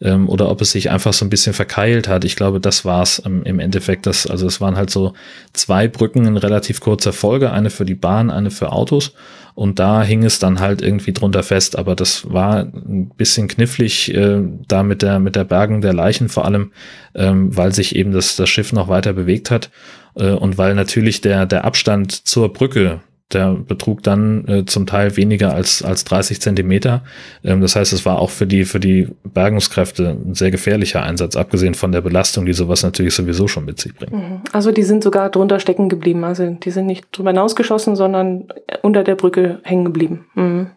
ähm, 0.00 0.28
oder 0.28 0.50
ob 0.50 0.60
es 0.60 0.72
sich 0.72 0.90
einfach 0.90 1.12
so 1.12 1.24
ein 1.24 1.30
bisschen 1.30 1.54
verkeilt 1.54 2.08
hat. 2.08 2.24
Ich 2.24 2.34
glaube, 2.34 2.60
das 2.60 2.84
war 2.84 3.02
es 3.02 3.22
ähm, 3.24 3.42
im 3.44 3.60
Endeffekt. 3.60 4.06
Das, 4.06 4.26
also 4.26 4.46
es 4.46 4.60
waren 4.60 4.76
halt 4.76 4.90
so 4.90 5.12
zwei 5.52 5.86
Brücken 5.86 6.26
in 6.26 6.36
relativ 6.36 6.80
kurzer 6.80 7.12
Folge, 7.12 7.52
eine 7.52 7.70
für 7.70 7.84
die 7.84 7.94
Bahn, 7.94 8.30
eine 8.30 8.50
für 8.50 8.72
Autos. 8.72 9.12
Und 9.54 9.80
da 9.80 10.04
hing 10.04 10.24
es 10.24 10.38
dann 10.38 10.60
halt 10.60 10.82
irgendwie 10.82 11.12
drunter 11.12 11.42
fest. 11.42 11.76
Aber 11.76 11.96
das 11.96 12.32
war 12.32 12.60
ein 12.60 13.10
bisschen 13.16 13.48
knifflig 13.48 14.14
äh, 14.14 14.40
da 14.68 14.84
mit 14.84 15.02
der, 15.02 15.18
mit 15.18 15.34
der 15.34 15.44
Bergung 15.44 15.80
der 15.80 15.94
Leichen 15.94 16.28
vor 16.28 16.44
allem, 16.44 16.70
ähm, 17.14 17.56
weil 17.56 17.72
sich 17.72 17.96
eben 17.96 18.12
das, 18.12 18.36
das 18.36 18.48
Schiff 18.48 18.72
noch 18.72 18.88
weiter 18.88 19.12
bewegt 19.12 19.50
hat. 19.50 19.70
Äh, 20.18 20.32
und 20.32 20.58
weil 20.58 20.74
natürlich 20.74 21.20
der, 21.20 21.46
der 21.46 21.64
Abstand 21.64 22.12
zur 22.12 22.52
Brücke 22.52 23.00
der 23.32 23.52
betrug 23.54 24.02
dann 24.02 24.48
äh, 24.48 24.64
zum 24.64 24.86
Teil 24.86 25.16
weniger 25.16 25.52
als, 25.52 25.82
als 25.82 26.04
30 26.04 26.40
Zentimeter. 26.40 27.02
Ähm, 27.44 27.60
das 27.60 27.76
heißt, 27.76 27.92
es 27.92 28.06
war 28.06 28.18
auch 28.18 28.30
für 28.30 28.46
die, 28.46 28.64
für 28.64 28.80
die 28.80 29.08
Bergungskräfte 29.22 30.08
ein 30.08 30.34
sehr 30.34 30.50
gefährlicher 30.50 31.02
Einsatz, 31.02 31.36
abgesehen 31.36 31.74
von 31.74 31.92
der 31.92 32.00
Belastung, 32.00 32.46
die 32.46 32.54
sowas 32.54 32.82
natürlich 32.82 33.14
sowieso 33.14 33.46
schon 33.46 33.66
mit 33.66 33.78
sich 33.80 33.94
bringt. 33.94 34.12
Mhm. 34.12 34.40
Also 34.52 34.72
die 34.72 34.82
sind 34.82 35.04
sogar 35.04 35.28
drunter 35.28 35.60
stecken 35.60 35.90
geblieben. 35.90 36.24
Also 36.24 36.48
die 36.48 36.70
sind 36.70 36.86
nicht 36.86 37.06
drüber 37.12 37.30
hinausgeschossen, 37.30 37.96
sondern 37.96 38.48
unter 38.80 39.04
der 39.04 39.14
Brücke 39.14 39.60
hängen 39.62 39.84
geblieben. 39.84 40.26
Mhm. 40.34 40.68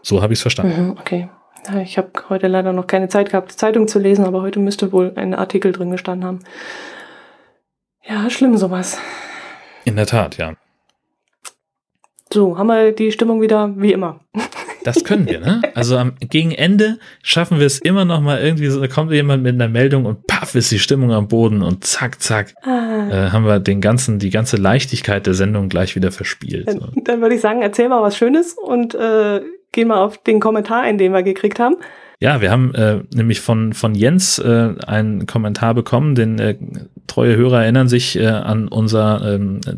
So 0.00 0.22
habe 0.22 0.32
ich 0.32 0.38
es 0.38 0.42
verstanden. 0.42 0.86
Mhm, 0.86 0.96
okay. 0.98 1.28
Ich 1.84 1.96
habe 1.96 2.10
heute 2.28 2.48
leider 2.48 2.72
noch 2.72 2.88
keine 2.88 3.08
Zeit 3.08 3.30
gehabt, 3.30 3.52
Zeitung 3.52 3.86
zu 3.86 4.00
lesen, 4.00 4.24
aber 4.24 4.42
heute 4.42 4.58
müsste 4.58 4.90
wohl 4.90 5.12
ein 5.14 5.32
Artikel 5.32 5.70
drin 5.70 5.92
gestanden 5.92 6.26
haben. 6.26 6.40
Ja, 8.04 8.28
schlimm 8.30 8.56
sowas. 8.56 8.98
In 9.84 9.96
der 9.96 10.06
Tat, 10.06 10.36
ja. 10.36 10.54
So, 12.32 12.56
haben 12.56 12.68
wir 12.68 12.92
die 12.92 13.12
Stimmung 13.12 13.40
wieder 13.40 13.72
wie 13.76 13.92
immer. 13.92 14.20
Das 14.84 15.04
können 15.04 15.26
wir, 15.26 15.38
ne? 15.38 15.62
Also 15.74 15.96
am, 15.96 16.14
gegen 16.18 16.50
Ende 16.50 16.98
schaffen 17.22 17.60
wir 17.60 17.66
es 17.66 17.78
immer 17.78 18.04
noch 18.04 18.20
mal 18.20 18.42
irgendwie 18.42 18.66
so, 18.66 18.80
da 18.80 18.88
kommt 18.88 19.12
jemand 19.12 19.44
mit 19.44 19.54
einer 19.54 19.68
Meldung 19.68 20.06
und 20.06 20.26
paff 20.26 20.56
ist 20.56 20.72
die 20.72 20.80
Stimmung 20.80 21.12
am 21.12 21.28
Boden 21.28 21.62
und 21.62 21.84
zack, 21.84 22.20
zack, 22.20 22.52
ah. 22.62 23.08
äh, 23.08 23.30
haben 23.30 23.46
wir 23.46 23.60
den 23.60 23.80
ganzen, 23.80 24.18
die 24.18 24.30
ganze 24.30 24.56
Leichtigkeit 24.56 25.24
der 25.26 25.34
Sendung 25.34 25.68
gleich 25.68 25.94
wieder 25.94 26.10
verspielt. 26.10 26.68
So. 26.68 26.80
Dann, 26.80 27.04
dann 27.04 27.20
würde 27.20 27.36
ich 27.36 27.40
sagen, 27.40 27.62
erzähl 27.62 27.88
mal 27.88 28.02
was 28.02 28.16
Schönes 28.16 28.54
und 28.54 28.96
äh, 28.96 29.42
gehen 29.70 29.86
mal 29.86 30.02
auf 30.02 30.18
den 30.18 30.40
Kommentar 30.40 30.82
ein, 30.82 30.98
den 30.98 31.12
wir 31.12 31.22
gekriegt 31.22 31.60
haben. 31.60 31.76
Ja, 32.22 32.40
wir 32.40 32.52
haben 32.52 32.72
äh, 32.76 33.00
nämlich 33.12 33.40
von, 33.40 33.72
von 33.72 33.96
Jens 33.96 34.38
äh, 34.38 34.74
einen 34.86 35.26
Kommentar 35.26 35.74
bekommen, 35.74 36.14
den 36.14 36.38
äh, 36.38 36.56
treue 37.08 37.34
Hörer 37.34 37.64
erinnern 37.64 37.88
sich 37.88 38.16
äh, 38.16 38.28
an 38.28 38.68
unser, 38.68 39.34
ähm, 39.34 39.60
äh, 39.66 39.74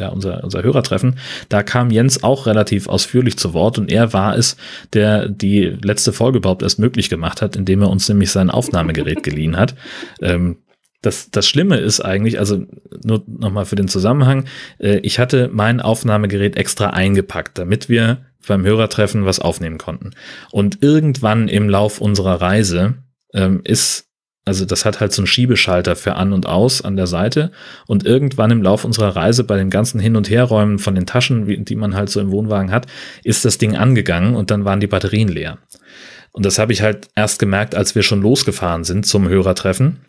ja, 0.00 0.08
unser, 0.08 0.42
unser 0.42 0.62
Hörertreffen. 0.62 1.18
Da 1.50 1.62
kam 1.62 1.90
Jens 1.90 2.24
auch 2.24 2.46
relativ 2.46 2.88
ausführlich 2.88 3.36
zu 3.36 3.52
Wort 3.52 3.78
und 3.78 3.92
er 3.92 4.14
war 4.14 4.38
es, 4.38 4.56
der 4.94 5.28
die 5.28 5.64
letzte 5.84 6.14
Folge 6.14 6.38
überhaupt 6.38 6.62
erst 6.62 6.78
möglich 6.78 7.10
gemacht 7.10 7.42
hat, 7.42 7.56
indem 7.56 7.82
er 7.82 7.90
uns 7.90 8.08
nämlich 8.08 8.30
sein 8.30 8.48
Aufnahmegerät 8.48 9.22
geliehen 9.22 9.58
hat. 9.58 9.74
Ähm, 10.22 10.56
das, 11.02 11.30
das 11.30 11.46
Schlimme 11.46 11.76
ist 11.76 12.00
eigentlich, 12.00 12.38
also 12.38 12.64
nur 13.04 13.22
nochmal 13.26 13.66
für 13.66 13.76
den 13.76 13.88
Zusammenhang, 13.88 14.46
äh, 14.78 14.96
ich 15.02 15.18
hatte 15.18 15.50
mein 15.52 15.82
Aufnahmegerät 15.82 16.56
extra 16.56 16.86
eingepackt, 16.86 17.58
damit 17.58 17.90
wir 17.90 18.24
beim 18.46 18.64
Hörertreffen 18.64 19.24
was 19.24 19.38
aufnehmen 19.38 19.78
konnten. 19.78 20.10
Und 20.50 20.82
irgendwann 20.82 21.48
im 21.48 21.68
Lauf 21.68 22.00
unserer 22.00 22.40
Reise 22.40 22.94
ähm, 23.34 23.60
ist, 23.64 24.06
also 24.44 24.64
das 24.64 24.84
hat 24.84 25.00
halt 25.00 25.12
so 25.12 25.22
einen 25.22 25.26
Schiebeschalter 25.26 25.94
für 25.94 26.16
an 26.16 26.32
und 26.32 26.46
aus 26.46 26.82
an 26.82 26.96
der 26.96 27.06
Seite. 27.06 27.52
Und 27.86 28.04
irgendwann 28.04 28.50
im 28.50 28.62
Lauf 28.62 28.84
unserer 28.84 29.14
Reise 29.14 29.44
bei 29.44 29.56
den 29.56 29.70
ganzen 29.70 30.00
Hin- 30.00 30.16
und 30.16 30.30
Herräumen 30.30 30.78
von 30.78 30.94
den 30.94 31.06
Taschen, 31.06 31.64
die 31.64 31.76
man 31.76 31.94
halt 31.94 32.10
so 32.10 32.20
im 32.20 32.30
Wohnwagen 32.30 32.72
hat, 32.72 32.86
ist 33.22 33.44
das 33.44 33.58
Ding 33.58 33.76
angegangen 33.76 34.34
und 34.34 34.50
dann 34.50 34.64
waren 34.64 34.80
die 34.80 34.88
Batterien 34.88 35.28
leer. 35.28 35.58
Und 36.32 36.46
das 36.46 36.58
habe 36.58 36.72
ich 36.72 36.82
halt 36.82 37.08
erst 37.14 37.38
gemerkt, 37.38 37.74
als 37.74 37.94
wir 37.94 38.02
schon 38.02 38.22
losgefahren 38.22 38.84
sind 38.84 39.06
zum 39.06 39.28
Hörertreffen 39.28 40.00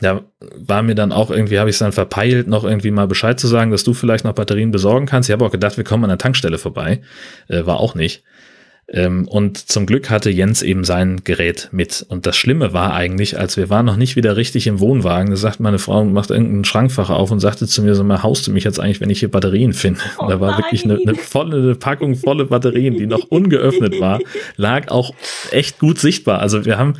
da 0.00 0.22
war 0.40 0.82
mir 0.82 0.94
dann 0.94 1.12
auch 1.12 1.30
irgendwie, 1.30 1.58
habe 1.58 1.70
ich 1.70 1.74
es 1.74 1.80
dann 1.80 1.92
verpeilt, 1.92 2.46
noch 2.46 2.64
irgendwie 2.64 2.90
mal 2.90 3.06
Bescheid 3.06 3.40
zu 3.40 3.46
sagen, 3.46 3.70
dass 3.70 3.84
du 3.84 3.94
vielleicht 3.94 4.24
noch 4.24 4.34
Batterien 4.34 4.70
besorgen 4.70 5.06
kannst. 5.06 5.28
Ich 5.28 5.32
habe 5.32 5.44
auch 5.44 5.50
gedacht, 5.50 5.76
wir 5.76 5.84
kommen 5.84 6.04
an 6.04 6.10
der 6.10 6.18
Tankstelle 6.18 6.58
vorbei. 6.58 7.00
Äh, 7.48 7.64
war 7.64 7.80
auch 7.80 7.94
nicht. 7.94 8.22
Ähm, 8.90 9.28
und 9.28 9.70
zum 9.70 9.84
Glück 9.84 10.08
hatte 10.08 10.30
Jens 10.30 10.62
eben 10.62 10.82
sein 10.82 11.20
Gerät 11.22 11.68
mit. 11.72 12.06
Und 12.08 12.24
das 12.24 12.36
Schlimme 12.36 12.72
war 12.72 12.94
eigentlich, 12.94 13.38
als 13.38 13.58
wir 13.58 13.68
waren 13.68 13.84
noch 13.84 13.96
nicht 13.96 14.16
wieder 14.16 14.36
richtig 14.36 14.66
im 14.66 14.80
Wohnwagen, 14.80 15.30
da 15.30 15.36
sagt 15.36 15.60
meine 15.60 15.78
Frau, 15.78 16.04
macht 16.04 16.30
irgendeinen 16.30 16.64
Schrankfach 16.64 17.10
auf 17.10 17.30
und 17.30 17.40
sagte 17.40 17.66
zu 17.66 17.82
mir 17.82 17.94
so 17.94 18.02
mal, 18.02 18.22
haust 18.22 18.46
du 18.46 18.50
mich 18.50 18.64
jetzt 18.64 18.80
eigentlich, 18.80 19.02
wenn 19.02 19.10
ich 19.10 19.20
hier 19.20 19.30
Batterien 19.30 19.74
finde? 19.74 20.00
Oh 20.18 20.22
und 20.22 20.30
da 20.30 20.40
war 20.40 20.52
nein. 20.52 20.60
wirklich 20.60 20.84
eine, 20.84 20.98
eine 20.98 21.14
volle 21.16 21.58
eine 21.58 21.74
Packung 21.74 22.14
volle 22.14 22.46
Batterien, 22.46 22.96
die 22.96 23.06
noch 23.06 23.24
ungeöffnet 23.28 24.00
war, 24.00 24.20
lag 24.56 24.88
auch 24.88 25.12
echt 25.50 25.78
gut 25.78 25.98
sichtbar. 25.98 26.40
Also 26.40 26.64
wir 26.64 26.78
haben, 26.78 26.94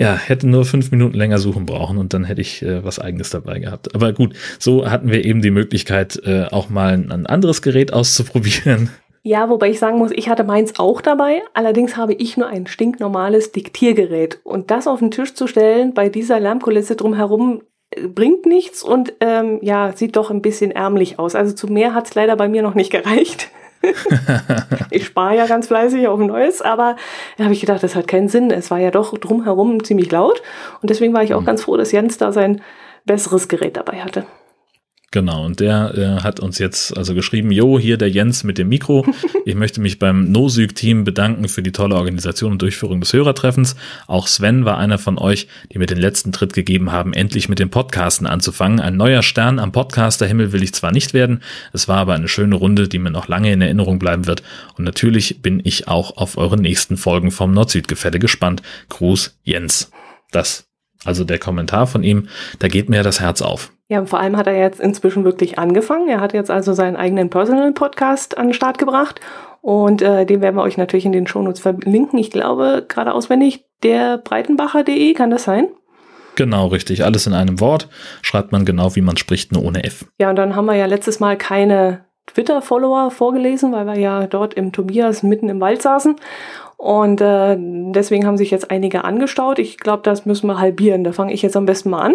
ja, 0.00 0.16
hätte 0.16 0.48
nur 0.48 0.64
fünf 0.64 0.90
Minuten 0.90 1.14
länger 1.14 1.36
suchen 1.36 1.66
brauchen 1.66 1.98
und 1.98 2.14
dann 2.14 2.24
hätte 2.24 2.40
ich 2.40 2.62
äh, 2.62 2.82
was 2.82 2.98
eigenes 2.98 3.28
dabei 3.28 3.58
gehabt. 3.58 3.94
Aber 3.94 4.14
gut, 4.14 4.34
so 4.58 4.90
hatten 4.90 5.10
wir 5.10 5.26
eben 5.26 5.42
die 5.42 5.50
Möglichkeit, 5.50 6.18
äh, 6.24 6.46
auch 6.50 6.70
mal 6.70 6.94
ein, 6.94 7.26
anderes 7.26 7.60
Gerät 7.60 7.92
auszuprobieren. 7.92 8.88
Ja, 9.22 9.50
wobei 9.50 9.68
ich 9.68 9.78
sagen 9.78 9.98
muss, 9.98 10.10
ich 10.12 10.30
hatte 10.30 10.42
meins 10.42 10.78
auch 10.78 11.02
dabei. 11.02 11.42
Allerdings 11.52 11.98
habe 11.98 12.14
ich 12.14 12.38
nur 12.38 12.46
ein 12.46 12.66
stinknormales 12.66 13.52
Diktiergerät. 13.52 14.40
Und 14.42 14.70
das 14.70 14.86
auf 14.86 15.00
den 15.00 15.10
Tisch 15.10 15.34
zu 15.34 15.46
stellen, 15.46 15.92
bei 15.92 16.08
dieser 16.08 16.40
Lärmkulisse 16.40 16.96
drumherum, 16.96 17.60
äh, 17.90 18.06
bringt 18.06 18.46
nichts 18.46 18.82
und 18.82 19.12
ähm, 19.20 19.58
ja, 19.60 19.92
sieht 19.94 20.16
doch 20.16 20.30
ein 20.30 20.40
bisschen 20.40 20.70
ärmlich 20.70 21.18
aus. 21.18 21.34
Also 21.34 21.54
zu 21.54 21.66
mehr 21.66 21.92
hat 21.92 22.06
es 22.06 22.14
leider 22.14 22.36
bei 22.36 22.48
mir 22.48 22.62
noch 22.62 22.74
nicht 22.74 22.90
gereicht. 22.90 23.50
ich 24.90 25.06
spare 25.06 25.36
ja 25.36 25.46
ganz 25.46 25.68
fleißig 25.68 26.06
auf 26.08 26.20
Neues, 26.20 26.62
aber 26.62 26.96
da 27.36 27.44
habe 27.44 27.54
ich 27.54 27.60
gedacht, 27.60 27.82
das 27.82 27.94
hat 27.94 28.08
keinen 28.08 28.28
Sinn. 28.28 28.50
Es 28.50 28.70
war 28.70 28.78
ja 28.78 28.90
doch 28.90 29.16
drumherum 29.16 29.82
ziemlich 29.84 30.10
laut 30.10 30.42
und 30.82 30.90
deswegen 30.90 31.14
war 31.14 31.22
ich 31.22 31.34
auch 31.34 31.40
mhm. 31.40 31.46
ganz 31.46 31.64
froh, 31.64 31.76
dass 31.76 31.92
Jens 31.92 32.18
da 32.18 32.32
sein 32.32 32.62
besseres 33.04 33.48
Gerät 33.48 33.76
dabei 33.76 34.00
hatte. 34.00 34.26
Genau, 35.12 35.44
und 35.44 35.58
der 35.58 35.92
äh, 35.96 36.22
hat 36.22 36.38
uns 36.38 36.58
jetzt 36.58 36.96
also 36.96 37.14
geschrieben, 37.14 37.50
Jo, 37.50 37.80
hier 37.80 37.96
der 37.96 38.08
Jens 38.08 38.44
mit 38.44 38.58
dem 38.58 38.68
Mikro. 38.68 39.04
Ich 39.46 39.54
möchte 39.54 39.80
mich 39.80 39.98
beim 39.98 40.30
NoSyg-Team 40.30 41.02
bedanken 41.02 41.48
für 41.48 41.62
die 41.62 41.72
tolle 41.72 41.96
Organisation 41.96 42.52
und 42.52 42.62
Durchführung 42.62 43.00
des 43.00 43.12
Hörertreffens. 43.12 43.74
Auch 44.06 44.26
Sven 44.28 44.64
war 44.64 44.76
einer 44.76 44.98
von 44.98 45.18
euch, 45.18 45.48
die 45.72 45.78
mir 45.78 45.86
den 45.86 45.98
letzten 45.98 46.30
Tritt 46.30 46.52
gegeben 46.52 46.92
haben, 46.92 47.14
endlich 47.14 47.48
mit 47.48 47.58
dem 47.58 47.70
Podcasten 47.70 48.26
anzufangen. 48.26 48.80
Ein 48.80 48.96
neuer 48.96 49.22
Stern 49.22 49.58
am 49.58 49.72
Podcaster-Himmel 49.72 50.52
will 50.52 50.62
ich 50.62 50.74
zwar 50.74 50.92
nicht 50.92 51.14
werden, 51.14 51.42
es 51.72 51.88
war 51.88 51.96
aber 51.96 52.14
eine 52.14 52.28
schöne 52.28 52.54
Runde, 52.54 52.86
die 52.86 52.98
mir 52.98 53.10
noch 53.10 53.28
lange 53.28 53.50
in 53.50 53.62
Erinnerung 53.62 53.98
bleiben 53.98 54.26
wird. 54.26 54.42
Und 54.76 54.84
natürlich 54.84 55.42
bin 55.42 55.60
ich 55.64 55.88
auch 55.88 56.18
auf 56.18 56.36
eure 56.36 56.60
nächsten 56.60 56.96
Folgen 56.96 57.30
vom 57.30 57.52
Nord-Süd-Gefälle 57.52 58.18
gespannt. 58.18 58.62
Gruß, 58.90 59.38
Jens. 59.42 59.90
Das, 60.30 60.69
also 61.04 61.24
der 61.24 61.38
Kommentar 61.38 61.86
von 61.86 62.02
ihm, 62.02 62.28
da 62.58 62.68
geht 62.68 62.88
mir 62.88 63.02
das 63.02 63.20
Herz 63.20 63.42
auf. 63.42 63.72
Ja, 63.88 64.00
und 64.00 64.08
vor 64.08 64.20
allem 64.20 64.36
hat 64.36 64.46
er 64.46 64.56
jetzt 64.56 64.80
inzwischen 64.80 65.24
wirklich 65.24 65.58
angefangen. 65.58 66.08
Er 66.08 66.20
hat 66.20 66.32
jetzt 66.32 66.50
also 66.50 66.72
seinen 66.74 66.96
eigenen 66.96 67.30
Personal 67.30 67.72
Podcast 67.72 68.38
an 68.38 68.48
den 68.48 68.54
Start 68.54 68.78
gebracht. 68.78 69.20
Und 69.62 70.00
äh, 70.00 70.24
den 70.24 70.40
werden 70.40 70.56
wir 70.56 70.62
euch 70.62 70.76
natürlich 70.76 71.04
in 71.06 71.12
den 71.12 71.26
Shownotes 71.26 71.60
verlinken. 71.60 72.18
Ich 72.18 72.30
glaube, 72.30 72.84
gerade 72.88 73.12
auswendig, 73.12 73.64
der 73.82 74.18
breitenbacher.de, 74.18 75.12
kann 75.14 75.30
das 75.30 75.44
sein? 75.44 75.68
Genau, 76.36 76.68
richtig. 76.68 77.04
Alles 77.04 77.26
in 77.26 77.34
einem 77.34 77.60
Wort. 77.60 77.88
Schreibt 78.22 78.52
man 78.52 78.64
genau, 78.64 78.94
wie 78.94 79.00
man 79.00 79.16
spricht, 79.16 79.52
nur 79.52 79.64
ohne 79.64 79.84
F. 79.84 80.06
Ja, 80.18 80.30
und 80.30 80.36
dann 80.36 80.54
haben 80.54 80.66
wir 80.66 80.76
ja 80.76 80.86
letztes 80.86 81.20
Mal 81.20 81.36
keine 81.36 82.04
Twitter-Follower 82.34 83.10
vorgelesen, 83.10 83.72
weil 83.72 83.86
wir 83.86 83.98
ja 83.98 84.26
dort 84.26 84.54
im 84.54 84.72
Tobias 84.72 85.22
mitten 85.22 85.48
im 85.48 85.60
Wald 85.60 85.82
saßen. 85.82 86.16
Und 86.76 87.20
äh, 87.20 87.56
deswegen 87.58 88.26
haben 88.26 88.38
sich 88.38 88.50
jetzt 88.50 88.70
einige 88.70 89.04
angestaut. 89.04 89.58
Ich 89.58 89.78
glaube, 89.78 90.02
das 90.02 90.24
müssen 90.24 90.46
wir 90.46 90.58
halbieren. 90.58 91.04
Da 91.04 91.12
fange 91.12 91.32
ich 91.32 91.42
jetzt 91.42 91.56
am 91.56 91.66
besten 91.66 91.90
mal 91.90 92.00
an. 92.00 92.14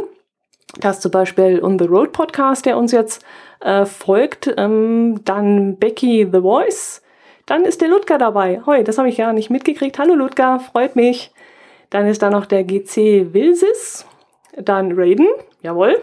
Das 0.79 0.99
zum 0.99 1.11
Beispiel 1.11 1.63
On 1.63 1.77
the 1.77 1.85
Road 1.85 2.11
Podcast, 2.11 2.65
der 2.65 2.77
uns 2.77 2.91
jetzt 2.91 3.23
äh, 3.61 3.85
folgt. 3.85 4.53
Ähm, 4.57 5.21
dann 5.23 5.77
Becky 5.77 6.27
The 6.31 6.41
Voice. 6.41 7.01
Dann 7.45 7.63
ist 7.63 7.81
der 7.81 7.89
Ludger 7.89 8.17
dabei. 8.17 8.61
Hoi, 8.65 8.83
das 8.83 8.97
habe 8.97 9.09
ich 9.09 9.17
ja 9.17 9.31
nicht 9.33 9.49
mitgekriegt. 9.49 9.99
Hallo 9.99 10.15
Ludger, 10.15 10.59
freut 10.59 10.95
mich. 10.95 11.31
Dann 11.91 12.07
ist 12.07 12.23
da 12.23 12.29
noch 12.29 12.47
der 12.47 12.63
GC 12.63 13.33
Wilsis. 13.33 14.05
Dann 14.57 14.93
Raiden, 14.93 15.27
jawohl. 15.61 16.01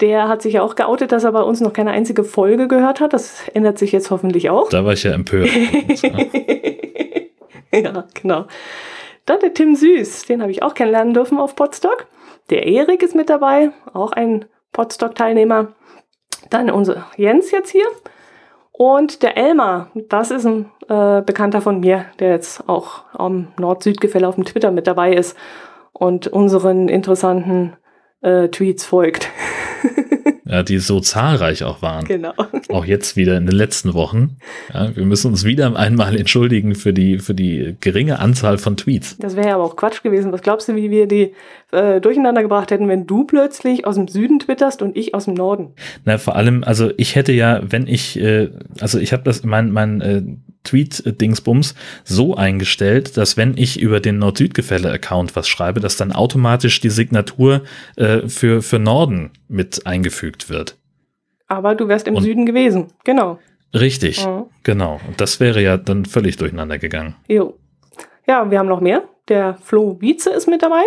Der 0.00 0.28
hat 0.28 0.42
sich 0.42 0.54
ja 0.54 0.62
auch 0.62 0.76
geoutet, 0.76 1.12
dass 1.12 1.24
er 1.24 1.32
bei 1.32 1.42
uns 1.42 1.60
noch 1.60 1.72
keine 1.72 1.90
einzige 1.90 2.24
Folge 2.24 2.68
gehört 2.68 3.00
hat. 3.00 3.12
Das 3.12 3.48
ändert 3.48 3.78
sich 3.78 3.92
jetzt 3.92 4.10
hoffentlich 4.10 4.48
auch. 4.48 4.68
Da 4.70 4.84
war 4.84 4.94
ich 4.94 5.02
ja 5.02 5.12
empört. 5.12 5.50
ja, 7.72 8.04
genau. 8.14 8.46
Dann 9.26 9.40
der 9.40 9.52
Tim 9.52 9.76
Süß, 9.76 10.24
den 10.26 10.40
habe 10.40 10.50
ich 10.50 10.62
auch 10.62 10.74
kennenlernen 10.74 11.14
dürfen 11.14 11.38
auf 11.38 11.54
Podstock. 11.54 12.06
Der 12.48 12.66
Erik 12.66 13.02
ist 13.02 13.14
mit 13.14 13.30
dabei, 13.30 13.70
auch 13.92 14.12
ein 14.12 14.46
Podstock-Teilnehmer. 14.72 15.74
Dann 16.48 16.70
unser 16.70 17.06
Jens 17.16 17.50
jetzt 17.50 17.70
hier. 17.70 17.86
Und 18.72 19.22
der 19.22 19.36
Elmar, 19.36 19.90
das 20.08 20.30
ist 20.30 20.46
ein 20.46 20.70
äh, 20.88 21.20
Bekannter 21.20 21.60
von 21.60 21.80
mir, 21.80 22.06
der 22.18 22.30
jetzt 22.30 22.66
auch 22.68 23.04
am 23.12 23.48
Nord-Süd-Gefälle 23.58 24.26
auf 24.26 24.36
dem 24.36 24.46
Twitter 24.46 24.70
mit 24.70 24.86
dabei 24.86 25.12
ist 25.12 25.36
und 25.92 26.28
unseren 26.28 26.88
interessanten 26.88 27.76
äh, 28.22 28.48
Tweets 28.48 28.86
folgt. 28.86 29.28
ja, 30.50 30.62
die 30.62 30.78
so 30.78 31.00
zahlreich 31.00 31.62
auch 31.62 31.80
waren. 31.80 32.04
Genau. 32.04 32.32
Auch 32.68 32.84
jetzt 32.84 33.16
wieder 33.16 33.36
in 33.36 33.46
den 33.46 33.54
letzten 33.54 33.94
Wochen. 33.94 34.36
Ja, 34.74 34.94
wir 34.94 35.04
müssen 35.04 35.30
uns 35.30 35.44
wieder 35.44 35.76
einmal 35.76 36.16
entschuldigen 36.16 36.74
für 36.74 36.92
die, 36.92 37.18
für 37.18 37.34
die 37.34 37.76
geringe 37.80 38.18
Anzahl 38.18 38.58
von 38.58 38.76
Tweets. 38.76 39.16
Das 39.18 39.36
wäre 39.36 39.48
ja 39.48 39.54
aber 39.54 39.64
auch 39.64 39.76
Quatsch 39.76 40.02
gewesen. 40.02 40.32
Was 40.32 40.42
glaubst 40.42 40.68
du, 40.68 40.74
wie 40.74 40.90
wir 40.90 41.06
die 41.06 41.34
äh, 41.70 42.00
durcheinander 42.00 42.42
gebracht 42.42 42.70
hätten, 42.70 42.88
wenn 42.88 43.06
du 43.06 43.24
plötzlich 43.24 43.86
aus 43.86 43.94
dem 43.94 44.08
Süden 44.08 44.40
twitterst 44.40 44.82
und 44.82 44.96
ich 44.96 45.14
aus 45.14 45.26
dem 45.26 45.34
Norden? 45.34 45.68
Na, 46.04 46.18
vor 46.18 46.34
allem, 46.34 46.64
also 46.64 46.90
ich 46.96 47.14
hätte 47.14 47.32
ja, 47.32 47.60
wenn 47.62 47.86
ich, 47.86 48.18
äh, 48.18 48.50
also 48.80 48.98
ich 48.98 49.12
habe 49.12 49.22
das, 49.22 49.44
mein, 49.44 49.70
mein 49.70 50.00
äh, 50.00 50.22
Tweet-Dingsbums 50.64 51.74
so 52.04 52.34
eingestellt, 52.34 53.16
dass 53.16 53.36
wenn 53.36 53.56
ich 53.56 53.80
über 53.80 54.00
den 54.00 54.18
Nord-Süd-Gefälle-Account 54.18 55.36
was 55.36 55.48
schreibe, 55.48 55.80
dass 55.80 55.96
dann 55.96 56.12
automatisch 56.12 56.80
die 56.80 56.90
Signatur 56.90 57.62
äh, 57.96 58.28
für, 58.28 58.62
für 58.62 58.78
Norden 58.78 59.30
mit 59.48 59.86
eingefügt 59.86 60.50
wird. 60.50 60.76
Aber 61.48 61.74
du 61.74 61.88
wärst 61.88 62.06
im 62.06 62.14
Und 62.14 62.22
Süden 62.22 62.46
gewesen, 62.46 62.92
genau. 63.04 63.38
Richtig, 63.74 64.26
mhm. 64.26 64.46
genau. 64.62 65.00
Und 65.06 65.20
das 65.20 65.40
wäre 65.40 65.62
ja 65.62 65.76
dann 65.76 66.04
völlig 66.04 66.36
durcheinander 66.36 66.78
gegangen. 66.78 67.16
Jo. 67.28 67.58
Ja, 68.26 68.50
wir 68.50 68.58
haben 68.58 68.68
noch 68.68 68.80
mehr. 68.80 69.04
Der 69.28 69.54
Flo 69.62 70.00
Wietze 70.00 70.30
ist 70.30 70.46
mit 70.46 70.62
dabei. 70.62 70.84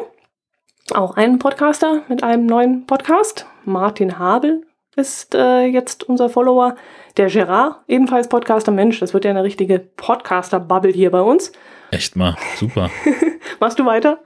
Auch 0.93 1.15
ein 1.15 1.39
Podcaster 1.39 2.03
mit 2.09 2.24
einem 2.24 2.45
neuen 2.45 2.86
Podcast. 2.86 3.45
Martin 3.65 4.19
Habel 4.19 4.63
ist 4.96 5.36
äh, 5.36 5.66
jetzt 5.66 6.04
unser 6.04 6.30
Follower. 6.30 6.76
Der 7.18 7.28
Gerard, 7.30 7.78
ebenfalls 7.88 8.30
Podcaster. 8.30 8.72
Mensch, 8.72 9.00
das 9.00 9.14
wird 9.14 9.26
ja 9.26 9.32
eine 9.32 9.44
richtige 9.44 9.80
Podcaster-Bubble 9.80 10.91
hier 10.91 11.12
bei 11.12 11.22
uns. 11.22 11.52
Echt 11.91 12.16
mal, 12.16 12.36
super. 12.58 12.89
Machst 13.60 13.78
du 13.78 13.86
weiter? 13.86 14.20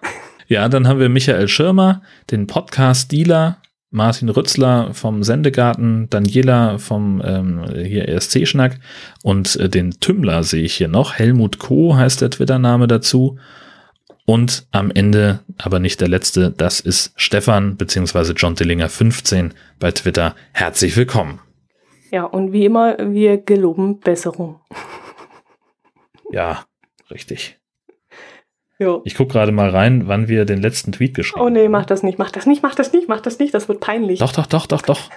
Ja, 0.47 0.69
dann 0.69 0.87
haben 0.87 0.99
wir 0.99 1.09
Michael 1.09 1.49
Schirmer, 1.49 2.01
den 2.31 2.47
Podcast-Dealer, 2.47 3.57
Martin 3.89 4.29
Rützler 4.29 4.93
vom 4.93 5.23
Sendegarten, 5.23 6.09
Daniela 6.09 6.77
vom 6.77 7.21
ähm, 7.25 7.65
hier 7.75 8.07
ESC-Schnack 8.07 8.79
und 9.23 9.55
äh, 9.57 9.67
den 9.67 9.91
Tümmler 9.99 10.43
sehe 10.43 10.63
ich 10.63 10.75
hier 10.75 10.87
noch. 10.87 11.15
Helmut 11.15 11.59
Co. 11.59 11.95
heißt 11.95 12.21
der 12.21 12.29
Twitter-Name 12.29 12.87
dazu. 12.87 13.37
Und 14.29 14.67
am 14.71 14.91
Ende, 14.91 15.39
aber 15.57 15.79
nicht 15.79 16.01
der 16.01 16.09
letzte, 16.09 16.51
das 16.51 16.81
ist 16.81 17.13
Stefan 17.15 17.77
bzw. 17.77 18.33
John 18.35 18.55
Dillinger 18.55 18.89
15 18.89 19.53
bei 19.79 19.93
Twitter. 19.93 20.35
Herzlich 20.51 20.97
willkommen. 20.97 21.39
Ja, 22.11 22.25
und 22.25 22.51
wie 22.51 22.65
immer, 22.65 22.97
wir 22.99 23.37
geloben 23.37 24.01
Besserung. 24.01 24.59
Ja, 26.29 26.65
richtig. 27.09 27.57
Jo. 28.77 29.01
Ich 29.05 29.15
gucke 29.15 29.31
gerade 29.31 29.53
mal 29.53 29.69
rein, 29.69 30.09
wann 30.09 30.27
wir 30.27 30.43
den 30.43 30.61
letzten 30.61 30.91
Tweet 30.91 31.13
geschrieben 31.13 31.39
haben. 31.39 31.47
Oh 31.47 31.49
nee, 31.49 31.69
mach 31.69 31.85
das 31.85 32.03
nicht, 32.03 32.19
mach 32.19 32.29
das 32.29 32.45
nicht, 32.45 32.61
mach 32.61 32.75
das 32.75 32.91
nicht, 32.91 33.07
mach 33.07 33.21
das 33.21 33.39
nicht, 33.39 33.53
das 33.53 33.69
wird 33.69 33.79
peinlich. 33.79 34.19
Doch, 34.19 34.33
doch, 34.33 34.45
doch, 34.45 34.67
doch, 34.67 34.81
doch. 34.81 35.09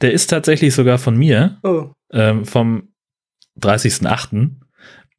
Der 0.00 0.12
ist 0.12 0.26
tatsächlich 0.26 0.74
sogar 0.74 0.98
von 0.98 1.16
mir, 1.16 1.58
oh. 1.62 1.90
ähm, 2.12 2.44
vom 2.44 2.88
30.08. 3.60 4.63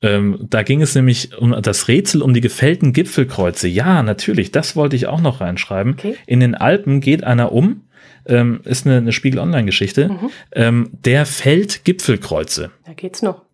Ähm, 0.02 0.46
da 0.50 0.64
ging 0.64 0.82
es 0.82 0.94
nämlich 0.96 1.38
um 1.38 1.52
das 1.62 1.88
Rätsel 1.88 2.22
um 2.22 2.34
die 2.34 2.42
gefällten 2.42 2.94
Gipfelkreuze. 2.94 3.68
Ja, 3.68 4.04
natürlich, 4.04 4.52
das 4.52 4.76
wollte 4.76 4.96
ich 4.96 5.08
auch 5.08 5.22
noch 5.22 5.42
reinschreiben. 5.42 5.94
Okay. 5.94 6.16
In 6.28 6.40
den 6.42 6.56
Alpen 6.56 7.00
geht 7.00 7.24
einer 7.24 7.52
um, 7.52 7.82
ähm, 8.26 8.60
ist 8.66 8.86
eine, 8.86 8.98
eine 8.98 9.12
Spiegel-Online-Geschichte, 9.12 10.10
mhm. 10.10 10.30
ähm, 10.52 10.90
der 11.06 11.26
fällt 11.26 11.86
Gipfelkreuze. 11.86 12.72
Da 12.86 12.94
geht's 12.94 13.22
noch 13.22 13.46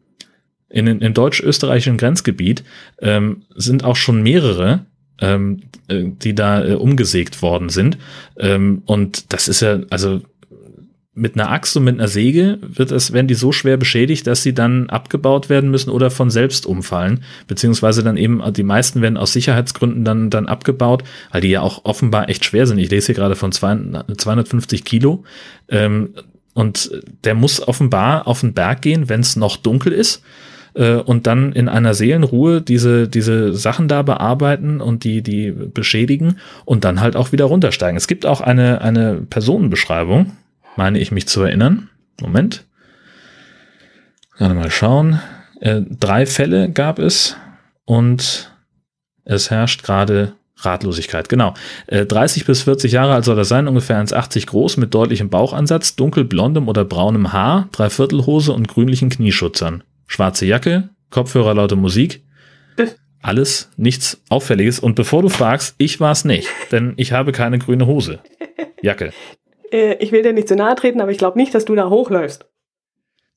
in, 0.71 0.87
in, 0.87 1.01
im 1.01 1.13
deutsch-österreichischen 1.13 1.97
Grenzgebiet 1.97 2.63
ähm, 2.99 3.43
sind 3.55 3.83
auch 3.83 3.95
schon 3.95 4.23
mehrere, 4.23 4.85
ähm, 5.19 5.61
äh, 5.87 6.05
die 6.05 6.33
da 6.33 6.65
äh, 6.65 6.73
umgesägt 6.73 7.41
worden 7.41 7.69
sind. 7.69 7.97
Ähm, 8.37 8.81
und 8.85 9.33
das 9.33 9.47
ist 9.47 9.61
ja, 9.61 9.79
also 9.89 10.21
mit 11.13 11.35
einer 11.35 11.51
Axt 11.51 11.75
und 11.75 11.83
mit 11.83 11.99
einer 11.99 12.07
Säge 12.07 12.57
wird 12.61 12.91
es, 12.91 13.11
werden 13.11 13.27
die 13.27 13.33
so 13.33 13.51
schwer 13.51 13.75
beschädigt, 13.75 14.27
dass 14.27 14.43
sie 14.43 14.53
dann 14.53 14.89
abgebaut 14.89 15.49
werden 15.49 15.69
müssen 15.69 15.89
oder 15.89 16.09
von 16.09 16.29
selbst 16.29 16.65
umfallen. 16.65 17.23
Beziehungsweise 17.47 18.01
dann 18.01 18.15
eben, 18.15 18.41
die 18.53 18.63
meisten 18.63 19.01
werden 19.01 19.17
aus 19.17 19.33
Sicherheitsgründen 19.33 20.05
dann, 20.05 20.29
dann 20.29 20.47
abgebaut, 20.47 21.03
weil 21.31 21.41
die 21.41 21.49
ja 21.49 21.61
auch 21.61 21.83
offenbar 21.83 22.29
echt 22.29 22.45
schwer 22.45 22.65
sind. 22.65 22.77
Ich 22.77 22.89
lese 22.89 23.07
hier 23.07 23.15
gerade 23.15 23.35
von 23.35 23.51
250 23.51 24.85
Kilo. 24.85 25.25
Ähm, 25.67 26.11
und 26.53 26.91
der 27.23 27.35
muss 27.35 27.65
offenbar 27.65 28.27
auf 28.27 28.41
den 28.41 28.53
Berg 28.53 28.81
gehen, 28.81 29.09
wenn 29.09 29.21
es 29.21 29.35
noch 29.35 29.57
dunkel 29.57 29.91
ist 29.91 30.23
äh, 30.73 30.95
und 30.95 31.27
dann 31.27 31.53
in 31.53 31.69
einer 31.69 31.93
Seelenruhe 31.93 32.61
diese, 32.61 33.07
diese 33.07 33.53
Sachen 33.53 33.87
da 33.87 34.01
bearbeiten 34.01 34.81
und 34.81 35.03
die, 35.03 35.21
die 35.21 35.51
beschädigen 35.51 36.37
und 36.65 36.83
dann 36.83 37.01
halt 37.01 37.15
auch 37.15 37.31
wieder 37.31 37.45
runtersteigen. 37.45 37.97
Es 37.97 38.07
gibt 38.07 38.25
auch 38.25 38.41
eine, 38.41 38.81
eine 38.81 39.21
Personenbeschreibung, 39.29 40.31
meine 40.75 40.99
ich 40.99 41.11
mich 41.11 41.27
zu 41.27 41.41
erinnern. 41.41 41.89
Moment. 42.19 42.65
Gerade 44.37 44.53
mal 44.53 44.71
schauen. 44.71 45.19
Äh, 45.59 45.81
drei 45.89 46.25
Fälle 46.25 46.71
gab 46.71 46.99
es 46.99 47.35
und 47.85 48.51
es 49.23 49.51
herrscht 49.51 49.83
gerade 49.83 50.33
Ratlosigkeit, 50.57 51.29
genau. 51.29 51.53
Äh, 51.87 52.05
30 52.05 52.45
bis 52.45 52.63
40 52.63 52.91
Jahre 52.91 53.13
alt 53.13 53.25
soll 53.25 53.37
er 53.37 53.45
sein, 53.45 53.67
ungefähr 53.67 54.03
1,80 54.03 54.47
groß, 54.47 54.77
mit 54.77 54.93
deutlichem 54.93 55.29
Bauchansatz, 55.29 55.95
dunkelblondem 55.95 56.67
oder 56.67 56.85
braunem 56.85 57.33
Haar, 57.33 57.67
Dreiviertelhose 57.71 58.53
und 58.53 58.67
grünlichen 58.67 59.09
Knieschutzern 59.09 59.83
schwarze 60.11 60.45
Jacke, 60.45 60.89
Kopfhörer, 61.09 61.53
laute 61.53 61.75
Musik. 61.75 62.23
Alles 63.21 63.69
nichts 63.77 64.21
Auffälliges. 64.29 64.79
Und 64.79 64.95
bevor 64.95 65.21
du 65.21 65.29
fragst, 65.29 65.75
ich 65.77 65.99
war 65.99 66.11
es 66.11 66.25
nicht, 66.25 66.47
denn 66.71 66.93
ich 66.97 67.11
habe 67.11 67.31
keine 67.31 67.59
grüne 67.59 67.87
Hose. 67.87 68.19
Jacke. 68.81 69.13
Äh, 69.71 69.95
ich 69.95 70.11
will 70.11 70.23
dir 70.23 70.33
nicht 70.33 70.47
zu 70.47 70.55
nahe 70.55 70.75
treten, 70.75 71.01
aber 71.01 71.11
ich 71.11 71.17
glaube 71.17 71.37
nicht, 71.37 71.53
dass 71.53 71.65
du 71.65 71.75
da 71.75 71.89
hochläufst. 71.89 72.45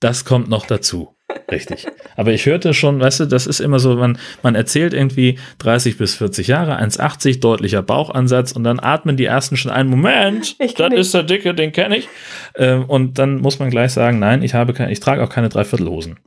Das 0.00 0.24
kommt 0.24 0.48
noch 0.48 0.66
dazu. 0.66 1.14
Richtig. 1.50 1.86
Aber 2.16 2.32
ich 2.32 2.46
hörte 2.46 2.74
schon, 2.74 3.00
weißt 3.00 3.20
du, 3.20 3.24
das 3.24 3.46
ist 3.46 3.60
immer 3.60 3.78
so, 3.78 3.96
man, 3.96 4.18
man 4.42 4.54
erzählt 4.54 4.92
irgendwie 4.92 5.38
30 5.58 5.96
bis 5.96 6.14
40 6.16 6.48
Jahre, 6.48 6.78
1,80, 6.78 7.40
deutlicher 7.40 7.82
Bauchansatz 7.82 8.52
und 8.52 8.64
dann 8.64 8.80
atmen 8.80 9.16
die 9.16 9.24
ersten 9.24 9.56
schon 9.56 9.70
einen 9.70 9.88
Moment, 9.88 10.56
ich 10.58 10.74
das 10.74 10.92
ist 10.92 11.14
der 11.14 11.22
Dicke, 11.22 11.54
den 11.54 11.72
kenne 11.72 11.96
ich. 11.96 12.08
Ähm, 12.56 12.84
und 12.84 13.18
dann 13.18 13.40
muss 13.40 13.58
man 13.58 13.70
gleich 13.70 13.92
sagen, 13.92 14.18
nein, 14.18 14.42
ich 14.42 14.54
habe 14.54 14.74
keine, 14.74 14.92
ich 14.92 15.00
trage 15.00 15.22
auch 15.22 15.30
keine 15.30 15.48
Dreiviertelhosen. 15.48 16.18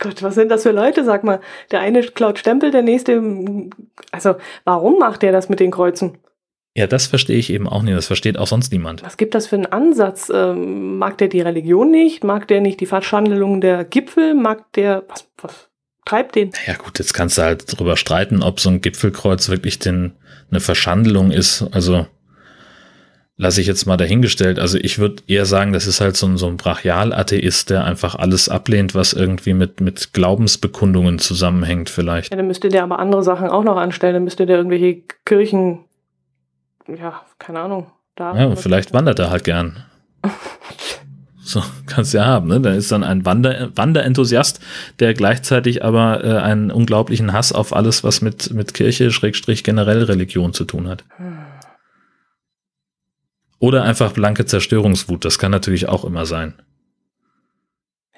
Gott, 0.00 0.22
was 0.22 0.34
sind 0.34 0.50
das 0.50 0.62
für 0.62 0.70
Leute? 0.70 1.04
Sag 1.04 1.24
mal, 1.24 1.40
der 1.70 1.80
eine 1.80 2.02
klaut 2.02 2.38
Stempel, 2.38 2.70
der 2.70 2.82
nächste. 2.82 3.20
Also, 4.12 4.36
warum 4.64 4.98
macht 4.98 5.22
der 5.22 5.32
das 5.32 5.48
mit 5.48 5.58
den 5.58 5.72
Kreuzen? 5.72 6.18
Ja, 6.78 6.86
das 6.86 7.08
verstehe 7.08 7.38
ich 7.38 7.52
eben 7.52 7.68
auch 7.68 7.82
nicht. 7.82 7.96
Das 7.96 8.06
versteht 8.06 8.38
auch 8.38 8.46
sonst 8.46 8.70
niemand. 8.70 9.02
Was 9.02 9.16
gibt 9.16 9.34
das 9.34 9.48
für 9.48 9.56
einen 9.56 9.66
Ansatz? 9.66 10.30
Ähm, 10.32 10.96
mag 10.96 11.18
der 11.18 11.26
die 11.26 11.40
Religion 11.40 11.90
nicht? 11.90 12.22
Mag 12.22 12.46
der 12.46 12.60
nicht 12.60 12.78
die 12.78 12.86
Verschandelung 12.86 13.60
der 13.60 13.82
Gipfel? 13.82 14.34
Mag 14.34 14.72
der. 14.74 15.02
Was, 15.08 15.26
was 15.42 15.68
treibt 16.04 16.36
den? 16.36 16.52
Ja, 16.68 16.74
gut, 16.74 17.00
jetzt 17.00 17.14
kannst 17.14 17.36
du 17.36 17.42
halt 17.42 17.64
drüber 17.76 17.96
streiten, 17.96 18.44
ob 18.44 18.60
so 18.60 18.70
ein 18.70 18.80
Gipfelkreuz 18.80 19.48
wirklich 19.48 19.80
denn 19.80 20.12
eine 20.52 20.60
Verschandelung 20.60 21.32
ist. 21.32 21.66
Also 21.72 22.06
lasse 23.36 23.60
ich 23.60 23.66
jetzt 23.66 23.86
mal 23.86 23.96
dahingestellt. 23.96 24.60
Also 24.60 24.78
ich 24.78 25.00
würde 25.00 25.24
eher 25.26 25.46
sagen, 25.46 25.72
das 25.72 25.88
ist 25.88 26.00
halt 26.00 26.16
so 26.16 26.28
ein, 26.28 26.36
so 26.36 26.46
ein 26.46 26.56
Brachial-Atheist, 26.58 27.70
der 27.70 27.86
einfach 27.86 28.14
alles 28.14 28.48
ablehnt, 28.48 28.94
was 28.94 29.14
irgendwie 29.14 29.52
mit, 29.52 29.80
mit 29.80 30.12
Glaubensbekundungen 30.12 31.18
zusammenhängt 31.18 31.90
vielleicht. 31.90 32.30
Ja, 32.30 32.36
dann 32.36 32.46
müsste 32.46 32.68
der 32.68 32.84
aber 32.84 33.00
andere 33.00 33.24
Sachen 33.24 33.48
auch 33.48 33.64
noch 33.64 33.78
anstellen. 33.78 34.14
Dann 34.14 34.24
müsste 34.24 34.46
der 34.46 34.58
irgendwelche 34.58 35.02
Kirchen, 35.24 35.80
ja, 36.88 37.22
keine 37.38 37.60
Ahnung, 37.60 37.90
da. 38.16 38.34
Ja, 38.34 38.56
vielleicht 38.56 38.92
wandert 38.92 39.18
er 39.18 39.30
halt 39.30 39.44
gern. 39.44 39.84
So, 41.48 41.62
kannst 41.86 42.12
du 42.12 42.18
ja 42.18 42.26
haben, 42.26 42.46
ne? 42.46 42.60
Da 42.60 42.74
ist 42.74 42.92
dann 42.92 43.02
ein 43.02 43.24
Wander 43.24 43.70
Wanderenthusiast, 43.74 44.60
der 45.00 45.14
gleichzeitig 45.14 45.82
aber 45.82 46.22
äh, 46.22 46.36
einen 46.36 46.70
unglaublichen 46.70 47.32
Hass 47.32 47.54
auf 47.54 47.74
alles, 47.74 48.04
was 48.04 48.20
mit, 48.20 48.52
mit 48.52 48.74
Kirche, 48.74 49.10
Schrägstrich, 49.10 49.64
generell 49.64 50.02
Religion 50.02 50.52
zu 50.52 50.66
tun 50.66 50.86
hat. 50.86 51.06
Oder 53.58 53.84
einfach 53.84 54.12
blanke 54.12 54.44
Zerstörungswut, 54.44 55.24
das 55.24 55.38
kann 55.38 55.50
natürlich 55.50 55.88
auch 55.88 56.04
immer 56.04 56.26
sein. 56.26 56.52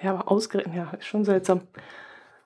Ja, 0.03 0.11
aber 0.11 0.29
ausgerechnet, 0.29 0.75
ja, 0.75 0.91
ist 0.99 1.07
schon 1.07 1.25
seltsam. 1.25 1.61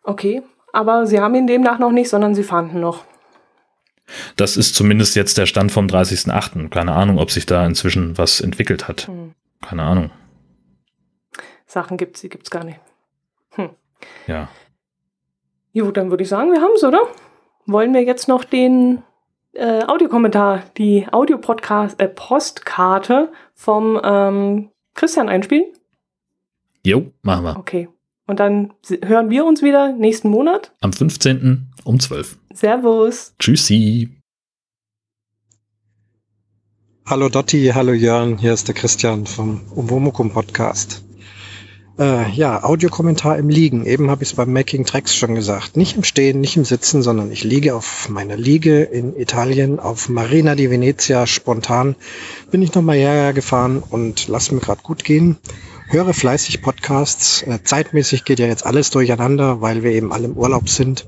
Okay, 0.02 0.42
aber 0.74 1.06
sie 1.06 1.18
haben 1.18 1.34
ihn 1.34 1.46
demnach 1.46 1.78
noch 1.78 1.92
nicht, 1.92 2.10
sondern 2.10 2.34
sie 2.34 2.42
fanden 2.42 2.80
noch. 2.80 3.04
Das 4.36 4.56
ist 4.56 4.74
zumindest 4.74 5.16
jetzt 5.16 5.38
der 5.38 5.46
Stand 5.46 5.72
vom 5.72 5.86
30.08. 5.86 6.68
Keine 6.68 6.92
Ahnung, 6.92 7.18
ob 7.18 7.30
sich 7.30 7.46
da 7.46 7.64
inzwischen 7.66 8.16
was 8.18 8.40
entwickelt 8.40 8.88
hat. 8.88 9.08
Hm. 9.08 9.34
Keine 9.62 9.82
Ahnung. 9.82 10.10
Sachen 11.66 11.96
gibt 11.96 12.16
es, 12.16 12.22
die 12.22 12.28
gibt 12.28 12.44
es 12.44 12.50
gar 12.50 12.64
nicht. 12.64 12.78
Hm. 13.50 13.70
Ja. 14.26 14.48
Jo, 15.72 15.90
dann 15.90 16.10
würde 16.10 16.22
ich 16.22 16.28
sagen, 16.28 16.52
wir 16.52 16.60
haben 16.60 16.74
es, 16.76 16.84
oder? 16.84 17.00
Wollen 17.66 17.94
wir 17.94 18.02
jetzt 18.02 18.28
noch 18.28 18.44
den 18.44 19.02
äh, 19.54 19.84
Audiokommentar, 19.84 20.62
die 20.76 21.06
Audio-Podcast, 21.10 22.00
äh, 22.00 22.10
vom 23.54 24.00
ähm, 24.04 24.70
Christian 24.94 25.28
einspielen? 25.28 25.72
Jo, 26.84 27.10
machen 27.22 27.44
wir. 27.44 27.56
Okay. 27.56 27.88
Und 28.26 28.40
dann 28.40 28.72
hören 29.04 29.28
wir 29.28 29.44
uns 29.44 29.62
wieder 29.62 29.92
nächsten 29.92 30.30
Monat. 30.30 30.72
Am 30.80 30.92
15. 30.92 31.68
um 31.84 32.00
12. 32.00 32.38
Servus. 32.54 33.34
Tschüssi. 33.38 34.08
Hallo 37.04 37.28
Dotti, 37.28 37.72
hallo 37.74 37.92
Jörn, 37.92 38.38
hier 38.38 38.54
ist 38.54 38.66
der 38.66 38.74
Christian 38.74 39.26
vom 39.26 39.60
Umwomukum 39.74 40.30
Podcast. 40.30 41.04
Äh, 41.98 42.30
ja, 42.30 42.64
Audiokommentar 42.64 43.36
im 43.36 43.50
Liegen. 43.50 43.84
Eben 43.84 44.10
habe 44.10 44.22
ich 44.22 44.30
es 44.30 44.36
beim 44.36 44.52
Making 44.54 44.86
Tracks 44.86 45.14
schon 45.14 45.34
gesagt. 45.34 45.76
Nicht 45.76 45.94
im 45.94 46.02
Stehen, 46.02 46.40
nicht 46.40 46.56
im 46.56 46.64
Sitzen, 46.64 47.02
sondern 47.02 47.30
ich 47.30 47.44
liege 47.44 47.74
auf 47.74 48.08
meiner 48.08 48.38
Liege 48.38 48.82
in 48.82 49.14
Italien 49.16 49.78
auf 49.78 50.08
Marina 50.08 50.54
di 50.54 50.70
Venezia. 50.70 51.26
Spontan 51.26 51.94
bin 52.50 52.62
ich 52.62 52.74
nochmal 52.74 52.96
hierher 52.96 53.34
gefahren 53.34 53.82
und 53.88 54.26
lass 54.28 54.50
mir 54.50 54.60
gerade 54.60 54.82
gut 54.82 55.04
gehen. 55.04 55.36
Höre 55.86 56.14
fleißig 56.14 56.62
Podcasts. 56.62 57.42
Äh, 57.42 57.62
zeitmäßig 57.62 58.24
geht 58.24 58.38
ja 58.38 58.46
jetzt 58.46 58.64
alles 58.64 58.90
durcheinander, 58.90 59.60
weil 59.60 59.82
wir 59.82 59.92
eben 59.92 60.12
alle 60.12 60.24
im 60.24 60.36
Urlaub 60.36 60.68
sind. 60.68 61.06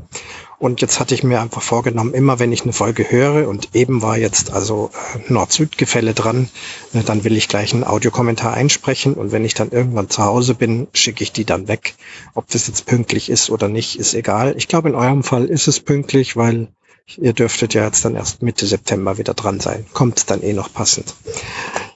Und 0.58 0.80
jetzt 0.80 1.00
hatte 1.00 1.14
ich 1.14 1.22
mir 1.22 1.40
einfach 1.40 1.62
vorgenommen, 1.62 2.14
immer 2.14 2.38
wenn 2.38 2.52
ich 2.52 2.62
eine 2.62 2.72
Folge 2.72 3.10
höre 3.10 3.48
und 3.48 3.74
eben 3.74 4.00
war 4.00 4.16
jetzt 4.16 4.52
also 4.52 4.90
äh, 5.14 5.32
Nord-Süd-Gefälle 5.32 6.14
dran, 6.14 6.48
äh, 6.92 7.02
dann 7.02 7.24
will 7.24 7.36
ich 7.36 7.48
gleich 7.48 7.72
einen 7.72 7.84
Audiokommentar 7.84 8.54
einsprechen 8.54 9.14
und 9.14 9.32
wenn 9.32 9.44
ich 9.44 9.54
dann 9.54 9.70
irgendwann 9.70 10.10
zu 10.10 10.22
Hause 10.22 10.54
bin, 10.54 10.88
schicke 10.92 11.22
ich 11.24 11.32
die 11.32 11.44
dann 11.44 11.68
weg. 11.68 11.94
Ob 12.34 12.48
das 12.48 12.68
jetzt 12.68 12.86
pünktlich 12.86 13.30
ist 13.30 13.50
oder 13.50 13.68
nicht, 13.68 13.98
ist 13.98 14.14
egal. 14.14 14.54
Ich 14.56 14.68
glaube, 14.68 14.90
in 14.90 14.94
eurem 14.94 15.22
Fall 15.22 15.46
ist 15.46 15.68
es 15.68 15.80
pünktlich, 15.80 16.36
weil 16.36 16.68
ihr 17.16 17.32
dürftet 17.32 17.74
ja 17.74 17.84
jetzt 17.84 18.04
dann 18.04 18.14
erst 18.14 18.42
Mitte 18.42 18.66
September 18.66 19.18
wieder 19.18 19.34
dran 19.34 19.60
sein. 19.60 19.86
Kommt 19.92 20.30
dann 20.30 20.42
eh 20.42 20.52
noch 20.52 20.72
passend. 20.72 21.14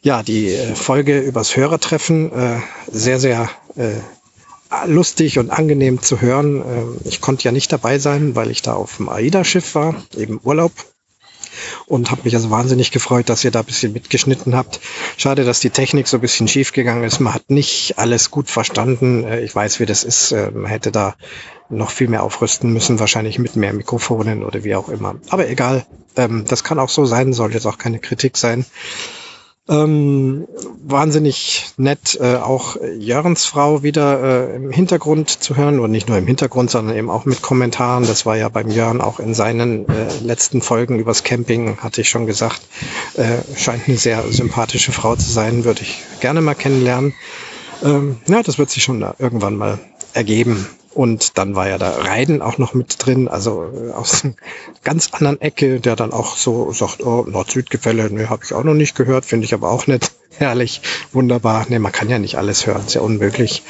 Ja, 0.02 0.22
die 0.22 0.48
äh, 0.48 0.74
Folge 0.74 1.20
übers 1.20 1.56
Hörertreffen, 1.56 2.30
sehr, 2.90 3.20
sehr 3.20 3.50
lustig 4.86 5.38
und 5.38 5.50
angenehm 5.50 6.00
zu 6.02 6.20
hören. 6.20 6.62
Ähm, 6.64 6.96
ich 7.04 7.20
konnte 7.20 7.44
ja 7.44 7.52
nicht 7.52 7.72
dabei 7.72 7.98
sein, 7.98 8.34
weil 8.36 8.50
ich 8.50 8.62
da 8.62 8.74
auf 8.74 8.96
dem 8.96 9.08
AIDA-Schiff 9.08 9.74
war, 9.74 9.94
eben 10.16 10.40
Urlaub. 10.42 10.72
Und 11.86 12.10
habe 12.10 12.22
mich 12.24 12.34
also 12.34 12.50
wahnsinnig 12.50 12.90
gefreut, 12.90 13.28
dass 13.28 13.44
ihr 13.44 13.50
da 13.50 13.60
ein 13.60 13.66
bisschen 13.66 13.92
mitgeschnitten 13.92 14.54
habt. 14.54 14.80
Schade, 15.16 15.44
dass 15.44 15.60
die 15.60 15.70
Technik 15.70 16.08
so 16.08 16.18
ein 16.18 16.20
bisschen 16.20 16.48
schief 16.48 16.72
gegangen 16.72 17.04
ist. 17.04 17.20
Man 17.20 17.34
hat 17.34 17.50
nicht 17.50 17.98
alles 17.98 18.30
gut 18.30 18.48
verstanden. 18.48 19.24
Äh, 19.24 19.40
ich 19.40 19.54
weiß, 19.54 19.80
wie 19.80 19.86
das 19.86 20.04
ist. 20.04 20.32
Äh, 20.32 20.50
man 20.50 20.66
hätte 20.66 20.92
da 20.92 21.14
noch 21.68 21.90
viel 21.90 22.08
mehr 22.08 22.22
aufrüsten 22.22 22.72
müssen, 22.72 22.98
wahrscheinlich 22.98 23.38
mit 23.38 23.56
mehr 23.56 23.72
Mikrofonen 23.72 24.42
oder 24.42 24.64
wie 24.64 24.74
auch 24.74 24.88
immer. 24.88 25.16
Aber 25.30 25.48
egal, 25.48 25.86
ähm, 26.16 26.44
das 26.48 26.64
kann 26.64 26.78
auch 26.78 26.88
so 26.88 27.04
sein, 27.04 27.32
soll 27.32 27.52
jetzt 27.52 27.66
auch 27.66 27.78
keine 27.78 28.00
Kritik 28.00 28.36
sein. 28.36 28.64
Ähm, 29.70 30.48
wahnsinnig 30.82 31.66
nett, 31.76 32.18
äh, 32.20 32.34
auch 32.34 32.76
Jörns 32.98 33.44
Frau 33.44 33.84
wieder 33.84 34.50
äh, 34.50 34.56
im 34.56 34.72
Hintergrund 34.72 35.30
zu 35.30 35.56
hören 35.56 35.78
und 35.78 35.92
nicht 35.92 36.08
nur 36.08 36.18
im 36.18 36.26
Hintergrund, 36.26 36.72
sondern 36.72 36.96
eben 36.96 37.08
auch 37.08 37.24
mit 37.24 37.40
Kommentaren. 37.40 38.04
Das 38.04 38.26
war 38.26 38.36
ja 38.36 38.48
beim 38.48 38.68
Jörn 38.68 39.00
auch 39.00 39.20
in 39.20 39.32
seinen 39.32 39.88
äh, 39.88 40.08
letzten 40.24 40.60
Folgen 40.60 40.98
übers 40.98 41.22
Camping, 41.22 41.78
hatte 41.78 42.00
ich 42.00 42.08
schon 42.08 42.26
gesagt. 42.26 42.60
Äh, 43.14 43.38
scheint 43.56 43.86
eine 43.86 43.96
sehr 43.96 44.24
sympathische 44.32 44.90
Frau 44.90 45.14
zu 45.14 45.30
sein, 45.30 45.64
würde 45.64 45.82
ich 45.82 46.02
gerne 46.18 46.40
mal 46.40 46.54
kennenlernen. 46.54 47.14
Ähm, 47.84 48.18
ja, 48.26 48.42
das 48.42 48.58
wird 48.58 48.70
sich 48.70 48.82
schon 48.82 49.06
irgendwann 49.20 49.54
mal 49.54 49.78
ergeben. 50.14 50.66
Und 50.92 51.38
dann 51.38 51.54
war 51.54 51.68
ja 51.68 51.78
da 51.78 51.90
Reiden 51.90 52.42
auch 52.42 52.58
noch 52.58 52.74
mit 52.74 52.96
drin, 53.04 53.28
also 53.28 53.64
äh, 53.64 53.92
aus 53.92 54.24
einer 54.24 54.34
ganz 54.82 55.12
anderen 55.12 55.40
Ecke, 55.40 55.80
der 55.80 55.94
dann 55.94 56.12
auch 56.12 56.36
so 56.36 56.72
sagt, 56.72 57.04
oh, 57.04 57.24
Nord-Süd-Gefälle, 57.28 58.12
ne, 58.12 58.28
habe 58.28 58.42
ich 58.44 58.52
auch 58.52 58.64
noch 58.64 58.74
nicht 58.74 58.96
gehört, 58.96 59.24
finde 59.24 59.44
ich 59.44 59.54
aber 59.54 59.70
auch 59.70 59.86
nicht 59.86 60.12
herrlich, 60.36 60.82
wunderbar. 61.12 61.66
Ne, 61.68 61.78
man 61.78 61.92
kann 61.92 62.08
ja 62.08 62.18
nicht 62.18 62.36
alles 62.38 62.66
hören, 62.66 62.84
ist 62.86 62.94
ja 62.94 63.02
unmöglich. 63.02 63.62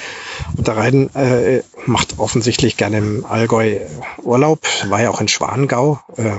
Und 0.56 0.66
der 0.66 0.76
Reiden 0.76 1.14
äh, 1.14 1.62
macht 1.84 2.18
offensichtlich 2.18 2.78
gerne 2.78 2.98
im 2.98 3.26
Allgäu 3.26 3.80
Urlaub, 4.22 4.60
war 4.88 5.02
ja 5.02 5.10
auch 5.10 5.20
in 5.20 5.28
Schwangau. 5.28 6.00
Äh, 6.16 6.38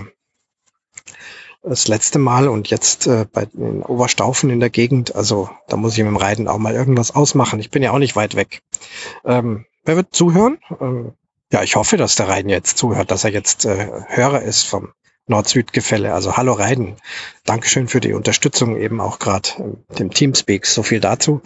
das 1.63 1.87
letzte 1.87 2.17
Mal 2.17 2.47
und 2.47 2.71
jetzt 2.71 3.05
äh, 3.05 3.25
bei 3.31 3.45
den 3.45 3.83
Oberstaufen 3.83 4.49
in 4.49 4.59
der 4.59 4.71
Gegend. 4.71 5.15
Also 5.15 5.49
da 5.67 5.77
muss 5.77 5.93
ich 5.93 5.99
mit 5.99 6.07
dem 6.07 6.17
Reiten 6.17 6.47
auch 6.47 6.57
mal 6.57 6.73
irgendwas 6.73 7.13
ausmachen. 7.13 7.59
Ich 7.59 7.69
bin 7.69 7.83
ja 7.83 7.91
auch 7.91 7.99
nicht 7.99 8.15
weit 8.15 8.35
weg. 8.35 8.63
Ähm, 9.23 9.65
Wer 9.83 9.95
wird 9.95 10.13
zuhören? 10.13 10.59
Ähm, 10.79 11.13
ja, 11.51 11.63
ich 11.63 11.75
hoffe, 11.75 11.97
dass 11.97 12.15
der 12.15 12.27
Reiden 12.27 12.49
jetzt 12.49 12.77
zuhört, 12.77 13.11
dass 13.11 13.23
er 13.23 13.31
jetzt 13.31 13.65
äh, 13.65 13.89
Hörer 14.07 14.41
ist 14.41 14.63
vom 14.63 14.93
Nord-Süd-Gefälle. 15.27 16.13
Also 16.13 16.37
hallo 16.37 16.53
Reiden. 16.53 16.97
Dankeschön 17.45 17.87
für 17.87 17.99
die 17.99 18.13
Unterstützung 18.13 18.77
eben 18.77 19.01
auch 19.01 19.19
gerade 19.19 19.49
äh, 19.89 19.95
dem 19.95 20.11
Teamspeaks. 20.11 20.73
So 20.73 20.83
viel 20.83 20.99
dazu. 20.99 21.41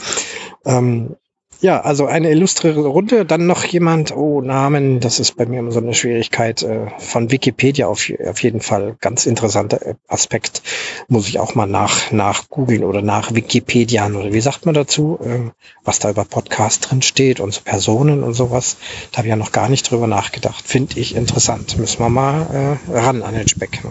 Ähm, 0.66 1.16
ja, 1.62 1.82
also 1.82 2.06
eine 2.06 2.30
illustre 2.32 2.76
Runde. 2.76 3.26
Dann 3.26 3.48
noch 3.48 3.64
jemand, 3.64 4.16
oh, 4.16 4.42
Namen, 4.42 5.00
das 5.00 5.20
ist 5.20 5.38
bei 5.38 5.46
mir 5.46 5.60
immer 5.60 5.72
so 5.72 5.80
eine 5.80 5.94
Schwierigkeit. 5.94 6.64
Äh, 6.64 6.88
von 7.00 7.32
Wikipedia 7.32 7.88
auf, 7.88 8.12
auf 8.28 8.44
jeden 8.44 8.62
Fall 8.62 8.96
ganz 9.00 9.26
interessanter 9.26 9.86
äh, 9.86 9.96
Aspekt. 10.08 10.62
Muss 11.08 11.28
ich 11.28 11.40
auch 11.40 11.56
mal 11.56 11.66
nach, 11.66 12.12
nach 12.12 12.50
googeln 12.50 12.84
oder 12.84 13.02
nach 13.02 13.34
Wikipedia 13.34 14.06
oder 14.06 14.34
wie 14.34 14.42
sagt 14.42 14.66
man 14.66 14.76
dazu, 14.76 15.20
äh, 15.24 15.52
was 15.84 16.00
da 16.00 16.10
über 16.10 16.26
Podcast 16.26 16.90
drin 16.90 17.02
steht 17.02 17.40
und 17.40 17.54
so 17.54 17.62
Personen 17.64 18.24
und 18.24 18.34
sowas. 18.34 18.78
Da 19.12 19.20
habe 19.20 19.28
ich 19.28 19.32
ja 19.32 19.36
noch 19.36 19.52
gar 19.52 19.70
nicht 19.70 19.90
drüber 19.90 20.08
nachgedacht. 20.08 20.66
Finde 20.68 21.00
ich 21.00 21.16
interessant. 21.16 21.78
Müssen 21.78 22.00
wir 22.00 22.10
mal 22.10 22.78
äh, 22.92 22.98
ran 22.98 23.24
an 23.24 23.34
den 23.34 23.48
Speck. 23.48 23.82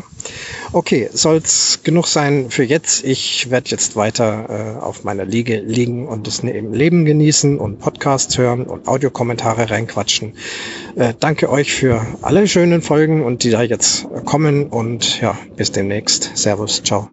Okay, 0.73 1.09
soll's 1.13 1.81
genug 1.85 2.07
sein 2.07 2.51
für 2.51 2.65
jetzt. 2.65 3.05
Ich 3.05 3.51
werde 3.51 3.71
jetzt 3.71 3.97
weiter 3.97 4.77
äh, 4.79 4.83
auf 4.83 5.05
meiner 5.05 5.25
Liege 5.25 5.61
liegen 5.61 6.09
und 6.09 6.27
das 6.27 6.43
eben 6.43 6.73
Leben 6.73 7.05
genießen 7.05 7.59
und 7.65 7.79
Podcasts 7.81 8.39
hören 8.39 8.65
und 8.67 8.87
Audiokommentare 8.87 9.71
reinquatschen. 9.71 10.35
Äh, 10.95 11.15
danke 11.19 11.51
euch 11.51 11.73
für 11.73 12.07
alle 12.23 12.47
schönen 12.47 12.83
Folgen 12.83 13.25
und 13.25 13.43
die 13.43 13.51
da 13.51 13.63
jetzt 13.63 14.07
kommen 14.25 14.69
und 14.69 15.21
ja, 15.21 15.37
bis 15.57 15.73
demnächst. 15.73 16.37
Servus, 16.37 16.83
ciao. 16.83 17.11